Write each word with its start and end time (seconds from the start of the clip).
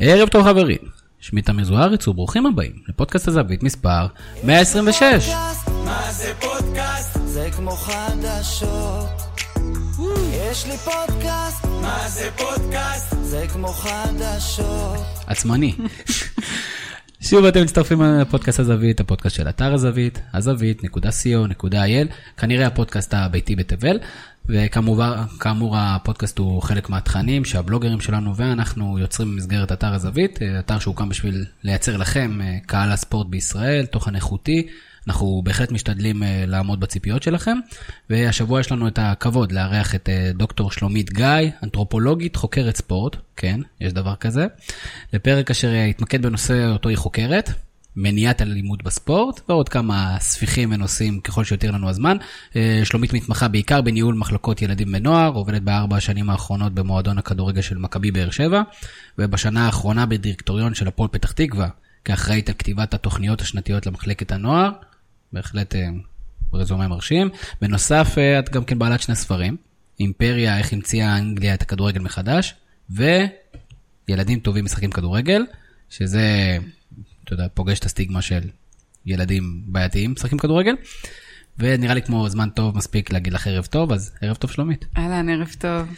ערב 0.00 0.28
טוב 0.28 0.44
חברים, 0.44 0.78
שמי 1.20 1.42
תמיר 1.42 1.64
זוארץ 1.64 2.08
וברוכים 2.08 2.46
הבאים 2.46 2.72
לפודקאסט 2.88 3.28
הזווית 3.28 3.62
מספר 3.62 4.06
126. 4.44 5.28
מה 5.84 6.12
זה 6.12 6.32
פודקאסט? 6.40 7.18
זה 7.24 7.48
כמו 7.56 7.70
חדשות. 7.70 9.08
יש 10.32 10.66
לי 10.66 10.76
פודקאסט. 10.76 11.64
מה 11.82 12.08
זה 12.08 12.28
פודקאסט? 12.36 13.14
זה 13.22 13.46
כמו 13.52 13.68
חדשות. 13.68 15.00
עצמני. 15.26 15.74
שוב 17.20 17.44
אתם 17.44 17.62
מצטרפים 17.62 18.02
לפודקאסט 18.02 18.60
הזווית, 18.60 19.00
הפודקאסט 19.00 19.36
של 19.36 19.48
אתר 19.48 19.74
הזווית, 19.74 20.20
הזווית.co.il, 20.34 22.08
כנראה 22.36 22.66
הפודקאסט 22.66 23.14
הביתי 23.14 23.56
בתבל, 23.56 23.98
וכאמור 24.48 25.76
הפודקאסט 25.76 26.38
הוא 26.38 26.62
חלק 26.62 26.90
מהתכנים 26.90 27.44
שהבלוגרים 27.44 28.00
שלנו 28.00 28.36
ואנחנו 28.36 28.98
יוצרים 28.98 29.32
במסגרת 29.32 29.72
אתר 29.72 29.94
הזווית, 29.94 30.38
אתר 30.58 30.78
שהוקם 30.78 31.08
בשביל 31.08 31.44
לייצר 31.62 31.96
לכם 31.96 32.40
אה, 32.40 32.58
קהל 32.66 32.92
הספורט 32.92 33.26
בישראל, 33.26 33.86
תוכן 33.86 34.14
איכותי. 34.14 34.66
אנחנו 35.08 35.42
בהחלט 35.44 35.72
משתדלים 35.72 36.22
אה, 36.22 36.44
לעמוד 36.46 36.80
בציפיות 36.80 37.22
שלכם, 37.22 37.58
והשבוע 38.10 38.60
יש 38.60 38.72
לנו 38.72 38.88
את 38.88 38.98
הכבוד 39.02 39.52
לארח 39.52 39.94
את 39.94 40.08
אה, 40.08 40.30
דוקטור 40.34 40.70
שלומית 40.70 41.12
גיא, 41.12 41.50
אנתרופולוגית 41.62 42.36
חוקרת 42.36 42.76
ספורט, 42.76 43.16
כן, 43.36 43.60
יש 43.80 43.92
דבר 43.92 44.14
כזה, 44.16 44.46
לפרק 45.12 45.50
אשר 45.50 45.74
יתמקד 45.74 46.22
בנושא 46.22 46.68
אותו 46.72 46.88
היא 46.88 46.98
חוקרת, 46.98 47.50
מניעת 48.00 48.42
אלימות 48.42 48.82
בספורט, 48.82 49.40
ועוד 49.48 49.68
כמה 49.68 50.16
ספיחים 50.20 50.72
ונושאים 50.72 51.20
ככל 51.20 51.44
שיותיר 51.44 51.70
לנו 51.70 51.88
הזמן. 51.88 52.16
אה, 52.56 52.80
שלומית 52.84 53.12
מתמחה 53.12 53.48
בעיקר 53.48 53.80
בניהול 53.80 54.14
מחלקות 54.14 54.62
ילדים 54.62 54.88
ונוער, 54.92 55.32
עובדת 55.32 55.62
בארבע 55.62 55.96
השנים 55.96 56.30
האחרונות 56.30 56.74
במועדון 56.74 57.18
הכדורגל 57.18 57.60
של 57.60 57.78
מכבי 57.78 58.10
באר 58.10 58.30
שבע, 58.30 58.62
ובשנה 59.18 59.66
האחרונה 59.66 60.06
בדירקטוריון 60.06 60.74
של 60.74 60.88
הפועל 60.88 61.08
פתח 61.12 61.32
תקווה, 61.32 61.68
כאחראית 62.04 62.48
על 62.48 62.54
כתיבת 62.58 62.94
התוכניות 62.94 63.40
השנתיות 63.40 63.86
למחלקת 63.86 64.32
הנוער. 64.32 64.70
בהחלט 65.32 65.74
אה, 65.74 65.88
רזומה 66.54 66.88
מרשים. 66.88 67.30
בנוסף, 67.60 68.14
אה, 68.18 68.38
את 68.38 68.50
גם 68.50 68.64
כן 68.64 68.78
בעלת 68.78 69.00
שני 69.00 69.16
ספרים, 69.16 69.56
אימפריה, 70.00 70.58
איך 70.58 70.72
המציאה 70.72 71.18
אנגליה 71.18 71.54
את 71.54 71.62
הכדורגל 71.62 72.00
מחדש, 72.00 72.54
וילדים 72.90 74.40
טובים 74.40 74.64
משחקים 74.64 74.90
כדורגל, 74.90 75.42
שזה, 75.90 76.58
אתה 77.28 77.34
יודע, 77.34 77.46
פוגש 77.54 77.78
את 77.78 77.84
הסטיגמה 77.84 78.22
של 78.22 78.40
ילדים 79.06 79.62
בעייתיים 79.66 80.12
משחקים 80.12 80.38
כדורגגל. 80.38 80.74
ונראה 81.58 81.94
לי 81.94 82.02
כמו 82.02 82.28
זמן 82.28 82.48
טוב 82.50 82.76
מספיק 82.76 83.12
להגיד 83.12 83.32
לך 83.32 83.46
ערב 83.46 83.66
טוב, 83.66 83.92
אז 83.92 84.12
ערב 84.20 84.36
טוב 84.36 84.50
שלומית. 84.50 84.84
אהלן, 84.96 85.28
ערב 85.28 85.54
טוב. 85.58 85.88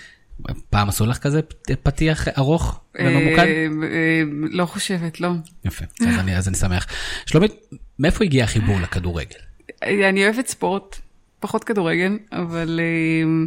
פעם 0.70 0.88
עשו 0.88 1.06
לך 1.06 1.18
כזה 1.18 1.40
פתיח 1.82 2.28
ארוך 2.28 2.80
וממוקד? 3.00 3.38
אה, 3.38 4.22
לא 4.50 4.66
חושבת, 4.66 5.20
לא. 5.20 5.30
יפה, 5.64 5.84
אז 6.00 6.18
אני, 6.18 6.36
אז 6.36 6.48
אני 6.48 6.56
שמח. 6.56 6.86
שלומית, 7.26 7.52
מאיפה 7.98 8.24
הגיע 8.24 8.44
החיבור 8.44 8.80
לכדורגל? 8.80 9.38
אני 9.82 10.24
אוהבת 10.24 10.46
ספורט, 10.46 11.00
פחות 11.40 11.64
כדורגל, 11.64 12.18
אבל 12.32 12.80
אה, 12.82 13.46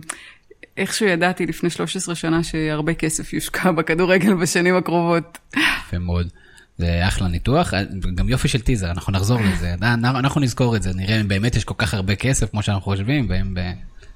איכשהו 0.78 1.06
ידעתי 1.06 1.46
לפני 1.46 1.70
13 1.70 2.16
שנה 2.16 2.44
שהרבה 2.44 2.94
כסף 2.94 3.34
יושקע 3.34 3.72
בכדורגל 3.72 4.34
בשנים 4.34 4.76
הקרובות. 4.76 5.38
יפה 5.56 5.98
מאוד. 6.00 6.30
זה 6.78 7.08
אחלה 7.08 7.28
ניתוח, 7.28 7.74
גם 8.16 8.30
יופי 8.30 8.48
של 8.48 8.62
טיזר, 8.62 8.92
אנחנו 8.92 9.14
נחזור 9.14 9.42
לזה, 9.42 9.76
אנחנו 9.94 10.42
נזכור 10.42 10.76
את 10.76 10.84
זה, 10.84 10.92
נראה 10.94 11.22
אם 11.22 11.28
באמת 11.28 11.56
יש 11.56 11.64
כל 11.64 11.74
כך 11.78 11.94
הרבה 11.94 12.16
כסף 12.16 12.52
כמו 12.52 12.64
שאנחנו 12.64 12.82
חושבים, 12.82 13.28
ואם 13.30 13.54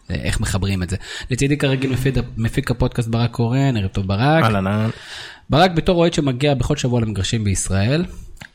איך 0.09 0.39
מחברים 0.39 0.83
את 0.83 0.89
זה. 0.89 0.97
לצידי 1.31 1.58
כרגיל 1.58 1.94
מפיק 2.38 2.72
הפודקאסט 2.72 3.09
ברק 3.09 3.31
קורן, 3.31 3.77
ערב 3.77 3.88
טוב 3.88 4.08
ברק. 4.08 4.44
אהלן 4.44 4.67
אהלן. 4.67 4.89
ברק 5.49 5.72
בתור 5.72 5.97
אוהד 5.97 6.14
שמגיע 6.14 6.53
בכל 6.53 6.75
שבוע 6.77 7.02
למגרשים 7.02 7.44
בישראל, 7.44 8.05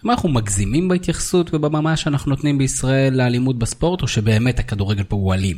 מה 0.03 0.13
אנחנו 0.13 0.29
מגזימים 0.29 0.89
בהתייחסות 0.89 1.55
ובבמה 1.55 1.97
שאנחנו 1.97 2.31
נותנים 2.31 2.59
בישראל 2.59 3.15
לאלימות 3.15 3.59
בספורט, 3.59 4.03
או 4.03 4.09
שבאמת 4.09 4.59
הכדורגל 4.59 5.05
פה 5.05 5.17
הוא 5.17 5.35
אלים? 5.35 5.57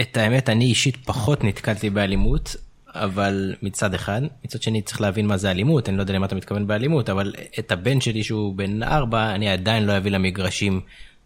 את 0.00 0.16
האמת, 0.16 0.48
אני 0.48 0.64
אישית 0.64 0.96
פחות 0.96 1.44
נתקלתי 1.44 1.90
באלימות, 1.90 2.56
אבל 2.94 3.54
מצד 3.62 3.94
אחד, 3.94 4.22
מצד 4.44 4.62
שני 4.62 4.82
צריך 4.82 5.00
להבין 5.00 5.26
מה 5.26 5.36
זה 5.36 5.50
אלימות, 5.50 5.88
אני 5.88 5.96
לא 5.96 6.02
יודע 6.02 6.14
למה 6.14 6.26
אתה 6.26 6.34
מתכוון 6.34 6.66
באלימות, 6.66 7.10
אבל 7.10 7.32
את 7.58 7.72
הבן 7.72 8.00
שלי 8.00 8.22
שהוא 8.22 8.54
בן 8.56 8.82
ארבע, 8.82 9.34
אני 9.34 9.48
עדיין 9.48 9.84
לא 9.84 9.96
אביא 9.96 10.10
למגרשים 10.10 10.80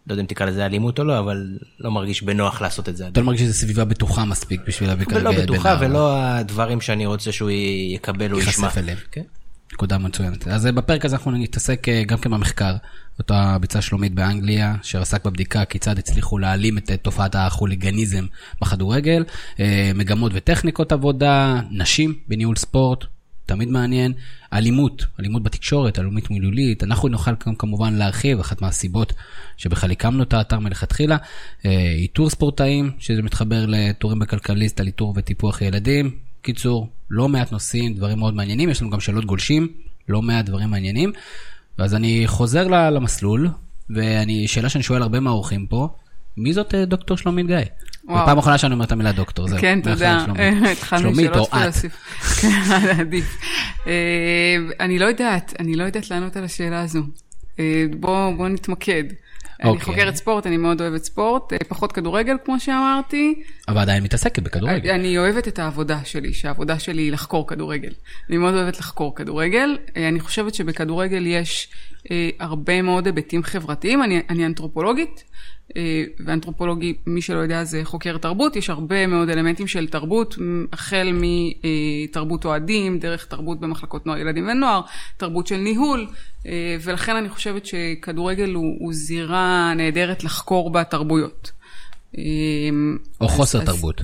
לא 0.07 0.13
יודע 0.13 0.21
אם 0.21 0.27
תקרא 0.27 0.45
לזה 0.45 0.65
אלימות 0.65 0.99
או 0.99 1.03
לא, 1.03 1.19
אבל 1.19 1.57
לא 1.79 1.91
מרגיש 1.91 2.23
בנוח 2.23 2.61
לעשות 2.61 2.89
את 2.89 2.97
זה. 2.97 3.07
אתה 3.07 3.19
לא 3.19 3.25
מרגיש 3.25 3.41
שזו 3.41 3.53
סביבה 3.53 3.85
בטוחה 3.85 4.25
מספיק 4.25 4.61
בשביל 4.67 4.89
להביא 4.89 5.05
כרגע 5.05 5.19
בן 5.19 5.35
לא 5.35 5.43
בטוחה 5.43 5.77
ולא 5.79 6.23
הדברים 6.23 6.81
שאני 6.81 7.05
רוצה 7.05 7.31
שהוא 7.31 7.49
יקבל 7.93 8.33
או 8.33 8.39
ישמע. 8.39 8.65
ייחשף 8.65 8.77
אליהם. 8.77 8.97
כן. 9.11 9.21
נקודה 9.73 9.97
מצוינת. 9.97 10.47
אז 10.47 10.65
אה, 10.65 10.71
בפרק 10.71 11.05
הזה 11.05 11.15
אנחנו 11.15 11.31
נתעסק 11.31 11.89
אה, 11.89 12.03
גם 12.03 12.17
כן 12.17 12.31
במחקר, 12.31 12.75
אותה 13.19 13.57
ביצעה 13.61 13.81
שלומית 13.81 14.13
באנגליה, 14.13 14.75
אשר 14.81 15.01
עסק 15.01 15.25
בבדיקה 15.25 15.65
כיצד 15.65 15.99
הצליחו 15.99 16.37
להעלים 16.37 16.77
את 16.77 16.91
אה, 16.91 16.97
תופעת 16.97 17.35
החוליגניזם 17.35 18.25
בכדורגל, 18.61 19.23
מגמות 19.95 20.31
וטכניקות 20.35 20.91
עבודה, 20.91 21.61
נשים 21.71 22.13
בניהול 22.27 22.55
ספורט, 22.55 23.05
תמיד 23.45 23.69
מעניין. 23.69 24.13
אלימות, 24.53 25.05
אלימות 25.19 25.43
בתקשורת, 25.43 25.99
אלימות 25.99 26.31
מילולית, 26.31 26.83
אנחנו 26.83 27.09
נוכל 27.09 27.31
גם 27.47 27.55
כמובן 27.55 27.93
להרחיב, 27.93 28.39
אחת 28.39 28.61
מהסיבות 28.61 29.13
שבכלל 29.57 29.91
הקמנו 29.91 30.23
את 30.23 30.33
האתר 30.33 30.59
מלכתחילה, 30.59 31.17
איתור 31.95 32.29
ספורטאים, 32.29 32.91
שזה 32.99 33.21
מתחבר 33.21 33.65
לטורים 33.67 34.19
בכלכליסט 34.19 34.79
על 34.79 34.87
איתור 34.87 35.13
וטיפוח 35.17 35.61
ילדים. 35.61 36.11
קיצור, 36.43 36.89
לא 37.09 37.29
מעט 37.29 37.51
נושאים, 37.51 37.93
דברים 37.93 38.19
מאוד 38.19 38.33
מעניינים, 38.33 38.69
יש 38.69 38.81
לנו 38.81 38.91
גם 38.91 38.99
שאלות 38.99 39.25
גולשים, 39.25 39.67
לא 40.09 40.21
מעט 40.21 40.45
דברים 40.45 40.69
מעניינים. 40.69 41.11
אז 41.77 41.95
אני 41.95 42.23
חוזר 42.25 42.67
למסלול, 42.67 43.49
ואני, 43.89 44.47
שאלה 44.47 44.69
שאני 44.69 44.83
שואל 44.83 45.01
הרבה 45.01 45.19
מהאורחים 45.19 45.67
פה, 45.67 45.87
מי 46.37 46.53
זאת 46.53 46.75
אה, 46.75 46.85
דוקטור 46.85 47.17
שלומית 47.17 47.47
גיא? 47.47 47.57
וואו. 48.05 48.25
פעם 48.25 48.37
אחרונה 48.37 48.57
שאני 48.57 48.73
אומר 48.73 48.85
את 48.85 48.91
המילה 48.91 49.11
דוקטור, 49.11 49.47
זהו. 49.47 49.59
כן, 49.61 49.79
תודה. 49.83 50.25
התחלנו 50.71 51.15
שאלות 51.15 51.49
פילוסופיות. 51.49 51.93
כן, 52.41 52.99
עדיף. 52.99 53.37
אה, 53.87 54.55
אני 54.79 54.99
לא 54.99 55.05
יודעת, 55.05 55.53
אני 55.59 55.75
לא 55.75 55.83
יודעת 55.83 56.11
לענות 56.11 56.37
על 56.37 56.43
השאלה 56.43 56.81
הזו. 56.81 57.01
אה, 57.59 57.85
בואו 57.99 58.47
נתמקד. 58.47 59.03
אני 59.61 59.69
אוקיי. 59.69 59.85
חוקרת 59.85 60.15
ספורט, 60.15 60.47
אני 60.47 60.57
מאוד 60.57 60.81
אוהבת 60.81 61.03
ספורט, 61.03 61.53
פחות 61.67 61.91
כדורגל 61.91 62.35
כמו 62.45 62.59
שאמרתי. 62.59 63.43
אבל 63.67 63.81
עדיין 63.81 64.03
מתעסקת 64.03 64.43
בכדורגל. 64.43 64.89
אני 64.91 65.17
אוהבת 65.17 65.47
את 65.47 65.59
העבודה 65.59 65.99
שלי, 66.05 66.33
שהעבודה 66.33 66.79
שלי 66.79 67.01
היא 67.01 67.11
לחקור 67.11 67.47
כדורגל. 67.47 67.91
אני 68.29 68.37
מאוד 68.37 68.53
אוהבת 68.53 68.79
לחקור 68.79 69.15
כדורגל. 69.15 69.77
אני 69.95 70.19
חושבת 70.19 70.53
שבכדורגל 70.53 71.25
יש 71.25 71.69
הרבה 72.39 72.81
מאוד 72.81 73.05
היבטים 73.05 73.43
חברתיים. 73.43 74.03
אני, 74.03 74.21
אני 74.29 74.45
אנתרופולוגית, 74.45 75.09
אה, 75.19 75.27
ואנתרופולוגי, 76.25 76.93
מי 77.07 77.21
שלא 77.21 77.39
יודע, 77.39 77.63
זה 77.63 77.81
חוקר 77.83 78.17
תרבות, 78.17 78.55
יש 78.55 78.69
הרבה 78.69 79.07
מאוד 79.07 79.29
אלמנטים 79.29 79.67
של 79.67 79.87
תרבות, 79.87 80.35
החל 80.73 81.13
מתרבות 81.13 82.45
אוהדים, 82.45 82.99
דרך 82.99 83.25
תרבות 83.25 83.59
במחלקות 83.59 84.05
נוער, 84.05 84.17
ילדים 84.17 84.47
ונוער, 84.47 84.81
תרבות 85.17 85.47
של 85.47 85.57
ניהול, 85.57 86.07
אה, 86.45 86.77
ולכן 86.81 87.15
אני 87.15 87.29
חושבת 87.29 87.65
שכדורגל 87.65 88.53
הוא, 88.53 88.75
הוא 88.79 88.93
זירה 88.93 89.73
נהדרת 89.75 90.23
לחקור 90.23 90.71
בה 90.71 90.83
תרבויות. 90.83 91.51
אה, 92.17 92.23
או 93.21 93.27
חוסר 93.27 93.61
אז, 93.61 93.65
תרבות. 93.65 94.01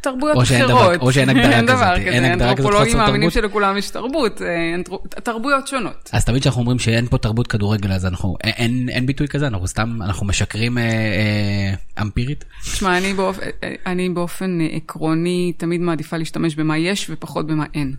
תרבויות 0.00 0.36
או 0.36 0.42
אחרות. 0.42 0.70
דבר, 0.70 0.98
או 1.00 1.12
שאין 1.12 1.28
הגדרה 1.28 1.44
כזאת. 1.50 1.56
אין 1.56 1.66
דבר 1.66 2.00
כזה, 2.00 2.08
אין 2.08 2.24
הגדרה 2.24 2.50
אנתרופולוגים 2.50 2.96
מאמינים 2.96 3.30
שלכולם 3.30 3.76
יש 3.76 3.90
תרבות, 3.90 4.42
אה, 4.42 4.74
תרבויות 5.22 5.68
שונות. 5.68 6.10
אז 6.12 6.24
תמיד 6.24 6.40
כשאנחנו 6.40 6.60
אומרים 6.60 6.78
שאין 6.78 7.06
פה 7.06 7.18
תרבות 7.18 7.46
כדורגל, 7.46 7.92
אז 7.92 8.06
אנחנו, 8.06 8.36
אין, 8.44 8.88
אין 8.88 9.06
ביטוי 9.06 9.28
כזה, 9.28 9.46
אנחנו 9.46 9.66
סתם, 9.66 10.02
אנחנו 10.02 10.26
משקרים 10.26 10.78
אה, 10.78 10.82
אה, 10.82 12.02
אמפירית? 12.02 12.44
תשמע, 12.62 12.98
אני, 12.98 13.14
באופ, 13.14 13.38
אה, 13.38 13.74
אני 13.86 14.08
באופן 14.08 14.58
עקרוני 14.72 15.52
תמיד 15.56 15.80
מעדיפה 15.80 16.16
להשתמש 16.16 16.54
במה 16.54 16.78
יש 16.78 17.10
ופחות 17.10 17.46
במה 17.46 17.64
אין. 17.74 17.94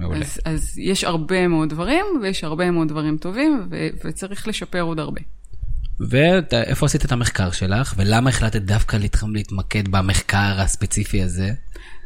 אז, 0.00 0.40
אז 0.44 0.78
יש 0.78 1.04
הרבה 1.04 1.48
מאוד 1.48 1.68
דברים, 1.68 2.04
ויש 2.22 2.44
הרבה 2.44 2.70
מאוד 2.70 2.88
דברים 2.88 3.16
טובים, 3.16 3.66
ו, 3.70 3.88
וצריך 4.04 4.48
לשפר 4.48 4.80
עוד 4.80 4.98
הרבה. 5.00 5.20
ואיפה 6.00 6.86
עשית 6.86 7.04
את 7.04 7.12
המחקר 7.12 7.50
שלך, 7.50 7.94
ולמה 7.96 8.30
החלטת 8.30 8.62
דווקא 8.62 8.98
להתמקד 9.32 9.88
במחקר 9.88 10.60
הספציפי 10.60 11.22
הזה? 11.22 11.52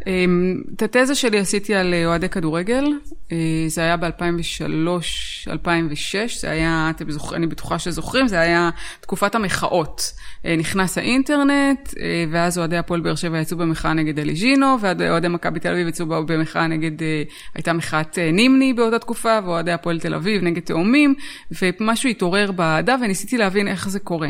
אמ, 0.07 0.63
את 0.77 0.83
התזה 0.83 1.15
שלי 1.15 1.39
עשיתי 1.39 1.75
על 1.75 1.95
אה, 1.95 2.07
אוהדי 2.07 2.29
כדורגל, 2.29 2.85
אה, 3.33 3.37
זה 3.67 3.81
היה 3.81 3.97
ב-2003-2006, 3.97 5.51
זה 6.41 6.51
היה, 6.51 6.91
אתם 6.97 7.11
זוכרים, 7.11 7.43
אני 7.43 7.47
בטוחה 7.47 7.79
שזוכרים, 7.79 8.29
זה 8.29 8.41
היה 8.41 8.71
תקופת 9.01 9.35
המחאות. 9.35 10.13
אה, 10.47 10.57
נכנס 10.57 10.99
האינטרנט, 10.99 11.95
ואז 12.31 12.59
אוהדי 12.59 12.77
הפועל 12.77 13.01
באר 13.01 13.15
שבע 13.15 13.41
יצאו 13.41 13.57
במחאה 13.57 13.93
נגד 13.93 14.19
אליג'ינו, 14.19 14.77
ואוהדי 14.81 15.29
מכבי 15.29 15.61
תל 15.61 15.73
אביב 15.73 15.89
יצאו 15.89 16.07
במחאה 16.07 16.67
נגד, 16.67 16.93
הייתה 17.55 17.73
מחאת 17.73 18.19
נימני 18.19 18.73
באותה 18.73 18.99
תקופה, 18.99 19.39
ואוהדי 19.45 19.73
הפועל 19.73 20.01
תל 20.01 20.15
אביב 20.15 20.43
נגד 20.43 20.63
תאומים, 20.63 21.15
ומשהו 21.63 22.11
התעורר 22.11 22.53
באהדה, 22.53 22.97
וניסיתי 23.03 23.39
להבין 23.39 23.69
איך 23.69 23.89
זה 23.89 23.99
קורה. 24.01 24.29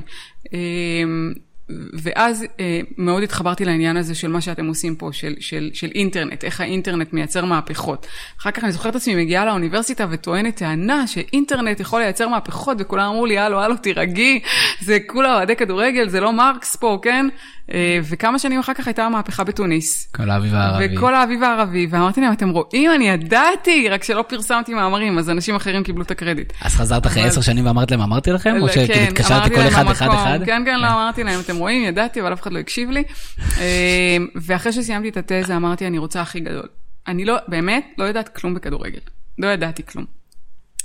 ואז 1.68 2.44
אה, 2.60 2.80
מאוד 2.98 3.22
התחברתי 3.22 3.64
לעניין 3.64 3.96
הזה 3.96 4.14
של 4.14 4.28
מה 4.28 4.40
שאתם 4.40 4.66
עושים 4.66 4.96
פה, 4.96 5.10
של, 5.12 5.34
של, 5.40 5.70
של 5.74 5.90
אינטרנט, 5.94 6.44
איך 6.44 6.60
האינטרנט 6.60 7.12
מייצר 7.12 7.44
מהפכות. 7.44 8.06
אחר 8.40 8.50
כך 8.50 8.64
אני 8.64 8.72
זוכרת 8.72 8.90
את 8.90 8.96
עצמי 8.96 9.14
מגיעה 9.14 9.44
לאוניברסיטה 9.44 10.06
וטוענת 10.10 10.56
טענה 10.56 11.06
שאינטרנט 11.06 11.80
יכול 11.80 12.00
לייצר 12.00 12.28
מהפכות, 12.28 12.76
וכולם 12.80 13.10
אמרו 13.10 13.26
לי, 13.26 13.38
הלו, 13.38 13.60
הלו, 13.60 13.76
תירגעי, 13.76 14.40
זה 14.80 14.98
כולה 15.06 15.36
אוהדי 15.36 15.56
כדורגל, 15.56 16.08
זה 16.08 16.20
לא 16.20 16.32
מרקס 16.32 16.76
פה, 16.76 16.98
כן? 17.02 17.26
אה, 17.72 17.98
וכמה 18.04 18.38
שנים 18.38 18.60
אחר 18.60 18.74
כך 18.74 18.86
הייתה 18.86 19.04
המהפכה 19.04 19.44
בתוניס. 19.44 20.08
כל 20.12 20.30
האביב 20.30 20.54
הערבי. 20.54 20.96
וכל 20.96 21.14
האביב 21.14 21.42
הערבי, 21.42 21.86
ואמרתי 21.90 22.20
להם, 22.20 22.32
אתם 22.32 22.48
רואים, 22.48 22.90
אני 22.94 23.08
ידעתי, 23.08 23.88
רק 23.88 24.04
שלא 24.04 24.24
פרסמתי 24.28 24.74
מאמרים, 24.74 25.18
אז 25.18 25.30
אנשים 25.30 25.54
אחרים 25.54 25.82
קיבלו 25.82 26.02
את 26.02 26.10
הקרדיט. 26.10 26.52
אז 26.60 26.74
חזרת 26.74 27.06
אחרי 27.06 27.22
עשר 27.22 27.40
שנים 27.40 27.66
ואמרת 27.66 27.90
להם, 27.90 28.00
אמרתי 28.00 28.30
לכם? 28.30 28.56
או 28.60 28.68
שכאילו 28.68 28.94
כן, 28.94 29.06
התקשרת 29.08 29.30
אמרתי 29.32 29.54
כל 29.54 29.60
אחד 29.60 29.86
אחד 29.90 30.08
אחד? 30.08 30.38
כן, 30.46 30.62
כן, 30.66 30.80
לא, 30.80 30.86
אמרתי 30.86 31.24
להם, 31.24 31.40
אתם 31.40 31.56
רואים, 31.56 31.84
ידעתי, 31.84 32.20
אבל 32.20 32.32
אף 32.32 32.42
אחד 32.42 32.52
לא 32.52 32.58
הקשיב 32.58 32.90
לי. 32.90 33.02
אה, 33.60 34.16
ואחרי 34.34 34.72
שסיימתי 34.72 35.08
את 35.08 35.32
התזה, 35.32 35.56
אמרתי, 35.56 35.86
אני 35.86 35.98
רוצה 35.98 36.20
הכי 36.20 36.40
גדול. 36.40 36.68
אני 37.06 37.24
לא, 37.24 37.36
באמת, 37.48 37.86
לא 37.98 38.04
יודעת 38.04 38.28
כלום 38.28 38.54
בכדורגל. 38.54 38.98
לא 39.38 39.46
ידעתי 39.46 39.82
כלום. 39.86 40.04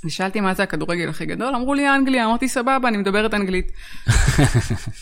ושאלתי 0.04 0.40
מה 0.40 0.54
זה 0.54 0.62
הכדורגל 0.62 1.08
הכי 1.08 1.26
גדול, 1.26 1.54
אמרו 1.54 1.74
לי 1.74 1.88
אנגליה, 1.88 2.24
אמרתי 2.26 2.48
סבבה, 2.48 2.88
אני 2.88 2.96
מדברת 2.96 3.34
אנגלית. 3.34 3.72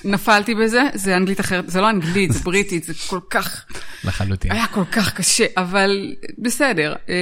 נפלתי 0.05 0.55
בזה, 0.55 0.83
זה 0.95 1.17
אנגלית 1.17 1.41
אחרת, 1.41 1.71
זה 1.71 1.81
לא 1.81 1.91
אנגלית, 1.91 2.33
זה 2.33 2.41
בריטית, 2.45 2.85
זה 2.85 2.93
כל 3.07 3.21
כך, 3.31 3.65
לחלוטין. 4.05 4.53
היה 4.53 4.67
כל 4.67 4.85
כך 4.93 5.15
קשה, 5.15 5.45
אבל 5.57 6.15
בסדר. 6.39 6.95
אה, 7.09 7.15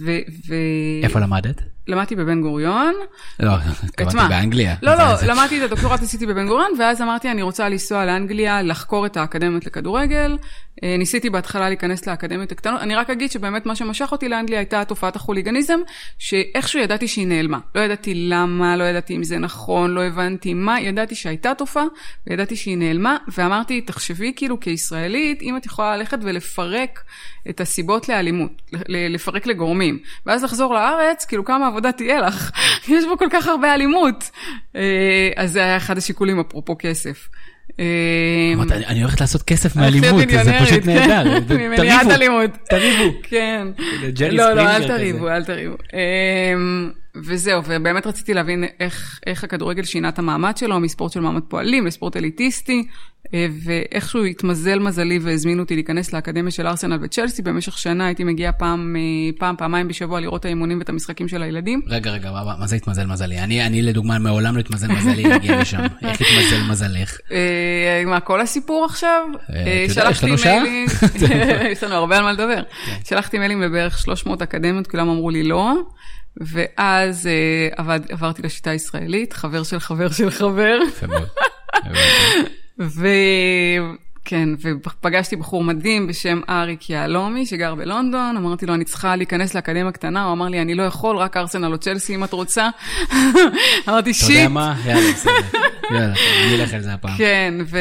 ו- 0.00 0.18
ו- 0.48 0.54
איפה 1.04 1.18
למדת? 1.20 1.60
למדתי 1.88 2.16
בבן 2.16 2.40
גוריון. 2.40 2.94
לא, 3.40 3.52
התכוונתי? 3.82 4.28
באנגליה. 4.28 4.74
לא, 4.82 4.94
לא, 4.94 5.16
זה- 5.16 5.26
למדתי 5.26 5.58
את 5.58 5.70
הדוקטורט, 5.70 6.02
עשיתי 6.02 6.26
בבן 6.26 6.46
גוריון, 6.46 6.70
ואז 6.78 7.02
אמרתי, 7.02 7.30
אני 7.30 7.42
רוצה 7.42 7.68
לנסוע 7.68 8.04
לאנגליה, 8.06 8.62
לחקור 8.62 9.06
את 9.06 9.16
האקדמיות 9.16 9.66
לכדורגל. 9.66 10.36
אה, 10.84 10.96
ניסיתי 10.98 11.30
בהתחלה 11.30 11.68
להיכנס 11.68 12.06
לאקדמיות 12.06 12.52
הקטנות. 12.52 12.80
אני 12.80 12.94
רק 12.94 13.10
אגיד 13.10 13.30
שבאמת 13.30 13.66
מה 13.66 13.76
שמשך 13.76 14.12
אותי 14.12 14.28
לאנגליה 14.28 14.58
הייתה 14.58 14.84
תופעת 14.84 15.16
החוליגניזם, 15.16 15.80
שאיכשהו 16.18 16.80
ידעתי 16.80 17.08
שהיא 17.08 17.26
נעלמה. 17.26 17.58
לא 17.74 17.80
ידעתי 17.80 18.14
למה, 18.14 18.76
לא 18.76 18.84
ידעתי 18.84 19.16
אם 19.16 19.24
זה 19.24 19.38
נכון, 19.38 19.90
לא 19.90 20.04
הבנתי 20.04 20.54
מה, 20.54 20.80
ידעתי 20.80 21.14
שהייתה 21.14 21.52
תופעה, 21.54 21.84
וידעתי 22.26 22.56
שהיא 22.56 22.78
נעלמה, 22.78 23.16
ואמרתי, 23.28 23.80
תחשבי 23.80 24.32
כאילו 24.36 24.60
כישראלית, 24.60 25.42
אם 25.42 25.56
את 25.56 25.66
יכולה 25.66 25.96
ללכת 25.96 26.18
ולפרק 26.22 27.00
את 27.50 27.60
הסיבות 27.60 28.08
לאלימות, 28.08 28.62
לפרק 28.88 29.46
לגורמים, 29.46 29.98
ואז 30.26 30.44
לחזור 30.44 30.74
לארץ, 30.74 31.24
כאילו 31.24 31.44
כמה 31.44 31.66
עבודה 31.66 31.92
תהיה 31.92 32.20
לך, 32.20 32.50
יש 32.88 33.04
בו 33.04 33.18
כל 33.18 33.28
כך 33.30 33.46
הרבה 33.46 33.74
אלימות. 33.74 34.30
אה, 34.76 35.30
אז 35.36 35.52
זה 35.52 35.64
היה 35.64 35.76
אחד 35.76 35.98
השיקולים, 35.98 36.40
אפרופו 36.40 36.76
כסף. 36.78 37.28
אה, 37.80 37.84
אמרת, 38.54 38.72
"אני- 38.72 39.00
הולכת 39.02 39.20
לעשות 39.20 39.42
כסף 39.42 39.76
מאלימות, 39.76 40.22
זה 40.44 40.52
פשוט 40.64 40.84
כן, 40.84 40.90
נהדר. 40.90 41.24
ממניעת 41.58 42.00
תריבו, 42.06 42.14
אלימות. 42.14 42.50
תריבו. 42.70 43.12
כן. 43.30 43.66
לא, 44.32 44.52
לא, 44.52 44.62
אל. 44.62 44.86
תריבו, 44.86 45.28
אל 45.28 45.44
תריבו. 45.44 45.74
אמ, 45.92 46.90
וזהו, 47.24 47.62
ובאמת 47.66 48.06
רציתי 48.06 48.34
להבין 48.34 48.64
איך, 48.80 49.20
הכדורגל 49.42 49.82
שינה 49.82 50.08
את 50.08 50.18
המעמד 50.18 50.56
שלו, 50.56 50.80
מספורט 50.80 51.12
של 51.12 51.20
מעמד 51.20 51.42
פועלים 51.48 51.86
לספורט 51.86 52.16
אליטיסטי, 52.16 52.84
ואיכשהו 53.64 54.24
התמזל 54.24 54.78
מזלי 54.78 55.18
והזמינו 55.18 55.62
אותי 55.62 55.74
להיכנס 55.74 56.12
לאקדמיה 56.12 56.50
של 56.50 56.66
ארסנל 56.66 56.98
וצ'לסי, 57.02 57.42
במשך 57.42 57.78
שנה 57.78 58.06
הייתי 58.06 58.24
מגיעה 58.24 58.52
פעם, 58.52 58.96
אה, 58.96 59.38
פעם, 59.38 59.56
פעמיים 59.56 59.88
בשבוע 59.88 60.20
לראות 60.20 60.40
את 60.40 60.44
האימונים 60.44 60.78
ואת 60.78 60.88
המשחקים 60.88 61.28
של 61.28 61.42
הילדים. 61.42 61.80
רגע, 61.86 62.10
רגע, 62.10 62.30
מה 62.30 62.42
מה 62.58 62.66
זה 62.66 62.76
התמזל 62.76 63.06
מזלי? 63.06 63.38
אני, 63.38 63.66
אני 63.66 63.82
לדוגמה 63.82 64.18
מעולם 64.18 64.56
לא 64.56 64.60
התמזל 64.60 64.88
מזלי 64.92 65.22
להגיע 65.22 65.60
לשם. 65.60 65.80
איך 66.02 66.20
התמזל 66.20 66.62
מזלך? 66.70 67.18
אה, 67.32 68.02
מה, 68.06 68.20
כל 68.20 68.40
הסיפור 68.40 68.84
עכשיו? 68.84 69.20
אה, 69.50 69.86
אה, 69.88 70.38
שעה? 70.38 70.62
מיילים, 70.62 70.86
יש 71.72 71.82
לנו 71.82 71.94
הרבה 71.94 72.16
על 72.16 72.22
מה 72.22 72.32
לדבר. 72.32 72.62
שלחתי 73.04 73.38
מיילים 73.38 73.62
לבערך 73.62 73.98
300 73.98 74.42
אקדמיות, 74.42 74.86
כולם 74.86 75.08
אמרו 75.08 75.30
לי 75.30 75.42
לא, 75.42 75.72
ואז 76.36 77.26
אה, 77.26 77.68
עבד, 77.76 78.00
עברתי 78.10 78.42
לשיטה 78.42 78.70
הישראלית, 78.70 79.32
חבר 79.32 79.62
של 79.62 79.80
חבר 79.80 80.10
של 80.10 80.30
חבר. 80.30 80.78
וכן, 82.78 84.48
ופגשתי 84.60 85.36
בחור 85.36 85.64
מדהים 85.64 86.06
בשם 86.06 86.40
אריק 86.48 86.90
יהלומי, 86.90 87.46
שגר 87.46 87.74
בלונדון, 87.74 88.36
אמרתי 88.36 88.66
לו, 88.66 88.74
אני 88.74 88.84
צריכה 88.84 89.16
להיכנס 89.16 89.54
לאקדמיה 89.54 89.92
קטנה, 89.92 90.24
הוא 90.24 90.32
אמר 90.32 90.48
לי, 90.48 90.62
אני 90.62 90.74
לא 90.74 90.82
יכול, 90.82 91.16
רק 91.16 91.36
ארסנל 91.36 91.72
או 91.72 91.78
צ'לסי 91.78 92.14
אם 92.14 92.24
את 92.24 92.32
רוצה. 92.32 92.68
אמרתי, 93.88 94.10
אתה 94.10 94.18
שיט. 94.18 94.30
יודע 94.30 94.48
מה? 94.48 94.76
יאללה, 94.86 95.12
בסדר. 95.12 95.32
יאללה, 95.90 96.14
אני 96.44 96.54
אלך 96.60 96.74
על 96.74 96.80
זה 96.80 96.92
הפעם. 96.92 97.16
כן, 97.18 97.54
ו... 97.66 97.78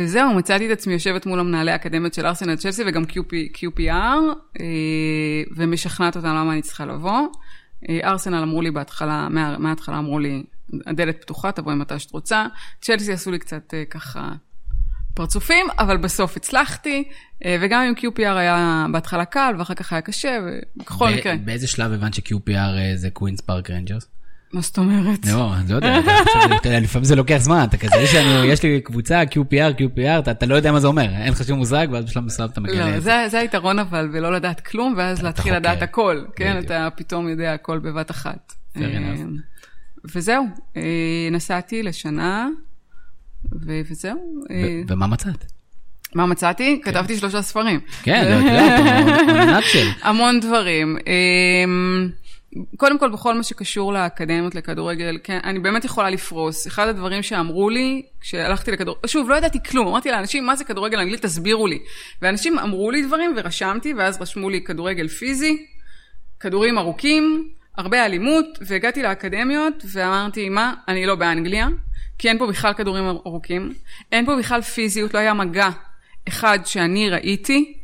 וזהו, 0.00 0.34
מצאתי 0.34 0.66
את 0.66 0.70
עצמי 0.70 0.92
יושבת 0.92 1.26
מול 1.26 1.40
המנהלי 1.40 1.70
האקדמיות 1.70 2.14
של 2.14 2.26
ארסנל 2.26 2.56
צ'לסי 2.56 2.82
וגם 2.86 3.02
QP, 3.02 3.56
QPR, 3.56 3.90
אה, 4.60 4.66
ומשכנעת 5.56 6.16
אותם 6.16 6.28
למה 6.28 6.52
אני 6.52 6.62
צריכה 6.62 6.86
לבוא. 6.86 7.20
אה, 7.88 7.98
ארסנל 8.04 8.42
אמרו 8.42 8.62
לי 8.62 8.70
בהתחלה, 8.70 9.28
מה, 9.30 9.58
מההתחלה 9.58 9.98
אמרו 9.98 10.18
לי, 10.18 10.42
הדלת 10.86 11.20
פתוחה, 11.22 11.52
תבואי 11.52 11.74
מתי 11.76 11.98
שאת 11.98 12.10
רוצה. 12.10 12.46
צ'לסי 12.80 13.12
עשו 13.12 13.30
לי 13.30 13.38
קצת 13.38 13.74
אה, 13.74 13.84
ככה 13.90 14.28
פרצופים, 15.14 15.66
אבל 15.78 15.96
בסוף 15.96 16.36
הצלחתי, 16.36 17.04
אה, 17.44 17.56
וגם 17.60 17.82
עם 17.82 17.94
QPR 17.96 18.36
היה 18.36 18.86
בהתחלה 18.92 19.24
קל 19.24 19.54
ואחר 19.58 19.74
כך 19.74 19.92
היה 19.92 20.02
קשה, 20.02 20.38
ובכל 20.76 21.10
מקרה. 21.14 21.36
באיזה 21.44 21.66
שלב 21.66 21.92
הבנת 21.92 22.14
ש-QPR 22.14 22.50
אה, 22.56 22.92
זה 22.96 23.10
קווינס 23.10 23.40
פארק 23.40 23.70
רנג'רס? 23.70 24.06
מה 24.52 24.60
זאת 24.60 24.78
אומרת? 24.78 25.26
לא, 25.26 25.54
אני 25.54 25.70
לא 25.70 25.74
יודע, 25.74 25.96
לפעמים 26.80 27.04
זה 27.04 27.16
לוקח 27.16 27.36
זמן, 27.36 27.64
אתה 27.68 27.76
כזה, 27.76 27.96
יש 28.46 28.62
לי 28.62 28.80
קבוצה, 28.80 29.22
QPR, 29.22 29.80
QPR, 29.80 30.18
אתה- 30.18 30.30
אתה 30.30 30.46
לא 30.46 30.54
יודע 30.54 30.72
מה 30.72 30.80
זה 30.80 30.86
אומר, 30.86 31.02
אין 31.14 31.32
לך 31.32 31.44
שום 31.44 31.58
מושג, 31.58 31.86
ואז 31.92 32.04
בשלב 32.04 32.24
מסוים 32.24 32.48
אתה 32.48 32.60
מגלה 32.60 32.90
לא, 32.96 33.00
זה. 33.28 33.38
היתרון 33.38 33.78
אבל, 33.78 34.08
ולא 34.12 34.32
לדעת 34.32 34.60
כלום, 34.60 34.94
ואז 34.96 35.22
להתחיל. 35.22 35.54
לדעת 35.56 35.82
הכל, 35.82 36.24
כן? 36.36 36.58
אתה 36.58 36.88
פתאום 36.96 37.28
יודע 37.28 37.54
הכל 37.54 37.78
בבת 37.78 38.10
אחת. 38.10 38.52
אה. 40.04 40.10
וזהו, 40.14 40.44
אה, 40.76 40.82
נסעתי 41.30 41.82
לשנה, 41.82 42.48
ו- 43.66 43.80
וזהו. 43.90 44.44
אה, 44.50 44.80
ו- 44.88 44.92
ומה 44.92 45.06
מצאת? 45.06 45.44
מה 46.14 46.26
מצאתי? 46.26 46.80
כתבתי 46.84 47.16
שלושה 47.16 47.42
ספרים. 47.42 47.80
כן, 48.02 48.24
לא, 48.30 48.34
יודעת. 49.40 49.64
המון 50.02 50.40
דברים. 50.40 50.96
אמ, 51.06 52.08
קודם 52.76 52.98
כל, 52.98 53.10
בכל 53.10 53.34
מה 53.34 53.42
שקשור 53.42 53.92
לאקדמיות 53.92 54.54
לכדורגל, 54.54 55.18
כן, 55.24 55.38
אני 55.44 55.58
באמת 55.58 55.84
יכולה 55.84 56.10
לפרוס. 56.10 56.66
אחד 56.66 56.88
הדברים 56.88 57.22
שאמרו 57.22 57.70
לי, 57.70 58.02
כשהלכתי 58.20 58.70
לכדור... 58.70 58.96
שוב, 59.06 59.30
לא 59.30 59.34
ידעתי 59.34 59.58
כלום, 59.70 59.88
אמרתי 59.88 60.10
לאנשים, 60.10 60.46
מה 60.46 60.56
זה 60.56 60.64
כדורגל 60.64 60.98
אנגלי? 60.98 61.16
תסבירו 61.18 61.66
לי. 61.66 61.78
ואנשים 62.22 62.58
אמרו 62.58 62.90
לי 62.90 63.02
דברים 63.02 63.34
ורשמתי, 63.36 63.94
ואז 63.94 64.20
רשמו 64.20 64.50
לי 64.50 64.64
כדורגל 64.64 65.08
פיזי, 65.08 65.66
כדורים 66.40 66.78
ארוכים, 66.78 67.48
הרבה 67.76 68.04
אלימות, 68.04 68.58
והגעתי 68.60 69.02
לאקדמיות, 69.02 69.84
ואמרתי, 69.92 70.48
מה, 70.48 70.74
אני 70.88 71.06
לא 71.06 71.14
באנגליה, 71.14 71.68
כי 72.18 72.28
אין 72.28 72.38
פה 72.38 72.46
בכלל 72.46 72.72
כדורים 72.72 73.04
ארוכים, 73.04 73.72
אין 74.12 74.26
פה 74.26 74.36
בכלל 74.36 74.62
פיזיות, 74.62 75.14
לא 75.14 75.18
היה 75.18 75.34
מגע 75.34 75.68
אחד 76.28 76.58
שאני 76.64 77.10
ראיתי 77.10 77.74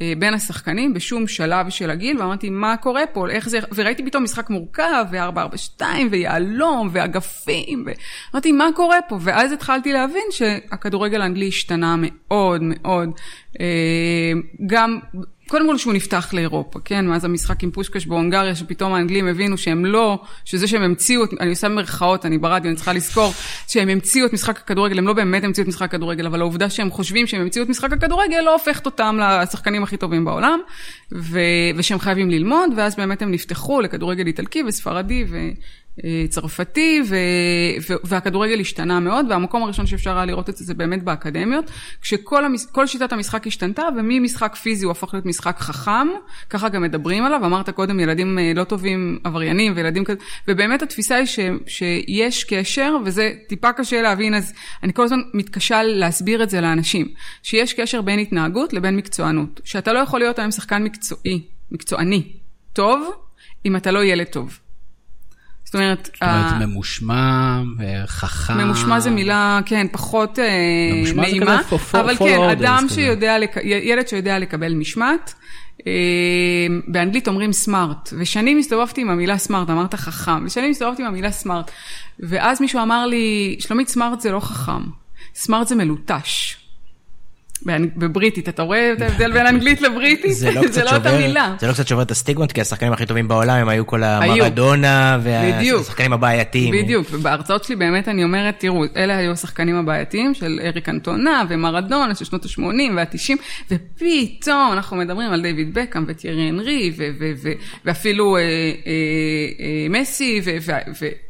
אה, 0.00 0.12
בין 0.18 0.34
השחקנים 0.34 0.94
בשום 0.94 1.26
שלב 1.26 1.70
של 1.70 1.90
הגיל, 1.90 2.18
ואמרתי, 2.18 2.50
מה 2.50 2.76
קורה 2.76 3.06
פה, 3.12 3.30
איך 3.30 3.48
זה, 3.48 3.58
וראיתי 3.74 4.06
פתאום 4.06 4.24
משחק 4.24 4.50
מורכב, 4.50 5.04
ו-442, 5.10 5.82
ויהלום, 6.10 6.88
ואגפים, 6.92 7.86
ואמרתי, 7.86 8.52
מה 8.52 8.68
קורה 8.76 8.98
פה? 9.08 9.18
ואז 9.20 9.52
התחלתי 9.52 9.92
להבין 9.92 10.24
שהכדורגל 10.30 11.22
האנגלי 11.22 11.48
השתנה 11.48 11.96
מאוד 11.98 12.60
מאוד, 12.62 13.10
אה, 13.60 14.32
גם... 14.66 14.98
קודם 15.48 15.66
כל 15.66 15.78
שהוא 15.78 15.92
נפתח 15.92 16.34
לאירופה, 16.34 16.78
כן? 16.84 17.06
מאז 17.06 17.24
המשחק 17.24 17.62
עם 17.62 17.70
פושקש 17.70 18.06
בהונגריה, 18.06 18.54
שפתאום 18.54 18.94
האנגלים 18.94 19.26
הבינו 19.26 19.58
שהם 19.58 19.84
לא, 19.84 20.22
שזה 20.44 20.68
שהם 20.68 20.82
המציאו, 20.82 21.22
אני 21.40 21.50
עושה 21.50 21.68
מרכאות, 21.68 22.26
אני 22.26 22.38
ברדיו, 22.38 22.68
אני 22.68 22.76
צריכה 22.76 22.92
לזכור, 22.92 23.32
שהם 23.68 23.88
המציאו 23.88 24.26
את 24.26 24.32
משחק 24.32 24.56
הכדורגל, 24.56 24.98
הם 24.98 25.06
לא 25.06 25.12
באמת 25.12 25.44
המציאו 25.44 25.62
את 25.62 25.68
משחק 25.68 25.94
הכדורגל, 25.94 26.26
אבל 26.26 26.40
העובדה 26.40 26.70
שהם 26.70 26.90
חושבים 26.90 27.26
שהם 27.26 27.40
המציאו 27.40 27.64
את 27.64 27.68
משחק 27.68 27.92
הכדורגל, 27.92 28.40
לא 28.40 28.52
הופכת 28.52 28.86
אותם 28.86 29.18
לשחקנים 29.20 29.82
הכי 29.82 29.96
טובים 29.96 30.24
בעולם, 30.24 30.60
ו- 31.12 31.40
ושהם 31.76 31.98
חייבים 31.98 32.30
ללמוד, 32.30 32.70
ואז 32.76 32.96
באמת 32.96 33.22
הם 33.22 33.30
נפתחו 33.30 33.80
לכדורגל 33.80 34.26
איטלקי 34.26 34.62
וספרדי 34.62 35.24
ו... 35.28 35.38
צרפתי, 36.28 37.02
ו- 37.08 37.16
ו- 37.90 37.94
והכדורגל 38.04 38.60
השתנה 38.60 39.00
מאוד, 39.00 39.26
והמקום 39.30 39.62
הראשון 39.62 39.86
שאפשר 39.86 40.16
היה 40.16 40.24
לראות 40.24 40.48
את 40.48 40.56
זה 40.56 40.64
זה 40.64 40.74
באמת 40.74 41.02
באקדמיות, 41.02 41.70
כשכל 42.02 42.44
המש- 42.44 42.86
שיטת 42.86 43.12
המשחק 43.12 43.46
השתנתה, 43.46 43.82
וממשחק 43.96 44.54
פיזי 44.54 44.84
הוא 44.84 44.90
הפך 44.90 45.14
להיות 45.14 45.26
משחק 45.26 45.56
חכם, 45.58 46.08
ככה 46.50 46.68
גם 46.68 46.82
מדברים 46.82 47.24
עליו, 47.24 47.46
אמרת 47.46 47.70
קודם 47.70 48.00
ילדים 48.00 48.38
אה, 48.38 48.52
לא 48.54 48.64
טובים, 48.64 49.18
עבריינים 49.24 49.72
וילדים 49.76 50.04
כזה, 50.04 50.18
ובאמת 50.48 50.82
התפיסה 50.82 51.16
היא 51.16 51.26
ש- 51.26 51.38
שיש 51.66 52.44
קשר, 52.44 52.96
וזה 53.04 53.32
טיפה 53.48 53.72
קשה 53.72 54.02
להבין, 54.02 54.34
אז 54.34 54.52
אני 54.82 54.92
כל 54.92 55.04
הזמן 55.04 55.20
מתקשה 55.34 55.82
להסביר 55.82 56.42
את 56.42 56.50
זה 56.50 56.60
לאנשים, 56.60 57.08
שיש 57.42 57.72
קשר 57.74 58.02
בין 58.02 58.18
התנהגות 58.18 58.72
לבין 58.72 58.96
מקצוענות, 58.96 59.60
שאתה 59.64 59.92
לא 59.92 59.98
יכול 59.98 60.20
להיות 60.20 60.38
היום 60.38 60.50
שחקן 60.50 60.82
מקצועי, 60.82 61.40
מקצועני, 61.72 62.32
טוב, 62.72 63.10
אם 63.66 63.76
אתה 63.76 63.90
לא 63.90 64.04
ילד 64.04 64.26
טוב. 64.26 64.58
זאת 65.74 65.80
אומרת, 65.80 66.04
זאת 66.14 66.22
אומרת, 66.22 66.68
ממושמע, 66.68 67.60
אה, 67.80 68.06
חכם. 68.06 68.58
ממושמע 68.58 69.00
זה 69.00 69.10
מילה, 69.10 69.60
כן, 69.66 69.86
פחות 69.92 70.38
אה, 70.38 70.44
ממושמע 70.94 71.14
זה 71.14 71.30
נעימה, 71.30 71.62
כזה 71.62 71.76
for- 71.76 71.96
אבל 72.00 72.16
כן, 72.16 72.42
אדם. 72.52 72.86
שיודע, 72.88 73.36
ילד 73.64 74.08
שיודע 74.08 74.38
לקבל 74.38 74.74
משמעת. 74.74 75.34
אה, 75.86 75.92
באנגלית 76.88 77.28
אומרים 77.28 77.52
סמארט, 77.52 78.12
ושנים 78.18 78.58
הסתובבתי 78.58 79.00
עם 79.00 79.10
המילה 79.10 79.38
סמארט, 79.38 79.70
אמרת 79.70 79.94
חכם, 79.94 80.44
ושנים 80.46 80.70
הסתובבתי 80.70 81.02
עם 81.02 81.08
המילה 81.08 81.30
סמארט, 81.30 81.70
ואז 82.20 82.60
מישהו 82.60 82.82
אמר 82.82 83.06
לי, 83.06 83.56
שלומית, 83.60 83.88
סמארט 83.88 84.20
זה 84.20 84.32
לא 84.32 84.40
חכם, 84.40 84.82
סמארט 85.34 85.68
זה 85.68 85.74
מלוטש. 85.74 86.56
בבריטית, 87.96 88.48
אתה 88.48 88.62
רואה 88.62 88.92
את 88.92 89.00
ההבדל 89.00 89.32
בין 89.32 89.46
אנגלית 89.46 89.80
לבריטית? 89.80 90.34
זה 90.34 90.50
לא 90.50 90.62
קצת 90.68 90.82
אותה 90.82 90.90
שובר. 90.90 91.54
זה 91.60 91.66
לא 91.66 91.72
קצת 91.72 91.88
שובר 91.88 92.02
את 92.02 92.10
הסטיגמות, 92.10 92.52
כי 92.52 92.60
השחקנים 92.60 92.92
הכי 92.92 93.06
טובים 93.06 93.28
בעולם 93.28 93.56
הם 93.56 93.68
היו 93.68 93.86
כל. 93.86 94.02
המרדונה. 94.02 95.18
והשחקנים 95.22 96.12
הבעייתיים. 96.12 96.74
בדיוק, 96.74 97.06
ובהרצאות 97.10 97.64
שלי 97.64 97.76
באמת 97.76 98.08
אני 98.08 98.24
אומרת, 98.24 98.54
תראו, 98.58 98.84
אלה 98.96 99.16
היו 99.16 99.32
השחקנים 99.32 99.76
הבעייתיים 99.76 100.34
של 100.34 100.60
אריק 100.64 100.88
אנטונה 100.88 101.42
ומרדונה 101.48 102.14
של 102.14 102.24
שנות 102.24 102.44
ה-80 102.44 102.62
וה-90, 102.96 103.36
ופתאום 103.70 104.72
אנחנו 104.72 104.96
מדברים 104.96 105.32
על 105.32 105.42
דיוויד 105.42 105.74
בקאם 105.74 106.04
וטיירי 106.08 106.92
ו- 106.96 107.52
ואפילו 107.84 108.36
מסי 109.90 110.40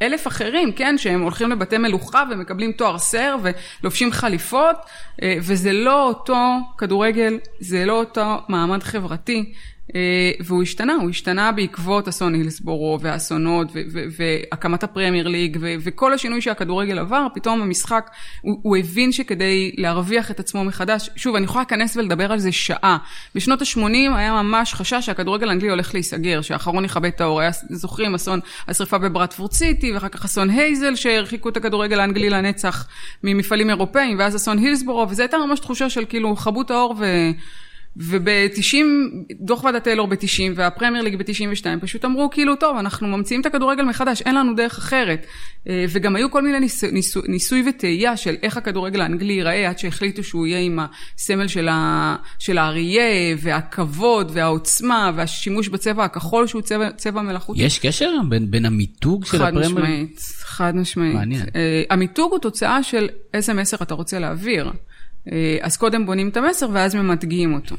ואלף 0.01 0.27
אחרים, 0.27 0.73
כן, 0.73 0.99
שהם 0.99 1.23
הולכים 1.23 1.51
לבתי 1.51 1.79
מלוכה 1.79 2.23
ומקבלים 2.31 2.73
תואר 2.73 2.99
סר 2.99 3.37
ולובשים 3.83 4.13
חליפות, 4.13 4.77
אה, 5.23 5.37
וזה 5.41 5.73
לא 5.73 6.15
אותו 6.25 6.39
כדורגל, 6.79 7.39
זה 7.61 7.85
לא 7.85 8.01
אותו 8.01 8.25
מעמד 8.49 8.83
חברתי. 8.83 9.53
אה, 9.95 10.31
והוא 10.41 10.63
השתנה, 10.63 10.95
הוא 10.95 11.11
השתנה 11.11 11.53
בעקבות 11.53 12.09
אסון 12.09 12.35
הילסבורו 12.35 12.99
והאסונות 13.01 13.69
והקמת 14.19 14.83
הפרמייר 14.85 15.29
ליג 15.29 15.59
וכל 15.61 16.13
השינוי 16.13 16.41
שהכדורגל 16.41 16.99
עבר, 16.99 17.27
פתאום 17.35 17.63
המשחק, 17.63 18.11
הוא, 18.41 18.59
הוא 18.63 18.77
הבין 18.77 19.13
שכדי 19.13 19.73
להרוויח 19.79 20.31
את 20.31 20.41
עצמו 20.41 20.65
מחדש, 20.65 21.11
שוב, 21.17 21.37
אני 21.37 21.45
יכולה 21.45 21.61
להיכנס 21.61 21.97
ולדבר 21.97 22.33
על 22.33 22.39
זה 22.39 22.53
שעה. 22.53 22.99
בשנות 23.35 23.63
ה-80 23.63 24.17
היה 24.17 24.43
ממש 24.43 24.75
חשש 24.75 25.07
שהכדורגל 25.07 25.49
האנגלי 25.49 25.71
הולך 25.71 25.95
להיסגר, 25.95 26.41
שהאחרון 26.41 26.85
יכבה 26.85 27.09
את 27.09 27.21
האור. 27.21 27.41
היה, 27.41 27.51
זוכרים, 27.71 28.15
אסון 28.15 28.41
השרפה 28.69 28.99
בברטפורד 28.99 29.53
סיטי, 29.53 29.93
ואחר 29.93 30.09
כך 30.09 30.25
אסון 30.25 30.51
הייזל, 30.51 30.95
שהרחיקו 30.95 31.49
את 31.49 31.57
הכדורגל 31.57 32.01
האנגלי 32.01 32.31
לנצח 32.31 32.87
ממפעלים 33.25 33.71
אירופאים, 33.71 34.19
ואז 34.19 34.37
אסון 34.37 34.59
הילסבורו, 34.59 35.07
וזו 35.11 35.23
הייתה 35.23 35.37
ממש 35.39 35.61
תחושה 35.61 35.91
של 35.91 36.05
כאילו, 36.05 36.37
כבו 36.37 36.63
האור 36.71 36.95
ו... 36.99 37.05
וב-90, 37.97 38.77
דוח 39.41 39.65
ועדת 39.65 39.83
טיילור 39.85 40.07
ב-90 40.07 40.53
והפרמייר 40.55 41.05
ליג 41.05 41.17
ב-92 41.17 41.67
פשוט 41.81 42.05
אמרו 42.05 42.31
כאילו 42.31 42.57
טוב 42.57 42.77
אנחנו 42.77 43.09
ממציאים 43.09 43.41
את 43.41 43.47
הכדורגל 43.47 43.83
מחדש 43.83 44.23
אין 44.23 44.35
לנו 44.35 44.55
דרך 44.55 44.79
אחרת 44.79 45.27
אה, 45.69 45.85
וגם 45.89 46.17
היו 46.17 46.31
כל 46.31 46.43
מיני 46.43 46.61
ניס, 46.61 46.85
ניסו, 46.85 47.21
ניסוי 47.29 47.65
וטעייה 47.69 48.17
של 48.17 48.35
איך 48.43 48.57
הכדורגל 48.57 49.01
האנגלי 49.01 49.33
ייראה 49.33 49.69
עד 49.69 49.79
שהחליטו 49.79 50.25
שהוא 50.25 50.47
יהיה 50.47 50.61
עם 50.61 50.79
הסמל 51.17 51.49
של, 51.49 51.69
ה, 51.69 52.17
של 52.39 52.59
האריה 52.59 53.37
והכבוד 53.39 54.31
והעוצמה 54.35 55.11
והשימוש 55.15 55.69
בצבע 55.69 56.05
הכחול 56.05 56.47
שהוא 56.47 56.63
צבע, 56.63 56.93
צבע 56.97 57.23
מלאכותי. 57.23 57.63
יש 57.63 57.79
קשר 57.79 58.11
בין, 58.29 58.51
בין 58.51 58.65
המיתוג 58.65 59.25
של 59.25 59.39
חד 59.39 59.49
הפרמייר? 59.49 59.69
משמעית, 59.69 60.21
חד 60.43 60.77
משמעית. 60.77 61.15
מעניין. 61.15 61.47
אה, 61.57 61.83
המיתוג 61.91 62.33
הוא 62.33 62.39
תוצאה 62.39 62.83
של 62.83 63.09
איזה 63.35 63.55
מסר 63.55 63.77
אתה 63.83 63.95
רוצה 63.95 64.19
להעביר. 64.19 64.71
אה, 65.33 65.57
אז 65.61 65.77
קודם 65.77 66.07
בונים 66.07 66.29
את 66.29 66.37
המסר 66.37 66.69
ואז 66.73 66.95
ממתגים 66.95 67.55
אותו. 67.55 67.77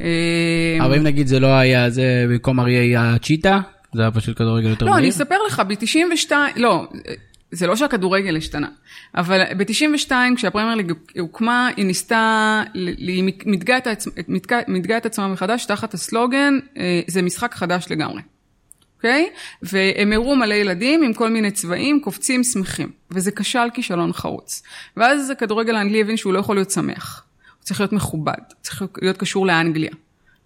אה, 0.00 0.78
אבל 0.80 0.96
אם 0.96 1.02
נגיד 1.02 1.26
זה 1.26 1.40
לא 1.40 1.46
היה, 1.46 1.90
זה 1.90 2.26
במקום 2.28 2.60
אריה 2.60 2.80
היה 2.80 3.14
צ'יטה, 3.22 3.60
זה 3.94 4.02
היה 4.02 4.10
פשוט 4.10 4.38
כדורגל 4.38 4.68
יותר 4.68 4.86
לא, 4.86 4.90
אני 4.90 5.00
מהיר? 5.00 5.12
אספר 5.12 5.36
לך, 5.46 5.62
ב-92, 5.68 6.32
לא, 6.56 6.86
זה 7.52 7.66
לא 7.66 7.76
שהכדורגל 7.76 8.36
השתנה, 8.36 8.68
אבל 9.14 9.42
ב-92 9.56 10.12
כשהפרמייר 10.36 10.74
ליג 10.74 10.92
הוקמה, 11.18 11.68
היא 11.76 11.84
ניסתה, 11.84 12.62
היא 12.74 13.24
מתגה 13.46 14.96
את, 14.98 15.06
עצמה 15.06 15.28
מחדש 15.28 15.64
תחת 15.64 15.94
הסלוגן, 15.94 16.58
אה, 16.76 17.00
זה 17.06 17.22
משחק 17.22 17.54
חדש 17.54 17.86
לגמרי. 17.90 18.22
אוקיי? 19.00 19.30
והם 19.62 20.12
הראו 20.12 20.36
מלא 20.36 20.54
ילדים 20.54 21.02
עם 21.02 21.12
כל 21.12 21.30
מיני 21.30 21.50
צבעים, 21.50 22.00
קופצים, 22.00 22.44
שמחים. 22.44 22.90
וזה 23.10 23.30
כשל 23.30 23.68
כישלון 23.74 24.12
חרוץ. 24.12 24.62
ואז 24.96 25.30
הכדורגל 25.30 25.76
האנגלי 25.76 26.00
הבין 26.00 26.16
שהוא 26.16 26.32
לא 26.32 26.38
יכול 26.38 26.56
להיות 26.56 26.70
שמח. 26.70 27.24
הוא 27.58 27.64
צריך 27.64 27.80
להיות 27.80 27.92
מכובד, 27.92 28.38
צריך 28.60 28.82
להיות 29.02 29.16
קשור 29.16 29.46
לאנגליה. 29.46 29.90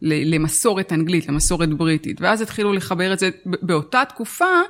למסורת 0.03 0.93
אנגלית, 0.93 1.29
למסורת 1.29 1.69
בריטית, 1.69 2.21
ואז 2.21 2.41
התחילו 2.41 2.73
לחבר 2.73 3.13
את 3.13 3.19
זה. 3.19 3.31
באותה 3.45 4.03
תקופה, 4.09 4.61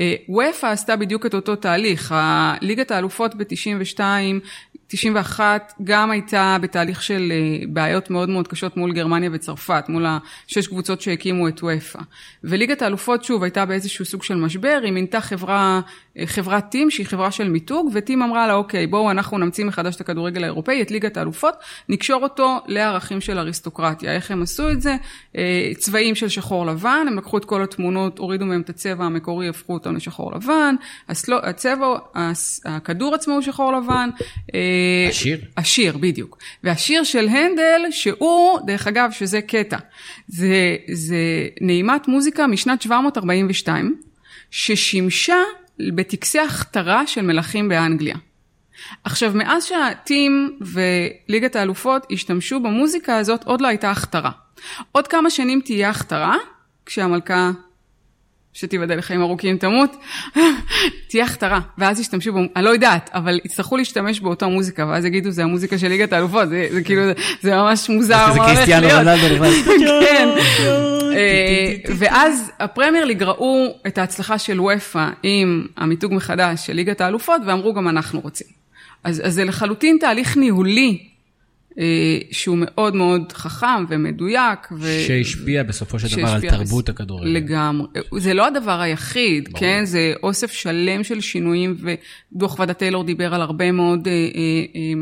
אה, 0.00 0.14
וופא 0.28 0.66
עשתה 0.66 0.96
בדיוק 0.96 1.26
את 1.26 1.34
אותו 1.34 1.56
תהליך. 1.56 2.14
ליגת 2.60 2.90
האלופות 2.90 3.34
ב-92, 3.34 4.00
91, 4.92 5.72
גם 5.84 6.10
הייתה 6.10 6.56
בתהליך 6.60 7.02
של 7.02 7.32
אה, 7.32 7.66
בעיות 7.68 8.10
מאוד 8.10 8.28
מאוד 8.28 8.48
קשות 8.48 8.76
מול 8.76 8.92
גרמניה 8.92 9.30
וצרפת, 9.32 9.84
מול 9.88 10.06
השש 10.06 10.66
קבוצות 10.66 11.00
שהקימו 11.00 11.48
את 11.48 11.62
וופא. 11.62 11.98
וליגת 12.44 12.82
האלופות, 12.82 13.24
שוב, 13.24 13.42
הייתה 13.42 13.64
באיזשהו 13.64 14.04
סוג 14.04 14.22
של 14.22 14.34
משבר, 14.34 14.80
היא 14.84 14.92
מינתה 14.92 15.20
חברה, 15.20 15.80
אה, 16.18 16.26
חברת 16.26 16.68
טים, 16.70 16.90
שהיא 16.90 17.06
חברה 17.06 17.30
של 17.30 17.48
מיתוג, 17.48 17.90
וטים 17.94 18.22
אמרה 18.22 18.46
לה, 18.46 18.54
אוקיי, 18.54 18.86
בואו 18.86 19.10
אנחנו 19.10 19.38
נמציא 19.38 19.64
מחדש 19.64 19.96
את 19.96 20.00
הכדורגל 20.00 20.42
האירופאי, 20.42 20.82
את 20.82 20.90
ליגת 20.90 21.16
האלופות, 21.16 21.54
נקשור 21.88 22.22
אותו 22.22 22.58
לערכים 22.66 23.20
של 23.20 23.38
אריסטוקרטיה. 23.38 24.12
איך 24.12 24.30
הם 24.30 24.42
עשו 24.42 24.70
את 24.70 24.82
זה? 24.82 24.96
אה, 25.36 25.70
צבעים 25.78 26.14
של 26.14 26.28
שחור 26.28 26.66
לבן, 26.66 27.06
הם 27.08 27.18
לקחו 27.18 27.38
את 27.38 27.44
כל 27.44 27.62
התמונות, 27.62 28.18
הורידו 28.18 28.46
מהם 28.46 28.60
את 28.60 28.70
הצבע 28.70 29.04
המקורי, 29.04 29.48
הפכו 29.48 29.74
אותם 29.74 29.96
לשחור 29.96 30.32
לבן, 30.34 30.74
הסלו, 31.08 31.36
הצבע, 31.42 31.86
הכדור 32.64 33.14
עצמו 33.14 33.34
הוא 33.34 33.42
שחור 33.42 33.72
לבן. 33.72 34.10
השיר? 35.08 35.40
השיר, 35.56 35.96
בדיוק. 35.96 36.38
והשיר 36.64 37.04
של 37.04 37.28
הנדל, 37.28 37.80
שהוא, 37.90 38.60
דרך 38.66 38.86
אגב, 38.86 39.10
שזה 39.12 39.40
קטע, 39.40 39.78
זה, 40.28 40.76
זה 40.92 41.16
נעימת 41.60 42.08
מוזיקה 42.08 42.46
משנת 42.46 42.82
742, 42.82 43.96
ששימשה 44.50 45.36
בטקסי 45.94 46.38
הכתרה 46.38 47.06
של 47.06 47.22
מלכים 47.22 47.68
באנגליה. 47.68 48.16
עכשיו, 49.04 49.32
מאז 49.34 49.64
שהטים 49.64 50.58
וליגת 50.60 51.56
האלופות 51.56 52.06
השתמשו 52.12 52.60
במוזיקה 52.60 53.16
הזאת, 53.16 53.44
עוד 53.44 53.60
לא 53.60 53.68
הייתה 53.68 53.90
הכתרה. 53.90 54.30
עוד 54.92 55.08
כמה 55.08 55.30
שנים 55.30 55.60
תהיה 55.64 55.90
הכתרה, 55.90 56.36
כשהמלכה, 56.86 57.50
שתיבדל 58.54 58.98
לחיים 58.98 59.22
ארוכים 59.22 59.58
תמות, 59.58 59.96
תהיה 61.08 61.24
הכתרה, 61.24 61.60
ואז 61.78 62.00
ישתמשו, 62.00 62.32
בו, 62.32 62.38
אני 62.56 62.64
לא 62.64 62.70
יודעת, 62.70 63.10
אבל 63.14 63.40
יצטרכו 63.44 63.76
להשתמש 63.76 64.20
באותה 64.20 64.46
מוזיקה, 64.46 64.86
ואז 64.86 65.04
יגידו, 65.04 65.30
זה 65.30 65.42
המוזיקה 65.42 65.78
של 65.78 65.88
ליגת 65.88 66.12
האלופות, 66.12 66.48
זה, 66.48 66.66
זה 66.70 66.82
כאילו, 66.82 67.02
זה, 67.06 67.12
זה 67.40 67.56
ממש 67.56 67.88
מוזר, 67.88 68.24
הולך 68.24 68.46
קריסטיאנו. 68.46 68.88
רונלדו 68.88 69.34
נכנס. 69.34 69.64
כן. 70.06 70.28
אה, 71.16 71.74
ואז 71.96 72.52
הפרמייר 72.58 73.04
ליג 73.04 73.22
ראו 73.22 73.74
את 73.86 73.98
ההצלחה 73.98 74.38
של 74.38 74.60
וופא 74.60 75.08
עם 75.22 75.66
המיתוג 75.76 76.14
מחדש 76.14 76.66
של 76.66 76.72
ליגת 76.72 77.00
האלופות, 77.00 77.42
ואמרו 77.46 77.74
גם 77.74 77.88
אנחנו 77.88 78.20
רוצים. 78.20 78.46
אז, 79.04 79.22
אז 79.24 79.34
זה 79.34 79.44
לחלוטין 79.44 79.96
תהליך 80.00 80.36
ניהולי, 80.36 81.09
שהוא 82.30 82.56
מאוד 82.60 82.94
מאוד 82.96 83.32
חכם 83.32 83.84
ומדויק. 83.88 84.58
ו... 84.72 84.88
שהשפיע 85.06 85.62
בסופו 85.62 85.98
של 85.98 86.16
דבר 86.16 86.28
על 86.28 86.40
תרבות 86.40 86.84
בס- 86.84 86.94
הכדורגל. 86.94 87.28
לגמרי. 87.30 87.86
זה 88.18 88.34
לא 88.34 88.46
הדבר 88.46 88.80
היחיד, 88.80 89.48
ברור. 89.48 89.60
כן? 89.60 89.84
זה 89.84 90.12
אוסף 90.22 90.52
שלם 90.52 91.04
של 91.04 91.20
שינויים, 91.20 91.76
ודוח 92.32 92.58
ועדת 92.58 92.78
טיילור 92.78 93.04
דיבר 93.04 93.34
על 93.34 93.42
הרבה 93.42 93.72
מאוד 93.72 94.08
אה, 94.08 94.12
אה, 94.12 94.18
אה, 94.76 94.92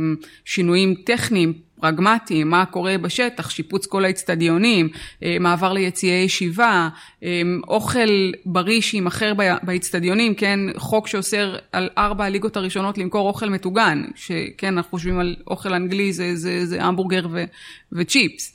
שינויים 0.44 0.94
טכניים. 1.04 1.67
פרגמטיים, 1.80 2.50
מה 2.50 2.64
קורה 2.66 2.98
בשטח, 2.98 3.50
שיפוץ 3.50 3.86
כל 3.86 4.04
האצטדיונים, 4.04 4.88
אה, 5.22 5.36
מעבר 5.40 5.72
ליציעי 5.72 6.24
ישיבה, 6.24 6.88
אה, 7.22 7.42
אוכל 7.68 8.08
בריא 8.46 8.80
שיימכר 8.80 9.34
ב- 9.36 9.56
באצטדיונים, 9.62 10.34
כן, 10.34 10.60
חוק 10.76 11.08
שאוסר 11.08 11.56
על 11.72 11.88
ארבע 11.98 12.24
הליגות 12.24 12.56
הראשונות 12.56 12.98
למכור 12.98 13.28
אוכל 13.28 13.48
מטוגן, 13.48 14.04
שכן, 14.14 14.76
אנחנו 14.76 14.90
חושבים 14.90 15.18
על 15.18 15.36
אוכל 15.46 15.74
אנגלי, 15.74 16.12
זה, 16.12 16.36
זה, 16.36 16.66
זה 16.66 16.82
המבורגר 16.84 17.26
ו, 17.30 17.44
וצ'יפס. 17.92 18.54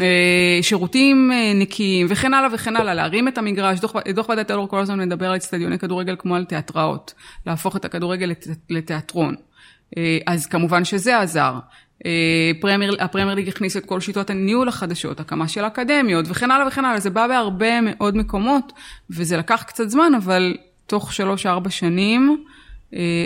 אה, 0.00 0.58
שירותים 0.62 1.32
נקיים 1.54 2.06
וכן 2.10 2.34
הלאה 2.34 2.48
וכן 2.54 2.76
הלאה, 2.76 2.94
להרים 2.94 3.28
את 3.28 3.38
המגרש, 3.38 3.80
דוח, 3.80 3.96
דוח 4.14 4.28
ועדת 4.28 4.48
טלור 4.48 4.68
כל 4.68 4.80
הזמן 4.80 4.98
מדבר 4.98 5.30
על 5.30 5.36
אצטדיוני 5.36 5.78
כדורגל 5.78 6.16
כמו 6.18 6.36
על 6.36 6.44
תיאטראות, 6.44 7.14
להפוך 7.46 7.76
את 7.76 7.84
הכדורגל 7.84 8.26
לת, 8.26 8.46
לתיאטרון. 8.70 9.34
אז 10.26 10.46
כמובן 10.46 10.84
שזה 10.84 11.20
עזר. 11.20 11.54
אה, 12.06 12.50
פרמייר, 12.60 12.96
הפרמייר 13.00 13.34
ליג 13.34 13.48
הכניס 13.48 13.76
את 13.76 13.86
כל 13.86 14.00
שיטות 14.00 14.30
הניהול 14.30 14.68
החדשות, 14.68 15.20
הקמה 15.20 15.48
של 15.48 15.66
אקדמיות 15.66 16.24
וכן 16.28 16.50
הלאה 16.50 16.66
וכן 16.66 16.84
הלאה, 16.84 17.00
זה 17.00 17.10
בא 17.10 17.26
בהרבה 17.26 17.80
מאוד 17.80 18.16
מקומות 18.16 18.72
וזה 19.10 19.36
לקח 19.36 19.62
קצת 19.62 19.88
זמן, 19.90 20.12
אבל 20.16 20.56
תוך 20.86 21.12
שלוש-ארבע 21.12 21.70
שנים 21.70 22.44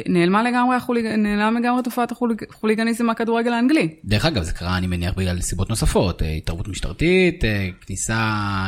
נעלמה 0.08 0.42
לגמרי, 0.42 0.76
החוליג... 0.76 1.06
נעלמה 1.06 1.60
לגמרי 1.60 1.82
תופעת 1.82 2.12
החוליגניזם 2.50 3.06
מהכדורגל 3.06 3.52
האנגלי. 3.52 3.88
דרך 4.04 4.24
אגב, 4.24 4.42
זה 4.42 4.52
קרה, 4.52 4.76
אני 4.76 4.86
מניח, 4.86 5.14
בגלל 5.16 5.40
סיבות 5.40 5.70
נוספות, 5.70 6.22
אה, 6.22 6.32
התערבות 6.32 6.68
משטרתית, 6.68 7.44
אה, 7.44 7.68
כניסה, 7.86 8.14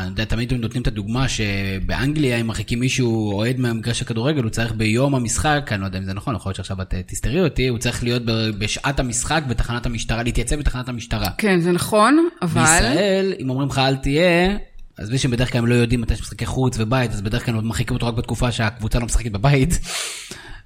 אתה 0.02 0.10
יודע, 0.10 0.24
תמיד 0.24 0.54
נותנים 0.54 0.82
את 0.82 0.86
הדוגמה 0.86 1.28
שבאנגליה, 1.28 2.36
אם 2.36 2.46
מרחיקים 2.46 2.80
מישהו 2.80 3.32
אוהד 3.32 3.60
מהמגרש 3.60 4.02
הכדורגל, 4.02 4.42
הוא 4.42 4.50
צריך 4.50 4.72
ביום 4.72 5.14
המשחק, 5.14 5.68
אני 5.72 5.80
לא 5.80 5.86
יודע 5.86 5.98
אם 5.98 6.04
זה 6.04 6.14
נכון, 6.14 6.34
יכול 6.34 6.50
להיות 6.50 6.56
שעכשיו 6.56 6.82
את 6.82 6.94
תסתרי 7.06 7.40
אותי, 7.40 7.68
הוא 7.68 7.78
צריך 7.78 8.04
להיות 8.04 8.22
בשעת 8.58 9.00
המשחק 9.00 9.42
בתחנת 9.48 9.86
המשטרה, 9.86 10.22
להתייצב 10.22 10.56
בתחנת 10.56 10.88
המשטרה. 10.88 11.28
כן, 11.38 11.60
זה 11.60 11.72
נכון, 11.72 12.28
אבל... 12.42 12.60
בישראל, 12.60 13.32
אם 13.40 13.50
אומרים 13.50 13.68
לך 13.68 13.78
אל 13.78 13.96
תהיה, 13.96 14.56
אז 15.02 15.10
מי 15.10 15.18
שבדרך 15.18 15.52
כלל 15.52 15.64
לא 15.64 15.74
יודעים 15.74 16.00
מתי 16.00 16.14
יש 16.14 16.20
משחקי 16.20 16.46
חוץ 16.46 16.76
ובית, 16.78 17.10
אז 17.10 17.20
בדרך 17.20 17.46
כלל 17.46 17.54
מרחיקים 17.54 17.94
אותו 17.94 18.06
רק 18.06 18.14
בתקופה 18.14 18.52
שהקבוצה 18.52 18.98
לא 18.98 19.06
משחקת 19.06 19.30
בבית. 19.32 19.70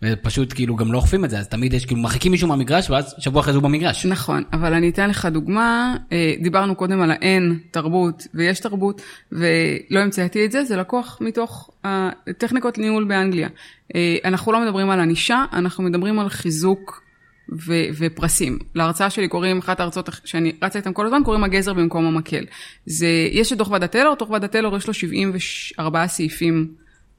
ופשוט 0.03 0.53
כאילו 0.53 0.77
גם 0.77 0.93
לא 0.93 0.99
אוכפים 0.99 1.25
את 1.25 1.31
זה, 1.31 1.39
אז 1.39 1.49
תמיד 1.49 1.75
יש 1.75 1.87
כאילו 1.87 2.01
מרחיקים 2.01 2.33
מישהו 2.33 2.49
מהמגרש, 2.49 2.91
ואז 2.91 3.15
שבוע 3.19 3.41
אחרי 3.41 3.53
זה 3.53 3.59
הוא 3.59 3.63
במגרש. 3.63 4.07
נכון, 4.07 4.43
אבל 4.53 4.75
אני 4.75 4.89
אתן 4.89 5.11
לך 5.11 5.27
דוגמה, 5.27 5.97
אה, 6.13 6.35
דיברנו 6.43 6.75
קודם 6.75 7.01
על 7.01 7.11
האין 7.11 7.59
תרבות 7.71 8.27
ויש 8.35 8.61
תרבות, 8.61 9.03
ולא 9.33 10.01
המצאתי 10.01 10.45
את 10.45 10.53
זה, 10.53 10.65
זה 10.65 10.77
לקוח 10.77 11.19
מתוך 11.21 11.71
הטכניקות 11.85 12.79
ניהול 12.79 13.05
באנגליה. 13.05 13.49
אה, 13.95 14.17
אנחנו 14.25 14.53
לא 14.53 14.61
מדברים 14.61 14.91
על 14.91 15.01
ענישה, 15.01 15.45
אנחנו 15.53 15.85
מדברים 15.85 16.19
על 16.19 16.29
חיזוק 16.29 17.06
ו- 17.53 17.89
ופרסים. 17.99 18.59
להרצאה 18.75 19.11
שלי 19.11 19.29
קוראים, 19.29 19.59
אחת 19.59 19.81
ההרצאות 19.81 20.09
שאני 20.25 20.53
רצה 20.63 20.79
איתן 20.79 20.93
כל 20.93 21.07
הזמן, 21.07 21.23
קוראים 21.25 21.45
הגזר 21.45 21.73
במקום 21.73 22.07
המקל. 22.07 22.45
זה, 22.87 23.29
יש 23.33 23.53
את 23.53 23.59
דוח 23.59 23.71
ועדת 23.71 23.93
טלר, 23.93 24.15
דוח 24.19 24.31
ועדת 24.31 24.53
טלר 24.53 24.77
יש 24.77 24.87
לו 24.87 24.95
74 24.95 26.07
סעיפים 26.07 26.69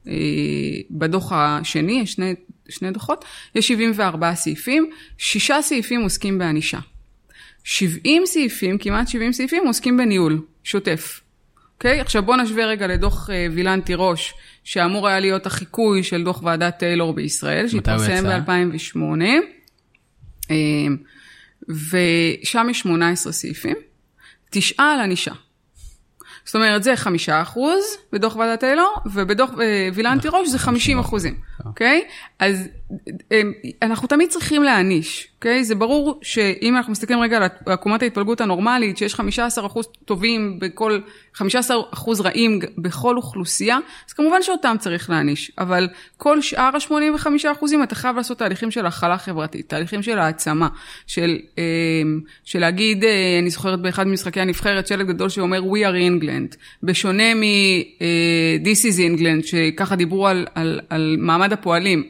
אה, 0.08 0.12
בדוח 0.90 1.32
השני, 1.32 2.00
יש 2.00 2.12
שני, 2.12 2.34
שני 2.68 2.90
דוחות, 2.90 3.24
יש 3.54 3.68
74 3.68 4.34
סעיפים, 4.34 4.90
שישה 5.18 5.62
סעיפים 5.62 6.02
עוסקים 6.02 6.38
בענישה. 6.38 6.78
70 7.64 8.22
סעיפים, 8.26 8.78
כמעט 8.78 9.08
70 9.08 9.32
סעיפים, 9.32 9.66
עוסקים 9.66 9.96
בניהול, 9.96 10.42
שוטף. 10.64 11.20
אוקיי? 11.74 11.98
Okay? 11.98 12.02
עכשיו 12.02 12.22
בואו 12.22 12.36
נשווה 12.36 12.66
רגע 12.66 12.86
לדוח 12.86 13.30
uh, 13.30 13.32
וילן 13.52 13.80
תירוש, 13.80 14.34
שאמור 14.64 15.08
היה 15.08 15.20
להיות 15.20 15.46
החיקוי 15.46 16.02
של 16.02 16.24
דוח 16.24 16.42
ועדת 16.42 16.78
טיילור 16.78 17.12
בישראל, 17.12 17.68
שהתפרסם 17.68 18.24
ב-2008. 18.24 18.98
אמ, 20.50 20.96
ושם 21.68 22.66
יש 22.70 22.80
18 22.80 23.32
סעיפים, 23.32 23.76
תשעה 24.50 24.94
על 24.94 25.00
ענישה. 25.00 25.32
זאת 26.44 26.54
אומרת, 26.54 26.82
זה 26.82 26.96
חמישה 26.96 27.42
אחוז 27.42 27.84
בדוח 28.12 28.36
ועדת 28.36 28.60
טיילור, 28.60 28.94
ובדוח 29.06 29.50
אה, 29.60 29.88
וילן 29.94 30.18
תירוש 30.18 30.48
זה 30.48 30.58
חמישים 30.58 30.98
אחוזים, 30.98 31.40
אוקיי? 31.64 32.04
אז 32.38 32.68
אנחנו 33.82 34.08
תמיד 34.08 34.30
צריכים 34.30 34.62
להעניש, 34.62 35.28
אוקיי? 35.36 35.64
זה 35.64 35.74
ברור 35.74 36.18
שאם 36.22 36.76
אנחנו 36.76 36.92
מסתכלים 36.92 37.20
רגע 37.20 37.36
על 37.36 37.44
עקומת 37.66 38.02
ההתפלגות 38.02 38.40
הנורמלית, 38.40 38.96
שיש 38.96 39.14
15% 39.14 39.18
טובים 40.04 40.58
בכל, 40.58 41.00
15% 41.36 41.40
רעים 42.24 42.58
בכל 42.78 43.16
אוכלוסייה, 43.16 43.78
אז 44.08 44.12
כמובן 44.12 44.42
שאותם 44.42 44.76
צריך 44.78 45.10
להעניש. 45.10 45.52
אבל 45.58 45.88
כל 46.16 46.42
שאר 46.42 46.70
ה-85% 46.74 47.64
אתה 47.82 47.94
חייב 47.94 48.16
לעשות 48.16 48.38
תהליכים 48.38 48.70
של 48.70 48.86
הכלה 48.86 49.18
חברתית, 49.18 49.68
תהליכים 49.68 50.02
של 50.02 50.18
העצמה, 50.18 50.68
של, 51.06 51.38
אמ, 51.58 52.20
של 52.44 52.58
להגיד, 52.58 53.04
אה, 53.04 53.38
אני 53.42 53.50
זוכרת 53.50 53.80
באחד 53.80 54.06
ממשחקי 54.06 54.40
הנבחרת, 54.40 54.86
שלט 54.86 55.06
גדול 55.06 55.28
שאומר 55.28 55.60
We 55.62 55.86
are 55.88 56.22
England, 56.22 56.56
בשונה 56.82 57.34
מ-This 57.34 58.84
אה, 58.84 58.90
is 58.90 59.18
England, 59.18 59.46
שככה 59.46 59.96
דיברו 59.96 60.28
על, 60.28 60.46
על, 60.54 60.80
על 60.90 61.16
מעמד 61.18 61.52
הפועלים. 61.52 62.04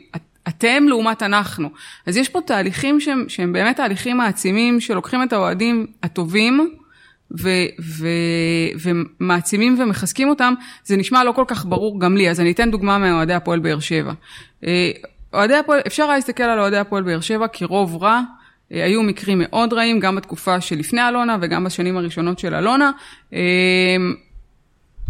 אתם 0.49 0.85
לעומת 0.88 1.23
אנחנו. 1.23 1.71
אז 2.07 2.17
יש 2.17 2.28
פה 2.28 2.40
תהליכים 2.47 3.00
שהם, 3.00 3.25
שהם 3.28 3.52
באמת 3.52 3.76
תהליכים 3.76 4.17
מעצימים, 4.17 4.81
שלוקחים 4.81 5.23
את 5.23 5.33
האוהדים 5.33 5.87
הטובים, 6.02 6.75
ו, 7.40 7.49
ו, 7.81 8.09
ומעצימים 8.83 9.81
ומחזקים 9.81 10.28
אותם, 10.28 10.55
זה 10.85 10.97
נשמע 10.97 11.25
לא 11.25 11.33
כל 11.33 11.45
כך 11.49 11.67
ברור 11.67 12.00
גם 12.00 12.17
לי, 12.17 12.31
אז 12.31 12.40
אני 12.40 12.52
אתן 12.52 12.71
דוגמה 12.71 12.99
מאוהדי 12.99 13.35
הפועל 13.35 13.59
באר 13.59 13.81
שבע. 13.81 14.12
אה, 14.67 14.90
אוהדי 15.33 15.55
הפועל, 15.55 15.81
אפשר 15.87 16.07
להסתכל 16.09 16.43
על 16.43 16.59
אוהדי 16.59 16.76
הפועל 16.76 17.02
באר 17.02 17.21
שבע 17.21 17.47
כרוב 17.49 18.02
רע, 18.02 18.21
אה, 18.73 18.85
היו 18.85 19.02
מקרים 19.02 19.38
מאוד 19.43 19.73
רעים, 19.73 20.00
גם 20.00 20.17
בתקופה 20.17 20.61
שלפני 20.61 21.09
אלונה 21.09 21.37
וגם 21.40 21.64
בשנים 21.64 21.97
הראשונות 21.97 22.38
של 22.38 22.55
אלונה, 22.55 22.90
אה, 23.33 23.38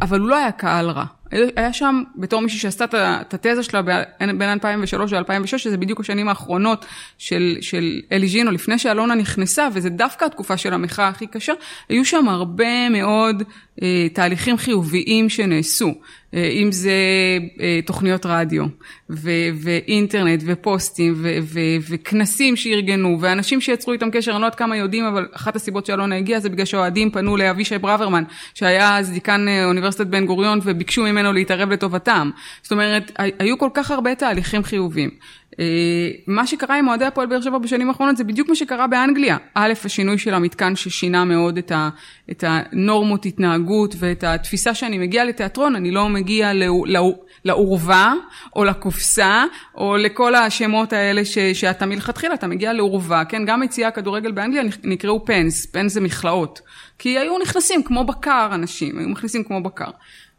אבל 0.02 0.20
הוא 0.20 0.28
לא 0.28 0.36
היה 0.36 0.52
קהל 0.52 0.90
רע. 0.90 1.04
היה 1.30 1.72
שם 1.72 2.02
בתור 2.16 2.40
מישהי 2.40 2.58
שעשתה 2.58 2.84
את 2.94 3.34
התזה 3.34 3.62
שלה 3.62 3.82
בין 4.18 4.42
2003 4.42 5.12
ל-2006, 5.12 5.58
שזה 5.58 5.76
בדיוק 5.76 6.00
השנים 6.00 6.28
האחרונות 6.28 6.86
של, 7.18 7.56
של 7.60 8.00
אלי 8.12 8.28
ז'ינו, 8.28 8.50
לפני 8.50 8.78
שאלונה 8.78 9.14
נכנסה, 9.14 9.68
וזה 9.74 9.90
דווקא 9.90 10.24
התקופה 10.24 10.56
של 10.56 10.74
המחאה 10.74 11.08
הכי 11.08 11.26
קשה, 11.26 11.52
היו 11.88 12.04
שם 12.04 12.28
הרבה 12.28 12.88
מאוד 12.88 13.42
אה, 13.82 14.06
תהליכים 14.12 14.56
חיוביים 14.56 15.28
שנעשו. 15.28 15.94
אה, 16.34 16.48
אם 16.48 16.72
זה 16.72 16.92
אה, 17.60 17.80
תוכניות 17.86 18.26
רדיו, 18.26 18.64
ו- 19.10 19.48
ואינטרנט, 19.62 20.42
ופוסטים, 20.46 21.14
ו- 21.16 21.38
ו- 21.42 21.76
וכנסים 21.90 22.56
שארגנו, 22.56 23.18
ואנשים 23.20 23.60
שיצרו 23.60 23.92
איתם 23.92 24.10
קשר, 24.10 24.32
אני 24.32 24.40
לא 24.40 24.46
יודעת 24.46 24.58
כמה 24.58 24.76
יודעים, 24.76 25.04
אבל 25.04 25.28
אחת 25.32 25.56
הסיבות 25.56 25.86
שאלונה 25.86 26.16
הגיעה 26.16 26.40
זה 26.40 26.48
בגלל 26.48 26.64
שהאוהדים 26.64 27.10
פנו 27.10 27.36
לאבישי 27.36 27.78
ברוורמן, 27.78 28.24
שהיה 28.54 28.98
אז 28.98 29.10
דיקן 29.10 29.46
אוניברסיטת 29.64 30.06
בן 30.06 30.26
גוריון, 30.26 30.60
וביקשו 30.64 31.02
ממנו 31.02 31.17
להתערב 31.22 31.70
לטובתם. 31.70 32.30
זאת 32.62 32.72
אומרת, 32.72 33.12
היו 33.38 33.58
כל 33.58 33.70
כך 33.74 33.90
הרבה 33.90 34.14
תהליכים 34.14 34.64
חיוביים. 34.64 35.10
אה, 35.60 36.10
מה 36.26 36.46
שקרה 36.46 36.78
עם 36.78 36.88
אוהדי 36.88 37.04
הפועל 37.04 37.26
באר 37.26 37.40
שבע 37.40 37.58
בשנים 37.58 37.88
האחרונות 37.88 38.16
זה 38.16 38.24
בדיוק 38.24 38.48
מה 38.48 38.54
שקרה 38.54 38.86
באנגליה. 38.86 39.36
א', 39.54 39.72
השינוי 39.84 40.18
של 40.18 40.34
המתקן 40.34 40.76
ששינה 40.76 41.24
מאוד 41.24 41.58
את, 41.58 41.72
ה, 41.72 41.88
את 42.30 42.44
הנורמות 42.46 43.26
התנהגות 43.26 43.94
ואת 43.98 44.24
התפיסה 44.24 44.74
שאני 44.74 44.98
מגיע 44.98 45.24
לתיאטרון, 45.24 45.76
אני 45.76 45.90
לא 45.90 46.08
מגיע 46.08 46.52
לעורווה 47.44 48.14
או 48.56 48.64
לקופסה 48.64 49.44
או 49.74 49.96
לכל 49.96 50.34
השמות 50.34 50.92
האלה 50.92 51.24
ש, 51.24 51.38
שאתה 51.38 51.86
מלכתחילה, 51.86 52.34
אתה 52.34 52.46
מגיע 52.46 52.72
לעורווה, 52.72 53.24
כן? 53.24 53.44
גם 53.46 53.62
יציאה 53.62 53.90
כדורגל 53.90 54.32
באנגליה 54.32 54.62
נקראו 54.84 55.24
פנס, 55.24 55.66
פנס 55.66 55.92
זה 55.92 56.00
מכלאות. 56.00 56.60
כי 56.98 57.18
היו 57.18 57.38
נכנסים 57.38 57.82
כמו 57.82 58.04
בקר 58.04 58.48
אנשים, 58.52 58.98
היו 58.98 59.08
מכניסים 59.08 59.44
כמו 59.44 59.62
בקר. 59.62 59.90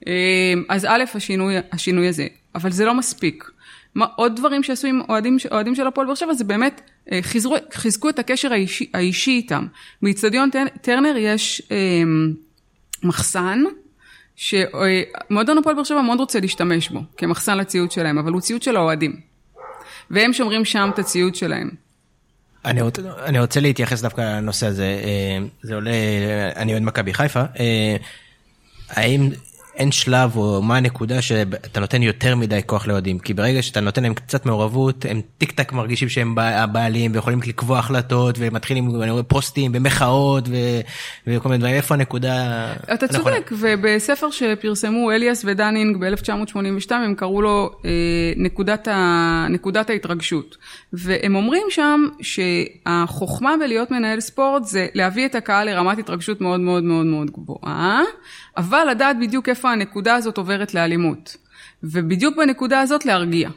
אה, 0.08 0.54
אז 0.70 0.86
א', 0.86 1.04
השינוי, 1.14 1.56
השינוי 1.72 2.08
הזה, 2.08 2.28
אבל 2.56 2.72
זה 2.72 2.86
לא 2.86 2.94
מספיק. 2.94 3.52
מה, 3.96 4.06
עוד 4.16 4.36
דברים 4.36 4.64
שעשו 4.64 4.88
עם 4.88 5.02
אוהדים, 5.10 5.38
אוהדים 5.52 5.76
של 5.76 5.88
הפועל 5.88 6.08
באר 6.08 6.16
שבע 6.16 6.34
זה 6.34 6.44
באמת 6.44 6.82
אה, 7.12 7.20
חיזרו, 7.22 7.56
חיזקו 7.74 8.10
את 8.10 8.20
הקשר 8.20 8.54
האישי, 8.54 8.90
האישי 8.94 9.32
איתם. 9.32 9.68
באיצטדיון 10.02 10.50
טרנר 10.82 11.18
יש 11.18 11.62
אה, 11.72 11.78
מחסן, 13.04 13.64
שמועדון 14.36 15.58
הפועל 15.58 15.76
באר 15.76 15.84
שבע 15.84 16.02
מאוד 16.02 16.20
רוצה 16.20 16.40
להשתמש 16.40 16.90
בו 16.90 17.00
כמחסן 17.18 17.58
לציוד 17.58 17.92
שלהם, 17.92 18.18
אבל 18.18 18.32
הוא 18.32 18.42
ציוד 18.42 18.64
של 18.64 18.76
האוהדים. 18.76 19.20
והם 20.12 20.34
שומרים 20.34 20.66
שם 20.66 20.90
את 20.94 21.00
הציוד 21.00 21.36
שלהם. 21.36 21.70
אני 22.66 22.82
רוצה, 22.82 23.02
אני 23.26 23.40
רוצה 23.40 23.60
להתייחס 23.60 24.02
דווקא 24.02 24.22
לנושא 24.22 24.68
הזה, 24.68 25.02
אה, 25.04 25.48
זה 25.62 25.76
עולה, 25.76 25.92
אני 26.56 26.72
אוהד 26.72 26.84
מכבי 26.84 27.14
חיפה, 27.14 27.42
אה, 27.60 27.96
האם 28.90 29.30
אין 29.80 29.92
שלב 29.92 30.38
או 30.38 30.62
מה 30.62 30.78
הנקודה 30.78 31.22
שאתה 31.22 31.80
נותן 31.80 32.04
יותר 32.04 32.36
מדי 32.36 32.62
כוח 32.66 32.88
לאוהדים 32.88 33.20
כי 33.20 33.34
ברגע 33.34 33.62
שאתה 33.62 33.80
נותן 33.80 34.04
להם 34.04 34.14
קצת 34.14 34.46
מעורבות 34.46 35.06
הם 35.10 35.22
טיק 35.38 35.52
טק 35.52 35.74
מרגישים 35.74 36.10
שהם 36.10 36.40
הבעלים 36.40 37.12
ויכולים 37.14 37.40
לקבוע 37.48 37.80
החלטות 37.80 38.36
ומתחילים 38.40 39.02
אני 39.02 39.12
רואה 39.12 39.24
פוסטים 39.24 39.72
ומחאות 39.76 40.48
ו... 40.48 40.56
וכל 41.28 41.50
מיני 41.50 41.60
דברים 41.60 41.76
איפה 41.76 41.96
הנקודה. 41.96 42.68
אתה 42.94 43.08
צודק 43.08 43.52
ובספר 43.52 44.32
שפרסמו 44.32 45.12
אליאס 45.12 45.46
ודנינג 45.48 45.98
ב-1982 45.98 46.94
הם 46.94 47.16
קראו 47.16 47.42
לו 47.42 47.72
אה, 47.86 47.90
נקודת, 48.38 48.88
ה... 48.88 49.46
נקודת 49.50 49.90
ההתרגשות 49.90 50.58
והם 50.94 51.36
אומרים 51.36 51.68
שם 51.70 52.08
שהחוכמה 52.22 53.56
בלהיות 53.60 53.92
מנהל 53.92 54.20
ספורט 54.20 54.64
זה 54.64 54.88
להביא 54.94 55.26
את 55.26 55.36
הקהל 55.36 55.70
לרמת 55.70 56.00
התרגשות 56.00 56.42
מאוד 56.42 56.60
מאוד 56.60 56.84
מאוד 56.84 57.06
מאוד 57.06 57.32
גבוהה. 57.32 58.02
אבל 58.60 58.88
לדעת 58.92 59.20
בדיוק 59.20 59.50
איפה 59.50 59.72
הנקודה 59.72 60.16
הזאת 60.16 60.38
עוברת 60.38 60.74
לאלימות. 60.74 61.38
ובדיוק 61.84 62.38
בנקודה 62.38 62.82
הזאת 62.82 63.06
להרגיע. 63.06 63.50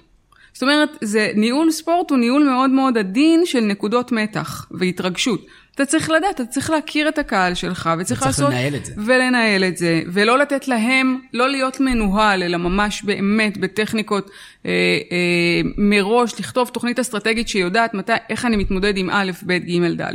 זאת 0.52 0.62
אומרת, 0.62 0.90
זה 1.00 1.30
ניהול 1.34 1.70
ספורט 1.70 2.10
הוא 2.10 2.18
ניהול 2.18 2.44
מאוד 2.44 2.70
מאוד 2.70 2.98
עדין 2.98 3.46
של 3.46 3.60
נקודות 3.60 4.12
מתח 4.12 4.66
והתרגשות. 4.70 5.46
אתה 5.74 5.86
צריך 5.86 6.10
לדעת, 6.10 6.34
אתה 6.34 6.46
צריך 6.46 6.70
להכיר 6.70 7.08
את 7.08 7.18
הקהל 7.18 7.54
שלך, 7.54 7.90
וצריך 7.98 8.22
לעשות... 8.22 8.50
לנהל 8.50 8.74
את 8.74 8.84
זה. 8.84 8.92
ולנהל 8.96 9.64
את 9.64 9.76
זה, 9.76 10.02
ולא 10.06 10.38
לתת 10.38 10.68
להם, 10.68 11.18
לא 11.32 11.50
להיות 11.50 11.80
מנוהל, 11.80 12.42
אלא 12.42 12.56
ממש 12.56 13.02
באמת 13.02 13.58
בטכניקות 13.58 14.30
אה, 14.66 14.70
אה, 14.70 15.70
מראש, 15.76 16.40
לכתוב 16.40 16.68
תוכנית 16.68 16.98
אסטרטגית 16.98 17.48
שיודעת 17.48 17.94
מתי, 17.94 18.12
איך 18.30 18.44
אני 18.44 18.56
מתמודד 18.56 18.96
עם 18.96 19.10
א', 19.10 19.30
ב', 19.46 19.52
ג', 19.52 20.00
ד', 20.00 20.14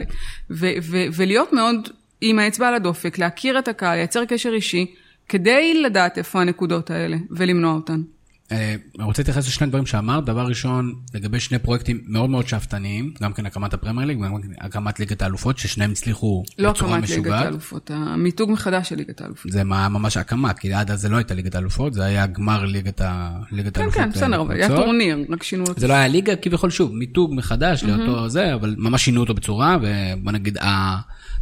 ו- 0.52 0.74
ו- 0.82 1.06
ולהיות 1.14 1.54
מאוד 1.54 1.90
עם 2.22 2.40
האצבע 2.40 2.68
על 2.68 2.74
הדופק, 2.74 3.18
להכיר 3.18 3.60
את 3.60 3.68
הקהל, 3.68 3.96
לייצר 3.98 4.26
קשר 4.26 4.50
אישי, 4.54 4.86
כדי 5.30 5.82
לדעת 5.84 6.18
איפה 6.18 6.42
הנקודות 6.42 6.92
האלה 6.92 7.18
ולמנוע 7.32 7.74
אותן. 7.74 8.02
אה, 8.52 8.76
אני 8.98 9.04
רוצה 9.06 9.22
להתייחס 9.22 9.48
לשני 9.48 9.68
דברים 9.68 9.86
שאמרת. 9.86 10.26
דבר 10.26 10.46
ראשון, 10.48 10.94
לגבי 11.14 11.40
שני 11.40 11.60
פרויקטים 11.60 12.02
מאוד 12.08 12.30
מאוד 12.30 12.48
שאפתניים, 12.48 13.14
גם 13.22 13.34
כן 13.34 13.46
הקמת 13.46 13.74
הפרמייר 13.74 14.08
ליג 14.08 14.20
וגם 14.20 14.42
כן 14.42 14.48
הקמת 14.62 15.00
ליגת 15.00 15.22
האלופות, 15.22 15.58
ששניהם 15.58 15.92
הצליחו 15.92 16.44
לא 16.60 16.72
בצורה 16.72 16.92
הקמת 16.96 17.10
ליגת 17.10 17.20
משוגעת. 17.22 17.46
האלופות, 17.46 17.92
המיתוג 17.94 18.52
מחדש 18.52 18.90
של 18.90 18.96
ליגת 18.96 19.22
האלופות. 19.22 19.52
זה 19.52 19.64
מה- 19.64 19.90
ממש 19.90 20.18
הקמה, 20.18 20.54
כי 20.54 20.74
עד 20.74 20.92
אז 20.92 21.02
זה 21.02 21.10
לא 21.10 21.18
הייתה 21.18 21.34
ליגת 21.34 21.56
האלופות, 21.56 21.94
זה 21.94 22.04
היה 22.06 22.26
גמר 22.28 22.66
ליגת 22.66 22.98
כן, 23.00 23.06
האלופות. 23.06 23.94
כן, 23.94 24.10
בסדר, 24.12 24.42
אבל 24.42 24.56
היה. 24.56 24.68
טורניר, 24.68 25.18
רק 25.30 25.44
שינו 25.44 25.64
לו. 25.68 25.74
זה 25.78 25.88
לא 25.88 25.94
היה 25.94 26.08
ליגה, 26.08 26.36
כביכול 26.36 26.70
שוב, 26.70 26.94
מיתוג 26.94 27.34
מחדש 27.34 27.84
לאותו 27.84 28.30
זה, 28.30 28.54
אבל 28.54 28.76
ממש 28.78 29.06
שינו 29.06 29.22
אותו 29.22 29.34
בצורה, 29.34 29.78
ובוא 29.82 30.32
נגיד 30.32 30.58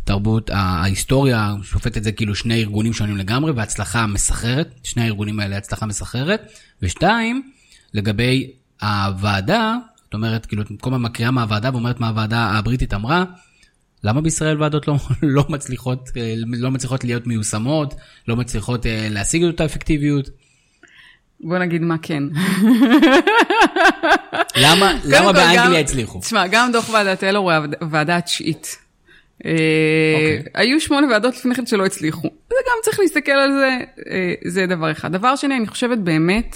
התרבות, 0.10 0.50
ההיסטוריה 0.54 1.54
שופטת 1.63 1.98
את 1.98 2.04
זה 2.04 2.12
כאילו 2.12 2.36
שני 2.36 2.60
ארגונים 2.62 2.94
שונים 2.94 3.18
לגמרי, 3.18 3.52
והצלחה 3.52 4.08
מסחררת, 4.08 4.76
שני 4.84 5.04
הארגונים 5.04 5.39
האלה 5.39 5.58
הצלחה 5.58 5.86
מסחררת. 5.86 6.52
ושתיים, 6.82 7.41
לגבי 7.94 8.52
הוועדה, 8.82 9.76
זאת 10.04 10.13
אומרת, 10.13 10.46
כאילו, 10.46 10.62
את 10.62 10.68
כל 10.82 10.89
הזמן 10.89 11.02
מקריאה 11.02 11.32
מהוועדה 11.32 11.70
ואומרת 11.74 12.00
מה 12.00 12.08
הוועדה 12.08 12.39
הבריטית 12.46 12.94
אמרה, 12.94 13.24
למה 14.04 14.22
בישראל 14.22 14.62
ועדות 14.62 14.88
לא, 14.88 14.96
לא 15.24 15.46
מצליחות, 15.50 16.10
אה, 16.18 16.34
לא 16.48 16.72
מצליחות 16.72 17.04
להיות 17.04 17.28
מיושמות, 17.28 17.94
לא 18.28 18.36
מצליחות 18.36 18.86
אה, 18.86 19.08
להשיג 19.12 19.44
את 19.44 19.52
אותה 19.52 19.65
אפקטיביות? 19.65 20.30
בוא 21.39 21.58
נגיד 21.58 21.82
מה 21.82 21.96
כן. 22.02 22.24
למה, 24.56 24.94
למה 25.06 25.32
באנגליה 25.34 25.65
גם- 25.65 25.74
הצליחו? 25.74 26.20
תשמע, 26.20 26.48
גם 26.48 26.72
דוח 26.72 26.89
ועדת 26.89 27.20
טלר 27.20 27.38
הוא 27.39 27.52
הוועד- 27.52 27.76
הוועדה 27.82 28.18
התשיעית. 28.18 28.78
אה, 29.45 29.52
אוקיי. 30.15 30.43
היו 30.54 30.82
שמונה 30.82 31.08
ועדות 31.08 31.36
לפני 31.38 31.56
כן 31.56 31.65
שלא 31.65 31.86
הצליחו. 31.86 32.28
זה 32.50 32.56
גם 32.67 32.78
צריך 32.84 33.00
להסתכל 33.00 33.32
על 33.32 33.52
זה, 33.52 33.78
אה, 34.10 34.34
זה 34.45 34.65
דבר 34.65 34.91
אחד. 34.91 35.12
דבר 35.12 35.36
שני, 35.36 35.58
אני 35.58 35.67
חושבת 35.67 35.98
באמת, 35.98 36.56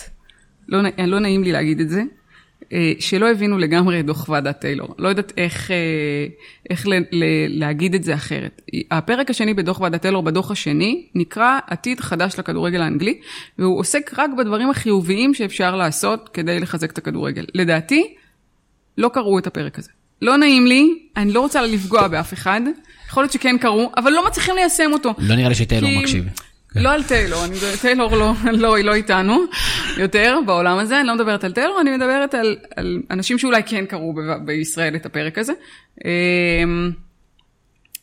לא 0.67 0.81
נע- 0.81 1.05
לא 1.05 1.19
נעים 1.19 1.43
לי 1.43 1.51
להגיד 1.51 1.79
את 1.79 1.89
זה, 1.89 2.01
אה, 2.73 2.91
שלא 2.99 3.31
הבינו 3.31 3.57
לגמרי 3.57 3.99
את 3.99 4.05
דוח 4.05 4.29
ועדת 4.29 4.59
טיילור. 4.59 4.95
לא 4.97 5.09
יודעת 5.09 5.33
איך, 5.37 5.71
אה, 5.71 5.75
איך 6.69 6.87
ל, 6.87 6.93
ל, 7.11 7.23
להגיד 7.59 7.95
את 7.95 8.03
זה 8.03 8.13
אחרת. 8.13 8.61
הפרק 8.91 9.29
השני 9.29 9.53
בדוח 9.53 9.81
ועדת 9.81 10.01
טיילור, 10.01 10.23
בדוח 10.23 10.51
השני, 10.51 11.07
נקרא 11.15 11.59
עתיד 11.67 11.99
חדש 11.99 12.39
לכדורגל 12.39 12.81
האנגלי, 12.81 13.19
והוא 13.59 13.79
עוסק 13.79 14.11
רק 14.17 14.29
בדברים 14.37 14.69
החיוביים 14.69 15.33
שאפשר 15.33 15.75
לעשות 15.75 16.29
כדי 16.33 16.59
לחזק 16.59 16.91
את 16.91 16.97
הכדורגל. 16.97 17.45
לדעתי, 17.55 18.13
לא 18.97 19.09
קראו 19.13 19.39
את 19.39 19.47
הפרק 19.47 19.79
הזה. 19.79 19.89
לא 20.21 20.37
נעים 20.37 20.67
לי, 20.67 20.89
אני 21.17 21.31
לא 21.33 21.39
רוצה 21.39 21.61
לפגוע 21.61 22.07
באף 22.07 22.33
אחד, 22.33 22.61
יכול 23.09 23.23
להיות 23.23 23.31
שכן 23.33 23.57
קראו, 23.57 23.91
אבל 23.97 24.11
לא 24.11 24.25
מצליחים 24.27 24.55
ליישם 24.55 24.89
אותו. 24.93 25.13
לא 25.17 25.35
נראה 25.35 25.49
לי 25.49 25.55
שטיילור 25.55 25.89
כי- 25.89 25.97
מקשיב. 25.97 26.23
לא 26.75 26.89
על 26.89 27.03
טיילור, 27.03 27.45
אני, 27.45 27.55
טיילור 27.81 28.15
לא, 28.15 28.33
לא, 28.51 28.75
היא 28.75 28.85
לא 28.85 28.93
איתנו 28.93 29.37
יותר 29.97 30.37
בעולם 30.45 30.77
הזה, 30.77 30.99
אני 30.99 31.07
לא 31.07 31.15
מדברת 31.15 31.43
על 31.43 31.51
טיילור, 31.51 31.81
אני 31.81 31.91
מדברת 31.91 32.33
על, 32.33 32.57
על 32.75 33.01
אנשים 33.11 33.37
שאולי 33.37 33.61
כן 33.65 33.85
קראו 33.85 34.13
ב- 34.13 34.45
בישראל 34.45 34.95
את 34.95 35.05
הפרק 35.05 35.37
הזה. 35.37 35.53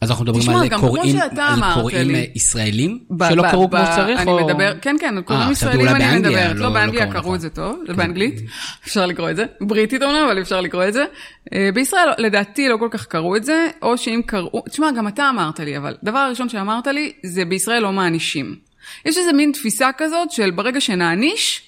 אז 0.00 0.10
אנחנו 0.10 0.24
מדברים 0.24 0.42
תשמע, 0.42 0.62
על 0.62 0.80
קוראים, 0.80 1.16
שאתה 1.18 1.44
על 1.46 1.52
אמרת 1.54 1.74
קוראים 1.74 2.08
לי. 2.08 2.14
אה, 2.14 2.24
ישראלים 2.34 2.98
ב- 3.10 3.28
שלא 3.28 3.42
ב- 3.42 3.50
קראו 3.50 3.68
ב- 3.68 3.76
כמו 3.76 3.86
שצריך? 3.92 4.20
אני 4.20 4.30
או- 4.30 4.46
מדבר, 4.46 4.72
כן, 4.82 4.96
כן, 5.00 5.22
קוראים 5.22 5.42
חשבתי 5.44 5.52
ישראלים 5.52 5.88
אני 5.88 5.98
באנגליה, 5.98 6.18
מדברת. 6.18 6.56
לא- 6.56 6.60
לא, 6.62 6.68
לא 6.68 6.74
באנגליה 6.74 7.02
קראו, 7.02 7.12
קראו 7.12 7.22
נכון. 7.22 7.34
את 7.34 7.40
זה 7.40 7.50
טוב, 7.50 7.82
זה 7.86 7.94
באנגלית, 7.94 8.34
אפשר 8.86 9.06
לקרוא 9.06 9.30
את 9.30 9.36
זה. 9.36 9.44
בריטית 9.60 10.02
אומנם, 10.02 10.26
אבל 10.26 10.40
אפשר 10.42 10.60
לקרוא 10.60 10.84
את 10.88 10.92
זה. 10.92 11.04
אה, 11.54 11.68
בישראל, 11.74 12.08
לדעתי, 12.18 12.68
לא 12.68 12.76
כל 12.76 12.88
כך 12.90 13.06
קראו 13.06 13.36
את 13.36 13.44
זה, 13.44 13.66
או 13.82 13.98
שאם 13.98 14.20
קראו, 14.26 14.62
תשמע, 14.70 14.90
גם 14.96 15.08
אתה 15.08 15.30
אמרת 15.30 15.60
לי, 15.60 15.76
אבל 15.76 15.94
דבר 16.04 16.18
הראשון 16.18 16.48
שאמרת 16.48 16.86
לי, 16.86 17.12
זה 17.22 17.44
בישראל 17.44 17.82
לא 17.82 17.92
מענישים. 17.92 18.56
יש 19.06 19.18
איזה 19.18 19.32
מין 19.32 19.52
תפיסה 19.52 19.90
כזאת 19.98 20.30
של 20.30 20.50
ברגע 20.50 20.80
שנעניש, 20.80 21.62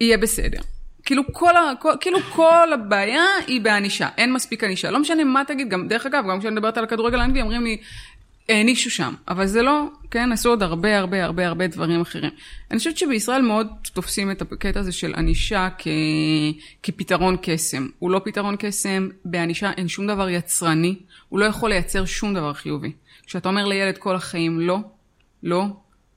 יהיה 0.00 0.18
בסדר. 0.18 0.58
כאילו 1.04 1.22
כל, 1.32 1.56
ה, 1.56 1.72
כל, 1.80 1.92
כאילו 2.00 2.18
כל 2.20 2.72
הבעיה 2.72 3.24
היא 3.46 3.60
בענישה, 3.60 4.08
אין 4.18 4.32
מספיק 4.32 4.64
ענישה. 4.64 4.90
לא 4.90 4.98
משנה 4.98 5.24
מה 5.24 5.42
תגיד, 5.46 5.68
גם, 5.68 5.88
דרך 5.88 6.06
אגב, 6.06 6.24
גם 6.30 6.40
כשאני 6.40 6.54
מדברת 6.54 6.78
על 6.78 6.84
הכדורגל 6.84 7.20
האנגלי, 7.20 7.42
אומרים 7.42 7.64
לי, 7.64 7.76
הענישו 8.48 8.90
שם. 8.90 9.14
אבל 9.28 9.46
זה 9.46 9.62
לא, 9.62 9.84
כן, 10.10 10.32
עשו 10.32 10.48
עוד 10.48 10.62
הרבה 10.62 10.98
הרבה 10.98 11.24
הרבה 11.24 11.46
הרבה 11.46 11.66
דברים 11.66 12.00
אחרים. 12.00 12.30
אני 12.70 12.78
חושבת 12.78 12.96
שבישראל 12.96 13.42
מאוד 13.42 13.68
תופסים 13.92 14.30
את 14.30 14.42
הקטע 14.42 14.80
הזה 14.80 14.92
של 14.92 15.14
ענישה. 15.16 15.68
כפתרון 16.82 17.36
קסם. 17.42 17.88
הוא 17.98 18.10
לא 18.10 18.20
פתרון 18.24 18.56
קסם, 18.58 19.08
בענישה 19.24 19.70
אין 19.76 19.88
שום 19.88 20.06
דבר 20.06 20.28
יצרני, 20.28 20.96
הוא 21.28 21.40
לא 21.40 21.44
יכול 21.44 21.70
לייצר 21.70 22.04
שום 22.04 22.34
דבר 22.34 22.52
חיובי. 22.52 22.92
כשאתה 23.26 23.48
אומר 23.48 23.66
לילד 23.66 23.98
כל 23.98 24.16
החיים 24.16 24.60
לא, 24.60 24.78
לא, 25.42 25.64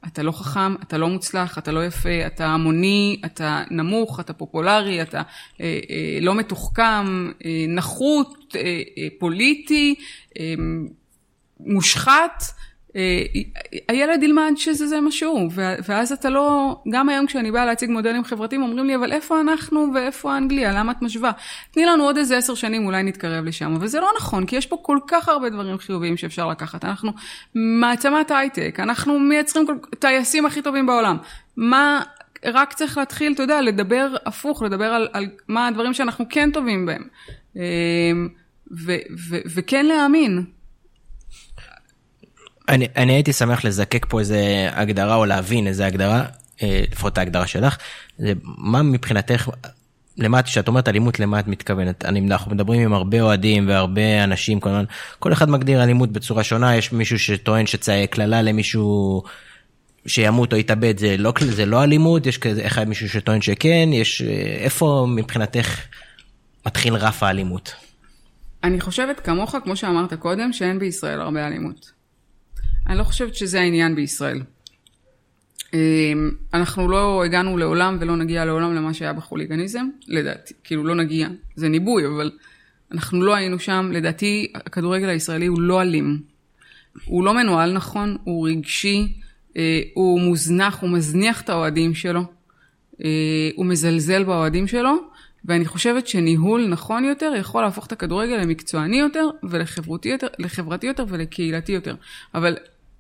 אתה 0.06 0.24
לא 0.24 0.32
חכם, 0.32 0.76
אתה 0.76 0.98
לא 0.98 1.10
מוצלח, 1.10 1.58
אתה 1.58 1.72
לא 1.72 1.86
יפה, 1.86 2.26
אתה 2.28 2.46
המוני, 2.46 3.22
אתה 3.26 3.64
נמוך, 3.72 4.20
אתה 4.20 4.34
פופולרי, 4.34 5.02
אתה 5.02 5.18
אה, 5.62 5.80
אה, 5.90 6.20
לא 6.22 6.36
מתוחכם, 6.36 7.32
אה, 7.46 7.66
נחות, 7.68 8.56
אה, 8.56 8.62
אה, 8.62 9.08
פוליטי, 9.20 9.96
אה, 10.40 10.54
מושחת, 11.60 12.44
הילד 13.88 14.24
ילמד 14.24 14.52
שזה 14.56 14.88
זה 14.88 15.02
מה 15.02 15.12
שהוא, 15.12 15.52
ואז 15.88 16.12
אתה 16.12 16.30
לא, 16.30 16.76
גם 16.90 17.10
היום 17.10 17.26
כשאני 17.26 17.52
באה 17.52 17.66
להציג 17.66 17.90
מודלים 17.90 18.24
חברתיים, 18.24 18.62
אומרים 18.62 18.86
לי, 18.86 18.96
אבל 18.96 19.12
איפה 19.12 19.42
אנחנו 19.42 19.88
ואיפה 19.94 20.38
אנגליה, 20.38 20.72
למה 20.74 20.92
את 20.92 21.02
משווה? 21.02 21.32
תני 21.72 21.86
לנו 21.86 22.04
עוד 22.04 22.18
איזה 22.18 22.38
עשר 22.38 22.56
שנים, 22.56 22.86
אולי 22.86 23.04
נתקרב 23.04 23.46
לשם, 23.46 23.76
אבל 23.76 23.88
זה 23.88 24.00
לא 24.00 24.10
נכון, 24.18 24.46
כי 24.46 24.56
יש 24.56 24.66
פה 24.66 24.78
כל 24.82 25.00
כך 25.08 25.30
הרבה 25.30 25.50
דברים 25.50 25.78
חיוביים 25.78 26.18
שאפשר 26.18 26.48
לקחת. 26.48 26.86
אנחנו 26.86 27.12
מעצמת 27.56 28.32
הייטק, 28.32 28.80
אנחנו 28.80 29.20
מייצרים. 29.20 29.66
טייסים 30.00 30.46
הכי 30.46 30.62
טובים 30.62 30.86
בעולם. 30.86 31.18
מה, 31.58 32.02
רק 32.46 32.74
צריך 32.74 32.98
להתחיל, 32.98 33.34
אתה 33.34 33.44
יודע, 33.44 33.62
לדבר 33.62 34.16
הפוך, 34.26 34.64
לדבר 34.64 34.86
על, 34.86 35.08
על 35.14 35.26
מה 35.48 35.68
הדברים 35.68 35.94
שאנחנו 35.94 36.26
כן 36.30 36.52
טובים 36.52 36.86
בהם. 36.86 37.04
אה, 37.58 37.62
ו- 38.72 39.06
ו- 39.30 39.42
וכן 39.56 39.86
להאמין. 39.86 40.57
אני, 42.70 42.88
אני 42.96 43.14
הייתי 43.14 43.34
שמח 43.34 43.66
לזקק 43.66 44.06
פה 44.10 44.20
איזה 44.20 44.70
הגדרה 44.72 45.16
או 45.16 45.26
להבין 45.26 45.68
איזה 45.68 45.86
הגדרה, 45.86 46.26
אה, 46.64 46.84
לפחות 46.92 47.18
ההגדרה 47.18 47.48
שלך, 47.48 47.78
זה 48.18 48.34
מה 48.44 48.82
מבחינתך, 48.82 49.50
למה, 50.18 50.40
את- 50.40 50.46
כשאת 50.46 50.68
אומרת 50.68 50.88
אלימות, 50.88 51.20
למה 51.20 51.40
את 51.40 51.48
מתכוונת? 51.48 52.06
אני, 52.06 52.20
אנחנו 52.32 52.52
מדברים 52.52 52.82
עם 52.82 52.94
הרבה 52.94 53.22
אוהדים 53.22 53.68
והרבה 53.68 54.24
אנשים, 54.24 54.60
כל, 54.60 54.70
כל 55.20 55.34
אחד 55.34 55.50
מגדיר 55.50 55.84
אלימות 55.84 56.12
בצורה 56.12 56.44
שונה, 56.44 56.76
יש 56.76 56.92
מישהו 56.92 57.20
שטוען 57.20 57.66
שקללה 57.68 58.42
למישהו 58.42 59.24
שימות 60.08 60.54
או 60.54 60.58
יתאבד, 60.58 60.98
זה 60.98 61.16
לא, 61.18 61.34
זה 61.40 61.66
לא 61.66 61.84
אלימות, 61.84 62.26
יש 62.26 62.38
כזה 62.38 62.68
אחד 62.68 62.90
מישהו 62.90 63.10
שטוען 63.10 63.42
שכן, 63.42 63.90
יש, 63.94 64.22
אה, 64.22 64.28
איפה 64.64 65.06
מבחינתך 65.10 65.80
מתחיל 66.66 66.94
רף 66.94 67.24
האלימות? 67.24 67.74
אני 68.64 68.82
חושבת 68.82 69.20
כמוך, 69.20 69.56
כמו 69.64 69.76
שאמרת 69.76 70.14
קודם, 70.14 70.54
שאין 70.54 70.80
בישראל 70.80 71.22
הרבה 71.22 71.48
אלימות. 71.48 71.97
אני 72.88 72.98
לא 72.98 73.04
חושבת 73.04 73.36
שזה 73.36 73.62
העניין 73.62 73.96
בישראל. 73.96 74.42
אמ, 75.74 76.32
אנחנו 76.54 76.88
לא 76.88 77.24
הגענו 77.24 77.58
לעולם 77.58 77.98
ולא 78.00 78.16
נגיע 78.16 78.46
לעולם 78.46 78.76
למה 78.76 78.94
שהיה 78.94 79.14
בחוליגניזם, 79.14 79.88
לדעתי. 80.08 80.54
כאילו, 80.64 80.84
לא 80.84 80.96
נגיע, 80.96 81.28
זה 81.56 81.70
ניבוי, 81.70 82.08
אבל 82.08 82.32
אנחנו 82.92 83.22
לא 83.22 83.36
היינו 83.36 83.60
שם. 83.60 83.90
לדעתי, 83.94 84.52
הכדורגל 84.56 85.10
הישראלי 85.10 85.46
הוא 85.46 85.62
לא 85.62 85.82
אלים. 85.82 86.22
הוא 87.06 87.24
לא 87.24 87.34
מנוהל 87.34 87.74
נכון, 87.74 88.18
הוא 88.24 88.50
רגשי, 88.50 89.14
אה, 89.58 89.82
הוא 89.94 90.22
מוזנח, 90.22 90.82
הוא 90.82 90.90
מזניח 90.90 91.42
את 91.42 91.50
האוהדים 91.50 91.96
שלו, 91.96 92.22
אה, 93.04 93.50
הוא 93.56 93.66
מזלזל 93.66 94.24
באוהדים 94.24 94.68
שלו, 94.68 94.98
ואני 95.46 95.66
חושבת 95.66 96.08
שניהול 96.08 96.68
נכון 96.68 97.04
יותר 97.04 97.34
יכול 97.40 97.62
להפוך 97.62 97.86
את 97.88 97.92
הכדורגל 97.92 98.36
למקצועני 98.36 99.00
יותר 99.00 99.30
ולחברתי 99.44 100.10
יותר, 100.10 100.28
יותר 100.84 101.06
ולקהילתי 101.08 101.72
יותר. 101.72 101.96
אבל 102.36 102.58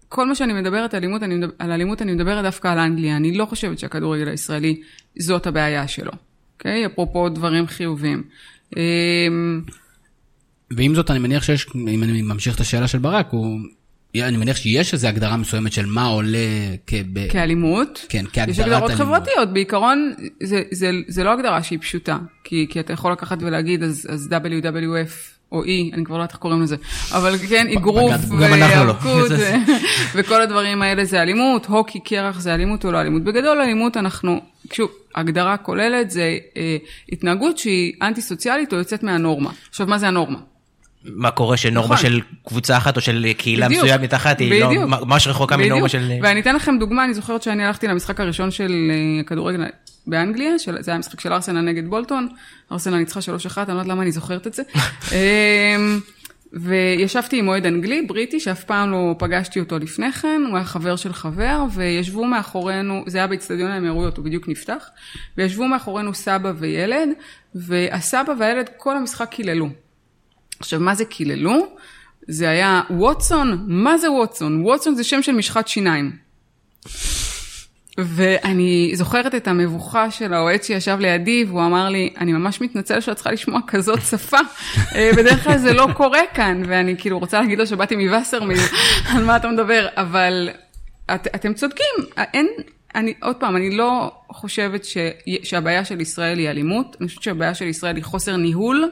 כל 0.09 0.27
מה 0.27 0.35
שאני 0.35 0.53
מדברת 0.53 0.93
על 0.93 0.99
אלימות, 0.99 1.23
אני 1.23 1.35
מדבר, 1.35 1.53
על 1.59 1.71
אלימות, 1.71 2.01
אני 2.01 2.13
מדברת 2.13 2.43
דווקא 2.43 2.67
על 2.67 2.79
אנגליה. 2.79 3.17
אני 3.17 3.37
לא 3.37 3.45
חושבת 3.45 3.79
שהכדורגל 3.79 4.27
הישראלי 4.27 4.81
זאת 5.19 5.47
הבעיה 5.47 5.87
שלו, 5.87 6.11
אוקיי? 6.57 6.85
Okay? 6.85 6.87
אפרופו 6.87 7.29
דברים 7.29 7.67
חיוביים. 7.67 8.23
אה, 8.77 8.81
ועם 10.71 10.95
זאת, 10.95 11.11
אני 11.11 11.19
מניח 11.19 11.43
שיש, 11.43 11.67
אם 11.75 12.03
אני 12.03 12.21
ממשיך 12.21 12.55
את 12.55 12.59
השאלה 12.59 12.87
של 12.87 12.99
ברק, 12.99 13.27
הוא... 13.31 13.59
אני 14.15 14.37
מניח 14.37 14.57
שיש 14.57 14.93
איזו 14.93 15.07
הגדרה 15.07 15.37
מסוימת 15.37 15.71
של 15.71 15.85
מה 15.85 16.05
עולה 16.05 16.37
כב... 16.87 17.27
כאלימות. 17.29 18.05
כן, 18.09 18.25
כהגדרת 18.33 18.49
יש 18.49 18.59
הגדרות 18.59 18.91
אלימות. 18.91 19.07
חברתיות, 19.07 19.53
בעיקרון 19.53 20.13
זה, 20.43 20.61
זה, 20.71 20.91
זה 21.07 21.23
לא 21.23 21.33
הגדרה 21.33 21.63
שהיא 21.63 21.79
פשוטה, 21.79 22.17
כי, 22.43 22.67
כי 22.69 22.79
אתה 22.79 22.93
יכול 22.93 23.11
לקחת 23.11 23.37
ולהגיד 23.41 23.83
אז, 23.83 24.07
אז 24.09 24.29
WWF 24.31 25.36
או 25.51 25.63
E, 25.63 25.67
אני 25.93 26.05
כבר 26.05 26.15
לא 26.17 26.21
יודעת 26.21 26.31
איך 26.31 26.39
קוראים 26.39 26.61
לזה, 26.61 26.75
אבל 27.11 27.37
כן, 27.49 27.67
אגרוף 27.77 28.13
לא. 28.31 28.37
והיאבקות 28.39 29.31
וכל 30.15 30.41
הדברים 30.41 30.81
האלה 30.81 31.05
זה 31.05 31.21
אלימות, 31.21 31.65
הוקי 31.65 31.99
קרח 31.99 32.39
זה 32.39 32.53
אלימות 32.53 32.85
או 32.85 32.91
לא 32.91 33.01
אלימות. 33.01 33.23
בגדול 33.23 33.61
אלימות 33.61 33.97
אנחנו, 33.97 34.41
שוב, 34.73 34.89
הגדרה 35.15 35.57
כוללת 35.57 36.11
זה 36.11 36.37
אה, 36.57 36.77
התנהגות 37.11 37.57
שהיא 37.57 37.93
אנטי 38.01 38.21
סוציאלית 38.21 38.73
או 38.73 38.77
יוצאת 38.77 39.03
מהנורמה. 39.03 39.49
עכשיו, 39.69 39.87
מה 39.87 39.97
זה 39.97 40.07
הנורמה? 40.07 40.39
מה 41.03 41.31
קורה 41.31 41.57
שנורמה 41.57 41.95
נכון. 41.95 42.09
של 42.09 42.21
קבוצה 42.47 42.77
אחת 42.77 42.95
או 42.95 43.01
של 43.01 43.33
קהילה 43.37 43.69
מסוימת 43.69 44.13
אחת 44.13 44.39
היא 44.39 44.59
לא, 44.61 44.67
בדיוק. 44.67 44.83
ממש 44.83 45.27
רחוקה 45.27 45.57
בדיוק. 45.57 45.71
מנורמה 45.71 45.89
של... 45.89 46.11
ואני 46.23 46.39
אתן 46.39 46.55
לכם 46.55 46.75
דוגמה, 46.79 47.05
אני 47.05 47.13
זוכרת 47.13 47.43
שאני 47.43 47.65
הלכתי 47.65 47.87
למשחק 47.87 48.19
הראשון 48.19 48.51
של 48.51 48.91
אה, 48.91 49.19
הכדורגל 49.21 49.63
באנגליה, 50.07 50.59
של, 50.59 50.81
זה 50.81 50.91
היה 50.91 50.97
משחק 50.97 51.19
של 51.19 51.33
ארסנל 51.33 51.61
נגד 51.61 51.87
בולטון, 51.87 52.27
ארסנל 52.71 52.97
ניצחה 52.97 53.19
3-1, 53.19 53.23
אני 53.57 53.67
לא 53.67 53.71
יודעת 53.71 53.87
למה 53.87 54.03
אני 54.03 54.11
זוכרת 54.11 54.47
את 54.47 54.53
זה. 54.53 54.63
אמ, 55.11 55.99
וישבתי 56.53 57.39
עם 57.39 57.47
אוהד 57.47 57.65
אנגלי, 57.65 58.01
בריטי, 58.01 58.39
שאף 58.39 58.63
פעם 58.63 58.91
לא 58.91 59.15
פגשתי 59.19 59.59
אותו 59.59 59.79
לפני 59.79 60.11
כן, 60.11 60.41
הוא 60.47 60.57
היה 60.57 60.65
חבר 60.65 60.95
של 60.95 61.13
חבר, 61.13 61.63
וישבו 61.73 62.25
מאחורינו, 62.25 63.03
זה 63.07 63.17
היה 63.17 63.27
באצטדיון 63.27 63.71
האמירויות, 63.71 64.17
הוא 64.17 64.25
בדיוק 64.25 64.47
נפתח, 64.47 64.89
וישבו 65.37 65.67
מאחורינו 65.67 66.13
סבא 66.13 66.51
וילד, 66.57 67.09
והסבא 67.55 68.33
והילד 68.39 68.69
כל 68.77 68.97
המשחק 68.97 69.29
קיללו. 69.29 69.69
עכשיו, 70.59 70.79
מה 70.79 70.95
זה 70.95 71.05
קיללו? 71.05 71.67
זה 72.27 72.49
היה 72.49 72.81
ווטסון, 72.89 73.65
מה 73.67 73.97
זה 73.97 74.11
ווטסון? 74.11 74.65
ווטסון 74.65 74.95
זה 74.95 75.03
שם 75.03 75.21
של 75.21 75.31
משחת 75.31 75.67
שיניים. 75.67 76.11
ואני 77.97 78.91
זוכרת 78.93 79.35
את 79.35 79.47
המבוכה 79.47 80.11
של 80.11 80.33
האוהד 80.33 80.63
שישב 80.63 80.97
לידי, 80.99 81.45
והוא 81.47 81.65
אמר 81.65 81.89
לי, 81.89 82.13
אני 82.17 82.33
ממש 82.33 82.61
מתנצל 82.61 82.99
שאת 82.99 83.15
צריכה 83.15 83.31
לשמוע 83.31 83.59
כזאת 83.67 83.99
שפה, 84.01 84.37
אה, 84.95 85.11
בדרך 85.17 85.43
כלל 85.43 85.57
זה 85.57 85.73
לא 85.73 85.87
קורה 85.93 86.21
כאן, 86.33 86.61
ואני 86.67 86.95
כאילו 86.97 87.19
רוצה 87.19 87.41
להגיד 87.41 87.59
לו 87.59 87.67
שבאתי 87.67 87.95
מווסרמיל, 87.95 88.59
על 89.09 89.23
מה 89.23 89.35
אתה 89.35 89.47
מדבר, 89.47 89.87
אבל 89.95 90.49
את, 91.15 91.27
אתם 91.35 91.53
צודקים, 91.53 91.95
אין, 92.17 92.47
אני, 92.95 93.13
עוד 93.21 93.35
פעם, 93.35 93.55
אני 93.55 93.77
לא 93.77 94.11
חושבת 94.31 94.85
ש, 94.85 94.97
שהבעיה 95.43 95.85
של 95.85 96.01
ישראל 96.01 96.37
היא 96.37 96.49
אלימות, 96.49 96.95
אני 97.01 97.07
חושבת 97.07 97.23
שהבעיה 97.23 97.53
של 97.53 97.65
ישראל 97.65 97.95
היא 97.95 98.03
חוסר 98.03 98.35
ניהול, 98.35 98.91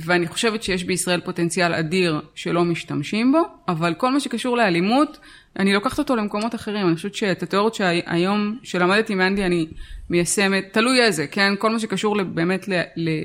ואני 0.00 0.26
חושבת 0.26 0.62
שיש 0.62 0.84
בישראל 0.84 1.20
פוטנציאל 1.20 1.74
אדיר 1.74 2.20
שלא 2.34 2.64
משתמשים 2.64 3.32
בו, 3.32 3.38
אבל 3.68 3.94
כל 3.94 4.12
מה 4.12 4.20
שקשור 4.20 4.56
לאלימות, 4.56 5.18
אני 5.58 5.72
לוקחת 5.72 5.98
אותו 5.98 6.16
למקומות 6.16 6.54
אחרים, 6.54 6.86
אני 6.88 6.94
חושבת 6.94 7.14
שאת 7.14 7.42
התיאוריות 7.42 7.74
שהיום, 7.74 8.58
שלמדתי 8.62 9.14
מאנדי, 9.14 9.44
אני 9.44 9.66
מיישמת, 10.10 10.64
תלוי 10.72 11.02
איזה, 11.02 11.26
כן? 11.26 11.54
כל 11.58 11.70
מה 11.70 11.80
שקשור 11.80 12.22
באמת 12.22 12.68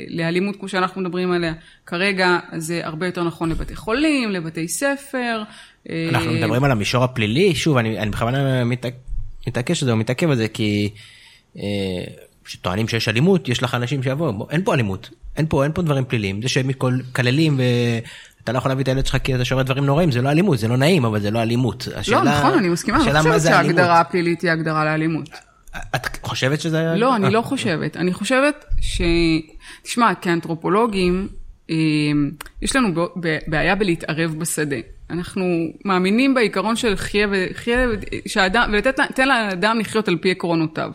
לאלימות, 0.09 0.55
כמו 0.55 0.69
שאנחנו 0.69 1.01
מדברים 1.01 1.31
עליה 1.31 1.53
כרגע, 1.85 2.39
זה 2.57 2.81
הרבה 2.83 3.05
יותר 3.05 3.23
נכון 3.23 3.49
לבתי 3.49 3.75
חולים, 3.75 4.31
לבתי 4.31 4.67
ספר. 4.67 5.43
אנחנו 5.89 6.31
אה, 6.31 6.37
מדברים 6.37 6.63
על 6.63 6.71
המישור 6.71 7.03
הפלילי, 7.03 7.55
שוב, 7.55 7.77
אני, 7.77 7.99
אני 7.99 8.09
בכוונה 8.09 8.63
מתעקש 9.47 9.83
על 9.83 9.85
זה, 9.85 9.91
או 9.91 9.97
מתעכב 9.97 10.29
על 10.29 10.35
זה, 10.35 10.47
כי... 10.47 10.89
אה, 12.45 12.49
שטוענים 12.49 12.87
שיש 12.87 13.09
אלימות, 13.09 13.49
יש 13.49 13.63
לך 13.63 13.75
אנשים 13.75 14.03
שיבואו, 14.03 14.47
אין 14.49 14.63
פה 14.63 14.73
אלימות, 14.73 15.09
אין 15.37 15.45
פה, 15.49 15.63
אין 15.63 15.71
פה 15.73 15.81
דברים 15.81 16.05
פליליים, 16.05 16.41
זה 16.41 16.49
שהם 16.49 16.67
מקללים 16.67 17.59
אתה 18.43 18.51
לא 18.51 18.57
יכול 18.57 18.71
להביא 18.71 18.83
את 18.83 18.87
הילד 18.87 19.05
שלך 19.05 19.17
כי 19.23 19.35
אתה 19.35 19.45
שומע 19.45 19.63
דברים 19.63 19.85
נוראים, 19.85 20.11
זה 20.11 20.21
לא 20.21 20.29
אלימות, 20.29 20.59
זה 20.59 20.67
לא 20.67 20.77
נעים, 20.77 21.05
אבל 21.05 21.19
זה 21.19 21.31
לא 21.31 21.41
אלימות. 21.41 21.87
השאלה, 21.95 22.23
לא, 22.23 22.31
נכון, 22.31 22.53
אני 22.53 22.69
מסכימה, 22.69 22.97
אני 22.97 23.21
חושבת 23.21 23.41
שההגדרה 23.41 23.99
הפלילית 23.99 24.41
היא 24.41 24.51
הגדרה 24.51 24.85
לאלימות. 24.85 25.29
את 25.95 26.17
חושבת 26.21 26.61
שזה 26.61 26.79
היה... 26.79 26.95
לא, 26.95 27.15
אני 27.15 27.29
לא 27.29 27.41
חושבת. 27.41 27.97
אני 27.97 28.13
חושבת 28.13 28.65
ש... 28.81 29.01
תשמע, 29.83 30.15
כאנתרופולוגים, 30.15 31.27
אה, 31.69 31.75
יש 32.61 32.75
לנו 32.75 33.07
בעיה 33.47 33.75
בלהתערב 33.75 34.35
בשדה. 34.37 34.75
אנחנו 35.09 35.45
מאמינים 35.85 36.33
בעיקרון 36.33 36.75
של 36.75 36.95
חיה 36.95 37.27
וחיה, 37.31 37.87
שהאדם, 38.27 38.69
ולתן 38.73 39.27
לאדם 39.27 39.79
לחיות 39.79 40.07
על 40.07 40.17
פי 40.17 40.31
עקרונותיו. 40.31 40.91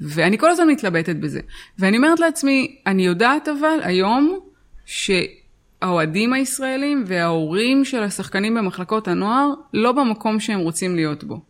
ואני 0.00 0.38
כל 0.38 0.50
הזמן 0.50 0.68
מתלבטת 0.68 1.16
בזה. 1.16 1.40
ואני 1.78 1.96
אומרת 1.96 2.20
לעצמי, 2.20 2.76
אני 2.86 3.06
יודעת 3.06 3.48
אבל 3.48 3.78
היום, 3.82 4.38
ש... 4.86 5.10
האוהדים 5.82 6.32
הישראלים 6.32 7.04
וההורים 7.06 7.84
של 7.84 8.02
השחקנים 8.02 8.54
במחלקות 8.54 9.08
הנוער 9.08 9.50
לא 9.72 9.92
במקום 9.92 10.40
שהם 10.40 10.60
רוצים 10.60 10.96
להיות 10.96 11.24
בו. 11.24 11.40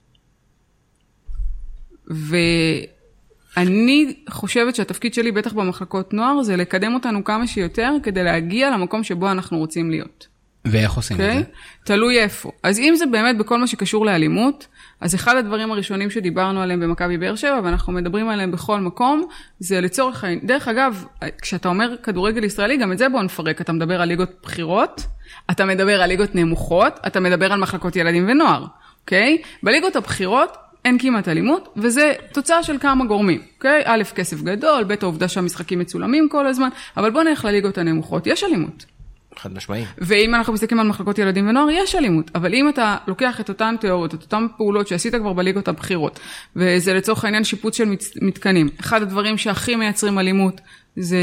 ואני 3.57 4.15
חושבת 4.31 4.75
שהתפקיד 4.75 5.15
שלי, 5.15 5.33
בטח 5.33 5.53
במחלקות 5.53 6.15
נוער, 6.15 6.43
זה 6.43 6.57
לקדם 6.57 6.95
אותנו 6.95 7.25
כמה 7.25 7.47
שיותר 7.47 7.93
כדי 8.03 8.25
להגיע 8.25 8.71
למקום 8.71 9.03
שבו 9.05 9.31
אנחנו 9.31 9.59
רוצים 9.59 9.91
להיות. 9.91 10.27
ואיך 10.65 10.93
עושים 10.93 11.17
okay? 11.17 11.21
את 11.21 11.27
אוקיי? 11.27 11.43
זה? 11.43 11.45
תלוי 11.85 12.19
איפה. 12.21 12.53
אז 12.63 12.79
אם 12.79 12.95
זה 12.97 13.07
באמת 13.07 13.39
בכל 13.39 13.59
מה 13.59 13.67
שקשור 13.67 14.07
לאלימות, 14.07 14.67
אז 15.01 15.15
אחד 15.15 15.37
הדברים 15.37 15.73
הראשונים 15.73 16.11
שדיברנו 16.11 16.63
עליהם 16.63 16.81
במכבי 16.81 17.19
באר 17.19 17.37
שבע, 17.37 17.61
ואנחנו 17.65 17.93
מדברים 17.93 18.29
עליהם 18.29 18.51
בכל 18.51 18.81
מקום, 18.81 19.29
זה 19.59 19.81
לצורך 19.81 20.25
העניין. 20.25 20.47
דרך 20.47 20.69
אגב, 20.69 21.05
כשאתה 21.43 21.69
אומר 21.69 21.97
כדורגל 22.03 22.45
ישראלי, 22.45 22.77
גם 22.77 22.93
את 22.93 22.99
זה 22.99 23.09
בואו 23.09 23.23
נפרק. 23.23 23.61
אתה 23.61 23.73
מדבר 23.73 24.03
על 24.03 24.09
ליגות 24.09 24.31
בחירות, 24.43 25.03
אתה 25.51 25.65
מדבר 25.65 26.03
על 26.03 26.09
ליגות 26.09 26.35
נמוכות, 26.35 26.99
אתה 27.07 27.21
מדבר 27.21 27.53
על 27.53 27.61
מחלקות 27.61 27.97
ילדים 27.97 28.25
ונוער, 28.29 28.67
אוקיי? 29.03 29.43
בליגות 29.63 29.97
הבכירות 29.97 30.57
אין 30.85 30.99
כמעט 30.99 31.29
אלימות, 31.29 31.69
וזה 31.77 32.13
תוצאה 32.33 32.63
של 32.63 32.79
כמה 32.79 33.05
גורמים, 33.05 33.41
אוקיי? 33.57 33.83
א', 33.85 34.03
כסף 34.15 34.43
גדול, 34.43 34.85
ב', 34.85 34.95
העובדה 35.03 35.29
שהמשחקים 35.29 35.79
מצולמים 35.79 36.29
כל 36.29 36.47
הזמן, 36.47 36.69
אבל 36.97 37.11
בואו 37.11 37.25
נלך 37.25 37.45
לליגות 37.45 37.79
הנמוכות, 37.79 38.27
יש 38.27 38.45
אלימות. 38.45 38.96
חד 39.38 39.55
משמעי. 39.55 39.85
ואם 39.99 40.35
אנחנו 40.35 40.53
מסתכלים 40.53 40.81
על 40.81 40.87
מחלקות 40.87 41.18
ילדים 41.18 41.49
ונוער, 41.49 41.70
יש 41.70 41.94
אלימות. 41.94 42.31
אבל 42.35 42.55
אם 42.55 42.68
אתה 42.68 42.96
לוקח 43.07 43.40
את 43.40 43.49
אותן 43.49 43.75
תיאוריות, 43.81 44.14
את 44.14 44.22
אותן 44.22 44.46
פעולות 44.57 44.88
שעשית 44.88 45.14
כבר 45.14 45.33
בליגות 45.33 45.68
הבכירות, 45.68 46.20
וזה 46.57 46.94
לצורך 46.94 47.25
העניין 47.25 47.44
שיפוץ 47.44 47.77
של 47.77 47.96
מתקנים, 48.22 48.68
אחד 48.81 49.03
הדברים 49.03 49.38
שהכי 49.38 49.77
מייצרים 49.77 50.18
אלימות 50.18 50.61
זה, 50.96 51.18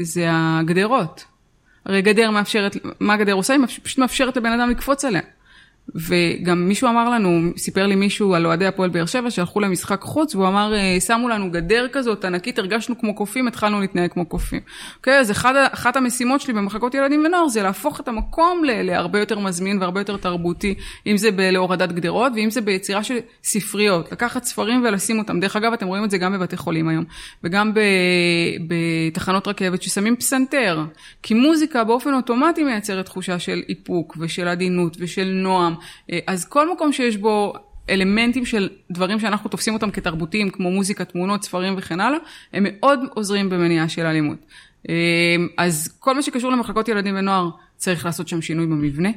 זה 0.00 0.26
הגדרות. 0.30 1.24
הרי 1.86 2.02
גדר 2.02 2.30
מאפשרת, 2.30 2.76
מה 3.00 3.14
הגדר 3.14 3.32
עושה? 3.32 3.54
היא 3.54 3.62
פשוט 3.82 3.98
מאפשרת 3.98 4.36
לבן 4.36 4.60
אדם 4.60 4.70
לקפוץ 4.70 5.04
עליה. 5.04 5.22
וגם 5.94 6.68
מישהו 6.68 6.88
אמר 6.88 7.10
לנו, 7.10 7.50
סיפר 7.56 7.86
לי 7.86 7.94
מישהו 7.94 8.34
על 8.34 8.46
אוהדי 8.46 8.66
הפועל 8.66 8.90
באר 8.90 9.06
שבע 9.06 9.30
שהלכו 9.30 9.60
למשחק 9.60 10.00
חוץ, 10.00 10.34
והוא 10.34 10.48
אמר, 10.48 10.74
אה, 10.74 11.00
שמו 11.00 11.28
לנו 11.28 11.50
גדר 11.50 11.86
כזאת 11.92 12.24
ענקית, 12.24 12.58
הרגשנו 12.58 12.98
כמו 12.98 13.14
קופים, 13.14 13.48
התחלנו 13.48 13.80
להתנהג 13.80 14.10
כמו 14.10 14.26
קופים. 14.26 14.60
אוקיי, 14.96 15.18
אז 15.18 15.30
אחד, 15.30 15.54
אחת 15.72 15.96
המשימות 15.96 16.40
שלי 16.40 16.54
במחלקות 16.54 16.94
ילדים 16.94 17.24
ונוער 17.26 17.48
זה 17.48 17.62
להפוך 17.62 18.00
את 18.00 18.08
המקום 18.08 18.62
להרבה 18.64 19.18
יותר 19.18 19.38
מזמין 19.38 19.78
והרבה 19.78 20.00
יותר 20.00 20.16
תרבותי, 20.16 20.74
אם 21.06 21.16
זה 21.16 21.30
להורדת 21.36 21.92
גדרות 21.92 22.32
ואם 22.34 22.50
זה 22.50 22.60
ביצירה 22.60 23.02
של 23.02 23.18
ספריות, 23.44 24.12
לקחת 24.12 24.44
ספרים 24.44 24.84
ולשים 24.84 25.18
אותם. 25.18 25.40
דרך 25.40 25.56
אגב, 25.56 25.72
אתם 25.72 25.86
רואים 25.86 26.04
את 26.04 26.10
זה 26.10 26.18
גם 26.18 26.32
בבתי 26.32 26.56
חולים 26.56 26.88
היום, 26.88 27.04
וגם 27.44 27.72
בתחנות 28.68 29.48
רכבת 29.48 29.82
ששמים 29.82 30.16
פסנתר, 30.16 30.84
כי 31.22 31.34
מוזיקה 31.34 31.84
באופן 31.84 32.14
אוטומטי 32.14 32.64
מייצרת 32.64 33.04
תחושה 33.04 33.38
של 33.38 33.62
איפוק 33.68 34.16
ושל 34.20 34.48
עדינות 34.48 34.96
ושל 35.00 35.24
נועם. 35.34 35.75
אה, 36.12 36.18
אז 36.26 36.44
כל 36.44 36.72
מקום 36.72 36.92
שיש 36.92 37.16
בו 37.16 37.52
אלמנטים 37.90 38.44
של 38.44 38.68
דברים 38.90 39.20
שאנחנו 39.20 39.50
תופסים 39.50 39.74
אותם 39.74 39.90
כתרבותיים, 39.90 40.50
כמו 40.50 40.70
מוזיקה, 40.70 41.04
תמונות, 41.04 41.44
ספרים 41.44 41.74
וכן 41.76 42.00
הלאה, 42.00 42.18
הם 42.52 42.66
מאוד 42.68 43.00
עוזרים 43.14 43.50
במניעה 43.50 43.88
של 43.88 44.06
אלימות. 44.06 44.38
אה, 44.88 44.94
אז 45.56 45.96
כל 46.00 46.14
מה 46.14 46.22
שקשור 46.22 46.52
למחלקות 46.52 46.88
ילדים 46.88 47.14
ונוער, 47.18 47.50
צריך 47.76 48.04
לעשות 48.04 48.28
שם 48.28 48.42
שינוי 48.42 48.66
במבנה, 48.66 49.10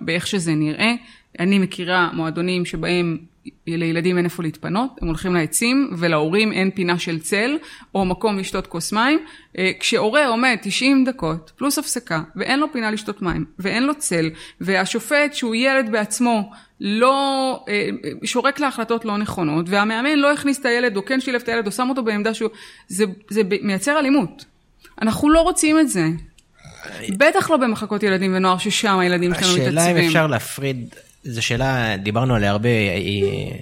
באיך 0.00 0.26
שזה 0.26 0.54
נראה. 0.54 0.94
אני 1.38 1.58
מכירה 1.58 2.10
מועדונים 2.12 2.64
שבהם 2.64 3.18
לילדים 3.66 4.16
אין 4.16 4.24
איפה 4.24 4.42
להתפנות, 4.42 4.98
הם 5.02 5.08
הולכים 5.08 5.34
לעצים, 5.34 5.90
ולהורים 5.98 6.52
אין 6.52 6.70
פינה 6.70 6.98
של 6.98 7.18
צל, 7.18 7.58
או 7.94 8.04
מקום 8.04 8.38
לשתות 8.38 8.66
כוס 8.66 8.92
מים. 8.92 9.18
אה, 9.58 9.70
כשהורה 9.80 10.26
עומד 10.26 10.56
90 10.62 11.04
דקות, 11.04 11.52
פלוס 11.56 11.78
הפסקה, 11.78 12.22
ואין 12.36 12.60
לו 12.60 12.72
פינה 12.72 12.90
לשתות 12.90 13.22
מים, 13.22 13.44
ואין 13.58 13.82
לו 13.82 13.94
צל, 13.94 14.30
והשופט, 14.60 15.34
שהוא 15.34 15.54
ילד 15.54 15.92
בעצמו, 15.92 16.50
לא, 16.80 17.64
אה, 17.68 17.88
שורק 18.24 18.60
להחלטות 18.60 19.04
לא 19.04 19.16
נכונות, 19.16 19.66
והמאמן 19.68 20.18
לא 20.18 20.32
הכניס 20.32 20.60
את 20.60 20.66
הילד, 20.66 20.96
או 20.96 21.04
כן 21.04 21.20
שילב 21.20 21.40
את 21.40 21.48
הילד, 21.48 21.66
או 21.66 21.72
שם 21.72 21.88
אותו 21.88 22.02
בעמדה 22.02 22.34
שהוא... 22.34 22.50
זה, 22.88 23.04
זה 23.28 23.42
מייצר 23.62 23.98
אלימות. 23.98 24.44
אנחנו 25.02 25.30
לא 25.30 25.40
רוצים 25.40 25.78
את 25.78 25.88
זה. 25.88 26.06
בטח 27.16 27.50
לא 27.50 27.56
במחלקות 27.56 28.02
ילדים 28.02 28.36
ונוער, 28.36 28.58
ששם 28.58 28.98
הילדים 28.98 29.34
שלנו 29.34 29.52
מתעצבים. 29.52 29.78
השאלה 29.78 29.90
אם 29.90 30.06
אפשר 30.06 30.26
להפריד 30.26 30.94
זו 31.24 31.42
שאלה, 31.42 31.96
דיברנו 31.96 32.34
עליה 32.34 32.50
הרבה, 32.50 32.68
היא 32.96 33.52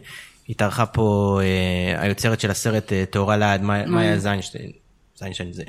התארחה 0.49 0.87
פה 0.87 1.41
אה, 1.43 2.03
היוצרת 2.03 2.41
של 2.41 2.51
הסרט 2.51 2.93
אה, 2.93 3.05
תאורה 3.11 3.37
לעד, 3.37 3.63
מאיה 3.63 4.19
זיינשטיין. 4.19 4.71
זיינשטיין 5.19 5.53
זה. 5.53 5.63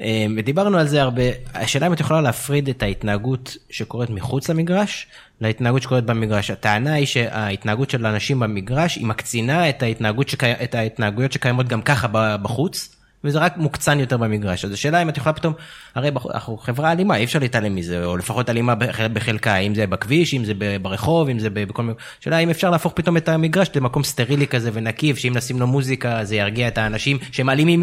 אה, 0.00 0.26
דיברנו 0.44 0.78
על 0.78 0.88
זה 0.88 1.02
הרבה, 1.02 1.22
השאלה 1.54 1.86
אם 1.86 1.92
את 1.92 2.00
יכולה 2.00 2.20
להפריד 2.20 2.68
את 2.68 2.82
ההתנהגות 2.82 3.56
שקורית 3.70 4.10
מחוץ 4.10 4.50
למגרש 4.50 5.06
להתנהגות 5.40 5.82
שקורית 5.82 6.04
במגרש. 6.04 6.50
הטענה 6.50 6.92
היא 6.92 7.06
שההתנהגות 7.06 7.90
של 7.90 8.06
אנשים 8.06 8.40
במגרש 8.40 8.96
היא 8.96 9.06
מקצינה 9.06 9.68
את, 9.68 9.82
ההתנהגות 9.82 10.28
שקי... 10.28 10.52
את 10.52 10.74
ההתנהגויות 10.74 11.32
שקיימות 11.32 11.68
גם 11.68 11.82
ככה 11.82 12.08
בחוץ. 12.42 12.97
וזה 13.24 13.38
רק 13.38 13.56
מוקצן 13.56 14.00
יותר 14.00 14.16
במגרש. 14.16 14.64
אז 14.64 14.72
השאלה 14.72 15.02
אם 15.02 15.08
את 15.08 15.16
יכולה 15.16 15.32
פתאום, 15.32 15.54
הרי 15.94 16.10
אנחנו 16.34 16.56
חברה 16.56 16.92
אלימה, 16.92 17.16
אי 17.16 17.24
אפשר 17.24 17.38
להתעלם 17.38 17.74
מזה, 17.74 18.04
או 18.04 18.16
לפחות 18.16 18.50
אלימה 18.50 18.74
בחלקה, 19.12 19.56
אם 19.56 19.74
זה 19.74 19.86
בכביש, 19.86 20.34
אם 20.34 20.44
זה 20.44 20.52
ברחוב, 20.82 21.28
אם 21.28 21.38
זה 21.38 21.50
בכל 21.50 21.82
מיני... 21.82 21.94
השאלה 22.20 22.38
אם 22.38 22.50
אפשר 22.50 22.70
להפוך 22.70 22.92
פתאום 22.96 23.16
את 23.16 23.28
המגרש 23.28 23.68
למקום 23.74 24.04
סטרילי 24.04 24.46
כזה 24.46 24.70
ונקי, 24.72 25.16
שאם 25.16 25.32
נשים 25.36 25.60
לו 25.60 25.66
מוזיקה 25.66 26.24
זה 26.24 26.36
ירגיע 26.36 26.68
את 26.68 26.78
האנשים 26.78 27.18
שהם 27.32 27.50
אלימים 27.50 27.80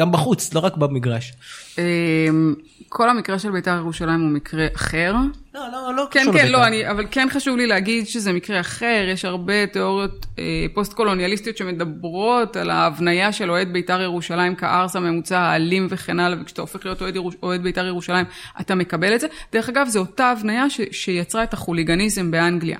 גם 0.00 0.12
בחוץ, 0.12 0.54
לא 0.54 0.60
רק 0.60 0.76
במגרש. 0.76 1.32
אמ, 1.78 2.54
כל 2.88 3.10
המקרה 3.10 3.38
של 3.38 3.50
בית"ר 3.50 3.76
ירושלים 3.76 4.20
הוא 4.20 4.30
מקרה 4.30 4.66
אחר. 4.76 5.14
לא, 5.54 5.60
לא, 5.72 5.94
לא 5.96 6.06
כן, 6.10 6.20
קשור 6.20 6.32
כן, 6.32 6.38
לבית"ר. 6.38 6.58
לא, 6.58 6.66
אני, 6.66 6.90
אבל 6.90 7.06
כן 7.10 7.28
חשוב 7.30 7.56
לי 7.56 7.66
להגיד 7.66 8.06
שזה 8.06 8.32
מקרה 8.32 8.60
אחר, 8.60 9.06
יש 9.08 9.24
הרבה 9.24 9.66
תיאוריות 9.66 10.26
אה, 10.38 10.66
פוסט-קולוניאליסטיות 10.74 11.56
שמדברות 11.56 12.56
על 12.56 12.70
ההבניה 12.70 13.32
של 13.32 13.50
אוהד 13.50 13.72
בית"ר 13.72 14.00
ירושלים 14.00 14.54
כארס 14.54 14.96
הממוצע 14.96 15.38
האלים 15.38 15.86
וכן 15.90 16.20
הלאה, 16.20 16.38
וכשאתה 16.42 16.60
הופך 16.60 16.84
להיות 16.84 17.02
אוהד, 17.02 17.16
ירוש, 17.16 17.34
אוהד 17.42 17.62
בית"ר 17.62 17.86
ירושלים, 17.86 18.26
אתה 18.60 18.74
מקבל 18.74 19.14
את 19.14 19.20
זה. 19.20 19.26
דרך 19.52 19.68
אגב, 19.68 19.86
זו 19.88 20.00
אותה 20.00 20.30
הבניה 20.30 20.70
ש, 20.70 20.80
שיצרה 20.90 21.42
את 21.42 21.52
החוליגניזם 21.52 22.30
באנגליה, 22.30 22.78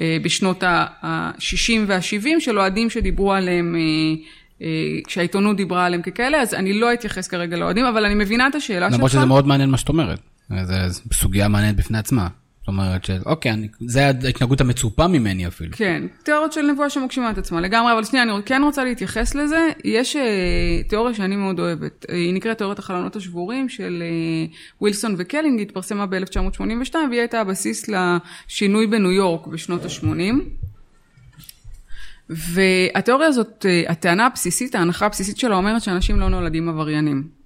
אה, 0.00 0.16
בשנות 0.22 0.62
ה-60 0.62 1.80
וה-70, 1.86 2.40
של 2.40 2.58
אוהדים 2.58 2.90
שדיברו 2.90 3.32
עליהם... 3.32 3.76
אה, 3.76 4.16
כשהעיתונות 5.06 5.56
דיברה 5.56 5.84
עליהם 5.86 6.02
ככאלה, 6.02 6.40
אז 6.42 6.54
אני 6.54 6.72
לא 6.72 6.92
אתייחס 6.92 7.28
כרגע 7.28 7.56
לאוהדים, 7.56 7.84
אבל 7.84 8.04
אני 8.04 8.14
מבינה 8.14 8.46
את 8.46 8.54
השאלה 8.54 8.86
שלך. 8.86 8.94
למרות 8.96 9.10
שזה 9.10 9.24
מאוד 9.24 9.46
מעניין 9.46 9.70
מה 9.70 9.76
שאת 9.76 9.88
אומרת. 9.88 10.18
זו 10.88 11.00
סוגיה 11.12 11.48
מעניינת 11.48 11.76
בפני 11.76 11.98
עצמה. 11.98 12.28
זאת 12.60 12.68
אומרת 12.68 13.04
שאוקיי, 13.04 13.52
אני- 13.52 13.68
זה 13.86 14.06
ההתנהגות 14.06 14.60
המצופה 14.60 15.06
ממני 15.08 15.46
אפילו. 15.46 15.70
כן, 15.76 16.02
תיאוריות 16.22 16.52
של 16.52 16.62
נבואה 16.62 16.90
שמגשימה 16.90 17.30
את 17.30 17.38
עצמה 17.38 17.60
לגמרי, 17.60 17.92
אבל 17.92 18.04
שנייה, 18.04 18.22
אני 18.22 18.32
כן 18.46 18.62
רוצה 18.64 18.84
להתייחס 18.84 19.34
לזה. 19.34 19.68
יש 19.84 20.16
אה, 20.16 20.22
תיאוריה 20.88 21.14
שאני 21.14 21.36
מאוד 21.36 21.60
אוהבת, 21.60 22.06
אה, 22.10 22.14
היא 22.14 22.34
נקראת 22.34 22.58
תיאוריית 22.58 22.78
החלונות 22.78 23.16
השבורים 23.16 23.68
של 23.68 24.02
אה, 24.06 24.46
ווילסון 24.80 25.14
וקלינג, 25.18 25.58
היא 25.58 25.66
התפרסמה 25.66 26.06
ב-1982, 26.06 26.60
והיא 27.10 27.20
הייתה 27.20 27.40
הבסיס 27.40 27.86
לשינוי 27.88 28.86
בניו 28.86 29.12
יורק 29.12 29.46
בשנות 29.46 29.84
ה-80. 29.84 30.34
והתיאוריה 32.30 33.28
הזאת, 33.28 33.66
אה, 33.68 33.82
הטענה 33.88 34.26
הבסיסית, 34.26 34.74
ההנחה 34.74 35.06
הבסיסית 35.06 35.38
שלה 35.38 35.56
אומרת 35.56 35.82
שאנשים 35.82 36.20
לא 36.20 36.28
נולדים 36.28 36.68
עבריינים. 36.68 37.36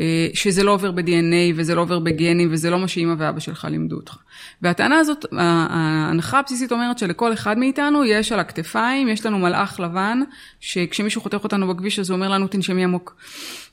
אה, 0.00 0.28
שזה 0.34 0.62
לא 0.62 0.70
עובר 0.70 0.90
ב-DNA 0.90 1.52
וזה 1.54 1.74
לא 1.74 1.80
עובר 1.80 1.98
בגנים 1.98 2.48
וזה 2.52 2.70
לא 2.70 2.78
מה 2.78 2.88
שאימא 2.88 3.14
ואבא 3.18 3.40
שלך 3.40 3.64
לימדו 3.70 3.96
אותך. 3.96 4.16
והטענה 4.62 4.98
הזאת, 4.98 5.24
ההנחה 5.32 6.38
הבסיסית 6.38 6.72
אומרת 6.72 6.98
שלכל 6.98 7.32
אחד 7.32 7.58
מאיתנו 7.58 8.04
יש 8.04 8.32
על 8.32 8.40
הכתפיים, 8.40 9.08
יש 9.08 9.26
לנו 9.26 9.38
מלאך 9.38 9.80
לבן, 9.80 10.20
שכשמישהו 10.60 11.20
חותך 11.20 11.38
אותנו 11.44 11.74
בכביש 11.74 11.98
אז 11.98 12.10
הוא 12.10 12.16
אומר 12.16 12.28
לנו 12.28 12.46
תנשמי 12.46 12.84
עמוק, 12.84 13.16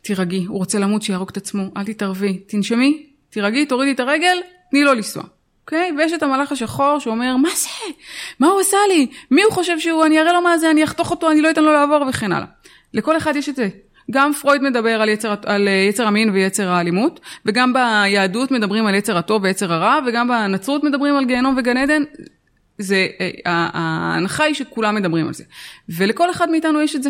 תירגעי, 0.02 0.46
הוא 0.46 0.58
רוצה 0.58 0.80
למות 0.80 1.02
שיהרוג 1.02 1.30
את 1.30 1.38
עצמו, 1.38 1.64
אל 1.78 1.84
תתערבי, 1.84 2.38
תנשמי, 2.38 3.06
תירגעי, 3.30 3.66
תורידי 3.66 3.92
את 3.92 4.00
הרגל, 4.00 4.38
תני 4.72 4.84
לו 4.84 4.94
לנסוע. 4.94 5.24
אוקיי? 5.72 5.92
ויש 5.98 6.14
את 6.14 6.24
המלאך 6.24 6.52
השחור 6.52 7.00
שאומר, 7.00 7.38
מה 7.38 7.50
זה? 7.56 7.94
מה 8.40 8.48
הוא 8.48 8.60
עשה 8.60 8.78
לי? 8.88 9.08
מי 9.32 9.44
הוא 9.44 9.54
חושב 9.54 9.80
שהוא? 9.80 10.06
אני 10.06 10.20
אראה 10.20 10.34
לו 10.34 10.42
מה 10.42 10.58
זה, 10.58 10.72
אני 10.72 10.84
אחתוך 10.84 11.12
אותו, 11.12 11.32
אני 11.32 11.42
לא 11.42 11.52
אתן 11.52 11.64
לו 11.64 11.74
לעבור 11.74 12.06
וכן 12.10 12.32
הלאה. 12.32 12.48
לכל 12.94 13.18
אחד 13.18 13.36
יש 13.36 13.50
את 13.50 13.56
זה. 13.56 13.70
גם 14.12 14.34
פרויד 14.34 14.62
מדבר 14.62 15.02
על 15.02 15.10
יצר, 15.10 15.36
על 15.46 15.68
אה, 15.68 15.74
יצר 15.74 16.08
המין 16.08 16.30
ויצר 16.30 16.70
האלימות, 16.70 17.20
וגם 17.46 17.74
ביהדות 17.74 18.52
מדברים 18.52 18.86
על 18.86 18.96
יצר 18.96 19.18
הטוב 19.18 19.44
ויצר 19.44 19.74
הרע, 19.74 20.00
וגם 20.08 20.28
בנצרות 20.28 20.84
מדברים 20.84 21.18
על 21.18 21.26
גיהנום 21.26 21.56
וגן 21.58 21.78
עדן. 21.78 22.04
זה, 22.78 23.08
אה, 23.22 23.30
ההנחה 23.74 24.44
היא 24.44 24.56
שכולם 24.56 24.96
מדברים 24.96 25.28
על 25.28 25.34
זה. 25.34 25.44
ולכל 25.90 26.32
אחד 26.32 26.50
מאיתנו 26.50 26.82
יש 26.82 26.96
את 26.96 27.04
זה. 27.04 27.10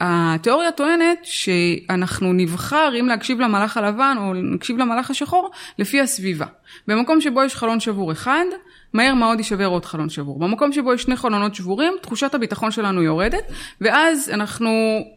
והתיאוריה 0.00 0.72
טוענת 0.72 1.18
שאנחנו 1.22 2.32
נבחר 2.32 2.92
אם 3.00 3.06
להקשיב 3.06 3.40
למלאך 3.40 3.76
הלבן 3.76 4.16
או 4.18 4.34
נקשיב 4.34 4.78
למלאך 4.78 5.10
השחור 5.10 5.50
לפי 5.78 6.00
הסביבה. 6.00 6.46
במקום 6.88 7.20
שבו 7.20 7.42
יש 7.42 7.54
חלון 7.54 7.80
שבור 7.80 8.12
אחד, 8.12 8.44
מהר 8.92 9.14
מאוד 9.14 9.38
יישבר 9.38 9.66
עוד 9.66 9.84
חלון 9.84 10.08
שבור. 10.08 10.38
במקום 10.38 10.72
שבו 10.72 10.94
יש 10.94 11.02
שני 11.02 11.16
חלונות 11.16 11.54
שבורים, 11.54 11.92
תחושת 12.02 12.34
הביטחון 12.34 12.70
שלנו 12.70 13.02
יורדת, 13.02 13.52
ואז 13.80 14.30
אנחנו 14.30 14.70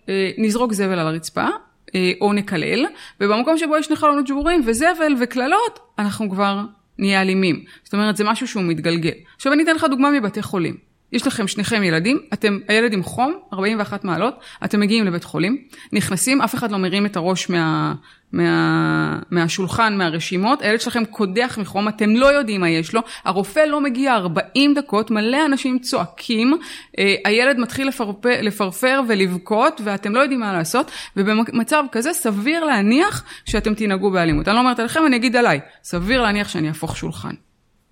אה, 0.10 0.32
נזרוק 0.38 0.74
זבל 0.74 1.00
על 1.00 1.08
הרצפה, 1.08 1.48
אה, 1.96 2.12
או 2.22 2.34
נקלל, 2.34 2.86
ובמקום 3.22 3.58
שבו 3.58 3.78
יש 3.78 3.86
שני 3.86 3.96
חלונות 3.96 4.28
שבורים 4.28 4.62
וזבל 4.66 5.14
וקללות, 5.20 5.80
אנחנו 6.00 6.30
כבר 6.30 6.62
נהיה 7.00 7.22
אלימים. 7.22 7.64
זאת 7.84 7.94
אומרת, 7.94 8.18
זה 8.18 8.24
משהו 8.24 8.48
שהוא 8.48 8.64
מתגלגל. 8.64 9.12
עכשיו 9.36 9.54
אני 9.54 9.64
אתן 9.64 9.76
לך 9.76 9.86
דוגמה 9.90 10.12
מבתי 10.12 10.42
חולים. 10.42 10.88
יש 11.12 11.28
לכם 11.28 11.48
שניכם 11.48 11.84
ילדים, 11.84 12.20
אתם, 12.34 12.60
הילד 12.68 12.94
עם 12.94 13.04
חום, 13.04 13.34
41 13.54 14.04
מעלות, 14.04 14.40
אתם 14.66 14.80
מגיעים 14.80 15.06
לבית 15.06 15.24
חולים, 15.24 15.58
נכנסים, 15.94 16.42
אף 16.42 16.56
אחד 16.56 16.72
לא 16.72 16.78
מרים 16.78 17.06
את 17.06 17.16
הראש 17.16 17.50
מה, 17.50 17.94
מה, 18.32 19.20
מהשולחן, 19.32 19.98
מהרשימות, 19.98 20.62
הילד 20.62 20.82
שלכם 20.82 21.06
קודח 21.06 21.58
מחום, 21.62 21.88
אתם 21.88 22.10
לא 22.10 22.26
יודעים 22.26 22.62
מה 22.62 22.70
יש 22.70 22.94
לו, 22.94 23.02
הרופא 23.24 23.60
לא 23.60 23.82
מגיע 23.82 24.16
40 24.16 24.74
דקות, 24.74 25.12
מלא 25.12 25.46
אנשים 25.46 25.80
צועקים, 25.80 26.54
אה, 27.00 27.16
הילד 27.26 27.60
מתחיל 27.60 27.88
לפרפר, 27.88 28.42
לפרפר 28.42 29.02
ולבכות, 29.08 29.82
ואתם 29.84 30.16
לא 30.16 30.20
יודעים 30.20 30.40
מה 30.40 30.54
לעשות, 30.54 30.92
ובמצב 31.18 31.84
כזה 31.92 32.14
סביר 32.14 32.66
להניח 32.66 33.24
שאתם 33.46 33.74
תנהגו 33.74 34.12
באלימות. 34.12 34.48
אני 34.48 34.56
לא 34.56 34.60
אומרת 34.60 34.80
עליכם, 34.80 35.06
אני 35.06 35.16
אגיד 35.16 35.36
עליי, 35.36 35.60
סביר 35.84 36.22
להניח 36.22 36.50
שאני 36.50 36.68
אהפוך 36.68 36.98
שולחן, 36.98 37.34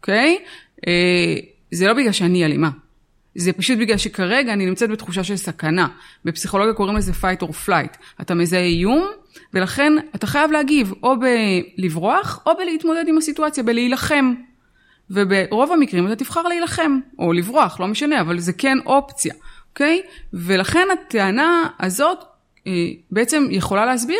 אוקיי? 0.01 0.37
אה, 0.87 1.35
זה 1.71 1.87
לא 1.87 1.93
בגלל 1.93 2.11
שאני 2.11 2.45
אלימה. 2.45 2.69
זה 3.35 3.53
פשוט 3.53 3.77
בגלל 3.79 3.97
שכרגע 3.97 4.53
אני 4.53 4.65
נמצאת 4.65 4.89
בתחושה 4.89 5.23
של 5.23 5.35
סכנה. 5.35 5.87
בפסיכולוגיה 6.25 6.73
קוראים 6.73 6.95
לזה 6.97 7.11
fight 7.11 7.43
or 7.43 7.51
flight. 7.67 7.97
אתה 8.21 8.33
מזהה 8.33 8.63
איום, 8.63 9.07
ולכן 9.53 9.93
אתה 10.15 10.27
חייב 10.27 10.51
להגיב 10.51 10.93
או 11.03 11.15
בלברוח, 11.19 12.43
או 12.45 12.51
בלהתמודד 12.57 13.03
עם 13.07 13.17
הסיטואציה, 13.17 13.63
בלהילחם. 13.63 14.33
וברוב 15.09 15.71
המקרים 15.71 16.07
אתה 16.07 16.15
תבחר 16.15 16.41
להילחם, 16.41 16.99
או 17.19 17.33
לברוח, 17.33 17.79
לא 17.79 17.87
משנה, 17.87 18.21
אבל 18.21 18.39
זה 18.39 18.53
כן 18.53 18.77
אופציה, 18.85 19.33
אוקיי? 19.69 20.01
ולכן 20.33 20.87
הטענה 20.93 21.67
הזאת 21.79 22.17
אה, 22.67 22.71
בעצם 23.11 23.47
יכולה 23.49 23.85
להסביר 23.85 24.19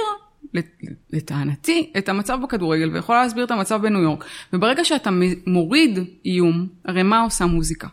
לטענתי, 1.14 1.92
את 1.98 2.10
המצב 2.10 2.38
בכדורגל 2.44 2.90
ויכולה 2.90 3.24
להסביר 3.24 3.46
את 3.46 3.52
המצב 3.52 3.82
בניו 3.82 4.02
יורק. 4.02 4.26
וברגע 4.54 4.86
שאתה 4.86 5.10
מוריד 5.48 6.00
איום, 6.26 6.68
הרי 6.86 7.04
מה 7.04 7.22
עושה 7.22 7.46
מוזיקה? 7.46 7.88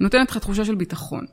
נותנת 0.00 0.30
לך 0.30 0.38
תחושה 0.38 0.64
של 0.64 0.74
ביטחון, 0.74 1.24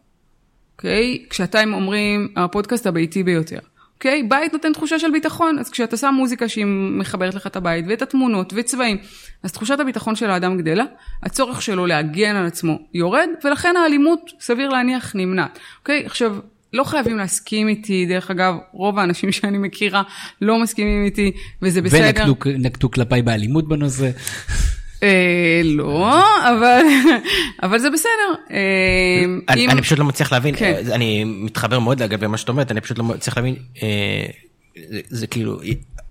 אוקיי? 0.78 1.26
כשאתם 1.30 1.74
אומרים, 1.74 2.28
הפודקאסט 2.36 2.88
הביתי 2.88 3.24
ביותר, 3.24 3.60
אוקיי? 3.95 4.24
בית 4.24 4.54
נותן 4.54 4.74
תחושה 4.74 5.00
של 5.00 5.12
ביטחון, 5.12 5.60
אז 5.60 5.69
כשאתה 5.69 5.98
שם 5.98 6.13
מוזיקה 6.17 6.50
שהיא 6.50 6.65
מחברת 7.00 7.36
לך 7.36 7.48
את 7.48 7.56
הבית 7.56 7.86
ואת 7.88 8.02
התמונות 8.02 8.54
וצבעים, 8.56 8.98
אז 9.43 9.52
תחושת 9.52 9.80
הביטחון 9.80 10.15
של 10.15 10.30
האדם 10.30 10.58
גדלה, 10.58 10.84
הצורך 11.24 11.62
שלו 11.62 11.86
להגן 11.86 12.36
על 12.36 12.45
עצמו 12.45 12.80
יורד, 12.93 13.30
ולכן 13.43 13.76
האלימות, 13.78 14.32
סביר 14.39 14.69
להניח, 14.69 15.15
נמנעת, 15.15 15.60
אוקיי? 15.80 16.06
עכשיו, 16.06 16.36
לא 16.74 16.84
חייבים 16.84 17.17
להסכים 17.17 17.67
איתי, 17.67 18.06
דרך 18.06 18.32
אגב, 18.32 18.56
רוב 18.72 19.00
האנשים 19.00 19.32
שאני 19.32 19.58
מכירה 19.58 20.04
לא 20.41 20.60
מסכימים 20.60 21.06
איתי, 21.06 21.32
וזה 21.62 21.82
בסדר. 21.82 22.34
ונקטו 22.45 22.91
כלפיי 22.91 23.22
באלימות 23.22 23.67
בנושא. 23.67 24.10
אה, 25.04 25.62
לא, 25.64 26.14
אבל, 26.50 26.82
אבל 27.64 27.80
זה 27.80 27.90
בסדר. 27.90 28.10
אה, 28.52 28.58
אני, 29.50 29.66
אם- 29.66 29.70
אני 29.70 29.82
פשוט 29.82 30.00
לא 30.00 30.06
מצליח 30.06 30.32
להבין, 30.34 30.56
כן. 30.56 30.74
אה, 30.90 30.96
אני 30.96 31.24
מתחבר 31.24 31.80
מאוד 31.80 32.04
לגבי 32.04 32.28
מה 32.28 32.38
שאת 32.38 32.50
אומרת, 32.50 32.72
אני 32.72 32.82
פשוט 32.82 32.98
לא 32.98 33.04
מצליח 33.04 33.38
להבין, 33.38 33.56
זה, 34.90 35.00
זה 35.10 35.28
כאילו, 35.28 35.60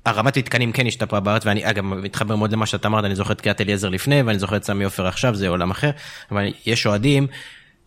הרמת 0.07 0.39
מתקנים 0.39 0.73
כן 0.73 0.87
השתפרה 0.87 1.21
בארץ, 1.21 1.47
ואני 1.47 1.71
אגב 1.71 1.85
מתחבר 1.85 2.37
מאוד 2.37 2.53
למה 2.53 2.67
שאתה 2.67 2.89
אמרת, 2.89 3.05
אני 3.05 3.15
זוכר 3.15 3.33
את 3.33 3.41
קריית 3.41 3.61
אליעזר 3.61 3.89
לפני, 3.89 4.23
ואני 4.23 4.39
זוכר 4.39 4.57
את 4.57 4.65
סמי 4.65 4.85
עופר 4.85 5.07
עכשיו, 5.07 5.35
זה 5.35 5.49
עולם 5.49 5.71
אחר, 5.71 5.91
אבל 6.31 6.45
יש 6.67 6.87
אוהדים. 6.87 7.27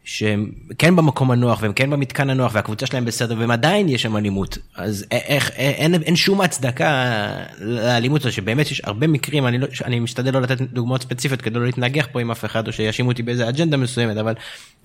שהם 0.04 0.52
כן 0.78 0.96
במקום 0.96 1.32
הנוח 1.32 1.62
והם 1.62 1.74
כן 1.74 1.90
במתקן 1.90 2.30
הנוח 2.30 2.56
והקבוצה 2.56 2.86
שלהם 2.86 3.06
בסדר 3.06 3.36
והם 3.38 3.52
עדיין 3.52 3.90
יש 3.90 4.02
שם 4.02 4.18
אלימות 4.18 4.58
אז 4.76 5.06
איך 5.12 5.52
אין, 5.52 5.96
אין 5.96 6.16
שום 6.16 6.42
הצדקה 6.42 7.28
לאלימות 7.60 8.22
הזאת 8.22 8.34
שבאמת 8.34 8.72
יש 8.72 8.82
הרבה 8.84 9.08
מקרים 9.08 9.48
אני, 9.48 9.58
לא, 9.58 9.68
אני 9.86 10.00
משתדל 10.00 10.34
לא 10.34 10.42
לתת 10.42 10.62
דוגמאות 10.62 11.02
ספציפיות 11.02 11.42
כדי 11.42 11.60
לא 11.60 11.66
להתנגח 11.66 12.08
פה 12.12 12.22
עם 12.22 12.32
אף 12.32 12.46
אחד 12.46 12.68
או 12.68 12.72
שיאשימו 12.74 13.12
אותי 13.12 13.24
באיזה 13.24 13.50
אג'נדה 13.50 13.78
מסוימת 13.78 14.18
אבל 14.18 14.34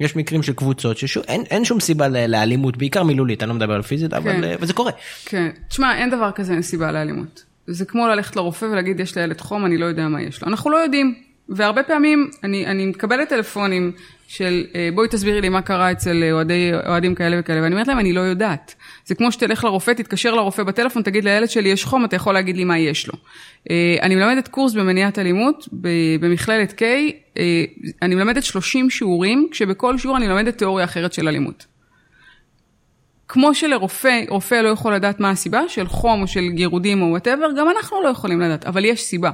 יש 0.01 0.17
מקרים 0.17 0.43
של 0.43 0.53
קבוצות 0.53 0.99
שאין 0.99 1.43
אין 1.51 1.65
שום 1.65 1.81
סיבה 1.81 2.09
לאלימות 2.09 2.77
בעיקר 2.77 3.03
מילולית 3.03 3.43
אני 3.43 3.49
לא 3.49 3.55
מדבר 3.55 3.75
על 3.75 3.83
פיזית 3.83 4.13
אבל 4.13 4.45
אה, 4.45 4.55
וזה 4.61 4.73
קורה. 4.73 4.93
כן, 5.25 5.49
תשמע, 5.69 5.99
אין 5.99 6.11
דבר 6.11 6.31
כזה, 6.35 6.53
אין 6.53 6.63
סיבה 6.63 6.93
לאלימות. 6.93 7.45
זה 7.67 7.85
כמו 7.85 8.09
ללכת 8.09 8.37
לרופא 8.37 8.65
ולהגיד, 8.65 9.01
יש 9.01 9.17
לילד 9.17 9.41
חום, 9.41 9.67
אני 9.67 9.79
לא 9.79 9.87
יודע 9.87 10.09
מה 10.09 10.23
יש 10.23 10.43
לו. 10.43 10.49
אנחנו 10.49 10.71
לא 10.71 10.77
יודעים. 10.77 11.26
והרבה 11.49 11.83
פעמים 11.83 12.31
אני, 12.45 12.67
אני 12.67 12.87
מקבלת 12.87 13.29
טלפונים 13.29 13.93
של 14.29 14.65
אה, 14.75 14.89
בואי 14.95 15.09
תסבירי 15.09 15.41
לי 15.41 15.49
מה 15.49 15.63
קרה 15.63 15.93
אצל 15.93 16.23
אה, 16.23 16.33
אוהדי, 16.33 16.71
אוהדים 16.87 17.15
כאלה 17.15 17.37
וכאלה, 17.41 17.63
ואני 17.63 17.75
אומרת 17.75 17.89
להם, 17.89 17.99
אני 17.99 18.13
לא 18.13 18.21
יודעת. 18.21 18.75
זה 19.05 19.15
כמו 19.15 19.33
שתלך 19.33 19.65
לרופא, 19.65 19.93
תתקשר 19.93 20.35
לרופא 20.35 20.63
בטלפון, 20.63 21.03
תגיד 21.03 21.25
לילד 21.25 21.51
שלי 21.51 21.69
יש 21.69 21.85
חום, 21.85 22.05
אתה 22.05 22.17
יכול 22.17 22.35
להגיד 22.35 22.57
לי 22.57 22.65
מה 22.65 22.79
יש 22.79 23.09
לו. 23.09 23.15
אה, 23.71 23.97
אני 24.03 24.15
מלמדת 24.15 24.49
קורס 24.49 24.75
במניעת 24.75 25.19
אלימות 25.19 25.69
במכללת 26.21 26.83
K, 26.83 26.83
אני 28.03 28.15
מלמדת 28.15 28.45
30 28.45 28.91
שיעורים, 28.91 29.49
כשבכל 29.51 29.99
שיעור 29.99 30.17
אני 30.17 30.27
מלמדת 30.29 30.59
תיאוריה 30.59 30.85
אחרת 30.85 31.13
של 31.13 31.29
אלימות. 31.29 31.67
כמו 33.29 33.55
שלרופא, 33.55 34.25
רופא 34.29 34.55
לא 34.55 34.69
יכול 34.69 34.95
לדעת 34.95 35.21
מה 35.21 35.31
הסיבה 35.31 35.61
של 35.69 35.87
חום 35.87 36.23
או 36.23 36.27
של 36.27 36.49
גירודים 36.49 37.03
או 37.03 37.07
whatever, 37.07 37.47
גם 37.59 37.67
אנחנו 37.77 38.03
לא 38.03 38.09
יכולים 38.09 38.41
לדעת, 38.41 38.65
אבל 38.67 38.85
יש 38.85 39.03
סיבה. 39.03 39.31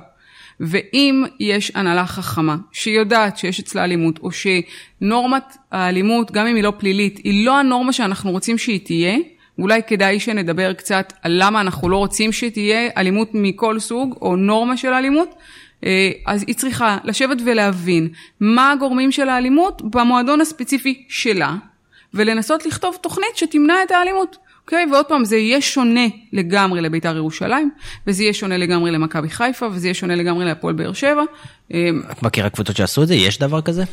ואם 0.60 1.24
יש 1.40 1.72
הנהלה 1.74 2.06
חכמה 2.06 2.56
שיודעת 2.72 3.38
שיש 3.38 3.60
אצלה 3.60 3.84
אלימות, 3.84 4.18
או 4.18 4.28
שנורמת 4.32 5.56
האלימות, 5.72 6.30
גם 6.30 6.46
אם 6.46 6.54
היא 6.54 6.64
לא 6.64 6.72
פלילית, 6.78 7.20
היא 7.24 7.46
לא 7.46 7.58
הנורמה 7.58 7.92
שאנחנו 7.92 8.30
רוצים 8.30 8.58
שהיא 8.58 8.80
תהיה, 8.84 9.16
אולי 9.58 9.80
כדאי 9.86 10.20
שנדבר 10.20 10.72
קצת 10.72 11.12
על 11.22 11.32
למה 11.44 11.60
אנחנו 11.60 11.88
לא 11.88 11.96
רוצים 11.96 12.32
שתהיה 12.32 12.90
אלימות 12.96 13.30
מכל 13.34 13.78
סוג, 13.78 14.18
או 14.20 14.36
נורמה 14.36 14.76
של 14.76 14.92
אלימות. 14.92 15.34
אה, 15.84 16.10
אז 16.26 16.44
היא 16.46 16.54
צריכה 16.54 16.98
לשבת 17.04 17.38
ולהבין 17.44 18.08
מה 18.40 18.72
הגורמים 18.72 19.12
של 19.12 19.28
האלימות 19.28 19.82
במועדון 19.82 20.40
הספציפי 20.40 21.04
שלה, 21.08 21.54
ולנסות 22.14 22.66
לכתוב 22.66 22.96
תוכנית 23.00 23.36
שתמנע 23.36 23.74
את 23.82 23.90
האלימות. 23.90 24.36
אוקיי? 24.64 24.86
ועוד 24.92 25.06
פעם, 25.06 25.24
זה 25.24 25.36
יהיה 25.36 25.60
שונה 25.60 26.00
לגמרי 26.32 26.80
לבית"ר 26.80 27.16
ירושלים, 27.16 27.70
וזה 28.06 28.22
יהיה 28.22 28.32
שונה 28.32 28.56
לגמרי 28.56 28.90
למכבי 28.90 29.30
חיפה, 29.30 29.66
וזה 29.72 29.86
יהיה 29.86 29.94
שונה 29.94 30.14
לגמרי 30.14 30.44
להפועל 30.44 30.74
באר 30.74 30.92
שבע. 30.92 31.22
אה, 31.74 31.88
את 32.10 32.22
מכירה 32.22 32.50
קבוצות 32.50 32.76
שעשו 32.76 33.02
את 33.02 33.08
זה? 33.08 33.14
יש 33.14 33.38
דבר 33.38 33.60
כזה? 33.60 33.84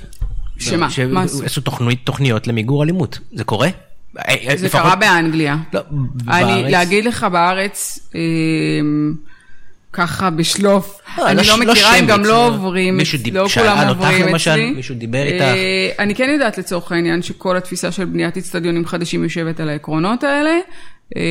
שמה? 0.59 0.87
מה 1.09 1.21
עשו? 1.21 1.37
שעשו 1.41 1.61
תוכנית- 1.61 1.99
תוכניות 2.03 2.47
למיגור 2.47 2.83
אלימות. 2.83 3.19
זה 3.31 3.43
קורה? 3.43 3.67
אה, 4.19 4.35
זה 4.55 4.65
לפחות- 4.65 4.81
קרה 4.81 4.95
באנגליה. 4.95 5.57
לא, 5.73 5.79
אני, 5.89 6.43
בארץ? 6.45 6.71
להגיד 6.71 7.05
לך 7.05 7.23
בארץ, 7.31 7.99
אה, 8.15 8.19
ככה 9.93 10.29
בשלוף, 10.29 10.99
לא, 11.17 11.27
אני 11.29 11.37
לא 11.37 11.43
לא 11.43 11.49
לא 11.49 11.71
מכירה, 11.71 11.95
הם 11.95 12.05
גם 12.05 12.25
לא 12.25 12.47
עוברים, 12.47 12.99
לא 13.31 13.47
כולם 13.53 13.87
עוברים? 13.87 14.35
אצלי. 14.35 14.71
מישהו 14.71 14.95
דיבר 14.95 15.17
אה, 15.17 15.23
איתך? 15.25 15.45
אני 15.99 16.15
כן 16.15 16.29
יודעת 16.33 16.57
לצורך 16.57 16.91
העניין 16.91 17.21
שכל 17.21 17.57
התפיסה 17.57 17.91
של 17.91 18.05
בניית 18.05 18.37
אצטדיונים 18.37 18.85
חדשים 18.85 19.23
יושבת 19.23 19.59
על 19.59 19.69
העקרונות 19.69 20.23
האלה. 20.23 20.51
אה, 21.17 21.21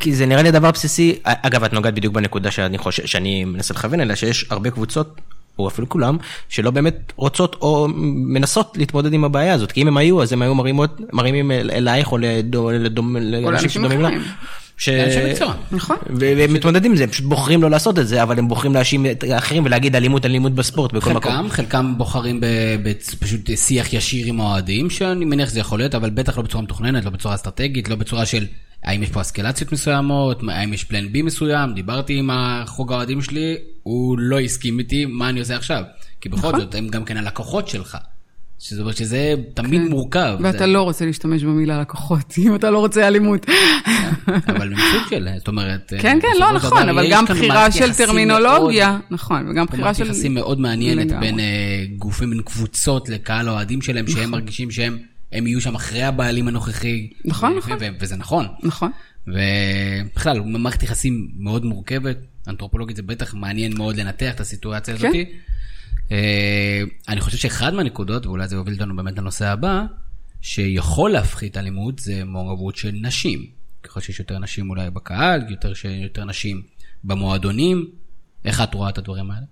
כי 0.00 0.14
זה 0.14 0.26
נראה 0.26 0.42
לי 0.42 0.50
דבר 0.50 0.70
בסיסי, 0.70 1.18
אגב 1.22 1.64
את 1.64 1.72
נוגעת 1.72 1.94
בדיוק 1.94 2.14
בנקודה 2.14 2.50
שאני 2.50 2.78
חושב, 2.78 3.06
שאני 3.06 3.44
מנסה 3.44 3.74
לכוון 3.74 4.00
אליה, 4.00 4.16
שיש 4.16 4.46
הרבה 4.50 4.70
קבוצות, 4.70 5.20
או 5.58 5.68
אפילו 5.68 5.88
כולם, 5.88 6.16
שלא 6.48 6.70
באמת 6.70 7.12
רוצות 7.16 7.56
או 7.60 7.88
מנסות 8.14 8.76
להתמודד 8.76 9.12
עם 9.12 9.24
הבעיה 9.24 9.54
הזאת, 9.54 9.72
כי 9.72 9.82
אם 9.82 9.88
הם 9.88 9.96
היו, 9.96 10.22
אז 10.22 10.32
הם 10.32 10.42
היו 10.42 10.54
מרימות, 10.54 11.00
מרימים 11.12 11.50
אל- 11.50 11.70
אלייך 11.74 12.12
או 12.12 12.18
לאנשים 12.18 13.68
שדומים 13.70 14.00
לה. 14.00 14.08
ש- 14.76 14.88
מקצוע. 15.30 15.54
נכון. 15.72 15.96
והם 16.20 16.52
מתמודדים 16.52 16.90
עם 16.90 16.96
זה, 16.96 17.04
הם 17.04 17.10
פשוט 17.10 17.26
בוחרים 17.26 17.62
לא 17.62 17.70
לעשות 17.70 17.98
את 17.98 18.08
זה, 18.08 18.22
אבל 18.22 18.38
הם 18.38 18.48
בוחרים 18.48 18.74
להאשים 18.74 19.06
את 19.06 19.24
האחרים 19.30 19.64
ולהגיד 19.64 19.96
אלימות 19.96 20.24
אלימות 20.26 20.54
בספורט 20.54 20.92
בכל 20.92 21.10
מקום. 21.12 21.32
חלקם, 21.32 21.48
חלקם 21.50 21.94
בוחרים 21.98 22.40
ב- 22.40 22.46
ב- 22.82 22.92
פשוט 23.20 23.50
שיח 23.56 23.92
ישיר 23.92 24.26
עם 24.26 24.40
האוהדים, 24.40 24.90
שאני 24.90 25.24
מניח 25.24 25.48
שזה 25.48 25.60
יכול 25.60 25.78
להיות, 25.78 25.94
אבל 25.94 26.10
בטח 26.10 26.36
לא 26.38 26.42
בצורה 26.44 26.62
מתוכננת, 26.64 27.04
לא 27.04 27.10
בצורה 27.10 27.34
אסטרטגית, 27.34 27.88
לא 27.88 27.96
בצורה 27.96 28.26
של 28.26 28.46
האם 28.84 29.02
יש 29.02 29.10
פה 29.10 29.20
אסקלציות 29.20 29.72
מסוימות, 29.72 30.40
האם 30.48 30.72
יש 30.72 30.84
פלן 30.84 31.12
בי 31.12 31.22
מסוים, 31.22 31.74
דיברתי 31.74 32.18
עם 32.18 32.30
החוג 32.32 32.92
האוהדים 32.92 33.22
שלי, 33.22 33.54
הוא 33.82 34.18
לא 34.18 34.40
הסכים 34.40 34.78
איתי, 34.78 35.04
מה 35.06 35.28
אני 35.28 35.40
עושה 35.40 35.56
עכשיו? 35.56 35.82
כי 36.20 36.28
בכל 36.28 36.38
נכון. 36.48 36.60
זאת, 36.60 36.74
הם 36.74 36.88
גם 36.88 37.04
כן 37.04 37.16
הלקוחות 37.16 37.68
שלך. 37.68 37.98
זאת 38.58 38.80
אומרת 38.80 38.96
שזה 38.96 39.34
תמיד 39.54 39.80
כן. 39.82 39.88
מורכב. 39.88 40.36
ואתה 40.40 40.58
זה- 40.58 40.66
לא 40.66 40.82
רוצה 40.82 41.06
להשתמש 41.06 41.42
במילה 41.42 41.80
לקוחות, 41.80 42.34
אם 42.46 42.54
אתה 42.54 42.70
לא 42.70 42.78
רוצה 42.78 43.08
אלימות. 43.08 43.46
אבל 44.48 44.62
הם 44.72 44.78
סוג 44.92 45.08
של, 45.10 45.28
זאת 45.38 45.48
אומרת... 45.48 45.92
כן, 46.00 46.18
כן, 46.22 46.28
לא 46.40 46.52
נכון, 46.52 46.82
דבר 46.82 46.90
אבל 46.90 47.10
גם 47.10 47.24
בחירה 47.24 47.70
של 47.70 47.92
טרמינולוגיה, 47.94 48.90
מאוד- 48.90 49.00
נכון, 49.10 49.48
וגם 49.50 49.66
בחירה 49.66 49.94
של... 49.94 50.06
יחסים 50.06 50.34
מאוד 50.34 50.60
מעניינת 50.60 51.06
לגמרי. 51.06 51.26
בין 51.26 51.40
אה, 51.40 51.44
גופים, 51.96 52.30
בין 52.30 52.42
קבוצות 52.42 53.08
לקהל 53.08 53.48
האוהדים 53.48 53.82
שלהם, 53.82 54.06
שהם 54.08 54.30
מרגישים 54.30 54.70
שהם 54.70 54.98
הם 55.32 55.46
יהיו 55.46 55.60
שם 55.60 55.74
אחרי 55.74 56.02
הבעלים 56.02 56.48
הנוכחי. 56.48 57.10
נכון, 57.24 57.52
ו- 57.52 57.56
נכון. 57.56 57.76
ו- 57.80 57.86
וזה 58.00 58.16
נכון. 58.16 58.46
נכון. 58.62 58.90
ובכלל, 59.26 60.40
מערכת 60.40 60.82
יחסים 60.82 61.28
מאוד 61.38 61.64
מורכבת, 61.64 62.16
אנתרופולוגית 62.48 62.96
זה 62.96 63.02
בטח 63.02 63.34
מעניין 63.34 63.76
מאוד 63.76 63.96
לנתח 63.96 64.34
את 64.34 64.40
הסיטואציה 64.40 64.96
כן. 64.98 65.06
הזאת. 65.08 65.16
אה, 66.12 66.82
אני 67.08 67.20
חושב 67.20 67.36
שאחד 67.36 67.74
מהנקודות, 67.74 68.26
ואולי 68.26 68.48
זה 68.48 68.56
יוביל 68.56 68.74
אותנו 68.74 68.96
באמת 68.96 69.18
לנושא 69.18 69.46
הבא, 69.46 69.82
שיכול 70.40 71.10
להפחית 71.10 71.56
אלימות 71.56 71.98
זה 71.98 72.24
מעורבות 72.24 72.76
של 72.76 72.90
נשים. 73.02 73.46
ככל 73.82 74.00
שיש 74.00 74.18
יותר 74.20 74.38
נשים 74.38 74.70
אולי 74.70 74.90
בקהל, 74.90 75.50
יותר, 75.50 75.74
ש- 75.74 75.84
יותר 75.84 76.24
נשים 76.24 76.62
במועדונים. 77.04 77.90
איך 78.44 78.60
את 78.60 78.74
רואה 78.74 78.88
את 78.88 78.98
הדברים 78.98 79.30
האלה? 79.30 79.46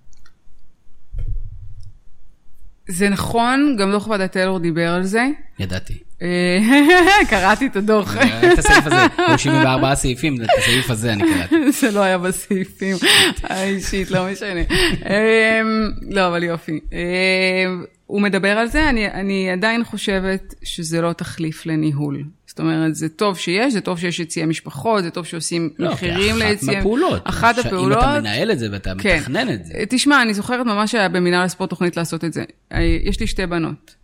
זה 2.89 3.09
נכון, 3.09 3.75
גם 3.79 3.91
דוח 3.91 4.07
ועדת 4.07 4.31
טיילור 4.31 4.59
דיבר 4.59 4.89
על 4.89 5.03
זה. 5.03 5.25
ידעתי. 5.59 5.99
אה, 6.21 6.59
קראתי 7.29 7.67
את 7.67 7.75
הדוח. 7.75 8.17
את 8.53 8.59
הסעיף 8.59 8.87
הזה, 8.87 8.95
היו 9.17 9.37
74 9.37 9.95
סעיפים, 9.95 10.35
את 10.43 10.49
הסעיף 10.57 10.89
הזה 10.91 11.13
אני 11.13 11.23
קראתי. 11.33 11.71
זה 11.81 11.91
לא 11.91 11.99
היה 11.99 12.17
בסעיפים 12.17 12.97
האישית, 13.43 14.11
לא 14.11 14.27
משנה. 14.31 14.61
אמ, 15.05 15.91
לא, 16.09 16.27
אבל 16.27 16.43
יופי. 16.43 16.79
אמ, 16.91 17.83
הוא 18.05 18.21
מדבר 18.21 18.57
על 18.57 18.67
זה, 18.67 18.89
אני, 18.89 19.07
אני 19.07 19.51
עדיין 19.51 19.83
חושבת 19.83 20.53
שזה 20.63 21.01
לא 21.01 21.13
תחליף 21.13 21.65
לניהול. 21.65 22.23
זאת 22.47 22.59
אומרת, 22.59 22.95
זה 22.95 23.09
טוב 23.09 23.37
שיש, 23.37 23.73
זה 23.73 23.81
טוב 23.81 23.99
שיש 23.99 24.19
יציאי 24.19 24.45
משפחות, 24.45 25.03
זה 25.03 25.11
טוב 25.11 25.25
שעושים 25.25 25.69
לא, 25.79 25.91
מחירים 25.91 26.35
אחת 26.35 26.45
ליציאי... 26.45 26.75
מהפעולות. 26.75 27.21
אחת 27.23 27.57
הפעולות. 27.57 28.03
אם 28.03 28.09
אתה 28.09 28.19
מנהל 28.19 28.51
את 28.51 28.59
זה 28.59 28.67
ואתה 28.71 28.93
כן. 28.99 29.17
מתכנן 29.17 29.53
את 29.53 29.65
זה. 29.65 29.73
תשמע, 29.89 30.21
אני 30.21 30.33
זוכרת 30.33 30.65
ממש 30.65 30.91
שהיה 30.91 31.09
במינהל 31.09 31.45
הספורט 31.45 31.69
תוכנית 31.69 31.97
לעשות 31.97 32.23
את 32.23 32.33
זה. 32.33 32.43
אה, 32.73 32.97
יש 33.03 33.19
לי 33.19 33.27
שתי 33.27 33.45
בנות. 33.45 33.94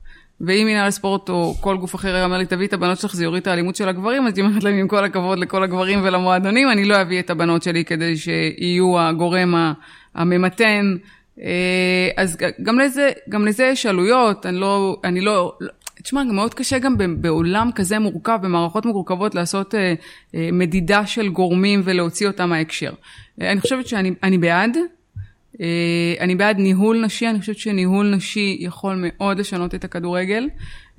ואם 0.45 0.65
מינהל 0.65 0.87
הספורט 0.87 1.29
או 1.29 1.55
כל 1.59 1.77
גוף 1.77 1.95
אחר 1.95 2.15
היה 2.15 2.25
אומר 2.25 2.37
לי, 2.37 2.45
תביא 2.45 2.67
את 2.67 2.73
הבנות 2.73 2.99
שלך, 2.99 3.15
זה 3.15 3.23
יוריד 3.23 3.41
את 3.41 3.47
האלימות 3.47 3.75
של 3.75 3.89
הגברים, 3.89 4.27
אז 4.27 4.37
היא 4.37 4.45
אומרת 4.45 4.63
להם, 4.63 4.75
עם 4.75 4.87
כל 4.87 5.03
הכבוד 5.03 5.39
לכל 5.39 5.63
הגברים 5.63 5.99
ולמועדונים, 6.03 6.69
אני 6.71 6.85
לא 6.85 7.01
אביא 7.01 7.19
את 7.19 7.29
הבנות 7.29 7.63
שלי 7.63 7.85
כדי 7.85 8.17
שיהיו 8.17 8.99
הגורם 8.99 9.73
הממתן. 10.15 10.95
אה, 11.41 12.09
אז 12.17 12.37
גם 12.63 12.79
לזה, 12.79 13.09
גם 13.29 13.45
לזה 13.45 13.63
יש 13.63 13.85
עלויות, 13.85 14.45
אני 14.45 14.57
לא, 14.57 14.99
אני 15.03 15.21
לא, 15.21 15.57
תשמע, 16.03 16.23
גם 16.23 16.35
מאוד 16.35 16.53
קשה 16.53 16.79
גם 16.79 16.95
בעולם 17.17 17.69
כזה 17.75 17.99
מורכב, 17.99 18.39
במערכות 18.41 18.85
מורכבות, 18.85 19.35
לעשות 19.35 19.75
אה, 19.75 19.93
אה, 20.35 20.49
מדידה 20.51 21.05
של 21.05 21.29
גורמים 21.29 21.81
ולהוציא 21.83 22.27
אותם 22.27 22.49
מההקשר. 22.49 22.91
אני 23.41 23.61
חושבת 23.61 23.87
שאני 23.87 24.13
אני 24.23 24.37
בעד, 24.37 24.77
אני 26.19 26.35
בעד 26.35 26.57
ניהול 26.57 27.05
נשי, 27.05 27.27
אני 27.27 27.39
חושבת 27.39 27.57
שניהול 27.57 28.15
נשי 28.15 28.57
יכול 28.59 28.95
מאוד 28.97 29.39
לשנות 29.39 29.75
את 29.75 29.83
הכדורגל. 29.83 30.49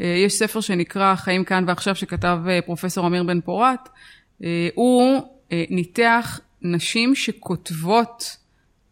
אה, 0.01 0.07
יש 0.07 0.33
ספר 0.33 0.61
שנקרא 0.61 1.15
חיים 1.15 1.45
כאן 1.45 1.65
ועכשיו 1.67 1.95
שכתב 1.95 2.39
אה, 2.49 2.63
פרופסור 2.63 3.07
אמיר 3.07 3.23
בן 3.23 3.41
פורת. 3.41 3.89
אה, 4.45 4.69
הוא 4.75 5.21
אה, 5.53 5.65
ניתח 5.71 6.41
נשים 6.63 7.15
שכותבות 7.15 8.37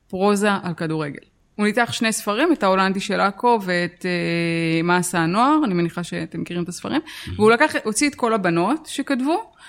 פרוזה 0.08 0.50
על 0.62 0.74
כדורגל. 0.74 1.30
הוא 1.60 1.66
ניתח 1.66 1.92
שני 1.92 2.12
ספרים, 2.12 2.52
את 2.52 2.62
ההולנדי 2.62 3.00
של 3.00 3.20
עכו 3.20 3.58
ואת 3.62 4.06
אה, 4.06 4.82
מה 4.82 4.96
עשה 4.96 5.18
הנוער, 5.18 5.60
אני 5.64 5.74
מניחה 5.74 6.02
שאתם 6.02 6.40
מכירים 6.40 6.62
את 6.62 6.68
הספרים, 6.68 7.00
והוא 7.36 7.50
לקח, 7.50 7.72
הוציא 7.84 8.08
את 8.08 8.14
כל 8.14 8.34
הבנות 8.34 8.86
שכתבו, 8.86 9.32
אה, 9.32 9.59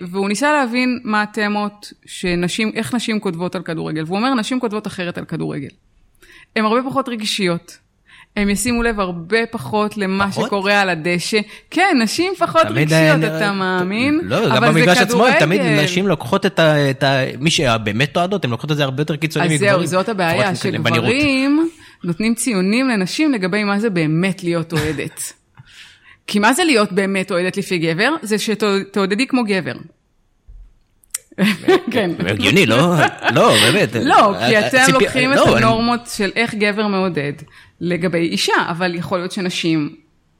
והוא 0.00 0.28
ניסה 0.28 0.52
להבין 0.52 1.00
מה 1.04 1.22
התמות 1.22 1.92
שנשים, 2.06 2.72
איך 2.74 2.94
נשים 2.94 3.20
כותבות 3.20 3.54
על 3.54 3.62
כדורגל. 3.62 4.04
והוא 4.06 4.16
אומר, 4.16 4.34
נשים 4.34 4.60
כותבות 4.60 4.86
אחרת 4.86 5.18
על 5.18 5.24
כדורגל. 5.24 5.68
הן 6.56 6.64
הרבה 6.64 6.90
פחות 6.90 7.08
רגישיות. 7.08 7.78
הם 8.36 8.48
ישימו 8.48 8.82
לב 8.82 9.00
הרבה 9.00 9.46
פחות 9.50 9.96
למה 9.96 10.30
פחות? 10.30 10.46
שקורה 10.46 10.80
על 10.80 10.88
הדשא. 10.88 11.38
כן, 11.70 11.96
נשים 12.02 12.32
פחות 12.38 12.62
רגשיות, 12.70 13.24
אה, 13.24 13.36
אתה 13.36 13.44
אה, 13.46 13.52
מאמין? 13.52 14.20
לא, 14.22 14.48
גם 14.48 14.52
אבל 14.56 14.72
זה 14.72 14.78
במגרש 14.78 14.98
עצמו, 14.98 15.26
הם 15.26 15.38
תמיד. 15.38 15.60
נשים 15.60 16.08
לוקחות 16.08 16.46
את 16.46 16.58
ה... 16.58 16.90
את 16.90 17.02
ה- 17.02 17.20
מי 17.40 17.50
שבאמת 17.50 18.16
אוהדות, 18.16 18.44
הן 18.44 18.50
לוקחות 18.50 18.72
את 18.72 18.76
זה 18.76 18.84
הרבה 18.84 19.00
יותר 19.00 19.16
קיצוני 19.16 19.44
אז 19.46 19.52
מגברים. 19.52 19.70
זהו, 19.72 19.86
זאת 19.86 20.08
הבעיה. 20.08 20.54
שגברים 20.54 21.68
נותנים 22.04 22.34
ציונים 22.34 22.88
לנשים 22.88 23.32
לגבי 23.32 23.64
מה 23.64 23.80
זה 23.80 23.90
באמת 23.90 24.44
להיות 24.44 24.72
אוהדת. 24.72 25.32
כי 26.26 26.38
מה 26.38 26.52
זה 26.52 26.64
להיות 26.64 26.92
באמת 26.92 27.30
אוהדת 27.30 27.56
לפי 27.56 27.78
גבר? 27.78 28.10
זה 28.22 28.38
שתעודדי 28.38 29.26
כמו 29.26 29.44
גבר. 29.44 29.72
כן. 31.90 32.10
הגיוני, 32.18 32.66
לא? 32.66 32.94
לא, 33.34 33.54
באמת. 33.62 33.88
לא, 34.04 34.34
כי 34.48 34.58
אתם 34.58 34.66
הציפי- 34.78 34.92
לוקחים 34.92 35.32
את 35.32 35.36
לא, 35.36 35.56
הנורמות 35.58 36.00
של 36.06 36.30
איך 36.36 36.54
גבר 36.54 36.86
מעודד 36.86 37.32
לגבי 37.80 38.18
אישה, 38.18 38.52
אבל 38.70 38.94
יכול 38.94 39.18
להיות 39.18 39.32
שנשים 39.32 39.94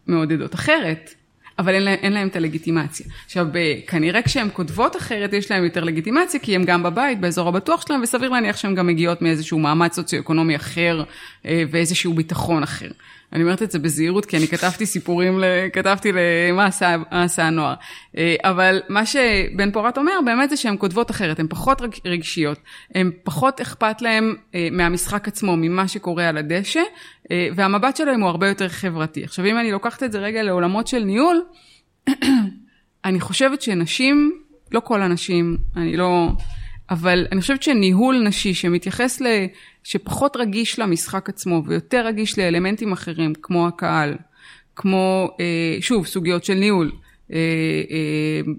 מעודדות 0.07 0.55
אחרת. 0.55 1.15
אבל 1.59 1.75
אין 1.75 1.89
אין 1.89 2.13
להם 2.13 2.29
את 2.29 2.37
הלגיטימציה. 2.37 3.07
עכשיו, 3.27 3.47
כנראה 3.87 4.23
כשהן 4.23 4.49
כותבות 4.53 4.97
אחרת, 4.97 5.33
יש 5.33 5.51
להן 5.51 5.65
יותר 5.65 5.85
לגיטימציה, 5.85 6.41
כי 6.41 6.55
הן 6.55 6.65
גם 6.65 6.83
בבית, 6.83 7.21
באזור 7.21 7.49
הבטוח 7.49 7.87
שלהן, 7.87 8.03
וסביר 8.03 8.29
להניח 8.31 8.57
שהן 8.57 8.75
גם 8.75 8.87
מגיעות 8.87 9.23
מאיזשהו 9.23 9.59
מעמד 9.59 9.93
סוציו-אקונומי 9.93 10.57
אחר, 10.57 11.03
אה, 11.47 11.63
ואיזשהו 11.71 12.13
ביטחון 12.15 12.63
אחר. 12.63 12.89
אני 13.33 13.43
אומרת 13.43 13.63
את 13.63 13.71
זה 13.71 13.79
בזהירות, 13.79 14.27
כי 14.27 14.37
אני 14.37 14.49
כתבתי 14.49 14.87
סיפורים. 14.87 15.43
כתבתי 15.73 16.13
למה 16.13 16.67
עשה, 17.11 17.47
הנוער. 17.47 17.75
אה, 18.17 18.37
אבל 18.45 18.81
מה 18.89 19.07
שבן 19.07 19.71
פורת 19.73 19.99
אומר, 19.99 20.13
באמת 20.25 20.51
זה 20.51 20.57
שהן 20.57 20.77
כותבות 20.79 21.11
אחרת, 21.11 21.39
הן 21.41 21.47
פחות 21.49 21.81
רג- 21.81 21.99
רגשיות, 22.05 22.59
הן 22.95 23.11
פחות 23.25 23.61
אכפת 23.61 24.03
להן 24.03 24.35
אה, 24.55 24.69
מהמשחק 24.73 25.29
עצמו, 25.29 25.57
ממה 25.57 25.89
שקורה 25.89 26.29
על 26.29 26.39
הדשא, 26.39 26.81
אה, 27.31 27.49
והמבט 27.57 27.97
שלהם 27.97 28.21
הוא 28.21 28.29
הרבה 28.29 28.49
יותר 28.49 28.69
חברתי. 28.69 29.25
עכשיו, 29.25 29.45
אם 29.47 29.59
אני 29.59 29.71
לוקחת 29.73 30.03
את 30.03 30.13
זה 30.13 30.19
רגע 30.19 30.43
לעולמות 30.43 30.87
של 30.87 31.05
ניהול, 31.05 31.43
אני 33.05 33.21
חושבת 33.21 33.63
שנשים, 33.63 34.33
לא 34.73 34.81
כל 34.81 35.03
הנשים, 35.03 35.57
אני 35.77 35.97
לא... 35.97 36.29
אבל 36.91 37.27
אני 37.33 37.41
חושבת 37.41 37.63
שניהול 37.63 38.23
נשי 38.29 38.55
שמתייחס 38.55 39.21
ל... 39.21 39.27
שפחות 39.85 40.37
רגיש 40.37 40.79
למשחק 40.79 41.29
עצמו 41.29 41.63
ויותר 41.67 42.07
רגיש 42.07 42.39
לאלמנטים 42.39 42.93
אחרים, 42.93 43.33
כמו 43.43 43.67
הקהל, 43.67 44.15
כמו, 44.77 45.37
אה, 45.41 45.77
שוב, 45.81 46.07
סוגיות 46.07 46.45
של 46.45 46.55
ניהול, 46.55 46.93
אה, 47.33 47.39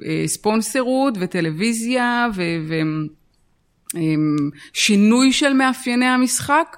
אה, 0.06 0.28
ספונסרות 0.28 1.14
וטלוויזיה 1.20 2.28
ושינוי 4.74 5.34
של 5.34 5.54
מאפייני 5.54 6.06
המשחק. 6.06 6.78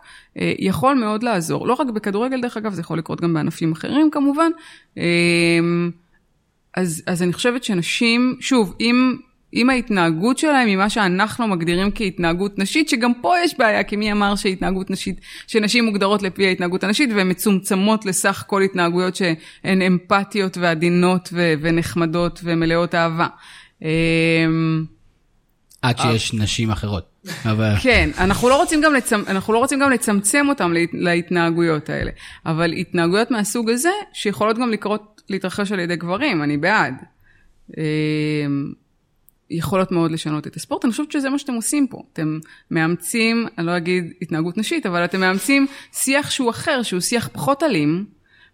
יכול 0.60 0.96
מאוד 0.96 1.24
לעזור. 1.24 1.68
לא 1.68 1.74
רק 1.74 1.88
בכדורגל, 1.88 2.42
דרך 2.42 2.58
אגב, 2.58 2.74
זה 2.74 2.82
יכול 2.82 2.98
לקרות 2.98 3.22
גם 3.22 3.34
בענפים 3.34 3.72
אחרים 3.72 4.10
כמובן. 4.12 4.52
אז, 6.74 7.04
אז 7.08 7.24
אני 7.24 7.34
חושבת 7.34 7.64
שנשים, 7.64 8.38
שוב, 8.40 8.76
אם 8.80 9.16
אם 9.56 9.70
ההתנהגות 9.70 10.38
שלהם 10.38 10.68
היא 10.68 10.78
מה 10.78 10.90
שאנחנו 10.90 11.48
מגדירים 11.48 11.92
כהתנהגות 11.96 12.60
נשית, 12.60 12.90
שגם 12.90 13.12
פה 13.22 13.34
יש 13.44 13.58
בעיה, 13.58 13.84
כי 13.84 13.96
מי 13.96 14.12
אמר 14.12 14.36
שהתנהגות 14.36 14.90
נשית, 14.90 15.22
שנשים 15.48 15.86
מוגדרות 15.86 16.22
לפי 16.24 16.48
ההתנהגות 16.48 16.84
הנשית 16.84 17.10
והן 17.16 17.32
מצומצמות 17.32 18.06
לסך 18.06 18.44
כל 18.48 18.62
התנהגויות 18.62 19.16
שהן 19.16 19.82
אמפתיות 19.82 20.58
ועדינות 20.58 21.30
ו- 21.34 21.54
ונחמדות 21.62 22.40
ומלאות 22.44 22.96
אהבה. 22.96 23.28
אמ, 23.82 24.86
עד 25.82 25.98
שיש 25.98 26.34
נשים 26.34 26.72
אחרות. 26.72 27.16
אבל... 27.46 27.74
כן, 27.82 28.10
אנחנו 28.18 28.50
לא, 28.50 28.58
רוצים 28.58 28.82
גם 28.82 28.94
לצמ... 28.94 29.22
אנחנו 29.28 29.54
לא 29.54 29.58
רוצים 29.58 29.80
גם 29.80 29.92
לצמצם 29.92 30.46
אותם 30.50 30.74
להתנהגויות 30.94 31.90
האלה, 31.90 32.12
אבל 32.46 32.74
התנהגויות 32.74 33.32
מהסוג 33.32 33.70
הזה, 33.70 33.90
שיכולות 34.14 34.58
גם 34.58 34.72
לקרות, 34.72 35.22
להתרחש 35.30 35.72
על 35.72 35.80
ידי 35.80 35.96
גברים, 35.96 36.44
אני 36.44 36.58
בעד. 36.58 36.94
יכולות 39.50 39.92
מאוד 39.92 40.12
לשנות 40.12 40.48
את 40.48 40.56
הספורט. 40.56 40.86
אני 40.86 40.92
חושבת 40.92 41.12
שזה 41.12 41.30
מה 41.30 41.40
שאתם 41.40 41.54
עושים 41.54 41.88
פה. 41.88 42.04
אתם 42.14 42.40
מאמצים, 42.72 43.48
אני 43.58 43.66
לא 43.66 43.78
אגיד 43.78 44.14
התנהגות 44.22 44.58
נשית, 44.58 44.86
אבל 44.86 45.06
אתם 45.06 45.20
מאמצים 45.20 45.68
שיח 45.94 46.30
שהוא 46.30 46.50
אחר, 46.50 46.84
שהוא 46.84 47.02
שיח 47.02 47.30
פחות 47.34 47.64
אלים, 47.64 48.06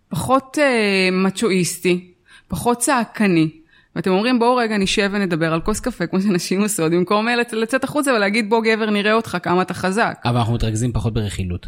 פחות 0.10 0.58
אה, 0.62 1.10
מצ'ואיסטי, 1.12 2.14
פחות 2.48 2.78
צעקני. 2.78 3.50
ואתם 3.96 4.12
אומרים 4.12 4.40
בואו 4.40 4.56
רגע 4.56 4.78
נשב 4.78 5.10
ונדבר 5.14 5.54
על 5.54 5.62
כוס 5.62 5.80
קפה 5.80 6.08
כמו 6.08 6.22
שנשים 6.22 6.62
עושות, 6.62 6.92
במקום 6.92 7.28
לצאת 7.52 7.84
החוצה 7.84 8.14
ולהגיד 8.14 8.50
בוא 8.50 8.62
גבר 8.64 8.90
נראה 8.90 9.14
אותך 9.14 9.38
כמה 9.44 9.62
אתה 9.62 9.74
חזק. 9.74 10.20
אבל 10.26 10.38
אנחנו 10.38 10.54
מתרכזים 10.54 10.92
פחות 10.94 11.14
ברכילות. 11.14 11.68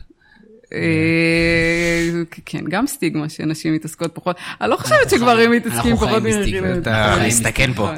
אה, 0.74 2.24
כן, 2.46 2.64
גם 2.70 2.88
סטיגמה 2.88 3.30
שנשים 3.30 3.74
מתעסקות 3.74 4.12
פחות. 4.14 4.38
אני 4.62 4.70
לא 4.70 4.76
חושבת 4.76 5.10
שגברים 5.10 5.52
מתעסקים 5.52 5.96
פחות 5.96 6.24
מרכילות. 6.24 6.78
אתה 6.82 7.16
מסתכן 7.28 7.74
פה. 7.74 7.92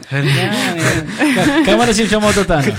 כמה 1.66 1.86
נשים 1.90 2.08
שומעות 2.08 2.38
אותנו? 2.38 2.72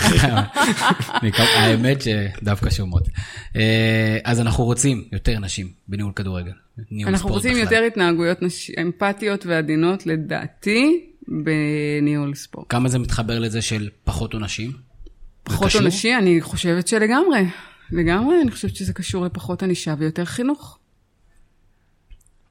האמת 1.56 2.02
שדווקא 2.02 2.70
שומעות. 2.70 3.08
אה, 3.56 4.18
אז 4.24 4.40
אנחנו 4.40 4.64
רוצים 4.64 5.04
יותר 5.12 5.38
נשים 5.38 5.68
בניהול 5.88 6.12
כדורגל. 6.16 6.52
אנחנו 7.06 7.28
רוצים 7.28 7.56
יותר 7.56 7.82
התנהגויות 7.86 8.38
אמפתיות 8.82 9.46
ועדינות, 9.46 10.06
לדעתי, 10.06 11.00
בניהול 11.28 12.34
ספורט. 12.34 12.66
כמה 12.68 12.88
זה 12.88 12.98
מתחבר 12.98 13.38
לזה 13.38 13.62
של 13.62 13.88
פחות 14.04 14.34
עונשים? 14.34 14.72
פחות 15.42 15.74
עונשים, 15.74 16.18
אני 16.18 16.40
חושבת 16.40 16.88
שלגמרי. 16.88 17.44
לגמרי, 17.90 18.36
אני 18.42 18.50
חושבת 18.50 18.76
שזה 18.76 18.92
קשור 18.92 19.24
לפחות 19.24 19.62
ענישה 19.62 19.94
ויותר 19.98 20.24
חינוך. 20.24 20.78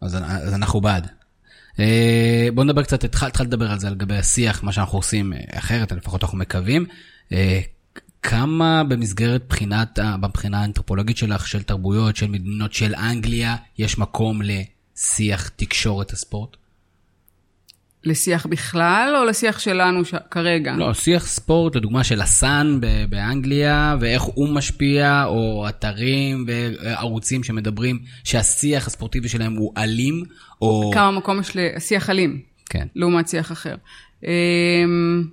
אז, 0.02 0.16
אז 0.16 0.54
אנחנו 0.54 0.82
בעד. 0.82 1.08
אה, 1.80 2.48
בוא 2.54 2.64
נדבר 2.64 2.84
קצת, 2.84 3.04
התחלת 3.04 3.40
לדבר 3.40 3.72
על 3.72 3.80
זה, 3.80 3.90
לגבי 3.90 4.18
השיח, 4.18 4.64
מה 4.64 4.72
שאנחנו 4.72 4.98
עושים 4.98 5.34
אה, 5.34 5.40
אחרת, 5.52 5.92
לפחות 5.92 6.24
אנחנו 6.24 6.38
מקווים. 6.38 6.86
אה, 7.32 7.62
כמה 8.22 8.84
במסגרת 8.84 9.44
בחינת, 9.50 10.00
בבחינה 10.22 10.62
האנתרופולוגית 10.62 11.18
שלך, 11.18 11.48
של 11.48 11.64
תרבויות, 11.64 12.16
של 12.16 12.28
מדינות 12.28 12.74
של 12.74 12.96
אנגליה, 12.96 13.56
יש 13.78 13.98
מקום 13.98 14.42
לשיח 14.42 15.50
תקשורת 15.50 16.12
הספורט? 16.12 16.58
לשיח 18.06 18.46
בכלל, 18.46 19.16
או 19.18 19.26
לשיח 19.26 19.60
שלנו 19.60 20.06
ש... 20.06 20.14
כרגע? 20.32 20.76
לא, 20.78 20.94
שיח 20.94 21.28
ספורט, 21.28 21.76
לדוגמה 21.76 22.04
של 22.04 22.22
הסאן 22.22 22.80
באנגליה, 23.10 23.96
ואיך 24.00 24.22
הוא 24.22 24.50
משפיע, 24.50 25.26
או 25.26 25.66
אתרים 25.70 26.46
וערוצים 26.48 27.44
שמדברים 27.44 28.00
שהשיח 28.24 28.88
הספורטיבי 28.88 29.30
שלהם 29.30 29.54
הוא 29.54 29.74
אלים, 29.78 30.24
או... 30.62 30.92
כמה 30.94 31.12
מקום 31.12 31.40
יש 31.40 31.52
לשיח 31.56 32.10
אלים. 32.10 32.42
כן. 32.70 32.88
לעומת 32.96 33.28
שיח 33.28 33.52
אחר. 33.52 33.76
אמ, 34.24 35.24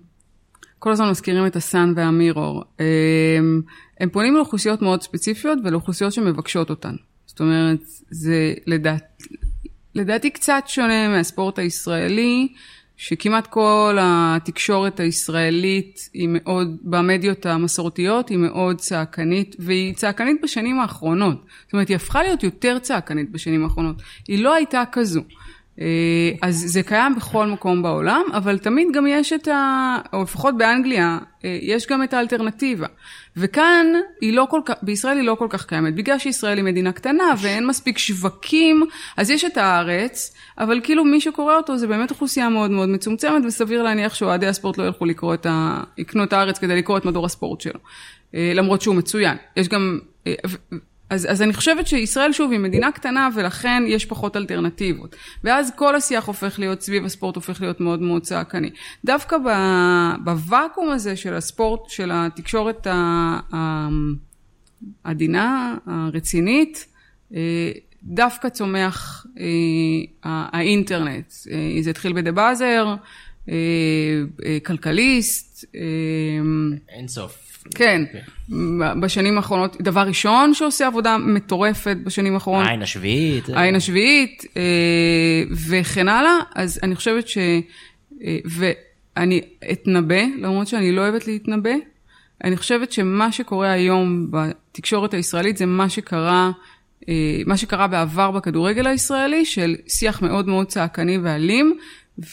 כל 0.78 0.92
הזמן 0.92 1.10
מזכירים 1.10 1.46
את 1.46 1.56
הסאן 1.56 1.92
והמירור. 1.96 2.64
אמ, 2.80 3.62
הם 4.00 4.08
פונים 4.10 4.36
לאוכלוסיות 4.36 4.82
מאוד 4.82 5.02
ספציפיות 5.02 5.58
ולאוכלוסיות 5.64 6.12
שמבקשות 6.12 6.70
אותן. 6.70 6.94
זאת 7.26 7.40
אומרת, 7.40 7.78
זה 8.10 8.54
לדעת, 8.66 9.22
לדעתי 9.94 10.30
קצת 10.30 10.62
שונה 10.66 11.08
מהספורט 11.08 11.58
הישראלי, 11.58 12.48
שכמעט 12.96 13.46
כל 13.46 13.96
התקשורת 14.00 15.00
הישראלית 15.00 16.10
היא 16.12 16.28
מאוד, 16.32 16.76
במדיות 16.82 17.46
המסורתיות 17.46 18.28
היא 18.28 18.38
מאוד 18.38 18.78
צעקנית, 18.78 19.56
והיא 19.58 19.94
צעקנית 19.94 20.36
בשנים 20.42 20.80
האחרונות. 20.80 21.44
זאת 21.64 21.72
אומרת, 21.72 21.88
היא 21.88 21.96
הפכה 21.96 22.22
להיות 22.22 22.42
יותר 22.42 22.78
צעקנית 22.78 23.30
בשנים 23.30 23.64
האחרונות. 23.64 23.96
היא 24.28 24.42
לא 24.44 24.54
הייתה 24.54 24.82
כזו. 24.92 25.22
אה, 25.80 26.30
אז 26.42 26.64
זה 26.66 26.82
קיים 26.82 27.14
בכל 27.14 27.46
מקום 27.46 27.82
בעולם, 27.82 28.22
אבל 28.32 28.58
תמיד 28.58 28.88
גם 28.94 29.06
יש 29.06 29.32
את 29.32 29.48
ה... 29.48 29.98
או 30.12 30.22
לפחות 30.22 30.58
באנגליה, 30.58 31.18
אה, 31.44 31.58
יש 31.62 31.86
גם 31.86 32.02
את 32.02 32.14
האלטרנטיבה. 32.14 32.86
וכאן, 33.36 33.86
היא 34.20 34.32
לא 34.32 34.46
כל 34.50 34.60
כך, 34.64 34.74
בישראל 34.82 35.16
היא 35.16 35.26
לא 35.26 35.34
כל 35.34 35.46
כך 35.50 35.66
קיימת, 35.66 35.94
בגלל 35.94 36.18
שישראל 36.18 36.56
היא 36.56 36.64
מדינה 36.64 36.92
קטנה 36.92 37.24
ואין 37.42 37.66
מספיק 37.66 37.98
שווקים, 37.98 38.82
אז 39.16 39.30
יש 39.30 39.44
את 39.44 39.56
הארץ, 39.56 40.34
אבל 40.58 40.80
כאילו 40.84 41.04
מי 41.04 41.20
שקורא 41.20 41.56
אותו 41.56 41.78
זה 41.78 41.86
באמת 41.86 42.10
אוכלוסייה 42.10 42.48
מאוד 42.48 42.70
מאוד 42.70 42.88
מצומצמת, 42.88 43.44
וסביר 43.46 43.82
להניח 43.82 44.14
שאוהדי 44.14 44.46
הספורט 44.46 44.78
לא 44.78 44.84
ילכו 44.84 45.04
לקרוא 45.04 45.34
את 45.34 45.46
ה... 45.46 45.80
יקנו 45.98 46.24
את 46.24 46.32
הארץ 46.32 46.58
כדי 46.58 46.76
לקרוא 46.76 46.98
את 46.98 47.04
מדור 47.04 47.26
הספורט 47.26 47.60
שלו. 47.60 47.80
אה, 48.34 48.52
למרות 48.54 48.82
שהוא 48.82 48.94
מצוין. 48.94 49.36
יש 49.56 49.68
גם... 49.68 49.98
אז, 51.12 51.26
אז 51.30 51.42
אני 51.42 51.52
חושבת 51.52 51.86
שישראל 51.86 52.32
שוב 52.32 52.50
היא 52.50 52.60
מדינה 52.60 52.92
קטנה 52.92 53.28
ולכן 53.34 53.82
יש 53.86 54.04
פחות 54.04 54.36
אלטרנטיבות. 54.36 55.16
ואז 55.44 55.72
כל 55.76 55.96
השיח 55.96 56.26
הופך 56.26 56.58
להיות 56.58 56.80
סביב 56.82 57.04
הספורט 57.04 57.36
הופך 57.36 57.60
להיות 57.60 57.80
מאוד 57.80 58.02
מאוד 58.02 58.22
צעקני. 58.22 58.70
דווקא 59.04 59.36
בוואקום 60.24 60.90
הזה 60.90 61.16
של 61.16 61.34
הספורט, 61.34 61.80
של 61.88 62.10
התקשורת 62.14 62.86
העדינה, 65.04 65.76
הרצינית, 65.86 66.86
אה, 67.34 67.72
דווקא 68.02 68.48
צומח 68.48 69.26
אה, 69.38 69.44
האינטרנט. 70.52 71.32
אה, 71.50 71.82
זה 71.82 71.90
התחיל 71.90 72.12
בדה 72.12 72.32
באזר, 72.32 72.94
כלכליסט. 74.64 75.64
אין 76.88 77.08
סוף. 77.08 77.51
כן, 77.74 78.02
כן, 78.12 78.20
בשנים 79.00 79.36
האחרונות, 79.36 79.76
דבר 79.80 80.00
ראשון 80.00 80.54
שעושה 80.54 80.86
עבודה 80.86 81.18
מטורפת 81.18 81.96
בשנים 82.04 82.34
האחרונות. 82.34 82.66
העין 82.66 82.82
השביעית. 82.82 83.48
העין 83.48 83.74
השביעית, 83.74 84.44
אה, 84.56 84.62
וכן 85.68 86.08
הלאה, 86.08 86.38
אז 86.54 86.80
אני 86.82 86.96
חושבת 86.96 87.28
ש... 87.28 87.38
אה, 88.24 88.38
ואני 88.44 89.40
אתנבא, 89.72 90.22
למרות 90.38 90.66
שאני 90.66 90.92
לא 90.92 91.00
אוהבת 91.00 91.26
להתנבא, 91.26 91.70
אני 92.44 92.56
חושבת 92.56 92.92
שמה 92.92 93.32
שקורה 93.32 93.70
היום 93.72 94.30
בתקשורת 94.30 95.14
הישראלית 95.14 95.56
זה 95.56 95.66
מה 95.66 95.88
שקרה, 95.88 96.50
אה, 97.08 97.40
מה 97.46 97.56
שקרה 97.56 97.86
בעבר 97.86 98.30
בכדורגל 98.30 98.86
הישראלי, 98.86 99.44
של 99.44 99.76
שיח 99.88 100.22
מאוד 100.22 100.48
מאוד 100.48 100.66
צעקני 100.66 101.18
ואלים, 101.18 101.78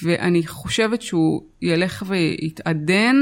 ואני 0.03 0.47
חושבת 0.47 1.01
שהוא 1.01 1.43
ילך 1.61 2.03
ויתעדן 2.07 3.15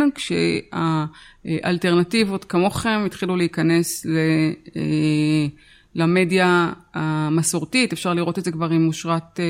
כשהאלטרנטיבות 1.45 2.45
כמוכם 2.45 3.03
התחילו 3.05 3.35
להיכנס 3.35 4.05
ל... 4.05 4.17
אה, 4.75 5.47
למדיה 5.95 6.71
המסורתית, 6.93 7.93
אפשר 7.93 8.13
לראות 8.13 8.39
את 8.39 8.43
זה 8.43 8.51
כבר 8.51 8.69
עם 8.69 8.87
אושרת 8.87 9.39
אה, 9.39 9.45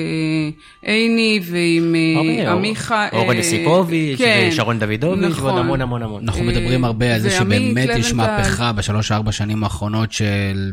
עיני 0.82 1.39
ועם 1.43 1.95
אה, 1.95 2.51
עמיחה. 2.51 3.08
אורן 3.12 3.38
יסיפוביץ' 3.38 4.18
כן, 4.18 4.49
ושרון 4.51 4.80
דוידוביץ' 4.80 5.30
נכון. 5.30 5.43
ועוד 5.43 5.60
המון 5.60 5.82
המון 5.82 6.03
המון. 6.03 6.24
אנחנו 6.24 6.43
מדברים 6.43 6.86
הרבה 6.86 7.16
על 7.16 7.22
זה 7.22 7.30
שבאמת 7.30 7.89
יש 7.97 8.14
מהפכה 8.14 8.72
בשלוש-ארבע 8.72 9.32
שנים 9.32 9.64
האחרונות 9.64 10.12
של 10.12 10.72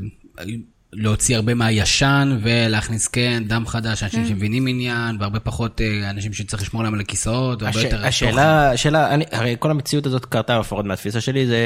להוציא 0.96 1.36
הרבה 1.36 1.54
מהישן 1.54 2.38
ולהכניס 2.42 3.08
כן 3.08 3.42
דם 3.46 3.66
חדש, 3.66 4.02
אנשים 4.02 4.22
כן. 4.22 4.28
שמבינים 4.28 4.66
עניין, 4.66 5.16
והרבה 5.20 5.40
פחות 5.40 5.80
אה, 5.80 6.10
אנשים 6.10 6.32
שצריך 6.32 6.62
לשמור 6.62 6.82
להם 6.82 6.94
על 6.94 7.00
הכיסאות, 7.00 7.62
הש... 7.62 7.76
השאלה, 7.76 8.70
השאלה, 8.70 9.14
אני, 9.14 9.24
הרי 9.32 9.56
כל 9.58 9.70
המציאות 9.70 10.06
הזאת 10.06 10.24
קרתה 10.24 10.58
לפחות 10.58 10.84
מהתפיסה 10.84 11.20
שלי, 11.20 11.46
זה 11.46 11.58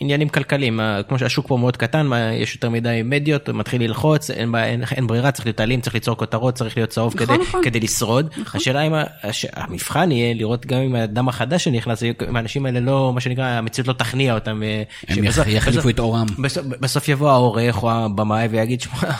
עניינים 0.00 0.28
כלכליים, 0.28 0.80
כמו 1.08 1.18
שהשוק 1.18 1.46
פה 1.48 1.56
מאוד 1.56 1.76
קטן, 1.76 2.06
מה, 2.06 2.32
יש 2.32 2.54
יותר 2.54 2.70
מדי 2.70 3.00
מדיות, 3.04 3.48
מתחיל 3.48 3.82
ללחוץ, 3.82 4.30
אין, 4.30 4.54
אין, 4.54 4.82
אין 4.96 5.06
ברירה, 5.06 5.30
צריך 5.30 5.46
להיות 5.46 5.60
אלים, 5.60 5.80
צריך 5.80 5.94
ליצור 5.94 6.16
כותרות, 6.16 6.54
צריך 6.54 6.76
להיות 6.76 6.90
צהוב 6.90 7.14
נכון, 7.14 7.26
כדי, 7.26 7.38
נכון. 7.38 7.64
כדי 7.64 7.80
לשרוד. 7.80 8.30
נכון. 8.36 8.60
השאלה 8.60 8.82
אם 8.82 8.92
הש... 9.22 9.46
המבחן 9.52 10.12
יהיה 10.12 10.34
לראות 10.34 10.66
גם 10.66 10.80
עם 10.80 10.94
הדם 10.94 11.28
החדש 11.28 11.64
שנכנס, 11.64 12.02
אם 12.02 12.36
האנשים 12.36 12.66
האלה 12.66 12.80
לא, 12.80 13.12
מה 13.14 13.20
שנקרא, 13.20 13.44
המציאות 13.44 13.88
לא 13.88 13.92
תכניע 13.92 14.34
אותם. 14.34 14.62
אה, 14.62 14.82
הם 15.08 15.16
שבסוף, 15.16 15.46
יחליפו 15.46 15.78
בסוף, 15.78 15.90
את 15.90 15.98
אורם. 15.98 16.26
בסוף, 16.38 16.66
בסוף 16.66 17.08
יבוא 17.08 17.30
העורך 17.30 17.82
או 17.82 17.90
הבמאי 17.90 18.46
ויגיד, 18.46 18.80
שמע, 18.80 19.10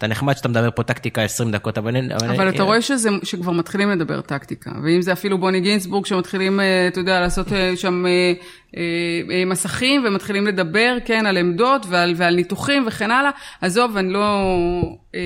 אתה 0.00 0.08
נחמד 0.08 0.36
שאתה 0.36 0.48
מדבר 0.48 0.68
פה 0.74 0.82
טקטיקה 0.82 1.22
20 1.22 1.50
דקות, 1.50 1.78
אבל... 1.78 1.96
אבל, 1.96 2.30
אבל 2.30 2.48
אתה 2.48 2.62
רואה 2.62 2.82
שזה, 2.82 3.10
שכבר 3.22 3.52
מתחילים 3.52 3.90
לדבר 3.90 4.20
טקטיקה, 4.20 4.70
ואם 4.84 5.02
זה 5.02 5.12
אפילו 5.12 5.38
בוני 5.38 5.60
גינסבורג 5.60 6.06
שמתחילים, 6.06 6.60
אה, 6.60 6.88
אתה 6.88 7.00
יודע, 7.00 7.20
לעשות 7.20 7.52
אה, 7.52 7.76
שם 7.76 8.04
אה, 8.76 9.44
מסכים 9.46 10.04
ומתחילים 10.06 10.46
לדבר, 10.46 10.96
כן, 11.04 11.26
על 11.26 11.36
עמדות 11.36 11.86
ועל, 11.88 12.14
ועל 12.16 12.34
ניתוחים 12.34 12.84
וכן 12.86 13.10
הלאה, 13.10 13.30
עזוב, 13.60 13.96
אני 13.96 14.12
לא 14.12 14.40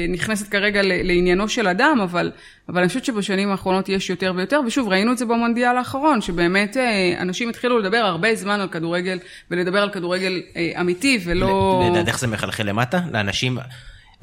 נכנסת 0.09 0.49
כרגע 0.49 0.81
לעניינו 0.83 1.49
של 1.49 1.69
אדם, 1.69 1.99
אבל, 2.03 2.33
אבל 2.69 2.79
אני 2.79 2.89
חושבת 2.89 3.05
שבשנים 3.05 3.51
האחרונות 3.51 3.89
יש 3.89 4.11
יותר 4.11 4.33
ויותר, 4.37 4.61
ושוב, 4.67 4.89
ראינו 4.89 5.13
את 5.13 5.19
זה 5.19 5.25
במונדיאל 5.25 5.77
האחרון, 5.77 6.21
שבאמת 6.21 6.77
אנשים 7.19 7.49
התחילו 7.49 7.79
לדבר 7.79 7.97
הרבה 7.99 8.35
זמן 8.35 8.61
על 8.61 8.69
כדורגל, 8.69 9.19
ולדבר 9.51 9.79
על 9.79 9.91
כדורגל 9.91 10.43
אמיתי, 10.81 11.19
ולא... 11.25 11.83
לדעת 11.91 12.09
איך 12.09 12.19
זה 12.19 12.27
מחלחל 12.27 12.63
למטה? 12.63 13.01
לאנשים... 13.13 13.59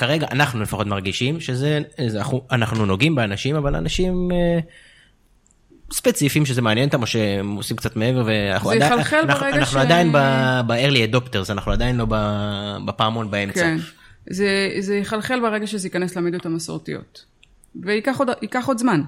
כרגע 0.02 0.28
אנחנו 0.32 0.62
לפחות 0.62 0.88
מרגישים 0.88 1.40
שזה, 1.40 1.80
אנחנו, 2.00 2.46
אנחנו 2.52 2.86
נוגעים 2.86 3.16
באנשים, 3.16 3.56
אבל 3.56 3.76
אנשים 3.76 4.30
אה, 4.32 4.60
ספציפיים 5.94 6.46
שזה 6.46 6.62
מעניין 6.62 6.88
אותם 6.88 7.02
או 7.02 7.08
שהם 7.08 7.56
עושים 7.56 7.78
קצת 7.78 7.96
מעבר. 7.96 8.24
ואנחנו 8.26 8.70
זה 8.70 8.76
עדיין, 8.76 8.92
יחלחל 8.94 9.18
אנחנו, 9.18 9.40
ברגע 9.40 9.56
אנחנו 9.58 9.80
ש... 9.80 9.82
עדיין 9.82 10.12
ב-early 10.68 11.14
adopters, 11.14 11.52
אנחנו 11.52 11.72
עדיין 11.72 11.98
לא 11.98 12.06
בפעמון 12.86 13.32
באמצע. 13.32 13.62
כן, 13.62 13.78
זה, 14.30 14.72
זה 14.80 14.96
יחלחל 14.96 15.40
ברגע 15.40 15.68
שזה 15.68 15.88
ייכנס 15.88 16.16
למידות 16.16 16.46
המסורתיות. 16.46 17.26
וייקח 17.76 18.20
עוד, 18.20 18.30
עוד 18.68 18.78
זמן. 18.78 19.02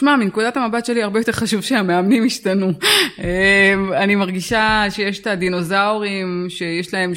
תשמע, 0.00 0.16
מנקודת 0.16 0.56
המבט 0.56 0.84
שלי 0.84 1.02
הרבה 1.02 1.20
יותר 1.20 1.32
חשוב 1.32 1.60
שהמאמנים 1.62 2.24
ישתנו. 2.24 2.72
אמ, 3.18 3.92
אני 3.92 4.14
מרגישה 4.14 4.84
שיש 4.90 5.20
את 5.20 5.26
הדינוזאורים 5.26 6.46
שיש 6.48 6.94
להם 6.94 7.12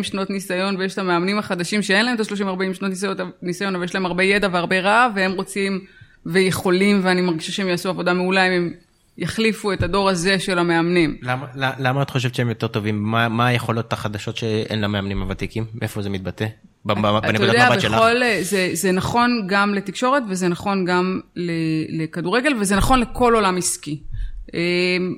30-40 0.00 0.02
שנות 0.02 0.30
ניסיון 0.30 0.76
ויש 0.76 0.94
את 0.94 0.98
המאמנים 0.98 1.38
החדשים 1.38 1.82
שאין 1.82 2.06
להם 2.06 2.14
את 2.14 2.20
ה-30-40 2.20 2.74
שנות 2.74 2.90
ניסיון, 3.42 3.74
אבל 3.74 3.84
יש 3.84 3.94
להם 3.94 4.06
הרבה 4.06 4.24
ידע 4.24 4.48
והרבה 4.52 4.80
רעב 4.80 5.12
והם 5.14 5.32
רוצים 5.32 5.80
ויכולים 6.26 7.00
ואני 7.02 7.20
מרגישה 7.20 7.52
שהם 7.52 7.68
יעשו 7.68 7.88
עבודה 7.88 8.12
מעולה 8.12 8.46
אם 8.46 8.52
הם 8.52 8.72
יחליפו 9.18 9.72
את 9.72 9.82
הדור 9.82 10.08
הזה 10.08 10.38
של 10.38 10.58
המאמנים. 10.58 11.16
למה, 11.22 11.46
למה 11.54 12.02
את 12.02 12.10
חושבת 12.10 12.34
שהם 12.34 12.48
יותר 12.48 12.66
טובים? 12.66 13.02
מה, 13.02 13.28
מה 13.28 13.46
היכולות 13.46 13.92
החדשות 13.92 14.36
שאין 14.36 14.80
למאמנים 14.80 15.22
הוותיקים? 15.22 15.64
איפה 15.82 16.02
זה 16.02 16.10
מתבטא? 16.10 16.46
אתה 17.18 17.42
יודע, 17.42 18.42
זה, 18.42 18.70
זה 18.72 18.92
נכון 18.92 19.44
גם 19.48 19.74
לתקשורת 19.74 20.22
וזה 20.28 20.48
נכון 20.48 20.84
גם 20.84 21.20
לכדורגל 21.88 22.54
וזה 22.60 22.76
נכון 22.76 23.00
לכל 23.00 23.34
עולם 23.34 23.56
עסקי. 23.56 24.02
אמ, 24.54 25.14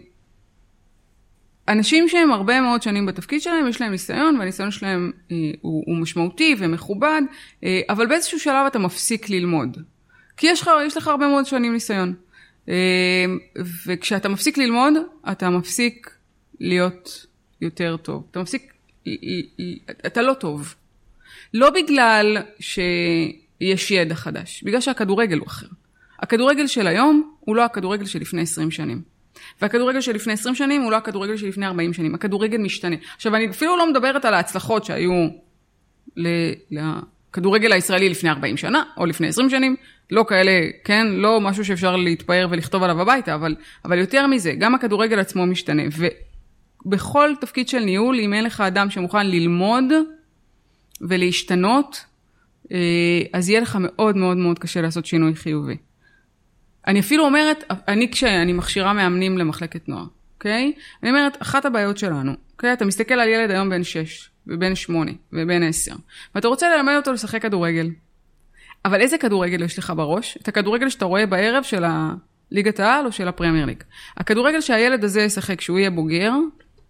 אנשים 1.68 2.08
שהם 2.08 2.32
הרבה 2.32 2.60
מאוד 2.60 2.82
שנים 2.82 3.06
בתפקיד 3.06 3.42
שלהם, 3.42 3.68
יש 3.68 3.80
להם 3.80 3.90
ניסיון, 3.90 4.36
והניסיון 4.38 4.70
שלהם 4.70 5.12
אה, 5.30 5.36
הוא, 5.60 5.84
הוא 5.86 5.96
משמעותי 5.96 6.56
ומכובד, 6.58 7.22
אה, 7.64 7.80
אבל 7.88 8.06
באיזשהו 8.06 8.40
שלב 8.40 8.66
אתה 8.66 8.78
מפסיק 8.78 9.30
ללמוד. 9.30 9.76
כי 10.36 10.46
יש 10.46 10.62
לך, 10.62 10.70
יש 10.86 10.96
לך 10.96 11.08
הרבה 11.08 11.28
מאוד 11.28 11.46
שנים 11.46 11.72
ניסיון. 11.72 12.14
אמ, 12.68 12.74
וכשאתה 13.86 14.28
מפסיק 14.28 14.58
ללמוד, 14.58 14.92
אתה 15.32 15.50
מפסיק 15.50 16.10
להיות 16.60 17.26
יותר 17.60 17.96
טוב. 17.96 18.26
אתה 18.30 18.40
מפסיק, 18.40 18.72
אתה 20.06 20.22
לא 20.22 20.32
טוב. 20.32 20.74
לא 21.54 21.70
בגלל 21.70 22.36
שיש 22.60 23.90
ידע 23.90 24.14
חדש, 24.14 24.62
בגלל 24.62 24.80
שהכדורגל 24.80 25.38
הוא 25.38 25.46
אחר. 25.46 25.66
הכדורגל 26.18 26.66
של 26.66 26.86
היום 26.86 27.34
הוא 27.40 27.56
לא 27.56 27.64
הכדורגל 27.64 28.04
של 28.04 28.20
לפני 28.20 28.42
20 28.42 28.70
שנים. 28.70 29.02
והכדורגל 29.62 30.00
של 30.00 30.12
לפני 30.12 30.32
20 30.32 30.54
שנים 30.54 30.82
הוא 30.82 30.90
לא 30.90 30.96
הכדורגל 30.96 31.36
של 31.36 31.48
לפני 31.48 31.66
40 31.66 31.92
שנים. 31.92 32.14
הכדורגל 32.14 32.58
משתנה. 32.58 32.96
עכשיו, 33.16 33.34
אני 33.36 33.50
אפילו 33.50 33.76
לא 33.76 33.90
מדברת 33.90 34.24
על 34.24 34.34
ההצלחות 34.34 34.84
שהיו 34.84 35.28
לכדורגל 36.70 37.72
הישראלי 37.72 38.08
לפני 38.08 38.30
40 38.30 38.56
שנה, 38.56 38.82
או 38.96 39.06
לפני 39.06 39.28
20 39.28 39.50
שנים. 39.50 39.76
לא 40.10 40.24
כאלה, 40.28 40.52
כן? 40.84 41.06
לא 41.06 41.40
משהו 41.40 41.64
שאפשר 41.64 41.96
להתפאר 41.96 42.46
ולכתוב 42.50 42.82
עליו 42.82 43.00
הביתה, 43.00 43.34
אבל, 43.34 43.56
אבל 43.84 43.98
יותר 43.98 44.26
מזה, 44.26 44.52
גם 44.58 44.74
הכדורגל 44.74 45.18
עצמו 45.18 45.46
משתנה. 45.46 45.82
ובכל 46.86 47.30
תפקיד 47.40 47.68
של 47.68 47.78
ניהול, 47.78 48.20
אם 48.20 48.32
אין 48.32 48.44
לך 48.44 48.60
אדם 48.60 48.90
שמוכן 48.90 49.26
ללמוד, 49.26 49.84
ולהשתנות, 51.00 52.04
אה, 52.72 52.78
אז 53.32 53.48
יהיה 53.48 53.60
לך 53.60 53.78
מאוד 53.80 54.16
מאוד 54.16 54.36
מאוד 54.36 54.58
קשה 54.58 54.80
לעשות 54.80 55.06
שינוי 55.06 55.34
חיובי. 55.34 55.76
אני 56.86 57.00
אפילו 57.00 57.24
אומרת, 57.24 57.64
אני 57.88 58.10
כשאני 58.10 58.52
מכשירה 58.52 58.92
מאמנים 58.92 59.38
למחלקת 59.38 59.88
נוער, 59.88 60.06
אוקיי? 60.34 60.72
אני 61.02 61.10
אומרת, 61.10 61.42
אחת 61.42 61.64
הבעיות 61.64 61.98
שלנו, 61.98 62.32
אוקיי? 62.52 62.72
אתה 62.72 62.84
מסתכל 62.84 63.14
על 63.14 63.28
ילד 63.28 63.50
היום 63.50 63.70
בן 63.70 63.84
6, 63.84 64.30
ובן 64.46 64.74
8, 64.74 65.10
ובן 65.32 65.62
10, 65.62 65.94
ואתה 66.34 66.48
רוצה 66.48 66.76
ללמד 66.76 66.94
אותו 66.96 67.12
לשחק 67.12 67.42
כדורגל. 67.42 67.90
אבל 68.84 69.00
איזה 69.00 69.18
כדורגל 69.18 69.62
יש 69.62 69.78
לך 69.78 69.92
בראש? 69.96 70.38
את 70.42 70.48
הכדורגל 70.48 70.88
שאתה 70.88 71.04
רואה 71.04 71.26
בערב 71.26 71.62
של 71.62 71.84
הליגת 71.84 72.80
העל 72.80 73.06
או 73.06 73.12
של 73.12 73.28
הפרמייר 73.28 73.66
ליג. 73.66 73.82
הכדורגל 74.16 74.60
שהילד 74.60 75.04
הזה 75.04 75.20
ישחק 75.20 75.58
כשהוא 75.58 75.78
יהיה 75.78 75.90
בוגר, 75.90 76.32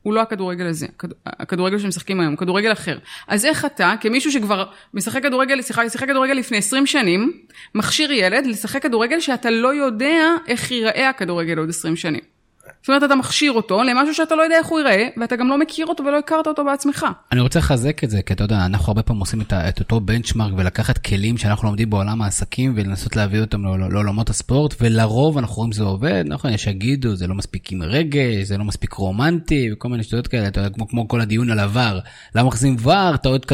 הוא 0.02 0.14
לא 0.14 0.20
הכדורגל 0.20 0.66
הזה, 0.66 0.86
הכדורגל 1.26 1.78
שמשחקים 1.78 2.20
היום, 2.20 2.36
כדורגל 2.36 2.72
אחר. 2.72 2.98
אז 3.28 3.44
איך 3.44 3.64
אתה, 3.64 3.94
כמישהו 4.00 4.32
שכבר 4.32 4.64
משחק 4.94 5.22
כדורגל, 5.22 5.62
שיחק, 5.62 5.88
שיחק 5.88 6.08
כדורגל 6.08 6.32
לפני 6.32 6.58
20 6.58 6.86
שנים, 6.86 7.32
מכשיר 7.74 8.12
ילד 8.12 8.46
לשחק 8.46 8.82
כדורגל 8.82 9.20
שאתה 9.20 9.50
לא 9.50 9.74
יודע 9.74 10.34
איך 10.46 10.70
ייראה 10.70 11.08
הכדורגל 11.08 11.58
עוד 11.58 11.68
20 11.68 11.96
שנים. 11.96 12.39
זאת 12.82 12.88
אומרת, 12.88 13.02
אתה 13.02 13.14
מכשיר 13.14 13.52
אותו 13.52 13.82
למשהו 13.82 14.14
שאתה 14.14 14.34
לא 14.34 14.42
יודע 14.42 14.58
איך 14.58 14.66
הוא 14.66 14.78
ייראה, 14.78 15.08
ואתה 15.16 15.36
גם 15.36 15.48
לא 15.48 15.58
מכיר 15.58 15.86
אותו 15.86 16.04
ולא 16.04 16.18
הכרת 16.18 16.46
אותו 16.46 16.64
בעצמך. 16.64 17.06
אני 17.32 17.40
רוצה 17.40 17.58
לחזק 17.58 18.04
את 18.04 18.10
זה, 18.10 18.22
כי 18.22 18.32
אתה 18.32 18.44
יודע, 18.44 18.66
אנחנו 18.66 18.90
הרבה 18.90 19.02
פעמים 19.02 19.20
עושים 19.20 19.40
את, 19.40 19.52
את 19.52 19.80
אותו 19.80 20.00
בנצ'מארק 20.00 20.52
ולקחת 20.56 20.98
כלים 20.98 21.38
שאנחנו 21.38 21.68
לומדים 21.68 21.90
בעולם 21.90 22.22
העסקים 22.22 22.72
ולנסות 22.76 23.16
להביא 23.16 23.40
אותם 23.40 23.64
לעולמות 23.64 24.30
הספורט, 24.30 24.74
ולרוב 24.80 25.38
אנחנו 25.38 25.56
רואים 25.56 25.72
שזה 25.72 25.82
עובד, 25.82 26.24
נכון, 26.26 26.52
יש 26.52 26.64
שיגידו, 26.64 27.14
זה 27.14 27.26
לא 27.26 27.34
מספיק 27.34 27.72
עם 27.72 27.82
רגש, 27.82 28.44
זה 28.44 28.58
לא 28.58 28.64
מספיק 28.64 28.92
רומנטי, 28.92 29.72
וכל 29.72 29.88
מיני 29.88 30.02
שטויות 30.02 30.28
כאלה, 30.28 30.48
אתה 30.48 30.60
יודע, 30.60 30.70
כמו, 30.74 30.88
כמו 30.88 31.08
כל 31.08 31.20
הדיון 31.20 31.50
על 31.50 31.58
עבר. 31.58 31.98
למה 32.34 32.48
מחזים 32.48 32.76
ור, 32.82 33.16
טעות 33.16 33.46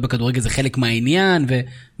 בכדורגל 0.00 0.40
זה 0.40 0.50
חלק 0.50 0.78
מהעניין, 0.78 1.46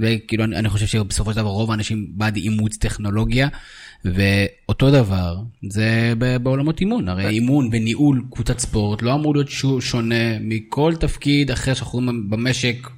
וכאילו, 0.00 0.44
אני, 0.44 0.56
אני 0.56 0.68
חושב 0.68 0.86
שבסופו 0.86 1.30
של 1.30 1.36
דבר 1.36 1.50
רוב 1.50 1.70
האנשים 1.70 2.06
בעד 2.10 2.36
אימוץ 2.36 2.76
טכנולוגיה. 2.76 3.48
ואותו 4.04 4.90
דבר 4.90 5.36
זה 5.68 6.12
בעולמות 6.42 6.80
אימון, 6.80 7.08
הרי 7.08 7.28
אימון 7.28 7.68
וניהול 7.72 8.24
קבוצת 8.30 8.58
ספורט 8.58 9.02
לא 9.02 9.14
אמור 9.14 9.34
להיות 9.34 9.48
שונה 9.80 10.38
מכל 10.40 10.94
תפקיד 11.00 11.50
אחר 11.50 11.74
שאנחנו 11.74 11.98
רואים 11.98 12.30
במשק. 12.30 12.88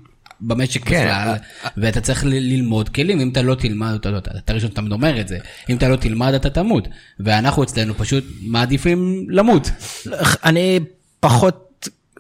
במשק 0.41 0.85
כן. 0.85 1.05
בכלל, 1.05 1.35
ואתה 1.77 2.01
צריך 2.01 2.25
ללמוד 2.25 2.89
כלים, 2.89 3.21
אם 3.21 3.29
אתה 3.29 3.43
לא 3.43 3.55
תלמד, 3.55 3.93
אתה, 3.95 4.19
אתה, 4.19 4.31
אתה 4.39 4.53
ראשון 4.53 4.71
תמיד 4.71 4.93
אומר 4.93 5.21
את 5.21 5.29
זה, 5.29 5.39
אם 5.71 5.77
אתה 5.77 5.89
לא 5.89 5.97
תלמד 5.97 6.35
אתה 6.35 6.51
תמות, 6.51 6.89
ואנחנו 7.21 7.63
אצלנו 7.63 7.95
פשוט 7.95 8.25
מעדיפים 8.43 9.27
למות. 9.29 9.71
אני 10.45 10.81
פחות 11.21 11.70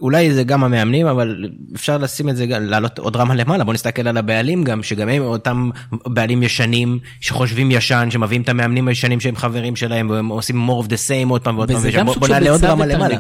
אולי 0.01 0.34
זה 0.34 0.44
גם 0.44 0.64
המאמנים 0.64 1.07
אבל 1.07 1.48
אפשר 1.74 1.98
לשים 1.98 2.28
את 2.28 2.36
זה 2.36 2.46
לעלות 2.48 2.98
עוד 2.98 3.16
רמה 3.16 3.34
למעלה 3.34 3.64
בוא 3.64 3.74
נסתכל 3.74 4.09
על 4.09 4.16
הבעלים 4.16 4.64
גם 4.64 4.82
שגם 4.82 5.09
הם 5.09 5.22
אותם 5.22 5.70
בעלים 6.07 6.42
ישנים 6.42 6.98
שחושבים 7.20 7.70
ישן 7.70 8.09
שמביאים 8.11 8.42
את 8.42 8.48
המאמנים 8.48 8.88
הישנים 8.88 9.20
שהם 9.20 9.36
חברים 9.36 9.76
שלהם 9.76 10.11
והם 10.11 10.28
עושים 10.28 10.68
more 10.68 10.84
of 10.84 10.86
the 10.86 11.09
same 11.09 11.30
עוד 11.30 11.42
פעם 11.42 11.57
ועוד 11.57 11.70
פעם 11.92 12.07
בוא 12.07 12.28
נעלה 12.28 12.51
עוד 12.51 12.64
רמה 12.64 12.86
למעלה. 12.86 13.16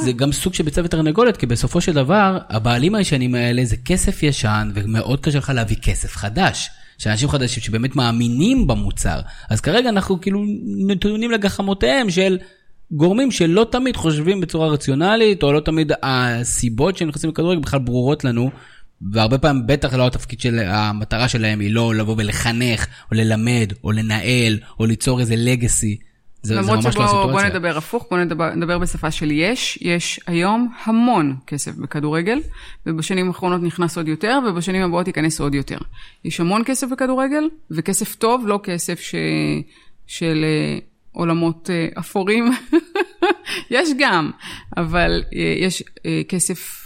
זה 0.00 0.12
גם 0.12 0.32
סוג 0.32 0.54
של 0.54 0.64
ביצה 0.64 0.80
ותרנגולת 0.84 1.36
כי 1.36 1.46
בסופו 1.46 1.80
של 1.80 1.92
דבר 1.92 2.38
הבעלים 2.48 2.94
הישנים 2.94 3.34
האלה 3.34 3.64
זה 3.64 3.76
כסף 3.84 4.22
ישן 4.22 4.70
ומאוד 4.74 5.20
קשה 5.20 5.38
לך 5.38 5.52
להביא 5.54 5.76
כסף 5.82 6.16
חדש. 6.16 6.70
של 6.98 7.10
אנשים 7.10 7.28
חדשים 7.28 7.62
שבאמת 7.62 7.96
מאמינים 7.96 8.66
במוצר 8.66 9.20
אז 9.50 9.60
כרגע 9.60 9.88
אנחנו 9.88 10.20
כאילו 10.20 10.44
נתונים 10.86 11.30
לגחמותיהם 11.30 12.10
של 12.10 12.38
גורמים 12.90 13.30
שלא 13.30 13.66
תמיד 13.70 13.96
חושבים 13.96 14.40
בצורה 14.40 14.68
רציונלית, 14.68 15.42
או 15.42 15.52
לא 15.52 15.60
תמיד 15.60 15.92
הסיבות 16.02 16.96
שהם 16.96 17.08
נכנסים 17.08 17.30
לכדורגל 17.30 17.60
בכלל 17.60 17.80
ברורות 17.80 18.24
לנו, 18.24 18.50
והרבה 19.12 19.38
פעמים 19.38 19.62
בטח 19.66 19.94
לא 19.94 20.06
התפקיד 20.06 20.40
של, 20.40 20.58
המטרה 20.58 21.28
שלהם 21.28 21.60
היא 21.60 21.74
לא 21.74 21.94
לבוא 21.94 22.14
ולחנך, 22.18 22.86
או 23.10 23.16
ללמד, 23.16 23.72
או 23.84 23.92
לנהל, 23.92 24.58
או 24.80 24.86
ליצור 24.86 25.20
איזה 25.20 25.34
לגאסי. 25.36 25.98
זה, 26.42 26.54
זה 26.54 26.60
ממש 26.60 26.68
לא 26.68 26.88
הסיטואציה. 26.88 27.02
למרות 27.02 27.22
שבוא 27.22 27.32
בוא 27.32 27.42
נדבר 27.42 27.76
הפוך, 27.76 28.06
בוא 28.10 28.18
נדבר, 28.18 28.54
נדבר 28.54 28.78
בשפה 28.78 29.10
של 29.10 29.30
יש. 29.30 29.78
יש 29.82 30.20
היום 30.26 30.72
המון 30.84 31.36
כסף 31.46 31.76
בכדורגל, 31.76 32.40
ובשנים 32.86 33.28
האחרונות 33.28 33.62
נכנס 33.62 33.96
עוד 33.96 34.08
יותר, 34.08 34.38
ובשנים 34.48 34.82
הבאות 34.82 35.06
ייכנס 35.06 35.40
עוד 35.40 35.54
יותר. 35.54 35.78
יש 36.24 36.40
המון 36.40 36.62
כסף 36.64 36.86
בכדורגל, 36.92 37.48
וכסף 37.70 38.14
טוב, 38.14 38.46
לא 38.46 38.60
כסף 38.62 39.00
ש... 39.00 39.14
של 40.06 40.44
אה, 40.44 40.78
עולמות 41.16 41.70
אה, 41.70 41.88
אפורים, 41.98 42.50
יש 43.70 43.88
גם, 43.98 44.30
אבל 44.76 45.22
אה, 45.34 45.54
יש 45.58 45.82
אה, 46.06 46.22
כסף 46.28 46.82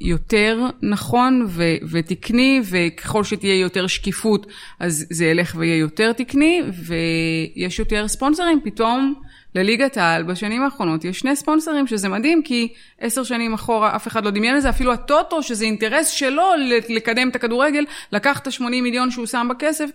יותר 0.00 0.66
נכון 0.82 1.46
ו- 1.48 1.76
ותקני, 1.90 2.60
וככל 2.64 3.24
שתהיה 3.24 3.60
יותר 3.60 3.86
שקיפות, 3.86 4.46
אז 4.80 5.06
זה 5.10 5.26
ילך 5.26 5.54
ויהיה 5.58 5.76
יותר 5.76 6.12
תקני, 6.12 6.62
ויש 6.86 7.78
יותר 7.78 8.08
ספונסרים, 8.08 8.60
פתאום 8.64 9.14
לליגת 9.56 9.96
העל 9.96 10.22
בשנים 10.22 10.62
האחרונות 10.62 11.04
יש 11.04 11.18
שני 11.18 11.36
ספונסרים, 11.36 11.86
שזה 11.86 12.08
מדהים, 12.08 12.42
כי 12.42 12.68
עשר 13.00 13.24
שנים 13.24 13.54
אחורה 13.54 13.96
אף 13.96 14.08
אחד 14.08 14.24
לא 14.24 14.30
דמיין 14.30 14.56
לזה, 14.56 14.70
אפילו 14.70 14.92
הטוטו, 14.92 15.42
שזה 15.42 15.64
אינטרס 15.64 16.08
שלו 16.08 16.44
לקדם 16.88 17.28
את 17.28 17.36
הכדורגל, 17.36 17.84
לקח 18.12 18.38
את 18.38 18.46
ה-80 18.46 18.62
מיליון 18.62 19.10
שהוא 19.10 19.26
שם 19.26 19.48
בכסף, 19.50 19.90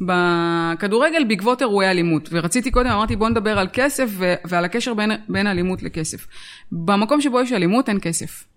בכדורגל 0.00 1.24
בעקבות 1.24 1.62
אירועי 1.62 1.90
אלימות. 1.90 2.28
ורציתי 2.32 2.70
קודם, 2.70 2.90
אמרתי 2.90 3.16
בוא 3.16 3.28
נדבר 3.28 3.58
על 3.58 3.68
כסף 3.72 4.08
ועל 4.44 4.64
הקשר 4.64 4.94
בין, 4.94 5.10
בין 5.28 5.46
אלימות 5.46 5.82
לכסף. 5.82 6.26
במקום 6.72 7.20
שבו 7.20 7.40
יש 7.40 7.52
אלימות 7.52 7.88
אין 7.88 7.98
כסף. 8.02 8.51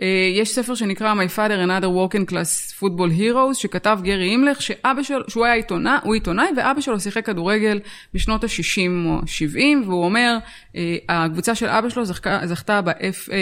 אה, 0.00 0.30
יש 0.34 0.54
ספר 0.54 0.74
שנקרא 0.74 1.14
My 1.14 1.36
Father 1.36 1.66
and 1.66 1.82
Other 1.82 1.86
Working 1.86 2.30
Class 2.32 2.80
Football 2.80 3.18
Heroes, 3.18 3.54
שכתב 3.54 3.98
גרי 4.02 4.24
הימלך, 4.24 4.62
שאבא 4.62 5.02
שלו, 5.02 5.30
שהוא 5.30 5.44
היה 5.44 5.54
עיתונאי, 5.54 5.98
הוא 6.02 6.14
עיתונאי, 6.14 6.46
ואבא 6.56 6.80
שלו 6.80 7.00
שיחק 7.00 7.26
כדורגל 7.26 7.80
בשנות 8.14 8.44
ה-60 8.44 9.06
או 9.06 9.26
70, 9.26 9.82
והוא 9.86 10.04
אומר, 10.04 10.38
אה, 10.76 10.96
הקבוצה 11.08 11.54
של 11.54 11.66
אבא 11.66 11.88
שלו 11.88 12.04
זכתה, 12.04 12.40
זכתה 12.44 12.80
ב-FA, 12.80 13.32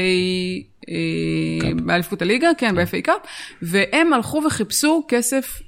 אה, 0.88 1.74
באליפות 1.82 2.22
הליגה, 2.22 2.48
כן, 2.59 2.74
ב-FA 2.74 3.01
קאפ, 3.03 3.20
והם 3.62 4.12
הלכו 4.12 4.42
וחיפשו 4.46 5.05
כסף, 5.09 5.62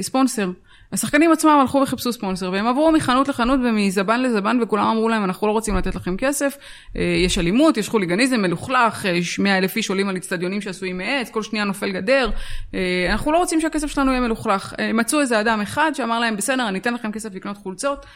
ספונסר. 0.00 0.50
השחקנים 0.94 1.32
עצמם 1.32 1.58
הלכו 1.60 1.78
וחיפשו 1.78 2.12
ספונסר, 2.12 2.50
והם 2.52 2.66
עברו 2.66 2.92
מחנות 2.92 3.28
לחנות 3.28 3.60
ומזבן 3.64 4.22
לזבן, 4.22 4.58
וכולם 4.62 4.86
אמרו 4.86 5.08
להם, 5.08 5.24
אנחנו 5.24 5.46
לא 5.46 5.52
רוצים 5.52 5.76
לתת 5.76 5.94
לכם 5.94 6.16
כסף, 6.16 6.56
אה, 6.96 7.02
יש 7.02 7.38
אלימות, 7.38 7.76
יש 7.76 7.88
חוליגניזם 7.88 8.40
מלוכלך, 8.40 9.04
יש 9.04 9.38
מאה 9.38 9.58
אלף 9.58 9.76
איש 9.76 9.90
עולים 9.90 10.08
על 10.08 10.16
אצטדיונים 10.16 10.60
שעשויים 10.60 10.98
מעץ, 10.98 11.30
כל 11.30 11.42
שנייה 11.42 11.64
נופל 11.64 11.90
גדר, 11.90 12.30
אה, 12.74 13.06
אנחנו 13.10 13.32
לא 13.32 13.38
רוצים 13.38 13.60
שהכסף 13.60 13.86
שלנו 13.86 14.10
יהיה 14.10 14.20
מלוכלך. 14.20 14.74
אה, 14.78 14.92
מצאו 14.92 15.20
איזה 15.20 15.40
אדם 15.40 15.60
אחד 15.60 15.92
שאמר 15.94 16.20
להם, 16.20 16.36
בסדר, 16.36 16.68
אני 16.68 16.78
אתן 16.78 16.94
לכם 16.94 17.12
כסף 17.12 17.34
לקנות 17.34 17.56
חולצות, 17.56 18.06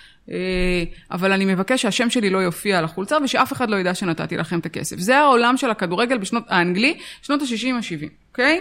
אבל 1.10 1.32
אני 1.32 1.44
מבקש 1.44 1.82
שהשם 1.82 2.10
שלי 2.10 2.30
לא 2.30 2.38
יופיע 2.38 2.78
על 2.78 2.84
החולצה, 2.84 3.16
ושאף 3.24 3.52
אחד 3.52 3.70
לא 3.70 3.76
ידע 3.76 3.94
שנתתי 3.94 4.36
לכם 4.36 4.58
את 4.58 4.66
הכסף. 4.66 4.98
זה 4.98 5.18
העולם 5.18 5.56
של 5.56 5.70
הכדורגל 5.70 6.18
בשנות, 6.18 6.44
האנגלי, 6.48 6.98
שנות 7.22 7.42
ה-60-70, 7.42 8.08
אוקיי? 8.30 8.60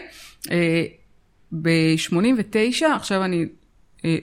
ב-89, 1.52 2.86
עכשיו 2.96 3.24
אני 3.24 3.42
אה, 3.42 3.46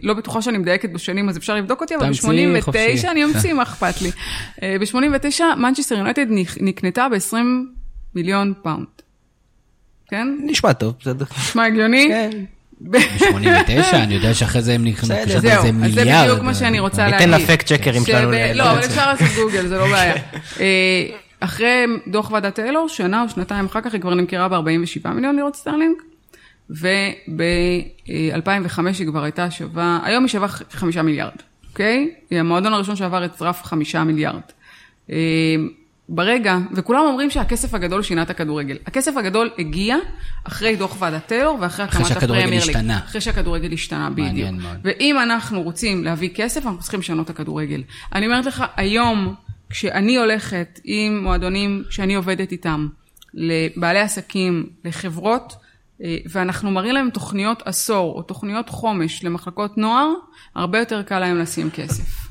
לא 0.03 0.14
בטוחה 0.14 0.43
שאני 0.43 0.59
מדייקת 0.59 0.91
בשנים, 0.91 1.29
אז 1.29 1.37
אפשר 1.37 1.55
לבדוק 1.55 1.81
אותי, 1.81 1.97
אבל 1.97 2.11
ב-89, 2.11 3.11
אני 3.11 3.25
אמציא, 3.25 3.53
מה 3.53 3.62
אכפת 3.62 4.03
לי. 4.03 4.11
אה, 4.62 4.77
ב-89, 4.81 5.41
מנצ'סטר 5.57 5.95
יונייטד 5.95 6.27
נקנתה 6.61 7.07
ב-20 7.09 7.37
מיליון 8.14 8.53
פאונד. 8.62 8.87
כן? 10.09 10.29
נשמע 10.41 10.72
טוב, 10.72 10.95
בסדר. 11.01 11.25
נשמע 11.39 11.64
הגיוני? 11.64 12.09
כן. 12.09 12.31
ב-89, 12.81 13.95
אני 13.95 14.14
יודע 14.14 14.35
שאחרי 14.35 14.62
זה 14.62 14.72
הם 14.72 14.85
נכנסו 14.85 15.14
לזה 15.27 15.72
מיליארד. 15.72 15.95
זה 15.95 16.33
בדיוק 16.33 16.45
מה 16.45 16.55
שאני 16.55 16.81
רוצה 16.81 17.09
להגיד. 17.09 17.29
ניתן 17.29 17.43
ל 17.43 17.47
fact 17.47 17.66
checkerים 17.66 18.05
שלנו. 18.05 18.33
לא, 18.55 18.70
אבל 18.70 18.85
אפשר 18.85 19.12
לעשות 19.12 19.29
גוגל, 19.37 19.66
זה 19.66 19.79
לא 19.79 19.87
בעיה. 19.87 20.14
אה, 20.61 21.07
אחרי 21.41 21.85
דוח 22.07 22.31
ועדת 22.31 22.55
טיילור, 22.55 22.89
שנה 22.89 23.22
או 23.22 23.29
שנתיים 23.29 23.66
אחר 23.66 23.81
כך 23.81 23.93
היא 23.93 24.01
כבר 24.01 24.14
נמכרה 24.14 24.49
ב-47 24.49 25.09
מיליון 25.09 25.37
לירות 25.37 25.57
סטרלינג. 25.57 25.97
וב-2005 26.71 28.09
היא 28.99 29.07
כבר 29.07 29.23
הייתה 29.23 29.51
שווה, 29.51 30.01
היום 30.05 30.25
היא 30.25 30.31
שווה 30.31 30.49
חמישה 30.49 31.03
מיליארד, 31.03 31.37
אוקיי? 31.71 32.15
היא 32.31 32.41
המועדון 32.41 32.73
הראשון 32.73 32.97
שעבר 32.97 33.25
את 33.25 33.43
רף 33.43 33.62
חמישה 33.62 34.05
מיליארד. 34.05 34.41
אה, 35.11 35.57
ברגע, 36.09 36.59
וכולם 36.73 37.01
אומרים 37.01 37.31
שהכסף 37.31 37.75
הגדול 37.75 38.03
שינה 38.03 38.23
את 38.23 38.31
הכדורגל. 38.31 38.79
הכסף 38.87 39.17
הגדול 39.17 39.51
הגיע 39.59 39.97
אחרי 40.45 40.77
דוח 40.77 40.97
ועדת 40.99 41.27
טיילור 41.27 41.59
ואחרי 41.61 41.85
הקמת 41.85 42.11
הפרמייר 42.11 42.49
ליג. 42.49 42.59
השתנה. 42.59 42.99
אחרי 42.99 43.21
שהכדורגל 43.21 43.73
השתנה, 43.73 44.11
בדיוק. 44.11 44.51
ואם 44.85 45.19
אנחנו 45.19 45.62
רוצים 45.62 46.05
להביא 46.05 46.31
כסף, 46.35 46.67
אנחנו 46.67 46.81
צריכים 46.81 47.01
לשנות 47.01 47.25
את 47.25 47.31
הכדורגל. 47.31 47.83
אני 48.15 48.27
אומרת 48.27 48.47
לך, 48.47 48.65
היום, 48.77 49.35
כשאני 49.71 50.17
הולכת 50.17 50.81
עם 50.85 51.23
מועדונים 51.23 51.83
שאני 51.91 52.15
עובדת 52.15 52.53
איתם, 52.53 52.89
לבעלי 53.35 54.01
עסקים, 54.01 54.67
לחברות, 54.85 55.57
ואנחנו 56.30 56.70
מראים 56.70 56.95
להם 56.95 57.11
תוכניות 57.11 57.62
עשור 57.64 58.14
או 58.16 58.22
תוכניות 58.22 58.68
חומש 58.68 59.24
למחלקות 59.24 59.78
נוער, 59.78 60.09
הרבה 60.55 60.78
יותר 60.78 61.03
קל 61.03 61.18
להם 61.18 61.38
לשים 61.38 61.70
כסף. 61.70 62.24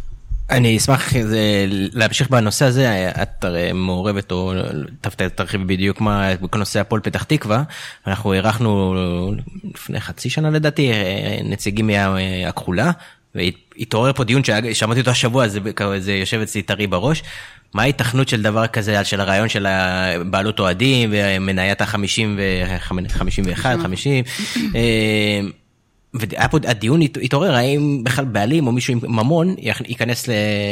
אני 0.50 0.78
אשמח 0.78 1.14
להמשיך 1.94 2.30
בנושא 2.30 2.66
הזה, 2.66 3.12
את 3.22 3.44
הרי 3.44 3.72
מעורבת 3.74 4.32
או 4.32 4.54
תרחיבי 5.36 5.64
בדיוק 5.64 6.02
מה 6.02 6.36
בכל 6.42 6.60
נושא 6.60 6.80
הפועל 6.80 7.02
פתח 7.02 7.24
תקווה, 7.24 7.64
אנחנו 8.08 8.34
אירחנו 8.34 8.96
לפני 9.74 10.00
חצי 10.00 10.30
שנה 10.30 10.50
לדעתי 10.50 10.92
נציגים 11.44 11.88
מהכחולה, 11.88 12.92
והתעורר 13.36 14.14
פה 14.14 14.24
דיון 14.24 14.42
ששמעתי 14.44 15.00
אותו 15.00 15.12
השבוע, 15.12 15.48
זה, 15.48 15.60
זה 16.00 16.14
יושב 16.14 16.40
אצלי 16.40 16.62
טרי 16.62 16.88
בראש, 16.88 17.24
מה 17.74 17.82
ההיתכנות 17.82 18.28
של 18.28 18.42
דבר 18.42 18.68
כזה, 18.68 19.04
של 19.04 19.22
הרעיון 19.22 19.50
של 19.50 19.68
בעלות 20.26 20.60
אוהדים 20.60 21.10
ומניית 21.14 21.82
ה-50 21.82 22.22
ו-51, 22.38 23.66
50. 23.84 24.24
והיה 26.14 26.48
פה 26.48 26.58
הדיון 26.68 27.02
התעורר 27.02 27.56
האם 27.56 28.04
בכלל 28.04 28.26
בעלים 28.26 28.68
או 28.68 28.72
מישהו 28.72 28.94
עם 28.94 29.00
ממון 29.16 29.56
ייכנס 29.88 30.30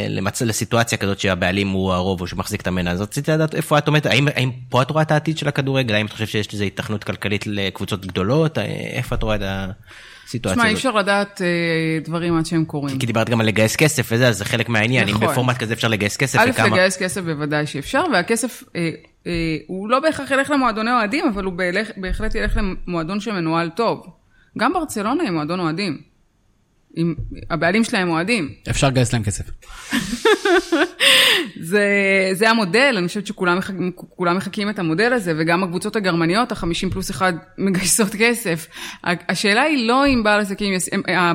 למצל 0.09 0.45
לסיטואציה 0.45 0.97
כזאת 0.97 1.20
שהבעלים 1.20 1.70
הוא 1.70 1.93
הרוב 1.93 2.22
או 2.22 2.28
שמחזיק 2.28 2.62
את 2.62 2.68
המנה 2.68 2.91
אז 2.91 3.01
רציתי 3.01 3.32
לדעת 3.32 3.55
איפה 3.55 3.78
את 3.78 3.88
עומדת. 3.88 4.05
האם, 4.05 4.28
האם 4.36 4.51
פה 4.70 4.82
את 4.82 4.91
רואה 4.91 5.01
את 5.01 5.12
העתיד 5.12 5.38
של 5.38 5.47
הכדורגל? 5.47 5.95
האם 5.95 6.05
את 6.05 6.12
חושבת 6.12 6.28
שיש 6.28 6.53
לזה 6.53 6.64
היתכנות 6.64 7.03
כלכלית 7.03 7.47
לקבוצות 7.47 8.05
גדולות? 8.05 8.57
איפה 8.93 9.16
את 9.16 9.24
רואה 9.24 9.36
את 9.36 9.41
ה... 9.41 9.72
הסיטואציה 10.32 10.63
הזאת. 10.63 10.65
תשמע, 10.65 10.69
אי 10.69 10.73
אפשר 10.73 10.91
לדעת 10.91 11.41
אה, 11.41 11.99
דברים 12.03 12.38
עד 12.38 12.45
שהם 12.45 12.65
קורים. 12.65 12.99
כי 12.99 13.05
דיברת 13.05 13.29
גם 13.29 13.41
על 13.41 13.47
לגייס 13.47 13.75
כסף 13.75 14.09
וזה, 14.11 14.27
אז 14.27 14.38
זה 14.38 14.45
חלק 14.45 14.69
מהעניין. 14.69 15.09
נכון. 15.09 15.23
אם 15.23 15.32
בפורמט 15.32 15.57
כזה 15.57 15.73
אפשר 15.73 15.88
לגייס 15.88 16.17
כסף, 16.17 16.39
א', 16.39 16.49
וכמה... 16.49 16.67
לגייס 16.67 16.97
כסף 16.97 17.21
בוודאי 17.21 17.67
שאפשר, 17.67 18.03
והכסף, 18.13 18.63
אה, 18.75 18.89
אה, 19.27 19.57
הוא 19.67 19.89
לא 19.89 19.99
בהכרח 19.99 20.32
ילך 20.32 20.49
למועדוני 20.49 20.91
אוהדים, 20.91 21.25
אבל 21.27 21.43
הוא 21.43 21.53
בהחלט 21.97 22.36
ילך 22.36 22.59
למועדון 22.88 23.19
שמנוהל 23.19 23.69
טוב. 23.69 24.07
גם 24.57 24.73
ברצלונה 24.73 25.23
היא 25.23 25.32
מועדון 25.32 25.59
אוהדים. 25.59 26.01
עם, 26.95 27.15
הבעלים 27.49 27.84
שלהם 27.84 28.09
אוהדים. 28.09 28.49
אפשר 28.69 28.88
לגייס 28.88 29.13
להם 29.13 29.23
כסף. 29.23 29.43
זה, 31.59 31.85
זה 32.33 32.49
המודל, 32.49 32.95
אני 32.97 33.07
חושבת 33.07 33.27
שכולם 33.27 33.57
מחכ, 33.57 33.73
מחכים 34.19 34.69
את 34.69 34.79
המודל 34.79 35.13
הזה, 35.13 35.33
וגם 35.37 35.63
הקבוצות 35.63 35.95
הגרמניות, 35.95 36.51
החמישים 36.51 36.89
פלוס 36.89 37.11
אחד, 37.11 37.33
מגייסות 37.57 38.15
כסף. 38.19 38.67
השאלה 39.03 39.61
היא 39.61 39.87
לא 39.87 40.07
אם 40.07 40.23
בעל 40.23 40.39
עסקים, 40.39 40.73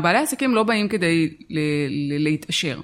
בעלי 0.02 0.18
העסקים 0.18 0.54
לא 0.54 0.62
באים 0.62 0.88
כדי 0.88 1.30
ל, 1.50 1.58
ל, 1.88 2.24
להתעשר. 2.24 2.80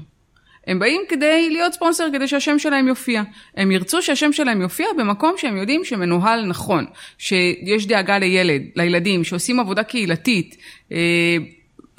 הם 0.67 0.79
באים 0.79 1.03
כדי 1.09 1.51
להיות 1.51 1.73
ספונסר, 1.73 2.09
כדי 2.13 2.29
שהשם 2.29 2.59
שלהם 2.59 2.89
יופיע. 2.89 3.23
הם 3.57 3.71
ירצו 3.71 4.03
שהשם 4.03 4.33
שלהם 4.33 4.63
יופיע 4.63 4.87
במקום 4.99 5.35
שהם 5.37 5.57
יודעים 5.57 5.85
שמנוהל 5.85 6.47
נכון, 6.47 6.85
שיש 7.19 7.87
דאגה 7.87 8.19
לילד, 8.19 8.63
לילדים, 8.77 9.25
שעושים 9.25 9.61
עבודה 9.61 9.83
קהילתית. 9.83 10.57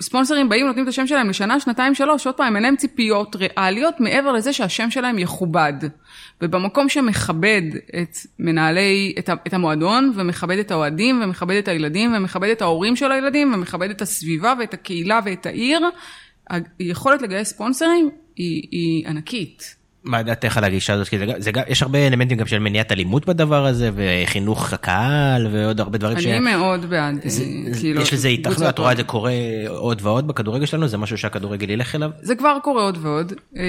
ספונסרים 0.01 0.49
באים, 0.49 0.65
נותנים 0.67 0.83
את 0.83 0.89
השם 0.89 1.07
שלהם 1.07 1.29
לשנה, 1.29 1.59
שנתיים, 1.59 1.95
שלוש, 1.95 2.25
עוד 2.25 2.35
פעם, 2.35 2.55
אין 2.55 2.63
להם 2.63 2.75
ציפיות 2.75 3.35
ריאליות 3.35 3.99
מעבר 3.99 4.31
לזה 4.31 4.53
שהשם 4.53 4.91
שלהם 4.91 5.19
יכובד. 5.19 5.73
ובמקום 6.41 6.89
שמכבד 6.89 7.61
את 8.01 8.17
מנהלי, 8.39 9.13
את, 9.19 9.29
את 9.47 9.53
המועדון, 9.53 10.13
ומכבד 10.15 10.57
את 10.57 10.71
האוהדים, 10.71 11.21
ומכבד 11.23 11.55
את 11.55 11.67
הילדים, 11.67 12.13
ומכבד 12.15 12.49
את 12.49 12.61
ההורים 12.61 12.95
של 12.95 13.11
הילדים, 13.11 13.53
ומכבד 13.53 13.89
את 13.89 14.01
הסביבה, 14.01 14.53
ואת 14.59 14.73
הקהילה, 14.73 15.19
ואת 15.25 15.45
העיר, 15.45 15.81
היכולת 16.79 17.21
לגייס 17.21 17.49
ספונסרים 17.49 18.09
היא, 18.35 18.67
היא 18.71 19.07
ענקית. 19.07 19.82
מה 20.03 20.23
דעתך 20.23 20.57
על 20.57 20.63
הגישה 20.63 20.93
הזאת? 20.93 21.07
זה, 21.37 21.51
גם, 21.51 21.63
יש 21.67 21.81
הרבה 21.81 22.07
אלמנטים 22.07 22.37
גם 22.37 22.45
של 22.45 22.59
מניעת 22.59 22.91
אלימות 22.91 23.25
בדבר 23.25 23.65
הזה, 23.65 23.89
וחינוך 23.95 24.73
הקהל, 24.73 25.47
ועוד 25.51 25.79
הרבה 25.79 25.97
דברים 25.97 26.17
אני 26.17 26.23
ש... 26.23 26.27
אני 26.27 26.39
מאוד 26.39 26.85
בעד. 26.85 27.19
זה, 27.25 27.45
כאילו, 27.79 28.01
יש 28.01 28.13
לזה 28.13 28.27
התאחדות, 28.27 28.69
את 28.69 28.79
רואה 28.79 28.91
את 28.91 28.97
זה 28.97 29.03
קורה 29.03 29.33
עוד 29.67 30.01
ועוד 30.03 30.27
בכדורגל 30.27 30.65
שלנו? 30.65 30.87
זה 30.87 30.97
משהו 30.97 31.17
שהכדורגל 31.17 31.69
ילך 31.69 31.95
אליו? 31.95 32.09
זה 32.21 32.35
כבר 32.35 32.57
קורה 32.63 32.83
עוד 32.83 32.97
ועוד. 33.01 33.33
אה, 33.57 33.63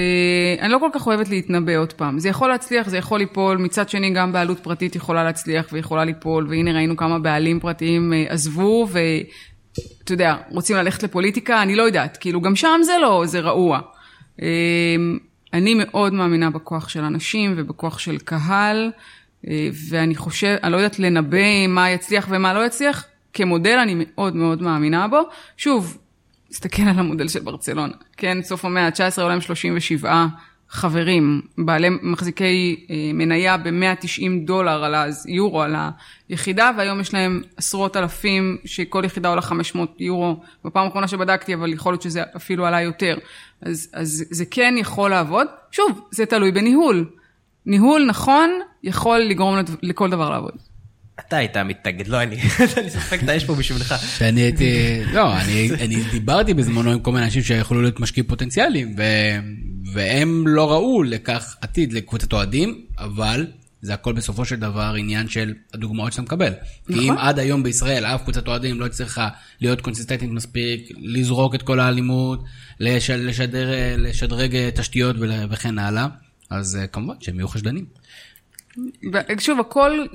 אני 0.59 0.71
לא 0.71 0.77
כל 0.79 0.89
כך 0.93 1.07
אוהבת 1.07 1.29
להתנבא 1.29 1.77
עוד 1.77 1.93
פעם. 1.93 2.19
זה 2.19 2.29
יכול 2.29 2.49
להצליח, 2.49 2.89
זה 2.89 2.97
יכול 2.97 3.19
ליפול, 3.19 3.57
מצד 3.57 3.89
שני 3.89 4.13
גם 4.13 4.33
בעלות 4.33 4.59
פרטית 4.59 4.95
יכולה 4.95 5.23
להצליח 5.23 5.67
ויכולה 5.71 6.05
ליפול, 6.05 6.47
והנה 6.49 6.73
ראינו 6.73 6.97
כמה 6.97 7.19
בעלים 7.19 7.59
פרטיים 7.59 8.13
אה, 8.13 8.25
עזבו, 8.29 8.87
ואתה 8.91 10.13
יודע, 10.13 10.35
רוצים 10.49 10.75
ללכת 10.75 11.03
לפוליטיקה, 11.03 11.61
אני 11.61 11.75
לא 11.75 11.83
יודעת, 11.83 12.17
כאילו 12.17 12.41
גם 12.41 12.55
שם 12.55 12.79
זה 12.83 12.93
לא, 13.01 13.23
זה 13.25 13.39
רעוע. 13.39 13.79
אני 15.55 15.73
מאוד 15.73 16.13
מאמינה 16.13 16.49
בכוח 16.49 16.89
של 16.89 17.03
אנשים 17.03 17.53
ובכוח 17.57 17.99
של 17.99 18.17
קהל, 18.17 18.91
אה, 19.47 19.69
ואני 19.89 20.15
חושב, 20.15 20.55
אני 20.63 20.71
לא 20.71 20.77
יודעת 20.77 20.99
לנבא 20.99 21.67
מה 21.67 21.89
יצליח 21.89 22.27
ומה 22.29 22.53
לא 22.53 22.65
יצליח, 22.65 23.05
כמודל 23.33 23.77
אני 23.83 23.95
מאוד 23.97 24.35
מאוד 24.35 24.61
מאמינה 24.61 25.07
בו. 25.07 25.21
שוב, 25.57 25.97
תסתכל 26.49 26.81
על 26.81 26.99
המודל 26.99 27.27
של 27.27 27.39
ברצלונה, 27.39 27.93
כן, 28.17 28.37
סוף 28.43 28.65
המאה 28.65 28.85
ה-19 28.85 29.21
עולה 29.21 29.33
עם 29.33 29.41
37 29.41 30.25
חברים, 30.75 31.41
בעלי 31.57 31.87
מחזיקי 32.01 32.85
אה, 32.89 33.11
מניה 33.13 33.57
ב-190 33.57 34.45
דולר 34.45 34.83
על 34.83 34.95
היורו, 35.25 35.61
על 35.61 35.75
היחידה, 36.29 36.71
והיום 36.77 36.99
יש 36.99 37.13
להם 37.13 37.41
עשרות 37.57 37.97
אלפים, 37.97 38.57
שכל 38.65 39.01
יחידה 39.05 39.29
עולה 39.29 39.41
500 39.41 39.95
יורו, 39.99 40.41
בפעם 40.65 40.85
האחרונה 40.85 41.07
שבדקתי, 41.07 41.53
אבל 41.53 41.73
יכול 41.73 41.93
להיות 41.93 42.01
שזה 42.01 42.23
אפילו 42.35 42.65
עלה 42.65 42.81
יותר. 42.81 43.17
אז, 43.61 43.89
אז 43.93 44.25
זה 44.29 44.45
כן 44.51 44.75
יכול 44.77 45.09
לעבוד. 45.09 45.47
שוב, 45.71 46.01
זה 46.11 46.25
תלוי 46.25 46.51
בניהול. 46.51 47.09
ניהול 47.65 48.05
נכון 48.05 48.49
יכול 48.83 49.19
לגרום 49.19 49.55
לכל 49.81 50.09
דבר 50.09 50.29
לעבוד. 50.29 50.53
אתה 51.19 51.37
היית 51.37 51.57
מתנגד, 51.57 52.07
לא 52.07 52.23
אני. 52.23 52.35
אני 52.77 52.89
ספק 52.89 53.23
את 53.23 53.29
האש 53.29 53.43
פה 53.43 53.55
בשבילך. 53.55 53.95
שאני 54.17 54.41
הייתי, 54.41 55.01
לא, 55.13 55.37
אני, 55.37 55.69
אני 55.81 55.95
דיברתי 56.11 56.53
בזמנו 56.53 56.91
עם 56.91 56.99
כל 56.99 57.11
מיני 57.11 57.25
אנשים 57.25 57.43
שיכולו 57.43 57.81
להיות 57.81 57.99
משקיעים 57.99 58.27
פוטנציאליים, 58.27 58.95
ו, 58.97 59.03
והם 59.93 60.47
לא 60.47 60.71
ראו 60.71 61.03
לכך 61.03 61.55
עתיד 61.61 61.93
לקבוצת 61.93 62.33
אוהדים, 62.33 62.81
אבל 62.99 63.47
זה 63.81 63.93
הכל 63.93 64.13
בסופו 64.13 64.45
של 64.45 64.55
דבר 64.55 64.93
עניין 64.97 65.29
של 65.29 65.53
הדוגמאות 65.73 66.11
שאתה 66.11 66.21
מקבל. 66.21 66.53
נכון. 66.89 67.01
כי 67.01 67.09
אם 67.09 67.17
עד 67.17 67.39
היום 67.39 67.63
בישראל 67.63 68.05
אף 68.05 68.23
קבוצת 68.23 68.47
אוהדים 68.47 68.79
לא 68.79 68.85
הצליחה 68.85 69.29
להיות 69.61 69.81
קונסיסטנטית 69.81 70.29
מספיק, 70.29 70.89
לזרוק 70.97 71.55
את 71.55 71.61
כל 71.61 71.79
האלימות, 71.79 72.43
לשדר, 72.79 73.69
לשדרג 73.97 74.69
תשתיות 74.69 75.15
וכן 75.49 75.79
הלאה, 75.79 76.07
אז 76.49 76.75
אה, 76.75 76.87
כמובן 76.87 77.13
שהם 77.19 77.39
יהיו 77.39 77.47
חשדנים. 77.47 77.85
שוב, 79.39 79.59
הכל, 79.59 80.05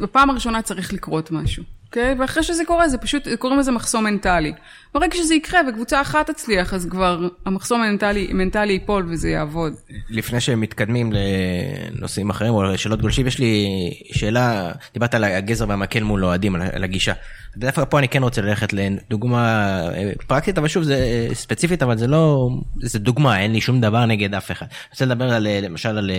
בפעם 0.00 0.30
הראשונה 0.30 0.62
צריך 0.62 0.92
לקרות 0.92 1.30
משהו, 1.30 1.64
אוקיי? 1.88 2.12
Okay? 2.12 2.20
ואחרי 2.20 2.42
שזה 2.42 2.64
קורה, 2.64 2.88
זה 2.88 2.98
פשוט, 2.98 3.28
קוראים 3.38 3.58
לזה 3.58 3.72
מחסום 3.72 4.04
מנטלי. 4.04 4.52
ברגע 4.94 5.16
שזה 5.16 5.34
יקרה 5.34 5.60
וקבוצה 5.68 6.00
אחת 6.00 6.30
תצליח, 6.30 6.74
אז 6.74 6.86
כבר 6.90 7.28
המחסום 7.46 7.80
המנטלי, 7.80 8.26
המנטלי 8.30 8.72
ייפול 8.72 9.06
וזה 9.10 9.28
יעבוד. 9.28 9.72
לפני 10.10 10.40
שהם 10.40 10.60
מתקדמים 10.60 11.12
לנושאים 11.12 12.30
אחרים 12.30 12.54
או 12.54 12.62
לשאלות 12.62 13.00
גולשים, 13.00 13.26
יש 13.26 13.38
לי 13.38 13.66
שאלה, 14.12 14.72
דיברת 14.94 15.14
על 15.14 15.24
הגזר 15.24 15.68
והמקל 15.68 16.02
מול 16.02 16.24
אוהדים, 16.24 16.54
על 16.54 16.84
הגישה. 16.84 17.12
דווקא 17.56 17.84
פה 17.84 17.98
אני 17.98 18.08
כן 18.08 18.22
רוצה 18.22 18.42
ללכת 18.42 18.72
לדוגמה 18.72 19.80
אה, 19.94 20.10
פרקטית, 20.26 20.58
אבל 20.58 20.68
שוב, 20.68 20.82
זה 20.82 21.28
ספציפית, 21.32 21.82
אבל 21.82 21.98
זה 21.98 22.06
לא, 22.06 22.48
זה 22.82 22.98
דוגמה, 22.98 23.40
אין 23.40 23.52
לי 23.52 23.60
שום 23.60 23.80
דבר 23.80 24.06
נגד 24.06 24.34
אף 24.34 24.50
אחד. 24.50 24.66
אני 24.66 24.90
רוצה 24.90 25.04
לדבר 25.04 25.32
על, 25.32 25.46
למשל 25.62 25.98
על, 25.98 26.10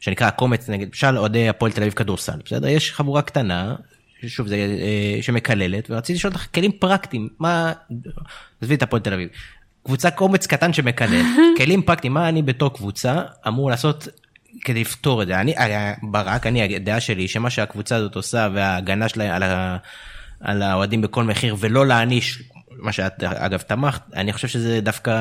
שנקרא 0.00 0.26
הקומץ 0.26 0.68
נגד, 0.68 0.86
למשל 0.86 1.18
אוהדי 1.18 1.48
הפועל 1.48 1.72
תל 1.72 1.80
אביב 1.80 1.92
כדורסל, 1.92 2.40
בסדר? 2.44 2.68
יש 2.68 2.92
חבורה 2.92 3.22
קטנה, 3.22 3.74
שוב, 4.26 4.46
זה 4.46 4.56
אה, 4.56 5.22
שמקללת, 5.22 5.90
ורציתי 5.90 6.16
לשאול 6.18 6.32
אותך 6.32 6.46
כלים 6.54 6.72
פרקטיים, 6.72 7.28
מה, 7.38 7.72
עזבי 8.62 8.74
את 8.74 8.82
הפועל 8.82 9.02
תל 9.02 9.12
אביב, 9.12 9.28
קבוצה 9.84 10.10
קומץ 10.10 10.46
קטן 10.46 10.72
שמקלל, 10.72 11.22
כלים 11.58 11.82
פרקטיים, 11.82 12.14
מה 12.14 12.28
אני 12.28 12.42
בתור 12.42 12.74
קבוצה 12.74 13.22
אמור 13.48 13.70
לעשות 13.70 14.08
כדי 14.64 14.80
לפתור 14.80 15.22
את 15.22 15.26
זה? 15.26 15.40
אני, 15.40 15.56
אה, 15.56 15.94
ברק, 16.02 16.46
אני, 16.46 16.76
הדעה 16.76 17.00
שלי, 17.00 17.28
שמה 17.28 17.50
שהקבוצה 17.50 17.96
הזאת 17.96 18.16
עושה 18.16 18.48
וההגנה 18.54 19.08
שלה 19.08 19.36
על, 19.36 19.42
ה, 19.42 19.76
על 20.40 20.62
האוהדים 20.62 21.00
בכל 21.00 21.24
מחיר, 21.24 21.56
ולא 21.58 21.86
להעניש, 21.86 22.42
מה 22.70 22.92
שאת 22.92 23.22
אגב 23.22 23.60
תמכת, 23.60 24.02
אני 24.14 24.32
חושב 24.32 24.48
שזה 24.48 24.80
דווקא 24.80 25.12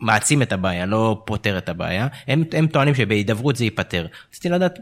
מעצים 0.00 0.42
את 0.42 0.52
הבעיה, 0.52 0.86
לא 0.86 1.22
פותר 1.26 1.58
את 1.58 1.68
הבעיה. 1.68 2.06
הם, 2.28 2.44
הם 2.52 2.66
טוענים 2.66 2.94
שבהידברות 2.94 3.56
זה 3.56 3.64
ייפתר. 3.64 4.06
רציתי 4.30 4.48
לדעת 4.48 4.78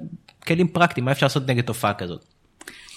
כלים 0.47 0.69
פרקטיים, 0.69 1.05
מה 1.05 1.13
אפשר 1.13 1.27
לעשות 1.27 1.49
נגד 1.49 1.65
תופעה 1.65 1.95
כזאת. 1.95 2.36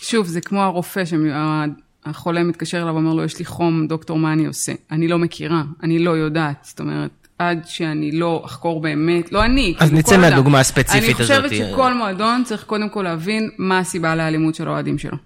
שוב, 0.02 0.28
זה 0.28 0.41
כמו 0.41 0.62
הרופא 0.62 1.04
שהחולה 1.06 2.43
מתקשר 2.43 2.82
אליו 2.82 2.93
ואומר 2.93 3.14
לו, 3.14 3.24
יש 3.24 3.39
לי 3.39 3.45
חום, 3.45 3.88
דוקטור, 3.88 4.18
מה 4.18 4.34
אני 4.34 4.45
עושה? 4.45 4.72
אני 4.91 5.08
לא 5.08 5.20
מכירה, 5.20 5.64
אני 5.84 6.00
לא 6.00 6.12
יודעת. 6.12 6.58
זאת 6.62 6.80
אומרת, 6.80 7.28
עד 7.39 7.64
שאני 7.66 8.12
לא 8.12 8.41
אחקור 8.45 8.82
באמת, 8.82 9.32
לא 9.32 9.45
אני, 9.45 9.76
אז 9.80 9.93
נצא 9.93 10.18
מהדוגמה 10.18 10.60
הספציפית 10.60 11.20
הזאת. 11.20 11.32
אני 11.32 11.50
חושבת 11.50 11.70
שכל 11.70 11.93
מועדון 11.93 12.43
צריך 12.45 12.64
קודם 12.64 12.89
כל 12.89 13.02
להבין 13.02 13.50
מה 13.58 13.80
הסיבה 13.80 14.16
לאלימות 14.16 14.56
של 14.56 14.68
האוהדים 14.68 14.97
שלו. 14.97 15.18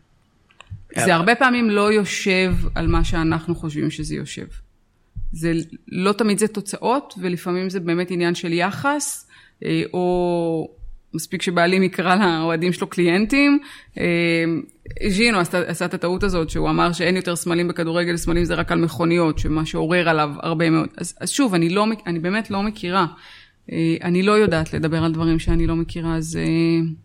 זה 0.95 1.15
הרבה 1.15 1.35
פעמים 1.35 1.69
לא 1.69 1.93
יושב 1.93 2.55
על 2.75 2.87
מה 2.87 3.03
שאנחנו 3.03 3.55
חושבים 3.55 3.91
שזה 3.91 4.15
יושב. 4.15 4.45
זה 5.31 5.53
לא 5.87 6.11
תמיד 6.11 6.37
זה 6.37 6.47
תוצאות, 6.47 7.13
ולפעמים 7.17 7.69
זה 7.69 7.79
באמת 7.79 8.11
עניין 8.11 8.35
של 8.35 8.53
יחס, 8.53 9.27
אה, 9.65 9.83
או 9.93 10.67
מספיק 11.13 11.41
שבעלים 11.41 11.83
יקרא 11.83 12.15
לאוהדים 12.15 12.73
שלו 12.73 12.87
קליינטים. 12.87 13.59
אה, 13.99 14.43
ז'ינו 15.09 15.39
עשה, 15.39 15.61
עשה 15.67 15.85
את 15.85 15.93
הטעות 15.93 16.23
הזאת, 16.23 16.49
שהוא 16.49 16.69
אמר 16.69 16.93
שאין 16.93 17.15
יותר 17.15 17.35
סמלים 17.35 17.67
בכדורגל, 17.67 18.17
סמלים 18.17 18.45
זה 18.45 18.53
רק 18.53 18.71
על 18.71 18.79
מכוניות, 18.79 19.39
שמה 19.39 19.65
שעורר 19.65 20.09
עליו 20.09 20.29
הרבה 20.41 20.69
מאוד. 20.69 20.89
אז, 20.97 21.15
אז 21.19 21.29
שוב, 21.29 21.53
אני, 21.53 21.69
לא, 21.69 21.85
אני 22.07 22.19
באמת 22.19 22.51
לא 22.51 22.63
מכירה. 22.63 23.05
אה, 23.71 23.95
אני 24.03 24.23
לא 24.23 24.31
יודעת 24.31 24.73
לדבר 24.73 25.03
על 25.03 25.13
דברים 25.13 25.39
שאני 25.39 25.67
לא 25.67 25.75
מכירה, 25.75 26.15
אז... 26.15 26.39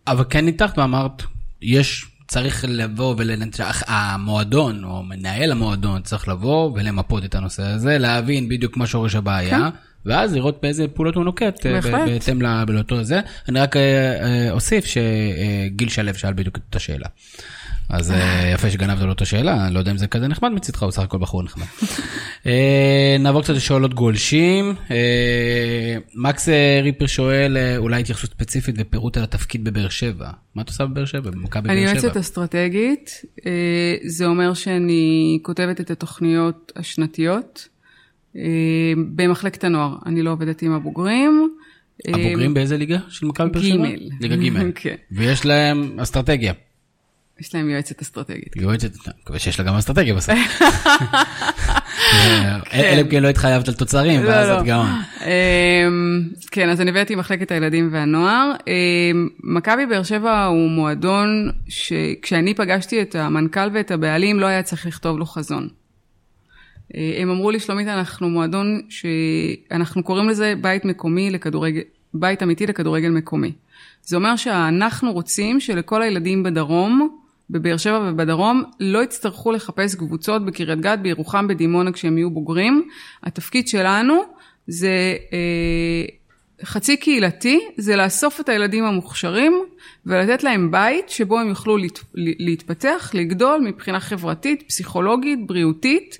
אבל 0.06 0.24
כן 0.30 0.44
ניתחת 0.44 0.78
ואמרת, 0.78 1.22
יש 1.62 2.06
צריך 2.28 2.64
לבוא 2.68 3.14
ולנתח, 3.18 3.82
המועדון 3.86 4.84
או 4.84 5.02
מנהל 5.02 5.52
המועדון 5.52 6.02
צריך 6.02 6.28
לבוא 6.28 6.72
ולמפות 6.74 7.24
את 7.24 7.34
הנושא 7.34 7.62
הזה, 7.62 7.98
להבין 7.98 8.48
בדיוק 8.48 8.76
מה 8.76 8.86
שורש 8.86 9.14
הבעיה. 9.14 9.70
כן. 9.70 9.76
ואז 10.06 10.34
לראות 10.34 10.58
באיזה 10.62 10.88
פעולות 10.88 11.14
הוא 11.14 11.24
נוקט, 11.24 11.66
אה, 11.66 11.80
בהתאם 11.80 12.42
לאותו 12.42 13.04
זה. 13.04 13.20
אני 13.48 13.60
רק 13.60 13.76
אה, 13.76 13.82
אה, 14.22 14.50
אוסיף 14.50 14.84
שגיל 14.84 15.88
שלו 15.88 16.14
שאל 16.14 16.32
בדיוק 16.32 16.58
את 16.70 16.76
השאלה. 16.76 17.06
אז 17.88 18.12
יפה 18.54 18.70
שגנבת 18.70 19.02
לו 19.02 19.12
את 19.12 19.20
השאלה, 19.22 19.66
אני 19.66 19.74
לא 19.74 19.78
יודע 19.78 19.90
אם 19.90 19.96
זה 19.96 20.06
כזה 20.06 20.28
נחמד 20.28 20.52
מצידך, 20.52 20.82
הוא 20.82 20.90
סך 20.90 21.02
הכל 21.02 21.18
בחור 21.18 21.42
נחמד. 21.42 21.66
נעבור 23.20 23.42
קצת 23.42 23.54
לשאלות 23.54 23.94
גולשים. 23.94 24.74
מקס 26.14 26.48
ריפר 26.82 27.06
שואל, 27.06 27.56
אולי 27.76 28.00
התייחסות 28.00 28.30
ספציפית 28.30 28.74
ופירוט 28.78 29.16
על 29.16 29.22
התפקיד 29.22 29.64
בבאר 29.64 29.88
שבע. 29.88 30.30
מה 30.54 30.62
את 30.62 30.68
עושה 30.68 30.86
בבאר 30.86 31.04
שבע? 31.04 31.30
במכבי 31.30 31.68
באר 31.68 31.76
שבע? 31.76 31.90
אני 31.90 32.00
יועצת 32.00 32.16
אסטרטגית, 32.16 33.22
זה 34.06 34.26
אומר 34.26 34.54
שאני 34.54 35.38
כותבת 35.42 35.80
את 35.80 35.90
התוכניות 35.90 36.72
השנתיות 36.76 37.68
במחלקת 39.14 39.64
הנוער. 39.64 39.96
אני 40.06 40.22
לא 40.22 40.30
עובדת 40.30 40.62
עם 40.62 40.72
הבוגרים. 40.72 41.48
הבוגרים 42.08 42.54
באיזה 42.54 42.76
ליגה 42.76 42.98
של 43.08 43.26
מכבי 43.26 43.50
באר 43.50 43.62
שבע? 43.62 43.88
ג'. 43.88 44.22
ליגה 44.22 44.36
ג'. 44.36 44.70
כן. 44.82 44.94
ויש 45.12 45.46
להם 45.46 46.00
אסטרטגיה. 46.00 46.52
יש 47.40 47.54
להם 47.54 47.70
יועצת 47.70 48.02
אסטרטגית. 48.02 48.56
יועצת, 48.56 48.90
מקווה 49.22 49.38
שיש 49.38 49.60
לה 49.60 49.66
גם 49.66 49.74
אסטרטגיה 49.74 50.14
בסוף. 50.14 50.34
אלא 52.72 53.00
אם 53.00 53.08
כן 53.08 53.22
לא 53.22 53.28
התחייבת 53.28 53.68
על 53.68 53.74
תוצרים, 53.74 54.22
לא, 54.22 54.28
ואז 54.28 54.48
לא. 54.48 54.60
את 54.60 54.64
גאון. 54.64 54.86
אמ, 55.20 56.28
כן, 56.50 56.68
אז 56.68 56.80
אני 56.80 56.90
הבאתי 56.90 57.14
מחלקת 57.14 57.50
הילדים 57.50 57.88
והנוער. 57.92 58.52
אמ, 58.66 59.28
מכבי 59.44 59.86
באר 59.86 60.02
שבע 60.02 60.44
הוא 60.44 60.70
מועדון 60.70 61.50
שכשאני 61.68 62.54
פגשתי 62.54 63.02
את 63.02 63.14
המנכ"ל 63.14 63.68
ואת 63.74 63.90
הבעלים, 63.90 64.40
לא 64.40 64.46
היה 64.46 64.62
צריך 64.62 64.86
לכתוב 64.86 65.18
לו 65.18 65.26
חזון. 65.26 65.68
אה, 66.96 67.18
הם 67.22 67.30
אמרו 67.30 67.50
לי, 67.50 67.60
שלומית, 67.60 67.88
אנחנו 67.88 68.28
מועדון 68.28 68.80
שאנחנו 68.88 70.02
קוראים 70.02 70.28
לזה 70.28 70.54
בית 70.60 70.84
מקומי 70.84 71.30
לכדורגל, 71.30 71.80
בית 72.14 72.42
אמיתי 72.42 72.66
לכדורגל 72.66 73.10
מקומי. 73.10 73.52
זה 74.02 74.16
אומר 74.16 74.36
שאנחנו 74.36 75.12
רוצים 75.12 75.60
שלכל 75.60 76.02
הילדים 76.02 76.42
בדרום, 76.42 77.18
בבאר 77.50 77.76
שבע 77.76 78.08
ובדרום 78.08 78.64
לא 78.80 79.02
יצטרכו 79.02 79.52
לחפש 79.52 79.94
קבוצות 79.94 80.44
בקריית 80.44 80.80
גת, 80.80 80.98
בירוחם, 80.98 81.48
בדימונה 81.48 81.92
כשהם 81.92 82.18
יהיו 82.18 82.30
בוגרים. 82.30 82.88
התפקיד 83.22 83.68
שלנו 83.68 84.22
זה 84.66 85.16
אה, 85.32 86.04
חצי 86.64 86.96
קהילתי, 86.96 87.60
זה 87.76 87.96
לאסוף 87.96 88.40
את 88.40 88.48
הילדים 88.48 88.84
המוכשרים 88.84 89.64
ולתת 90.06 90.42
להם 90.42 90.70
בית 90.70 91.08
שבו 91.08 91.40
הם 91.40 91.48
יוכלו 91.48 91.76
להת, 91.76 91.98
להתפתח, 92.14 93.10
לגדול 93.14 93.60
מבחינה 93.60 94.00
חברתית, 94.00 94.62
פסיכולוגית, 94.62 95.46
בריאותית 95.46 96.18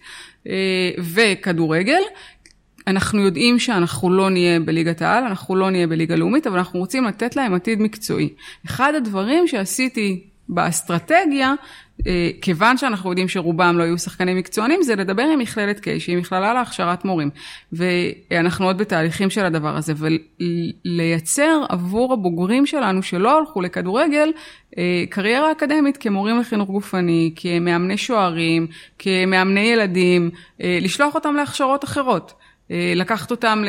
וכדורגל, 0.98 2.00
אנחנו 2.86 3.20
יודעים 3.20 3.58
שאנחנו 3.58 4.10
לא 4.12 4.30
נהיה 4.30 4.60
בליגת 4.60 5.02
העל, 5.02 5.24
אנחנו 5.24 5.56
לא 5.56 5.70
נהיה 5.70 5.86
בליגה 5.86 6.16
לאומית, 6.16 6.46
אבל 6.46 6.58
אנחנו 6.58 6.78
רוצים 6.78 7.04
לתת 7.04 7.36
להם 7.36 7.54
עתיד 7.54 7.80
מקצועי. 7.80 8.28
אחד 8.66 8.92
הדברים 8.96 9.48
שעשיתי 9.48 10.24
באסטרטגיה, 10.48 11.48
אה, 11.48 11.54
כיוון 12.40 12.76
שאנחנו 12.76 13.10
יודעים 13.10 13.28
שרובם 13.28 13.78
לא 13.78 13.82
היו 13.82 13.98
שחקנים 13.98 14.36
מקצוענים, 14.36 14.82
זה 14.82 14.96
לדבר 14.96 15.22
עם 15.22 15.38
מכללת 15.38 15.80
קיי, 15.80 16.00
שהיא 16.00 16.16
מכללה 16.16 16.54
להכשרת 16.54 17.04
מורים. 17.04 17.30
ואנחנו 17.72 18.66
עוד 18.66 18.78
בתהליכים 18.78 19.30
של 19.30 19.44
הדבר 19.44 19.76
הזה, 19.76 19.92
ולייצר 19.96 21.64
עבור 21.68 22.12
הבוגרים 22.12 22.66
שלנו 22.66 23.02
שלא 23.02 23.38
הלכו 23.38 23.60
לכדורגל, 23.60 24.32
אה, 24.78 25.04
קריירה 25.10 25.52
אקדמית 25.52 25.96
כמורים 25.96 26.40
לחינוך 26.40 26.70
גופני, 26.70 27.32
כמאמני 27.36 27.96
שוערים, 27.96 28.66
כמאמני 28.98 29.60
ילדים, 29.60 30.30
אה, 30.62 30.78
לשלוח 30.80 31.14
אותם 31.14 31.34
להכשרות 31.34 31.84
אחרות. 31.84 32.32
לקחת 32.96 33.30
אותם 33.30 33.62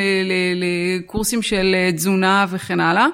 לקורסים 0.55 1.41
של 1.41 1.75
תזונה 1.95 2.45
וכן 2.49 2.79
הלאה. 2.79 3.07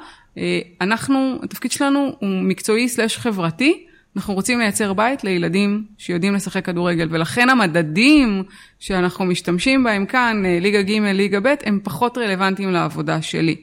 אנחנו, 0.82 1.40
התפקיד 1.44 1.72
שלנו 1.72 2.16
הוא 2.20 2.30
מקצועי 2.30 2.90
סלש 2.90 3.18
חברתי, 3.18 3.86
אנחנו 4.16 4.34
רוצים 4.34 4.60
לייצר 4.60 4.94
בית 4.94 5.24
לילדים 5.24 5.86
שיודעים 5.98 6.34
לשחק 6.34 6.66
כדורגל, 6.66 7.08
ולכן 7.12 7.50
המדדים 7.50 8.44
שאנחנו 8.80 9.26
משתמשים 9.26 9.84
בהם 9.84 10.06
כאן, 10.06 10.46
אה, 10.46 10.60
ליגה 10.62 10.82
ג', 10.82 10.92
ליגה 10.92 11.40
ב', 11.40 11.54
הם 11.66 11.80
פחות 11.84 12.18
רלוונטיים 12.18 12.72
לעבודה 12.72 13.22
שלי. 13.22 13.56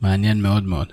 מעניין 0.00 0.42
מאוד 0.42 0.66
מאוד. 0.66 0.92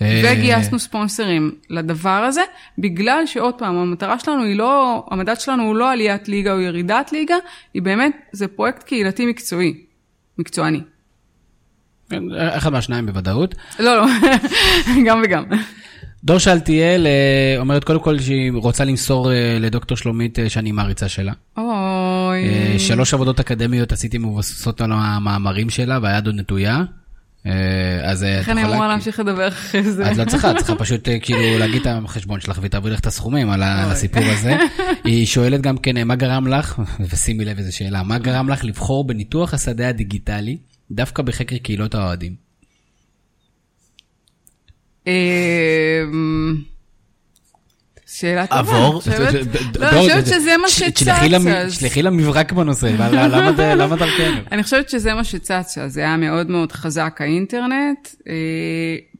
וגייסנו 0.00 0.78
ספונסרים 0.78 1.50
לדבר 1.70 2.08
הזה, 2.10 2.40
בגלל 2.78 3.26
שעוד 3.26 3.54
פעם, 3.58 3.76
המטרה 3.76 4.18
שלנו 4.18 4.42
היא 4.42 4.56
לא, 4.56 5.04
המדד 5.10 5.40
שלנו 5.40 5.62
הוא 5.62 5.76
לא 5.76 5.92
עליית 5.92 6.28
ליגה 6.28 6.52
או 6.52 6.60
ירידת 6.60 7.12
ליגה, 7.12 7.34
היא 7.74 7.82
באמת, 7.82 8.12
זה 8.32 8.48
פרויקט 8.48 8.82
קהילתי 8.82 9.26
מקצועי, 9.26 9.74
מקצועני. 10.38 10.80
אחד 12.38 12.72
מהשניים 12.72 13.06
בוודאות. 13.06 13.54
לא, 13.78 13.96
לא, 13.96 14.06
גם 15.06 15.22
וגם. 15.24 15.44
דור 16.24 16.38
שאלתיאל 16.38 17.06
אה, 17.06 17.60
אומרת 17.60 17.84
קודם 17.84 18.00
כל 18.00 18.18
שהיא 18.18 18.52
רוצה 18.54 18.84
למסור 18.84 19.32
אה, 19.32 19.56
לדוקטור 19.60 19.96
שלומית 19.96 20.38
אה, 20.38 20.48
שאני 20.48 20.72
מעריצה 20.72 21.08
שלה. 21.08 21.32
אוי. 21.56 22.78
שלוש 22.78 23.14
עבודות 23.14 23.40
אקדמיות 23.40 23.92
עשיתי 23.92 24.18
מבוססות 24.18 24.80
על 24.80 24.90
המאמרים 24.92 25.70
שלה 25.70 25.98
והיד 26.02 26.26
עוד 26.26 26.34
נטויה. 26.34 26.82
אז 28.02 28.24
איך 28.24 28.48
אני 28.48 28.64
אמורה 28.64 28.88
להמשיך 28.88 29.20
לדבר 29.20 29.48
אחרי 29.48 29.82
זה? 29.82 30.10
את 30.10 30.16
לא 30.16 30.24
צריכה, 30.24 30.50
את 30.50 30.56
צריכה 30.56 30.74
פשוט 30.84 31.08
כאילו 31.22 31.58
להגיד 31.58 31.80
את 31.80 31.86
החשבון 32.04 32.40
שלך 32.40 32.58
ותעביר 32.62 32.92
לך 32.92 33.00
את 33.00 33.06
הסכומים 33.06 33.50
על 33.50 33.62
הסיפור 33.62 34.22
הזה. 34.24 34.56
היא 35.04 35.26
שואלת 35.26 35.60
גם 35.60 35.78
כן, 35.78 36.08
מה 36.08 36.14
גרם 36.14 36.46
לך, 36.46 36.78
ושימי 37.10 37.44
לב 37.44 37.58
איזה 37.58 37.72
שאלה, 37.72 38.02
מה 38.02 38.18
גרם 38.18 38.48
לך 38.48 38.64
לבחור 38.64 39.06
בניתוח 39.06 39.54
השדה 39.54 39.88
הדיגיטלי 39.88 40.56
דווקא 40.90 41.22
בחקר 41.22 41.56
קהילות 41.56 41.94
האוהדים? 41.94 42.49
אמ, 45.06 46.56
שאלה 48.06 48.46
טובה. 48.46 48.58
עבור. 48.60 49.02
לא, 49.80 49.88
אני 49.88 50.00
חושבת 50.00 50.26
שזה 50.26 50.56
מה 50.56 50.68
שצץ. 50.68 51.02
שלחי 51.70 52.02
לה 52.02 52.10
מברק 52.10 52.52
בנושא, 52.52 52.86
למה 53.76 53.96
דרכנו? 53.96 54.40
אני 54.52 54.62
חושבת 54.62 54.90
שזה 54.90 55.14
מה 55.14 55.24
שצץ, 55.24 55.78
זה 55.86 56.00
היה 56.00 56.16
מאוד 56.16 56.50
מאוד 56.50 56.72
חזק 56.72 57.16
האינטרנט. 57.20 58.08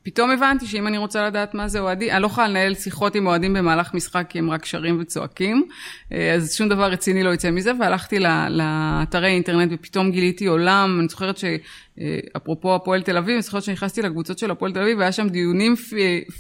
אה, 0.01 0.11
פתאום 0.11 0.31
הבנתי 0.31 0.67
שאם 0.67 0.87
אני 0.87 0.99
רוצה 0.99 1.27
לדעת 1.27 1.55
מה 1.55 1.69
זה 1.69 1.81
אוהדים, 1.81 2.11
אני 2.11 2.23
לא 2.23 2.27
יכולה 2.27 2.49
לנהל 2.49 2.75
שיחות 2.75 3.15
עם 3.15 3.27
אוהדים 3.27 3.53
במהלך 3.55 3.95
משחק 3.95 4.27
כי 4.29 4.39
הם 4.39 4.51
רק 4.51 4.65
שרים 4.65 4.99
וצועקים, 5.01 5.65
אה, 6.13 6.35
אז 6.35 6.55
שום 6.55 6.69
דבר 6.69 6.85
רציני 6.85 7.23
לא 7.23 7.35
יצא 7.35 7.51
מזה, 7.51 7.73
והלכתי 7.81 8.19
לאתרי 8.49 9.29
אינטרנט 9.29 9.73
ופתאום 9.75 10.11
גיליתי 10.11 10.47
עולם, 10.47 10.97
אני 11.01 11.09
זוכרת 11.09 11.39
שאפרופו 11.39 12.75
הפועל 12.75 13.03
תל 13.03 13.17
אביב, 13.17 13.35
אני 13.35 13.43
זוכרת 13.43 13.63
שנכנסתי 13.63 14.03
לקבוצות 14.03 14.39
של 14.39 14.51
הפועל 14.51 14.73
תל 14.73 14.81
אביב, 14.81 14.99
והיה 14.99 15.13
שם 15.13 15.29
דיונים 15.29 15.75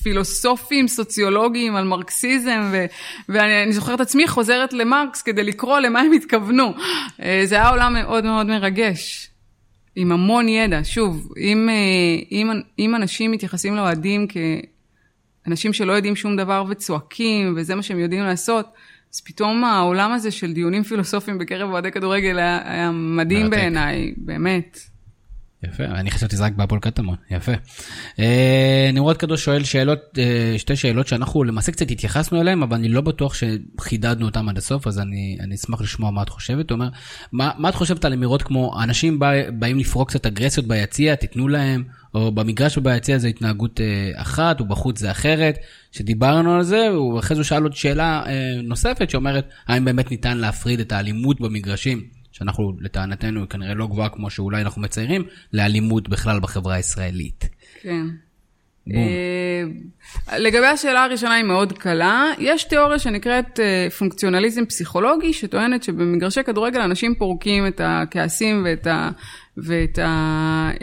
פילוסופיים, 0.03 0.89
סוציולוגיים 0.89 1.77
על 1.77 1.85
מרקסיזם, 1.85 2.71
ו... 2.73 2.87
ואני 3.29 3.73
זוכרת 3.73 4.01
עצמי 4.01 4.29
חוזרת 4.29 4.73
למרקס 4.73 5.23
כדי 5.23 5.45
לקרוא 5.45 5.79
למה 5.79 6.01
הם 6.01 6.13
התכוונו. 6.13 6.75
אה, 7.23 7.43
זה 7.45 7.55
היה 7.55 7.69
עולם 7.69 7.93
מאוד 7.93 8.25
מאוד 8.25 8.47
מרגש. 8.47 9.30
עם 9.97 10.13
המון 10.13 10.49
ידע. 10.49 10.81
שוב, 10.83 11.33
אם, 11.39 11.69
אה, 11.69 11.75
אם, 12.33 12.51
אם 12.79 12.95
אנשים 12.95 13.31
מתייחסים 13.33 13.77
לאוהדים 13.77 14.27
כאנשים 15.47 15.73
שלא 15.73 15.93
יודעים 15.93 16.17
שום 16.17 16.37
דבר 16.37 16.65
וצועקים, 16.69 17.55
וזה 17.57 17.75
מה 17.75 17.83
שהם 17.83 17.99
יודעים 17.99 18.23
לעשות, 18.23 18.67
אז 19.15 19.21
פתאום 19.21 19.65
העולם 19.65 20.13
הזה 20.13 20.31
של 20.31 20.53
דיונים 20.53 20.83
פילוסופיים 20.83 21.39
בקרב 21.39 21.71
אוהדי 21.71 21.91
כדורגל 21.91 22.39
היה, 22.39 22.61
היה 22.65 22.91
מדהים 22.91 23.51
בעיניי, 23.51 24.15
באמת. 24.17 24.90
יפה, 25.65 25.85
אני 25.85 26.11
חשבתי 26.11 26.37
שזה 26.37 26.45
רק 26.45 26.53
בהפועל 26.53 26.81
קטמון, 26.81 27.17
יפה. 27.31 27.53
אה, 28.19 28.91
נמרוד 28.93 29.17
קדוש 29.17 29.45
שואל 29.45 29.65
שאלות, 29.65 29.99
אה, 30.19 30.55
שתי 30.59 30.77
שאלות 30.77 31.07
שאנחנו 31.07 31.45
למעשה 31.45 31.73
קצת 31.73 31.91
התייחסנו 31.91 32.41
אליהן, 32.41 32.63
אבל 32.63 32.77
אני 32.77 32.89
לא 32.89 33.01
בטוח 33.01 33.35
שחידדנו 33.35 34.27
אותן 34.27 34.49
עד 34.49 34.59
הסוף, 34.59 34.87
אז 34.87 34.99
אני, 34.99 35.37
אני 35.41 35.55
אשמח 35.55 35.81
לשמוע 35.81 36.11
מה 36.11 36.23
את 36.23 36.29
חושבת. 36.29 36.71
הוא 36.71 36.77
אומר, 36.77 36.89
מה, 37.33 37.51
מה 37.59 37.69
את 37.69 37.75
חושבת 37.75 38.05
על 38.05 38.13
אמירות 38.13 38.43
כמו, 38.43 38.83
אנשים 38.83 39.19
בא, 39.19 39.51
באים 39.51 39.79
לפרוק 39.79 40.09
קצת 40.09 40.27
אגרסיות 40.27 40.67
ביציע, 40.67 41.15
תיתנו 41.15 41.49
להם, 41.49 41.85
או 42.15 42.33
במגרש 42.33 42.79
וביציע 42.79 43.19
זה 43.19 43.29
התנהגות 43.29 43.81
אה, 43.81 44.11
אחת, 44.15 44.61
ובחוץ 44.61 44.99
זה 44.99 45.11
אחרת, 45.11 45.59
שדיברנו 45.93 46.55
על 46.55 46.63
זה, 46.63 46.99
ואחרי 47.15 47.35
זה 47.35 47.41
הוא 47.41 47.45
שאל 47.45 47.63
עוד 47.63 47.75
שאלה 47.75 48.23
אה, 48.27 48.61
נוספת 48.63 49.11
שאומרת, 49.11 49.49
האם 49.67 49.85
באמת 49.85 50.11
ניתן 50.11 50.39
להפריד 50.39 50.81
את 50.81 50.93
האלימות 50.93 51.41
במגרשים? 51.41 52.20
שאנחנו 52.41 52.73
לטענתנו 52.81 53.41
היא 53.41 53.49
כנראה 53.49 53.75
לא 53.75 53.87
גבוהה 53.87 54.09
כמו 54.09 54.31
שאולי 54.31 54.63
אנחנו 54.63 54.83
מציירים, 54.83 55.25
לאלימות 55.53 56.09
בכלל 56.09 56.41
בחברה 56.41 56.75
הישראלית. 56.75 57.49
כן. 57.83 58.07
Uh, 58.89 58.93
לגבי 60.39 60.67
השאלה 60.67 61.05
הראשונה 61.05 61.35
היא 61.35 61.45
מאוד 61.45 61.73
קלה. 61.73 62.25
יש 62.39 62.65
תיאוריה 62.65 62.99
שנקראת 62.99 63.59
uh, 63.59 63.93
פונקציונליזם 63.99 64.67
פסיכולוגי, 64.67 65.33
שטוענת 65.33 65.83
שבמגרשי 65.83 66.43
כדורגל 66.43 66.81
אנשים 66.81 67.15
פורקים 67.15 67.67
את 67.67 67.81
הכעסים 67.85 68.63
ואת 68.65 68.87
ה... 68.87 69.11
ואת 69.57 69.99
ה 69.99 70.71
uh, 70.75 70.81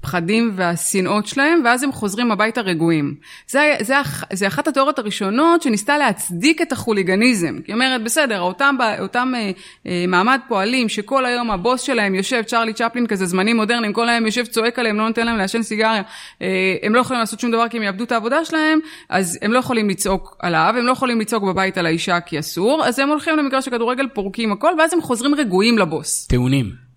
הפחדים 0.00 0.52
והשנאות 0.54 1.26
שלהם, 1.26 1.62
ואז 1.64 1.82
הם 1.82 1.92
חוזרים 1.92 2.32
הביתה 2.32 2.60
רגועים. 2.60 3.14
זה, 3.48 3.76
זה, 3.80 3.94
זה 4.32 4.46
אחת 4.46 4.68
התיאוריות 4.68 4.98
הראשונות 4.98 5.62
שניסתה 5.62 5.98
להצדיק 5.98 6.62
את 6.62 6.72
החוליגניזם. 6.72 7.58
היא 7.66 7.74
אומרת, 7.74 8.04
בסדר, 8.04 8.40
אותם, 8.40 8.76
אותם 9.00 9.32
אה, 9.36 9.50
אה, 9.86 10.04
מעמד 10.08 10.40
פועלים 10.48 10.88
שכל 10.88 11.26
היום 11.26 11.50
הבוס 11.50 11.80
שלהם 11.80 12.14
יושב, 12.14 12.42
צ'רלי 12.42 12.72
צ'פלין 12.72 13.06
כזה, 13.06 13.26
זמנים 13.26 13.56
מודרניים, 13.56 13.92
כל 13.92 14.08
היום 14.08 14.26
יושב, 14.26 14.44
צועק 14.46 14.78
עליהם, 14.78 14.98
לא 14.98 15.08
נותן 15.08 15.26
להם 15.26 15.36
לעשן 15.36 15.62
סיגריה, 15.62 16.02
אה, 16.42 16.76
הם 16.82 16.94
לא 16.94 17.00
יכולים 17.00 17.20
לעשות 17.20 17.40
שום 17.40 17.50
דבר 17.50 17.68
כי 17.68 17.76
הם 17.76 17.82
יאבדו 17.82 18.04
את 18.04 18.12
העבודה 18.12 18.44
שלהם, 18.44 18.78
אז 19.08 19.38
הם 19.42 19.52
לא 19.52 19.58
יכולים 19.58 19.88
לצעוק 19.88 20.36
עליו, 20.38 20.74
הם 20.78 20.86
לא 20.86 20.92
יכולים 20.92 21.20
לצעוק 21.20 21.44
בבית 21.44 21.78
על 21.78 21.86
האישה 21.86 22.20
כי 22.20 22.38
אסור, 22.38 22.84
אז 22.84 22.98
הם 22.98 23.08
הולכים 23.08 23.36
למגרש 23.36 23.68
הכדורגל, 23.68 24.08
פורקים 24.08 24.52
הכל, 24.52 24.72
ואז 24.78 24.92
הם 24.92 25.00
חוזרים 25.00 25.34
רגועים 25.34 25.78
לבוס. 25.78 26.26
טעונים. 26.26 26.89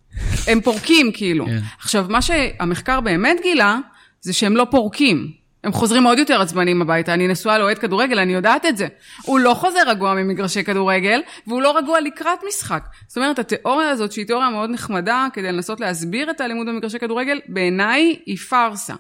הם 0.47 0.61
פורקים 0.61 1.11
כאילו. 1.11 1.45
Yeah. 1.45 1.49
כן. 1.49 1.59
עכשיו, 1.79 2.05
מה 2.09 2.21
שהמחקר 2.21 2.99
באמת 2.99 3.37
גילה, 3.43 3.77
זה 4.21 4.33
שהם 4.33 4.57
לא 4.57 4.67
פורקים. 4.71 5.43
הם 5.63 5.71
חוזרים 5.71 6.03
עוד 6.03 6.19
יותר 6.19 6.41
עצבנים 6.41 6.81
הביתה. 6.81 7.13
אני 7.13 7.27
נשואה 7.27 7.59
לאוהד 7.59 7.77
כדורגל, 7.77 8.19
אני 8.19 8.33
יודעת 8.33 8.65
את 8.65 8.77
זה. 8.77 8.87
הוא 9.21 9.39
לא 9.39 9.53
חוזר 9.53 9.79
רגוע 9.87 10.13
ממגרשי 10.13 10.63
כדורגל, 10.63 11.21
והוא 11.47 11.61
לא 11.61 11.77
רגוע 11.77 12.01
לקראת 12.01 12.39
משחק. 12.47 12.83
זאת 13.07 13.17
אומרת, 13.17 13.39
התיאוריה 13.39 13.89
הזאת, 13.89 14.11
שהיא 14.11 14.25
תיאוריה 14.25 14.49
מאוד 14.49 14.69
נחמדה, 14.69 15.27
כדי 15.33 15.51
לנסות 15.51 15.79
להסביר 15.79 16.29
את 16.29 16.41
האלימות 16.41 16.67
במגרשי 16.67 16.99
כדורגל, 16.99 17.39
בעיניי 17.47 18.19
היא 18.25 18.37
פארסה. 18.37 18.93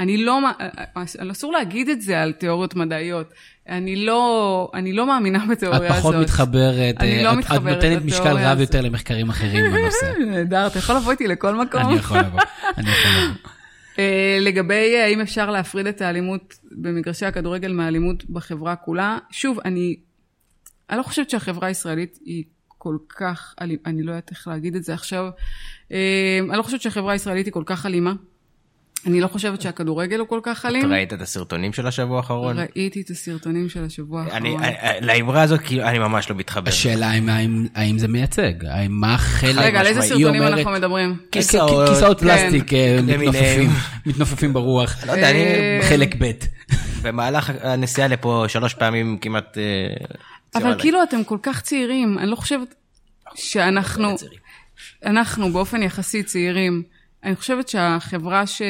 אני 0.00 0.16
לא, 0.16 0.38
אסור 1.30 1.52
להגיד 1.52 1.88
את 1.88 2.02
זה 2.02 2.22
על 2.22 2.32
תיאוריות 2.32 2.74
מדעיות. 2.74 3.32
אני 3.68 3.96
לא, 3.96 4.70
אני 4.74 4.92
לא 4.92 5.06
מאמינה 5.06 5.46
בתיאוריה 5.50 5.80
הזאת. 5.80 5.90
את 5.90 5.98
פחות 5.98 6.14
מתחברת, 6.14 6.94
אני 7.00 7.24
לא 7.24 7.36
מתחברת 7.36 7.78
את 7.78 7.84
נותנת 7.84 8.04
משקל 8.04 8.36
רב 8.38 8.60
יותר 8.60 8.80
למחקרים 8.80 9.28
אחרים 9.28 9.72
בנושא. 9.72 10.18
נהדר, 10.30 10.66
אתה 10.66 10.78
יכול 10.78 10.96
לבוא 10.96 11.12
איתי 11.12 11.28
לכל 11.28 11.54
מקום. 11.54 11.80
אני 11.80 11.94
יכול 11.94 12.18
לבוא, 12.18 12.40
אני 12.78 12.90
יכול 12.90 13.10
לבוא. 13.24 13.50
אה, 13.98 14.38
לגבי 14.40 14.98
האם 14.98 15.20
אפשר 15.20 15.50
להפריד 15.50 15.86
את 15.86 16.00
האלימות 16.00 16.54
במגרשי 16.72 17.26
הכדורגל 17.26 17.72
מהאלימות 17.72 18.30
בחברה 18.30 18.76
כולה, 18.76 19.18
שוב, 19.30 19.58
אני, 19.64 19.96
אני 20.90 20.98
לא 20.98 21.02
חושבת 21.02 21.30
שהחברה 21.30 21.68
הישראלית 21.68 22.18
היא 22.24 22.44
כל 22.78 22.96
כך, 23.08 23.54
אני 23.86 24.02
לא 24.02 24.10
יודעת 24.10 24.30
איך 24.30 24.48
להגיד 24.48 24.76
את 24.76 24.84
זה 24.84 24.94
עכשיו, 24.94 25.28
אה, 25.92 26.38
אני 26.48 26.58
לא 26.58 26.62
חושבת 26.62 26.80
שהחברה 26.80 27.12
הישראלית 27.12 27.46
היא 27.46 27.52
כל 27.52 27.62
כך 27.66 27.86
אלימה. 27.86 28.12
אני 29.06 29.20
לא 29.20 29.26
חושבת 29.26 29.60
שהכדורגל 29.60 30.18
הוא 30.18 30.28
כל 30.28 30.40
כך 30.42 30.66
אלים. 30.66 30.84
את 30.84 30.90
ראית 30.90 31.12
את 31.12 31.20
הסרטונים 31.20 31.72
של 31.72 31.86
השבוע 31.86 32.16
האחרון? 32.16 32.56
ראיתי 32.58 33.00
את 33.00 33.10
הסרטונים 33.10 33.68
של 33.68 33.84
השבוע 33.84 34.22
האחרון. 34.22 34.60
לאמרה 35.00 35.42
הזאת 35.42 35.60
כאילו 35.60 35.84
אני 35.84 35.98
ממש 35.98 36.30
לא 36.30 36.36
מתחבר. 36.36 36.68
השאלה 36.68 37.10
האם 37.74 37.98
זה 37.98 38.08
מייצג, 38.08 38.64
האם 38.64 38.92
מה 38.92 39.18
חלק... 39.18 39.56
רגע, 39.56 39.80
על 39.80 39.86
איזה 39.86 40.02
סרטונים 40.02 40.42
אנחנו 40.42 40.70
מדברים? 40.70 41.16
כיסאות 41.32 42.20
כן. 42.20 42.26
פלסטיק 42.26 42.72
אה, 42.72 42.98
מתנופפים 44.06 44.52
ברוח. 44.52 45.04
לא 45.06 45.12
יודע, 45.12 45.30
אני... 45.30 45.82
חלק 45.82 46.14
ב'. 46.18 46.30
במהלך 47.02 47.52
הנסיעה 47.62 48.08
לפה 48.08 48.44
שלוש 48.48 48.74
פעמים 48.74 49.18
כמעט... 49.20 49.58
אה, 49.58 50.06
אבל 50.54 50.80
כאילו 50.80 51.02
אתם 51.02 51.24
כל 51.24 51.38
כך 51.42 51.60
צעירים, 51.60 52.18
אני 52.18 52.30
לא 52.30 52.36
חושבת 52.36 52.74
שאנחנו... 53.34 54.16
אנחנו 55.06 55.52
באופן 55.52 55.82
יחסי 55.82 56.22
צעירים. 56.22 56.82
אני 57.24 57.36
חושבת 57.36 57.68
שהחברה 57.68 58.46
ש... 58.46 58.62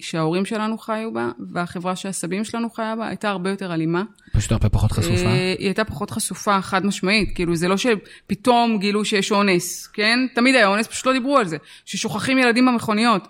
שההורים 0.00 0.44
שלנו 0.44 0.78
חיו 0.78 1.12
בה, 1.12 1.30
והחברה 1.52 1.96
שהסבים 1.96 2.44
שלנו 2.44 2.70
חיה 2.70 2.96
בה, 2.96 3.08
הייתה 3.08 3.28
הרבה 3.30 3.50
יותר 3.50 3.74
אלימה. 3.74 4.02
פשוט 4.32 4.52
הרבה 4.52 4.68
פחות 4.68 4.92
חשופה. 4.92 5.26
אה, 5.26 5.54
היא 5.58 5.66
הייתה 5.66 5.84
פחות 5.84 6.10
חשופה, 6.10 6.60
חד 6.60 6.86
משמעית. 6.86 7.34
כאילו, 7.34 7.56
זה 7.56 7.68
לא 7.68 7.76
שפתאום 7.76 8.78
גילו 8.78 9.04
שיש 9.04 9.32
אונס, 9.32 9.86
כן? 9.86 10.18
תמיד 10.34 10.54
היה 10.54 10.66
אונס, 10.66 10.86
פשוט 10.86 11.06
לא 11.06 11.12
דיברו 11.12 11.38
על 11.38 11.46
זה. 11.46 11.56
ששוכחים 11.84 12.38
ילדים 12.38 12.66
במכוניות. 12.66 13.28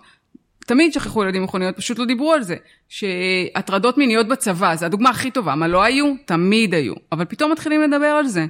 תמיד 0.65 0.93
שכחו 0.93 1.23
ילדים 1.23 1.41
במכוניות, 1.41 1.77
פשוט 1.77 1.99
לא 1.99 2.05
דיברו 2.05 2.33
על 2.33 2.43
זה. 2.43 2.55
שהטרדות 2.89 3.97
מיניות 3.97 4.27
בצבא, 4.27 4.75
זו 4.75 4.85
הדוגמה 4.85 5.09
הכי 5.09 5.31
טובה. 5.31 5.55
מה 5.55 5.67
לא 5.67 5.83
היו? 5.83 6.13
תמיד 6.25 6.73
היו. 6.73 6.93
אבל 7.11 7.25
פתאום 7.25 7.51
מתחילים 7.51 7.81
לדבר 7.81 8.05
על 8.05 8.27
זה. 8.27 8.45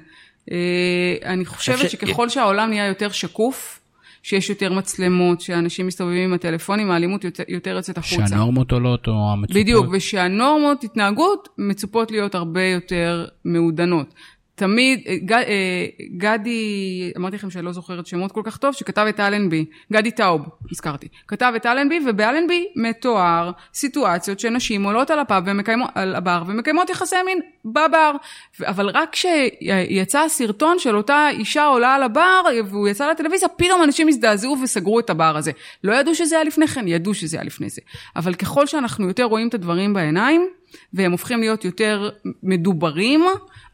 אה, 0.52 1.16
אני 1.26 1.46
חושבת 1.46 1.90
שככל 1.90 2.30
שהעולם 2.30 2.70
נהיה 2.70 2.88
יותר 2.88 3.10
שקוף, 3.12 3.80
שיש 4.26 4.50
יותר 4.50 4.74
מצלמות, 4.74 5.42
שאנשים 5.42 5.88
מסתובבים 5.88 6.24
עם 6.24 6.34
הטלפונים, 6.34 6.92
האלימות 6.92 7.24
יותר, 7.24 7.44
יותר 7.48 7.70
יוצאת 7.70 7.98
החוצה. 7.98 8.28
שהנורמות 8.28 8.72
עולות 8.72 9.08
או 9.08 9.32
המצוקות? 9.34 9.62
בדיוק, 9.62 9.86
ושהנורמות 9.92 10.84
התנהגות 10.84 11.50
מצופות 11.58 12.12
להיות 12.12 12.36
הרבה 12.36 12.64
יותר 12.64 13.26
מעודנות. 13.46 14.14
תמיד, 14.56 15.00
ג, 15.26 15.34
אה, 15.34 15.86
גדי, 16.18 17.12
אמרתי 17.18 17.36
לכם 17.36 17.50
שאני 17.50 17.66
לא 17.66 17.72
זוכרת 17.72 18.06
שמות 18.06 18.32
כל 18.32 18.42
כך 18.44 18.58
טוב, 18.58 18.74
שכתב 18.74 19.06
את 19.10 19.20
אלנבי, 19.20 19.66
גדי 19.94 20.12
טאוב, 20.12 20.42
הזכרתי, 20.72 21.08
כתב 21.28 21.54
את 21.56 21.66
אלנבי, 21.66 22.00
ובאלנבי 22.08 22.68
מתואר 22.76 23.52
סיטואציות 23.74 24.40
שנשים 24.40 24.84
עולות 24.84 25.12
על 25.12 25.20
הפאב 25.20 25.44
ומקיימות, 25.46 25.90
על 25.96 26.16
הבר 26.16 26.44
ומקיימות 26.48 26.90
יחסי 26.90 27.16
מין 27.26 27.40
בבר. 27.66 28.12
אבל 28.62 28.90
רק 28.90 29.10
כשיצא 29.12 30.20
הסרטון 30.20 30.80
של 30.80 30.96
אותה 30.98 31.30
אישה 31.30 31.66
עולה 31.66 31.96
על 31.96 32.04
הבר, 32.04 32.42
והוא 32.70 32.88
יצא 32.88 33.12
לטלוויזיה, 33.12 33.50
פתאום 33.50 33.84
אנשים 33.84 34.08
הזדעזעו 34.08 34.58
וסגרו 34.64 35.00
את 35.00 35.10
הבר 35.10 35.38
הזה. 35.38 35.52
לא 35.84 35.94
ידעו 35.94 36.16
שזה 36.16 36.36
היה 36.36 36.44
לפני 36.44 36.68
כן, 36.68 36.88
ידעו 36.88 37.14
שזה 37.14 37.38
היה 37.38 37.44
לפני 37.44 37.70
זה. 37.70 37.82
אבל 38.16 38.34
ככל 38.34 38.68
שאנחנו 38.68 39.08
יותר 39.08 39.24
רואים 39.24 39.48
את 39.48 39.54
הדברים 39.54 39.94
בעיניים, 39.94 40.48
והם 40.94 41.12
הופכים 41.12 41.40
להיות 41.40 41.66
יותר 41.66 42.10
מדוברים, 42.44 43.26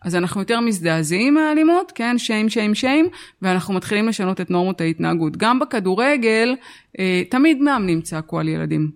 אז 0.02 0.16
אנחנו 0.16 0.42
יותר 0.42 0.60
מזדעזעים 0.60 1.34
מהאלימות, 1.34 1.92
כן, 1.96 2.18
שיים, 2.18 2.50
שיים, 2.50 2.76
שיים, 2.76 3.10
ואנחנו 3.42 3.74
מתחילים 3.74 4.08
לשנות 4.08 4.42
את 4.42 4.50
נורמות 4.50 4.82
ההתנהגות. 4.82 5.38
גם 5.38 5.60
בכדורגל, 5.60 6.56
אה, 7.00 7.24
תמיד 7.30 7.62
מאמנים 7.62 8.02
צעקו 8.02 8.40
על 8.40 8.48
ילדים. 8.48 8.92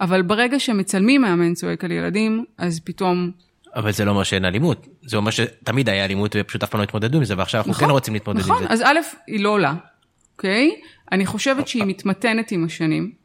אבל 0.00 0.22
ברגע 0.22 0.60
שמצלמים 0.60 1.22
מאמן 1.22 1.54
צועק 1.54 1.84
על 1.84 1.90
ילדים, 1.92 2.44
אז 2.58 2.80
פתאום... 2.84 3.30
אבל 3.74 3.92
זה 3.92 4.04
לא 4.04 4.10
אומר 4.10 4.22
שאין 4.22 4.44
אלימות, 4.44 4.86
זה 5.02 5.16
אומר 5.16 5.30
שתמיד 5.30 5.88
היה 5.88 6.04
אלימות 6.04 6.36
ופשוט 6.38 6.62
אף 6.62 6.70
פעם 6.70 6.78
לא 6.78 6.84
התמודדו 6.84 7.18
עם 7.18 7.24
זה, 7.24 7.34
ועכשיו 7.38 7.58
אנחנו 7.58 7.70
נכון, 7.70 7.84
כן 7.84 7.90
רוצים 7.90 8.14
להתמודד 8.14 8.40
נכון, 8.40 8.56
עם 8.56 8.62
זה. 8.62 8.72
אז 8.72 8.82
א', 8.82 8.98
היא 9.26 9.40
לא 9.40 9.48
עולה, 9.48 9.74
אוקיי? 10.32 10.70
אני 11.12 11.26
חושבת 11.26 11.68
שהיא 11.68 11.84
מתמתנת 11.84 12.52
עם 12.52 12.64
השנים. 12.64 13.19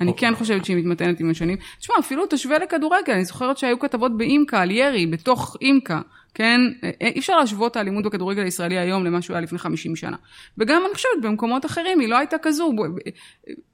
אני 0.00 0.12
כן 0.16 0.34
חושבת 0.34 0.64
שהיא 0.64 0.76
מתמתנת 0.76 1.20
עם 1.20 1.30
השנים. 1.30 1.58
תשמע, 1.78 1.94
אפילו 1.98 2.24
תשווה 2.30 2.58
לכדורגל, 2.58 3.12
אני 3.12 3.24
זוכרת 3.24 3.58
שהיו 3.58 3.78
כתבות 3.78 4.16
באימקה 4.16 4.60
על 4.60 4.70
ירי, 4.70 5.06
בתוך 5.06 5.56
אימקה, 5.60 6.00
כן? 6.34 6.60
אי 7.00 7.18
אפשר 7.18 7.36
להשוות 7.36 7.70
את 7.70 7.76
האלימות 7.76 8.04
בכדורגל 8.04 8.42
הישראלי 8.42 8.78
היום 8.78 9.04
למה 9.04 9.22
שהוא 9.22 9.34
היה 9.34 9.42
לפני 9.42 9.58
50 9.58 9.96
שנה. 9.96 10.16
וגם 10.58 10.82
אני 10.86 10.94
חושבת 10.94 11.22
במקומות 11.22 11.66
אחרים 11.66 12.00
היא 12.00 12.08
לא 12.08 12.18
הייתה 12.18 12.36
כזו. 12.42 12.72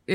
אה, 0.09 0.14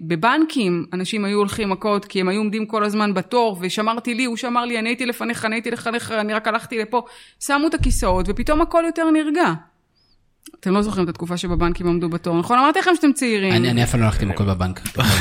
בבנקים 0.00 0.84
אנשים 0.92 1.24
היו 1.24 1.38
הולכים 1.38 1.70
מכות 1.70 2.04
כי 2.04 2.20
הם 2.20 2.28
היו 2.28 2.38
עומדים 2.38 2.66
כל 2.66 2.84
הזמן 2.84 3.14
בתור 3.14 3.56
ושמרתי 3.60 4.14
לי, 4.14 4.24
הוא 4.24 4.36
שמר 4.36 4.64
לי, 4.64 4.78
אני 4.78 4.88
הייתי 4.88 5.06
לפניך, 5.06 5.44
אני 5.44 5.54
הייתי 5.54 5.70
לפניך, 5.70 6.12
אני 6.12 6.34
רק 6.34 6.48
הלכתי 6.48 6.78
לפה. 6.78 7.02
שמו 7.40 7.66
את 7.66 7.74
הכיסאות 7.74 8.26
ופתאום 8.28 8.62
הכל 8.62 8.82
יותר 8.86 9.10
נרגע. 9.10 9.52
אתם 10.60 10.72
לא 10.74 10.82
זוכרים 10.82 11.04
את 11.04 11.08
התקופה 11.08 11.36
שבבנקים 11.36 11.86
עמדו 11.86 12.08
בתור, 12.08 12.38
נכון? 12.38 12.58
אמרתי 12.58 12.78
לכם 12.78 12.90
שאתם 12.94 13.12
צעירים. 13.12 13.52
אני 13.52 13.82
אף 13.84 13.90
פעם 13.90 14.00
לא 14.00 14.04
הלכתי 14.04 14.24
מכות 14.24 14.46
בבנק. 14.46 14.80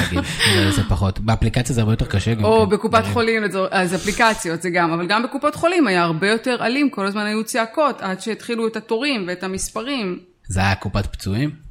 זה- 0.76 0.84
פחות. 0.90 1.20
באפליקציה 1.20 1.76
זה 1.76 1.82
הרבה 1.82 1.94
יותר 1.94 2.06
קשה. 2.06 2.34
או 2.44 2.66
כן. 2.70 2.76
בקופת. 2.76 3.04
חולים, 3.14 3.44
אז 3.72 3.96
אפליקציות 3.96 4.62
זה 4.62 4.70
גם, 4.70 4.92
אבל 4.92 5.08
גם 5.08 5.24
בקופות 5.24 5.56
חולים 5.56 5.88
היה 5.88 6.04
הרבה 6.04 6.30
יותר 6.30 6.58
אלים, 6.66 6.90
כל 6.90 7.06
הזמן 7.06 7.26
היו 7.26 7.44
צעקות 7.44 8.02
עד 8.02 8.22
שהתחילו 8.22 8.68
את 8.68 8.76
התורים 8.76 9.24
ואת 9.28 9.44
המספרים. 9.44 10.20
זה 10.48 10.60
היה 10.60 10.76
קופת 10.76 11.06
פצועים? 11.06 11.65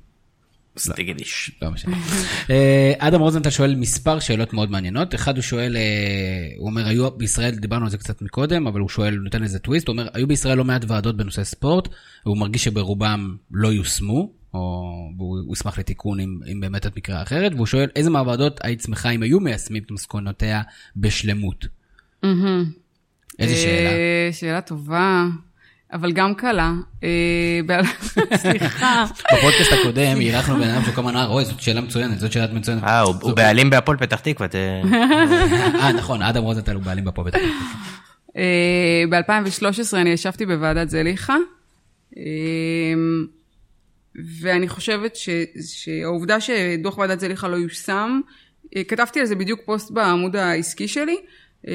סטיגדיש. 0.78 1.50
לא 1.62 1.70
משנה. 1.70 1.96
אה, 2.50 2.92
אדם 2.98 3.20
רוזנטל 3.20 3.50
שואל 3.50 3.74
מספר 3.74 4.18
שאלות 4.20 4.52
מאוד 4.52 4.70
מעניינות. 4.70 5.14
אחד 5.14 5.36
הוא 5.36 5.42
שואל, 5.42 5.76
אה, 5.76 5.82
הוא 6.58 6.66
אומר, 6.66 6.86
היו 6.86 7.10
בישראל, 7.10 7.54
דיברנו 7.54 7.84
על 7.84 7.90
זה 7.90 7.98
קצת 7.98 8.22
מקודם, 8.22 8.66
אבל 8.66 8.80
הוא 8.80 8.88
שואל, 8.88 9.14
הוא 9.16 9.24
נותן 9.24 9.42
לזה 9.42 9.58
טוויסט, 9.58 9.88
הוא 9.88 9.92
אומר, 9.92 10.08
היו 10.14 10.26
בישראל 10.26 10.58
לא 10.58 10.64
מעט 10.64 10.84
ועדות 10.88 11.16
בנושא 11.16 11.44
ספורט, 11.44 11.88
והוא 12.26 12.38
מרגיש 12.38 12.64
שברובם 12.64 13.36
לא 13.50 13.68
יושמו, 13.68 14.32
או 14.54 14.84
הוא 15.18 15.52
ישמח 15.52 15.78
לתיקון 15.78 16.20
אם, 16.20 16.38
אם 16.52 16.60
באמת 16.60 16.86
את 16.86 16.96
מקרה 16.96 17.22
אחרת, 17.22 17.52
והוא 17.54 17.66
שואל, 17.66 17.88
איזה 17.96 18.10
מהוועדות 18.10 18.60
היית 18.62 18.80
שמחה 18.80 19.10
אם 19.10 19.22
היו 19.22 19.40
מיישמים 19.40 19.82
את 19.82 19.90
מסקנותיה 19.90 20.62
בשלמות? 20.96 21.66
איזה 23.38 23.54
שאלה. 23.56 23.90
אה, 23.90 24.28
שאלה 24.32 24.60
טובה, 24.60 25.26
אבל 25.94 26.12
גם 26.12 26.34
קלה. 26.34 26.72
אה, 27.04 27.08
ב- 27.66 27.80
סליחה. 28.36 29.04
בפודקאסט 29.38 29.72
הקודם 29.72 30.20
אירחנו 30.20 30.54
בן 30.56 30.68
אדם 30.68 30.82
שכל 30.84 31.00
הזמן 31.00 31.16
אמר, 31.16 31.28
אוי, 31.28 31.44
זאת 31.44 31.60
שאלה 31.60 31.80
מצוינת, 31.80 32.18
זאת 32.20 32.32
שאלה 32.32 32.52
מצוינת. 32.52 32.82
אה, 32.84 33.00
הוא- 33.00 33.32
בעלים 33.36 33.70
בהפועל 33.70 33.96
פתח 33.98 34.20
תקווה, 34.20 34.48
אה, 34.54 35.92
נכון, 35.92 36.22
אדם 36.22 36.42
רוזנטל 36.42 36.74
הוא 36.74 36.82
בעלים 36.82 37.04
בפה 37.04 37.22
בטח. 37.22 37.38
ב-2013 39.10 39.66
אני 39.96 40.10
ישבתי 40.10 40.46
בוועדת 40.46 40.90
זליכה, 40.90 41.36
אה, 42.16 42.22
ואני 44.40 44.68
חושבת 44.68 45.16
שהעובדה 45.74 46.36
שדוח 46.40 46.98
ועדת 46.98 47.20
זליכה 47.20 47.48
לא 47.48 47.56
יושם, 47.56 48.20
אה, 48.76 48.84
כתבתי 48.84 49.20
על 49.20 49.26
זה 49.26 49.34
בדיוק 49.34 49.60
פוסט 49.64 49.90
בעמוד 49.90 50.36
העסקי 50.36 50.88
שלי, 50.88 51.16
אה, 51.68 51.72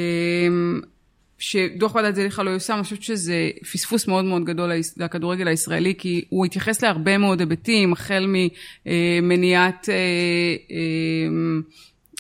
שדוח 1.40 1.96
ועדת 1.96 2.16
זליכה 2.16 2.44
לא 2.44 2.50
יושם, 2.50 2.74
אני 2.74 2.84
חושבת 2.84 3.04
שזה 3.04 3.50
פספוס 3.72 4.08
מאוד 4.08 4.26
מאוד 4.26 4.46
גדול 4.46 4.72
לכדורגל 4.98 5.48
הישראלי, 5.48 5.96
כי 5.98 6.26
הוא 6.30 6.46
התייחס 6.46 6.84
להרבה 6.84 7.18
מאוד 7.18 7.40
היבטים, 7.40 7.94
החל 7.94 8.36
ממניעת... 8.86 9.90
אה, 9.90 9.96
אה, 10.72 11.70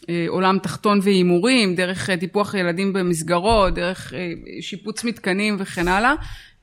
אה, 0.09 0.25
עולם 0.27 0.59
תחתון 0.59 0.99
והימורים, 1.03 1.75
דרך 1.75 2.09
טיפוח 2.09 2.53
ילדים 2.53 2.93
במסגרות, 2.93 3.73
דרך 3.73 4.13
שיפוץ 4.61 5.03
מתקנים 5.03 5.55
וכן 5.59 5.87
הלאה. 5.87 6.13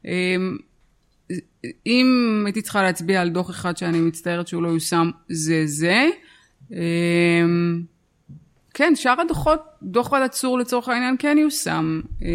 אה, 0.07 0.37
אם 1.87 2.43
הייתי 2.47 2.63
צריכה 2.63 2.83
להצביע 2.83 3.21
על 3.21 3.29
דוח 3.29 3.51
אחד 3.51 3.77
שאני 3.77 4.01
מצטערת 4.01 4.49
שהוא 4.49 4.63
לא 4.63 4.69
יושם, 4.69 5.11
זה 5.29 5.63
זה. 5.67 6.09
כן, 8.79 8.97
שאר 8.97 9.21
הדוחות, 9.21 9.61
דוח 9.83 10.13
ועדת 10.13 10.31
צור 10.31 10.59
לצורך 10.59 10.89
העניין 10.89 11.17
כן 11.19 11.37
יושם. 11.41 12.01
אה, 12.23 12.29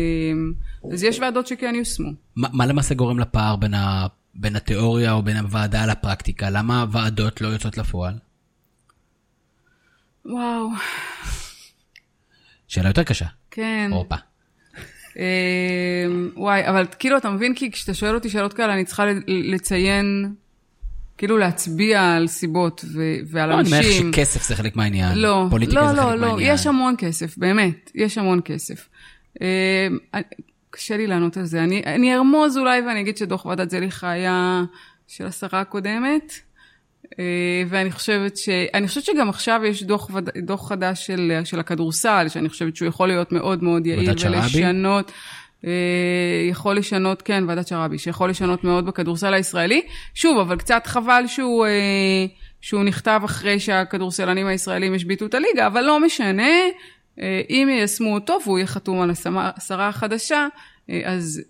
אז 0.94 1.04
יש 1.04 1.20
ועדות 1.20 1.48
שכן 1.48 1.76
יושמו. 1.76 2.12
מה 2.36 2.48
מה 2.54 2.66
למעשה 2.66 2.96
גורם 2.96 3.20
לפער 3.20 3.56
בין, 3.56 3.74
ה... 3.74 4.08
בין 4.36 4.56
התיאוריה 4.56 5.12
או 5.12 5.22
בין 5.22 5.38
הוועדה 5.38 5.86
לפרקטיקה? 5.86 6.50
למה 6.50 6.82
הוועדות 6.82 7.42
לא 7.42 7.48
יוצאות 7.48 7.78
לפועל? 7.78 8.14
וואו, 10.26 10.70
שאלה 12.68 12.90
יותר 12.90 13.04
קשה. 13.04 13.26
כן. 13.52 13.90
הופה. 13.94 14.16
אה, 15.18 16.06
וואי, 16.36 16.68
אבל 16.68 16.86
כאילו, 17.00 17.18
אתה 17.18 17.30
מבין, 17.30 17.56
כי 17.56 17.72
כשאתה 17.72 17.94
שואל 17.94 18.16
אותי 18.16 18.30
שאלות 18.30 18.54
כאלה, 18.54 18.74
אני 18.74 18.86
צריכה 18.86 19.06
לציין, 19.28 20.36
כאילו 21.18 21.38
להצביע 21.38 22.14
על 22.16 22.28
סיבות 22.28 22.86
ו- 22.94 23.00
ועל 23.32 23.50
לא, 23.50 23.60
אני 23.60 23.70
מניח 23.70 23.86
אנשים. 23.86 24.14
שכסף 24.14 24.48
זה 24.48 24.56
חלק 24.56 24.76
מהעניין. 24.76 25.18
לא, 25.18 25.46
פוליטיקה 25.50 25.82
לא, 25.82 25.88
זה 25.88 25.94
לא, 25.96 26.02
חלק 26.02 26.20
לא, 26.20 26.28
מהעניין. 26.28 26.54
יש 26.54 26.68
המון 26.68 26.96
כסף, 26.98 27.38
באמת, 27.38 27.92
יש 27.96 28.18
המון 28.18 28.42
כסף. 28.46 28.90
אה, 29.42 29.88
קשה 30.70 30.98
לי 30.98 31.08
לענות 31.08 31.38
על 31.38 31.46
זה. 31.46 31.64
אני, 31.64 31.82
אני 31.86 32.16
ארמוז 32.16 32.58
אולי 32.58 32.82
ואני 32.82 33.02
אגיד 33.02 33.18
שדוח 33.18 33.46
ועדת 33.46 33.70
זליכה 33.70 34.10
היה 34.12 34.64
של 35.08 35.26
השרה 35.26 35.62
הקודמת, 35.62 36.34
אה, 37.20 37.24
ואני 37.70 37.92
חושבת 37.92 38.38
ש... 38.38 38.50
אני 38.74 38.88
חושבת 38.88 39.04
שגם 39.04 39.30
עכשיו 39.30 39.62
יש 39.66 39.84
דוח, 39.84 40.10
וד- 40.14 40.30
דוח 40.42 40.70
חדש 40.70 41.08
של, 41.08 41.40
של 41.44 41.60
הכדורסל, 41.60 42.26
שאני 42.30 42.50
חושבת 42.50 42.76
שהוא 42.76 42.88
יכול 42.88 43.08
להיות 43.08 43.32
מאוד 43.32 43.64
מאוד 43.64 43.86
יעיל 43.88 44.00
ועדת 44.10 44.20
שרעבי? 44.20 44.48
אה, 45.68 45.72
יכול 46.50 46.78
לשנות, 46.78 47.22
כן, 47.22 47.44
ועדת 47.48 47.68
שרעבי, 47.68 47.98
שיכול 47.98 48.30
לשנות 48.30 48.64
מאוד 48.64 48.86
בכדורסל 48.86 49.34
הישראלי. 49.34 49.82
שוב, 50.14 50.40
אבל 50.40 50.58
קצת 50.58 50.88
חבל 50.88 51.24
שהוא, 51.28 51.66
אה, 51.66 52.26
שהוא 52.62 52.84
נכתב 52.84 53.22
אחרי 53.26 53.60
שהכדורסלנים 53.60 54.48
הישראלים 54.48 54.94
השביתו 54.94 55.26
את 55.26 55.34
הליגה, 55.34 55.68
אבל 55.68 55.82
לא 55.82 56.00
משנה, 56.00 56.52
אה, 57.20 57.42
אם 57.50 57.68
יישמו 57.72 58.14
אותו 58.14 58.38
והוא 58.46 58.58
יהיה 58.58 58.68
חתום 58.68 59.02
על 59.02 59.12
השרה 59.36 59.88
החדשה, 59.88 60.48
אז 61.06 61.42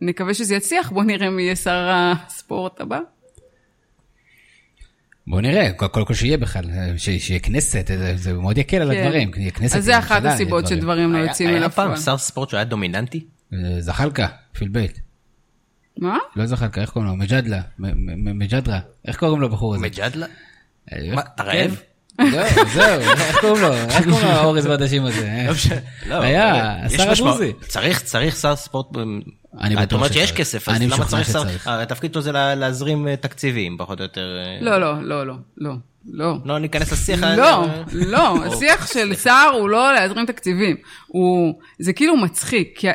נקווה 0.00 0.34
שזה 0.34 0.54
יצליח, 0.54 0.90
בואו 0.90 1.04
נראה 1.04 1.30
מי 1.30 1.42
יהיה 1.42 1.56
שר 1.56 1.88
הספורט 1.90 2.80
הבא. 2.80 3.00
בוא 5.30 5.40
נראה, 5.40 5.72
קודם 5.72 5.90
כל, 5.92 6.04
כל 6.04 6.14
שיהיה 6.14 6.38
בכלל, 6.38 6.64
ש- 6.96 7.10
שיהיה 7.10 7.40
כנסת, 7.40 7.86
זה, 7.86 8.12
זה 8.16 8.32
מאוד 8.34 8.58
יקל 8.58 8.76
על 8.82 8.92
כן. 8.94 8.98
הדברים. 9.04 9.30
אז 9.74 9.84
זה 9.84 9.98
אחת 9.98 10.24
הסיבות 10.24 10.66
שדברים 10.66 11.12
לא 11.12 11.18
היה- 11.18 11.26
יוצאים 11.26 11.48
היה 11.48 11.58
אל 11.58 11.68
פעם 11.68 11.86
הפועל. 11.90 12.00
שר 12.04 12.18
ספורט 12.18 12.48
שהיה 12.50 12.64
דומיננטי? 12.64 13.24
אה, 13.54 13.58
זחאלקה, 13.80 14.26
פילבייט. 14.52 14.98
מה? 15.98 16.18
לא 16.36 16.46
זחאלקה, 16.46 16.80
איך 16.80 16.90
קוראים 16.90 17.10
לו? 17.10 17.16
מג'דלה. 17.16 17.60
מ- 17.78 17.86
מ- 17.86 18.24
מ- 18.24 18.38
מג'דרה. 18.38 18.78
איך 19.08 19.16
קוראים 19.16 19.40
לו 19.40 19.46
הבחור 19.46 19.74
הזה? 19.74 19.82
מג'דלה? 19.84 20.26
אה, 20.92 20.98
אתה 21.34 21.42
רעב? 21.42 21.76
כן. 22.16 22.24
זהו, 22.30 22.64
זהו, 22.74 23.00
איך 23.00 23.38
קוראים 23.40 23.62
לו? 23.62 23.72
איך 23.74 24.04
קוראים 24.04 24.26
לו 24.26 24.32
האורז 24.32 24.66
והדשים 24.66 25.04
הזה? 25.04 25.26
אה? 25.30 25.46
לא, 26.06 26.22
היה, 26.22 26.76
יש 26.86 26.94
השר 26.94 27.10
משמעות. 27.12 27.34
הדרוזי. 27.40 27.52
צריך, 27.68 28.02
צריך 28.02 28.36
שר 28.36 28.56
ספורט. 28.56 28.86
אני 29.60 29.74
את 29.74 29.80
בטוח 29.80 29.96
אומרת 29.98 30.12
שיש 30.12 30.22
שצריך. 30.28 30.40
כסף, 30.40 30.68
אז 30.68 30.82
למה 30.82 31.06
צריך 31.06 31.26
שר? 31.26 31.40
שצריך. 31.40 31.66
הרי 31.66 31.82
התפקיד 31.82 32.12
שלו 32.12 32.22
זה 32.22 32.32
לה- 32.32 32.54
להזרים 32.54 33.08
אה, 33.08 33.16
תקציבים, 33.16 33.76
פחות 33.78 33.98
או 33.98 34.04
יותר. 34.04 34.36
אה, 34.38 34.58
לא, 34.64 34.78
לא, 34.80 35.02
לא, 35.02 35.26
לא, 35.26 35.34
לא, 35.56 35.72
לא. 36.12 36.34
לא 36.44 36.58
ניכנס 36.58 36.92
לשיח. 36.92 37.20
לא, 37.22 37.64
אה, 37.64 37.82
לא, 37.92 38.44
השיח 38.44 38.92
של 38.92 39.14
שר 39.14 39.50
הוא 39.58 39.68
לא 39.68 39.92
להזרים 39.94 40.26
תקציבים. 40.26 40.76
הוא, 41.06 41.54
זה 41.78 41.92
כאילו 41.92 42.16
מצחיק, 42.16 42.72
כי 42.78 42.86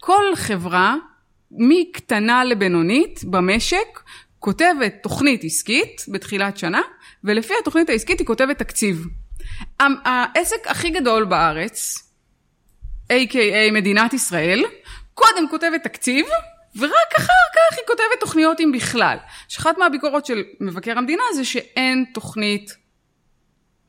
כל 0.00 0.22
חברה, 0.36 0.94
מקטנה 1.50 2.44
לבינונית 2.44 3.20
במשק, 3.24 4.00
כותבת 4.38 4.94
תוכנית 5.02 5.44
עסקית 5.44 6.02
בתחילת 6.12 6.56
שנה, 6.58 6.80
ולפי 7.24 7.54
התוכנית 7.62 7.90
העסקית 7.90 8.18
היא 8.18 8.26
כותבת 8.26 8.58
תקציב. 8.58 9.06
העסק 9.80 10.56
הכי 10.66 10.90
גדול 10.90 11.24
בארץ, 11.24 11.94
a.k.a 13.12 13.72
מדינת 13.72 14.14
ישראל, 14.14 14.62
קודם 15.16 15.48
כותבת 15.50 15.82
תקציב, 15.82 16.26
ורק 16.76 17.12
אחר 17.16 17.46
כך 17.54 17.78
היא 17.78 17.86
כותבת 17.86 18.20
תוכניות 18.20 18.60
אם 18.60 18.72
בכלל. 18.74 19.16
שאחת 19.48 19.78
מהביקורות 19.78 20.26
של 20.26 20.42
מבקר 20.60 20.98
המדינה 20.98 21.22
זה 21.34 21.44
שאין 21.44 22.04
תוכנית 22.14 22.76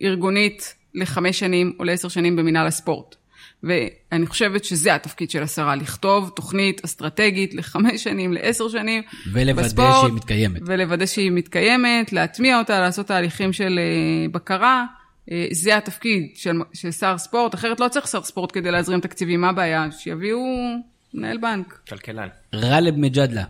ארגונית 0.02 0.76
לחמש 0.94 1.40
שנים 1.40 1.74
או 1.80 1.84
לעשר 1.84 2.08
שנים 2.08 2.36
במינהל 2.36 2.68
הספורט. 2.68 3.16
ואני 3.64 4.28
חושבת 4.28 4.66
שזה 4.66 4.96
התפקיד 4.96 5.30
של 5.30 5.44
השרה, 5.44 5.76
לכתוב 5.76 6.32
תוכנית 6.36 6.86
אסטרטגית 6.86 7.54
לחמש 7.54 8.04
שנים, 8.04 8.34
לעשר 8.34 8.70
שנים 8.70 9.04
ולוודא 9.34 9.68
בספורט, 9.68 10.02
שהיא 10.02 10.14
מתקיימת. 10.14 10.62
ולוודא 10.66 11.06
שהיא 11.06 11.32
מתקיימת, 11.32 12.14
להטמיע 12.14 12.60
אותה, 12.60 12.80
לעשות 12.80 13.08
תהליכים 13.08 13.54
של 13.54 13.80
אה, 13.80 14.30
בקרה. 14.32 14.86
אה, 15.32 15.48
זה 15.52 15.78
התפקיד 15.78 16.32
של, 16.36 16.58
של 16.74 16.92
שר 16.92 17.18
ספורט, 17.18 17.56
אחרת 17.56 17.80
לא 17.80 17.88
צריך 17.88 18.08
שר 18.08 18.24
ספורט 18.24 18.52
כדי 18.54 18.72
להזרים 18.72 19.00
תקציבים, 19.00 19.42
מה 19.42 19.50
הבעיה? 19.50 19.92
שיביאו 19.92 20.40
מנהל 21.14 21.38
בנק. 21.38 21.80
כלכלן. 21.90 22.28
גאלב 22.56 22.96
מג'אדלה. 22.98 23.44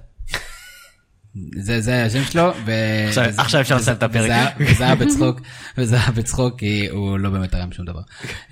זה, 1.58 1.82
זה 1.82 2.04
השם 2.06 2.24
שלו, 2.24 2.52
ו... 2.66 2.72
עכשיו- 3.08 3.26
וזה- 3.30 3.42
עכשיו 3.42 3.62
אפשר 3.62 3.76
לסיים 3.76 3.98
את 3.98 4.04
הפרק. 4.04 4.56
וזה 4.60 4.84
היה- 4.84 4.96
בצחוק, 4.96 5.42
וזה 5.78 5.96
היה 5.96 6.12
בצחוק, 6.12 6.60
כי 6.60 6.88
הוא 6.90 7.18
לא 7.20 7.30
באמת 7.30 7.52
תרם 7.52 7.72
שום 7.72 7.86
דבר. 7.86 8.02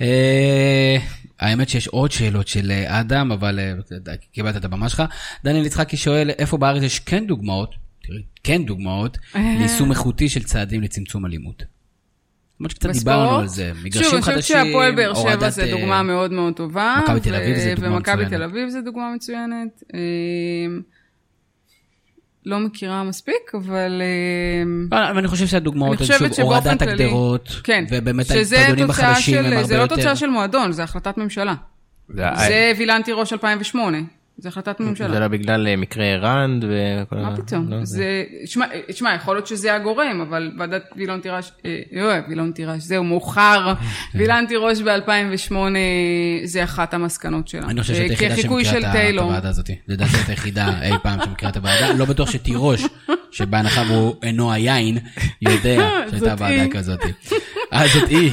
אה, 0.02 0.98
האמת 1.40 1.70
שיש 1.70 1.88
עוד 1.88 2.12
שאלות 2.12 2.48
של 2.48 2.72
אה, 2.72 3.00
אדם, 3.00 3.32
אבל 3.32 3.60
אה, 3.60 3.74
קיבלת 4.32 4.56
את 4.58 4.66
הבמה 4.66 4.90
שלך. 4.90 5.04
דניאל 5.44 5.66
יצחקי 5.66 5.98
שואל, 5.98 6.30
איפה 6.30 6.58
בארץ 6.58 6.84
יש 6.84 7.00
כן 7.00 7.28
דוגמאות, 7.28 7.76
תראי, 8.04 8.22
כן 8.44 8.66
דוגמאות, 8.66 9.18
ליישום 9.60 9.92
איכותי 9.92 10.30
של 10.30 10.44
צעדים 10.44 10.82
לצמצום 10.82 11.26
אלימות. 11.26 11.64
למרות 12.60 12.72
שקצת 12.72 12.90
דיברנו 12.90 13.36
על 13.36 13.48
זה, 13.48 13.72
שוב, 13.74 13.86
מגרשים 13.86 14.12
אני 14.14 14.22
חושבת 14.22 14.36
חדשים, 14.36 14.66
שהפועל 14.66 14.96
באר 14.96 15.14
שבע 15.14 15.22
הורדת, 15.22 15.52
זה 15.52 15.64
אה, 15.64 15.72
דוגמה 15.72 16.04
מאוד 16.04 16.32
מאוד 16.32 16.54
טובה. 16.54 17.00
מכבי 17.04 17.20
תל 17.20 17.36
אביב 17.36 17.58
זה 17.58 17.74
דוגמה 17.76 17.96
ומכבי 17.96 18.16
מצוינת. 18.16 18.34
תל 18.34 18.44
אביב 18.44 18.70
זה 18.70 18.82
דוגמה 18.82 19.14
מצוינת. 19.16 19.84
אה, 19.94 20.00
לא 22.46 22.60
מכירה 22.60 23.04
מספיק, 23.04 23.52
אבל... 23.54 24.02
אה, 24.92 24.98
לא, 25.00 25.10
אבל 25.10 25.18
אני 25.18 25.28
חושב 25.28 25.48
שהדוגמאות, 25.48 26.02
אני 26.02 26.08
הן 26.08 26.14
חושבת 26.14 26.34
שוב, 26.34 26.46
הורדת 26.46 26.82
הגדרות, 26.82 27.50
כן, 27.64 27.86
ובאמת 27.92 28.32
האצטדיונים 28.32 28.90
החדשים 28.90 29.38
הם 29.38 29.54
הרבה 29.54 29.64
זה 29.64 29.78
לא 29.78 29.82
יותר... 29.82 29.96
תוצאה 29.96 30.16
של 30.16 30.28
מועדון, 30.28 30.72
זה 30.72 30.84
החלטת 30.84 31.18
ממשלה. 31.18 31.54
זה 32.10 32.24
זה 32.48 32.72
וילנטי 32.78 33.12
ראש 33.12 33.34
2008, 33.34 33.98
זה 34.38 34.50
החלטת 34.50 34.76
זה 34.80 34.84
ממשלה. 34.86 35.20
לא 35.20 35.28
בגלל 35.28 35.68
אה, 35.68 35.76
מקרה 35.76 36.16
רנד 36.18 36.64
וכל 36.64 37.16
מה 37.16 37.28
ה- 37.28 37.36
פתאום? 37.38 37.70
לא, 37.70 37.78
זה, 37.86 38.24
שמע, 38.46 38.66
שמע, 38.92 39.14
יכול 39.16 39.36
להיות 39.36 39.48
שזה 39.48 39.76
הגורם, 39.76 40.22
אבל 40.22 40.52
ועדת 40.60 40.84
וילון 40.96 41.20
תירש, 41.20 41.52
אה, 41.66 41.82
וילון 42.30 42.52
תירש, 42.52 42.82
זהו, 42.84 43.04
מאוחר. 43.04 43.74
וילן 44.16 44.46
תירוש 44.48 44.82
ב-2008, 44.82 45.54
זה 46.44 46.64
אחת 46.64 46.94
המסקנות 46.94 47.48
שלה. 47.48 47.66
אני 47.70 47.82
חושב 47.82 47.94
אה, 47.94 48.00
שאת 48.00 48.10
היחידה 48.10 48.36
שמכירה 48.36 48.64
של 48.82 48.86
את. 48.86 49.24
הוועדה 49.24 49.50
הזאת. 49.50 49.70
לדעתי 49.88 50.12
את 50.24 50.30
היחידה 50.30 50.82
אי 50.82 50.92
פעם 51.04 51.20
שמכירה 51.26 51.52
את 51.52 51.58
הוועדה. 51.58 51.94
לא 51.94 52.06
בטוח 52.06 52.32
שתירוש, 52.32 52.84
שבהנחה 53.32 53.84
והוא 53.90 54.16
אינו 54.24 54.52
היין, 54.54 54.98
יודע 55.42 55.90
שהייתה 56.10 56.36
ועדה. 56.38 56.68
כזאת. 56.72 57.00
אה, 57.74 57.88
זאת 57.94 58.10
היא. 58.10 58.32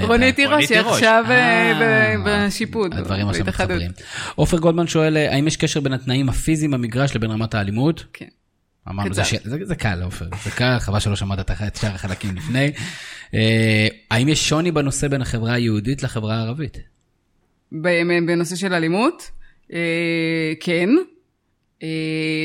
רונית 0.00 0.36
תירוש, 0.36 0.70
היא. 0.70 0.80
עכשיו 0.80 1.24
אה, 1.28 1.72
אה, 1.80 2.46
בשיפוט. 2.46 2.94
הדברים 2.94 3.28
עכשיו. 3.28 3.44
מתחברים. 3.44 3.90
עופר 4.34 4.58
גולדמן 4.58 4.86
שואל, 4.86 5.16
אה, 5.16 5.34
האם 5.34 5.46
יש 5.46 5.56
קשר 5.56 5.80
בין 5.80 5.92
התנאים 5.92 6.28
הפיזיים 6.28 6.70
במגרש 6.70 7.16
לבין 7.16 7.30
רמת 7.30 7.54
האלימות? 7.54 8.04
כן. 8.12 8.26
אמרנו. 8.88 9.14
זה. 9.14 9.22
זה, 9.44 9.56
זה 9.62 9.74
קל, 9.74 10.02
עופר, 10.02 10.24
זה 10.44 10.50
קל, 10.50 10.78
חבל 10.78 10.98
שלא 10.98 11.16
שמעת 11.16 11.50
את 11.50 11.76
שאר 11.76 11.94
החלקים 11.94 12.36
לפני. 12.36 12.72
האם 14.10 14.28
יש 14.28 14.48
שוני 14.48 14.72
בנושא 14.72 15.08
בין 15.08 15.22
החברה 15.22 15.52
היהודית 15.52 16.02
לחברה 16.02 16.34
הערבית? 16.34 16.78
בנושא 18.26 18.56
של 18.56 18.74
אלימות, 18.74 19.30
כן. 20.60 20.88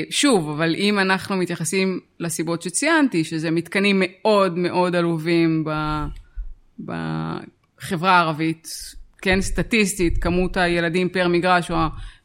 שוב, 0.10 0.50
אבל 0.50 0.76
אם 0.76 1.00
אנחנו 1.00 1.36
מתייחסים 1.36 2.00
לסיבות 2.20 2.62
שציינתי, 2.62 3.24
שזה 3.24 3.52
מתקנים 3.52 4.02
מאוד 4.06 4.58
מאוד 4.58 4.96
עלובים 4.96 5.64
ב- 5.68 6.06
בחברה 6.80 8.12
הערבית, 8.12 8.68
כן, 9.22 9.42
סטטיסטית, 9.42 10.18
כמות 10.18 10.58
הילדים 10.58 11.10
פר 11.10 11.28
מגרש 11.28 11.72
או 11.72 11.78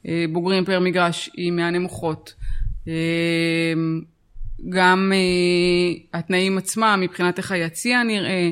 הבוגרים 0.05 0.65
פר 0.65 0.81
מגרש 0.81 1.31
היא 1.37 1.53
מהנמוכות. 1.53 2.35
אה, 2.89 2.93
גם 4.69 5.13
אה, 5.15 6.19
התנאים 6.19 6.59
עצמם, 6.59 6.99
מבחינת 7.03 7.39
איך 7.39 7.53
היציע 7.53 8.03
נראה, 8.03 8.51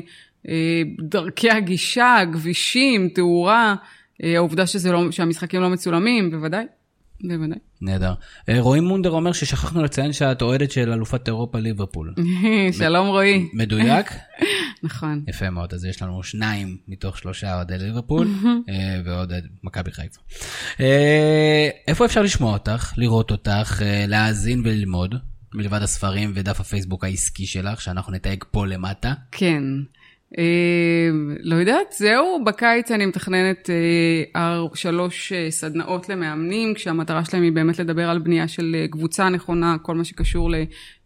אה, 0.49 0.81
דרכי 0.99 1.49
הגישה, 1.49 2.15
הכבישים, 2.15 3.09
תאורה, 3.09 3.75
אה, 4.23 4.35
העובדה 4.35 4.67
שזה 4.67 4.91
לא, 4.91 5.11
שהמשחקים 5.11 5.61
לא 5.61 5.69
מצולמים, 5.69 6.31
בוודאי, 6.31 6.65
בוודאי. 7.23 7.57
נהדר. 7.81 8.13
אה, 8.49 8.61
רועי 8.61 8.79
מונדר 8.81 9.09
אומר 9.09 9.31
ששכחנו 9.31 9.83
לציין 9.83 10.13
שאת 10.13 10.41
אוהדת 10.41 10.71
של 10.71 10.93
אלופת 10.93 11.27
אירופה 11.27 11.59
ליברפול. 11.59 12.13
שלום 12.79 13.07
רועי. 13.07 13.49
מדויק? 13.53 14.11
נכון. 14.83 15.23
יפה 15.27 15.49
מאוד, 15.49 15.73
אז 15.73 15.85
יש 15.85 16.01
לנו 16.01 16.23
שניים 16.23 16.77
מתוך 16.87 17.17
שלושה 17.17 17.55
אוהדי 17.55 17.77
ליברפול, 17.77 18.27
אה, 18.69 19.01
ועוד 19.05 19.33
מכבי 19.63 19.91
חיפה. 19.91 20.21
אה, 20.79 21.69
איפה 21.87 22.05
אפשר 22.05 22.21
לשמוע 22.21 22.53
אותך, 22.53 22.93
לראות 22.97 23.31
אותך, 23.31 23.81
להאזין 24.07 24.61
וללמוד, 24.65 25.15
מלבד 25.53 25.81
הספרים 25.81 26.31
ודף 26.35 26.59
הפייסבוק 26.59 27.03
העסקי 27.03 27.45
שלך, 27.45 27.81
שאנחנו 27.81 28.13
נתייג 28.13 28.43
פה 28.51 28.67
למטה? 28.67 29.13
כן. 29.31 29.63
אה, 30.37 31.09
לא 31.39 31.55
יודעת, 31.55 31.91
זהו, 31.97 32.43
בקיץ 32.45 32.91
אני 32.91 33.05
מתכננת 33.05 33.69
אה, 34.35 34.65
שלוש 34.75 35.31
אה, 35.31 35.51
סדנאות 35.51 36.09
למאמנים, 36.09 36.73
כשהמטרה 36.73 37.25
שלהם 37.25 37.43
היא 37.43 37.51
באמת 37.51 37.79
לדבר 37.79 38.09
על 38.09 38.19
בנייה 38.19 38.47
של 38.47 38.75
אה, 38.79 38.87
קבוצה 38.87 39.29
נכונה, 39.29 39.77
כל 39.81 39.95
מה 39.95 40.03
שקשור 40.03 40.51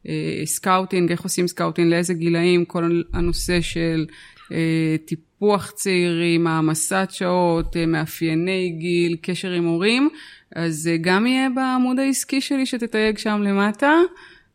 לסקאוטינג, 0.06 1.12
איך 1.12 1.22
עושים 1.22 1.48
סקאוטינג, 1.48 1.90
לאיזה 1.90 2.14
גילאים, 2.14 2.66
כל 2.66 3.02
הנושא 3.14 3.62
של 3.62 4.06
אה, 4.52 4.96
טיפוח 5.06 5.72
צעירים, 5.72 6.48
העמסת 6.48 7.08
שעות, 7.12 7.78
אה, 7.78 7.86
מאפייני 7.86 8.76
גיל, 8.80 9.18
קשר 9.22 9.52
עם 9.52 9.66
הורים, 9.66 10.10
אז 10.56 10.76
זה 10.76 10.98
גם 11.02 11.28
יהיה 11.28 11.50
בעמוד 11.50 12.00
העסקי 12.00 12.42
שלי 12.42 12.66
שתתייג 12.66 13.18
שם 13.18 13.42
למטה. 13.44 13.94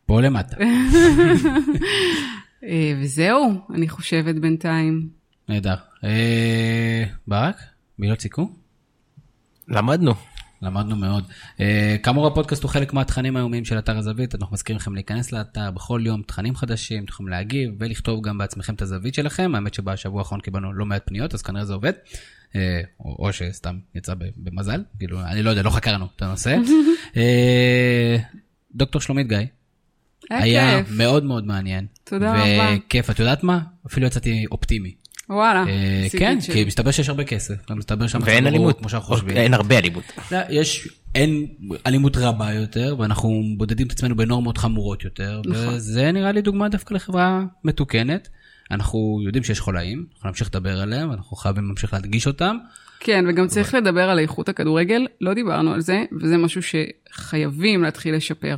פה 0.05 0.21
למטה. 0.21 0.57
אה, 2.63 2.93
וזהו, 3.01 3.61
אני 3.73 3.89
חושבת 3.89 4.35
בינתיים. 4.35 5.09
נהדר. 5.49 5.75
אה, 6.03 7.03
ברק, 7.27 7.55
מילות 7.99 8.21
סיכום? 8.21 8.55
למדנו. 9.67 10.13
למדנו 10.61 10.95
מאוד. 10.95 11.23
Uh, 11.57 11.61
כאמור 12.03 12.27
הפודקאסט 12.27 12.63
הוא 12.63 12.71
חלק 12.71 12.93
מהתכנים 12.93 13.35
היומיים 13.35 13.65
של 13.65 13.79
אתר 13.79 13.97
הזווית, 13.97 14.35
אנחנו 14.35 14.53
מזכירים 14.53 14.77
לכם 14.77 14.93
להיכנס 14.93 15.31
לאתר 15.31 15.71
בכל 15.71 16.01
יום 16.05 16.21
תכנים 16.21 16.55
חדשים, 16.55 17.03
אתם 17.03 17.11
יכולים 17.11 17.29
להגיב 17.29 17.71
ולכתוב 17.79 18.21
גם 18.23 18.37
בעצמכם 18.37 18.73
את 18.73 18.81
הזווית 18.81 19.13
שלכם, 19.13 19.51
האמת 19.55 19.73
שבשבוע 19.73 20.19
האחרון 20.19 20.41
קיבלנו 20.41 20.73
לא 20.73 20.85
מעט 20.85 21.01
פניות, 21.05 21.33
אז 21.33 21.41
כנראה 21.41 21.65
זה 21.65 21.73
עובד, 21.73 21.93
uh, 21.93 22.55
או, 22.99 23.15
או 23.19 23.33
שסתם 23.33 23.79
יצא 23.95 24.13
במזל, 24.37 24.83
כאילו, 24.99 25.21
אני 25.21 25.43
לא 25.43 25.49
יודע, 25.49 25.61
לא 25.61 25.69
חקרנו 25.69 26.07
את 26.15 26.21
הנושא. 26.21 26.57
uh, 27.13 27.17
דוקטור 28.75 29.01
שלומית 29.01 29.27
גיא, 29.27 29.37
היה 30.29 30.83
כיף. 30.83 30.91
מאוד 30.97 31.23
מאוד 31.23 31.47
מעניין. 31.47 31.85
תודה 32.03 32.33
רבה. 32.33 32.75
וכיף, 32.77 33.09
את 33.09 33.19
יודעת 33.19 33.43
מה? 33.43 33.59
אפילו 33.87 34.07
יצאתי 34.07 34.45
אופטימי. 34.51 34.93
וואלה, 35.29 35.63
אה, 35.67 36.07
כן, 36.19 36.41
שלי. 36.41 36.53
כי 36.53 36.65
מסתבר 36.65 36.91
שיש 36.91 37.09
הרבה 37.09 37.23
כסף, 37.23 37.71
מסתבר 37.71 38.07
שם 38.07 38.19
ואין 38.23 38.47
אלימות. 38.47 38.79
כמו 38.79 38.89
שאנחנו 38.89 39.07
חושבים. 39.07 39.37
אין 39.37 39.53
הרבה 39.53 39.77
אלימות. 39.77 40.03
לא, 40.31 40.37
יש, 40.49 40.87
אין 41.15 41.47
אלימות 41.87 42.17
רבה 42.17 42.53
יותר, 42.53 42.95
ואנחנו 42.99 43.43
בודדים 43.57 43.87
את 43.87 43.91
עצמנו 43.91 44.15
בנורמות 44.15 44.57
חמורות 44.57 45.03
יותר, 45.03 45.41
נכון. 45.45 45.67
וזה 45.67 46.11
נראה 46.11 46.31
לי 46.31 46.41
דוגמה 46.41 46.69
דווקא 46.69 46.93
לחברה 46.93 47.43
מתוקנת. 47.63 48.29
אנחנו 48.71 49.19
יודעים 49.25 49.43
שיש 49.43 49.59
חולאים, 49.59 50.05
אנחנו 50.15 50.29
נמשיך 50.29 50.47
לדבר 50.47 50.81
עליהם, 50.81 51.11
אנחנו 51.11 51.37
חייבים 51.37 51.67
להמשיך 51.67 51.93
להדגיש 51.93 52.27
אותם. 52.27 52.57
כן, 52.99 53.25
וגם 53.29 53.47
צריך 53.47 53.73
לדבר 53.73 54.09
על 54.09 54.19
איכות 54.19 54.49
הכדורגל, 54.49 55.07
לא 55.21 55.33
דיברנו 55.33 55.73
על 55.73 55.81
זה, 55.81 56.03
וזה 56.21 56.37
משהו 56.37 56.61
שחייבים 56.61 57.83
להתחיל 57.83 58.15
לשפר. 58.15 58.57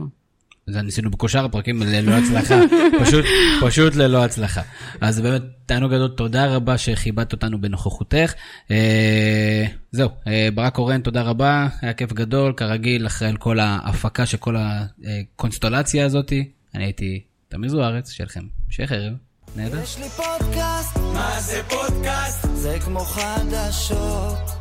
זה 0.68 0.82
ניסינו 0.82 1.12
בכל 1.12 1.28
שאר 1.28 1.46
הפרקים 1.46 1.82
ללא 1.82 2.12
הצלחה, 2.12 2.56
פשוט, 3.02 3.26
פשוט 3.62 3.96
ללא 3.96 4.24
הצלחה. 4.24 4.62
אז 5.02 5.22
באמת, 5.22 5.42
תענוג 5.66 5.92
גדול, 5.94 6.10
תודה 6.10 6.56
רבה 6.56 6.78
שכיבדת 6.78 7.32
אותנו 7.34 7.62
בנוכחותך. 7.62 8.34
אה, 8.72 9.66
זהו, 9.92 10.10
אה, 10.28 10.50
ברק 10.54 10.76
קורן, 10.76 11.02
תודה 11.02 11.22
רבה, 11.22 11.68
היה 11.82 11.94
כיף 11.94 12.14
גדול, 12.14 12.54
כרגיל, 12.54 13.08
אחרי 13.08 13.32
כל 13.40 13.60
ההפקה 13.60 14.26
של 14.26 14.38
כל 14.38 14.56
הקונסטולציה 14.60 16.06
הזאת, 16.06 16.34
אני 16.76 16.84
הייתי 16.84 17.22
תמיר 17.50 17.70
זוארץ, 17.70 18.12
שיהיה 18.12 18.26
לכם 18.26 18.44
המשך 18.68 18.92
ערב, 18.92 19.14
נהדר. 19.56 19.84
יש 19.84 19.98
לי 19.98 20.10
פודקאסט, 20.10 20.98
מה 20.98 21.40
זה 21.40 21.62
פודקאסט? 21.70 22.48
זה 22.54 22.78
כמו 22.86 23.00
חדשות. 23.00 24.61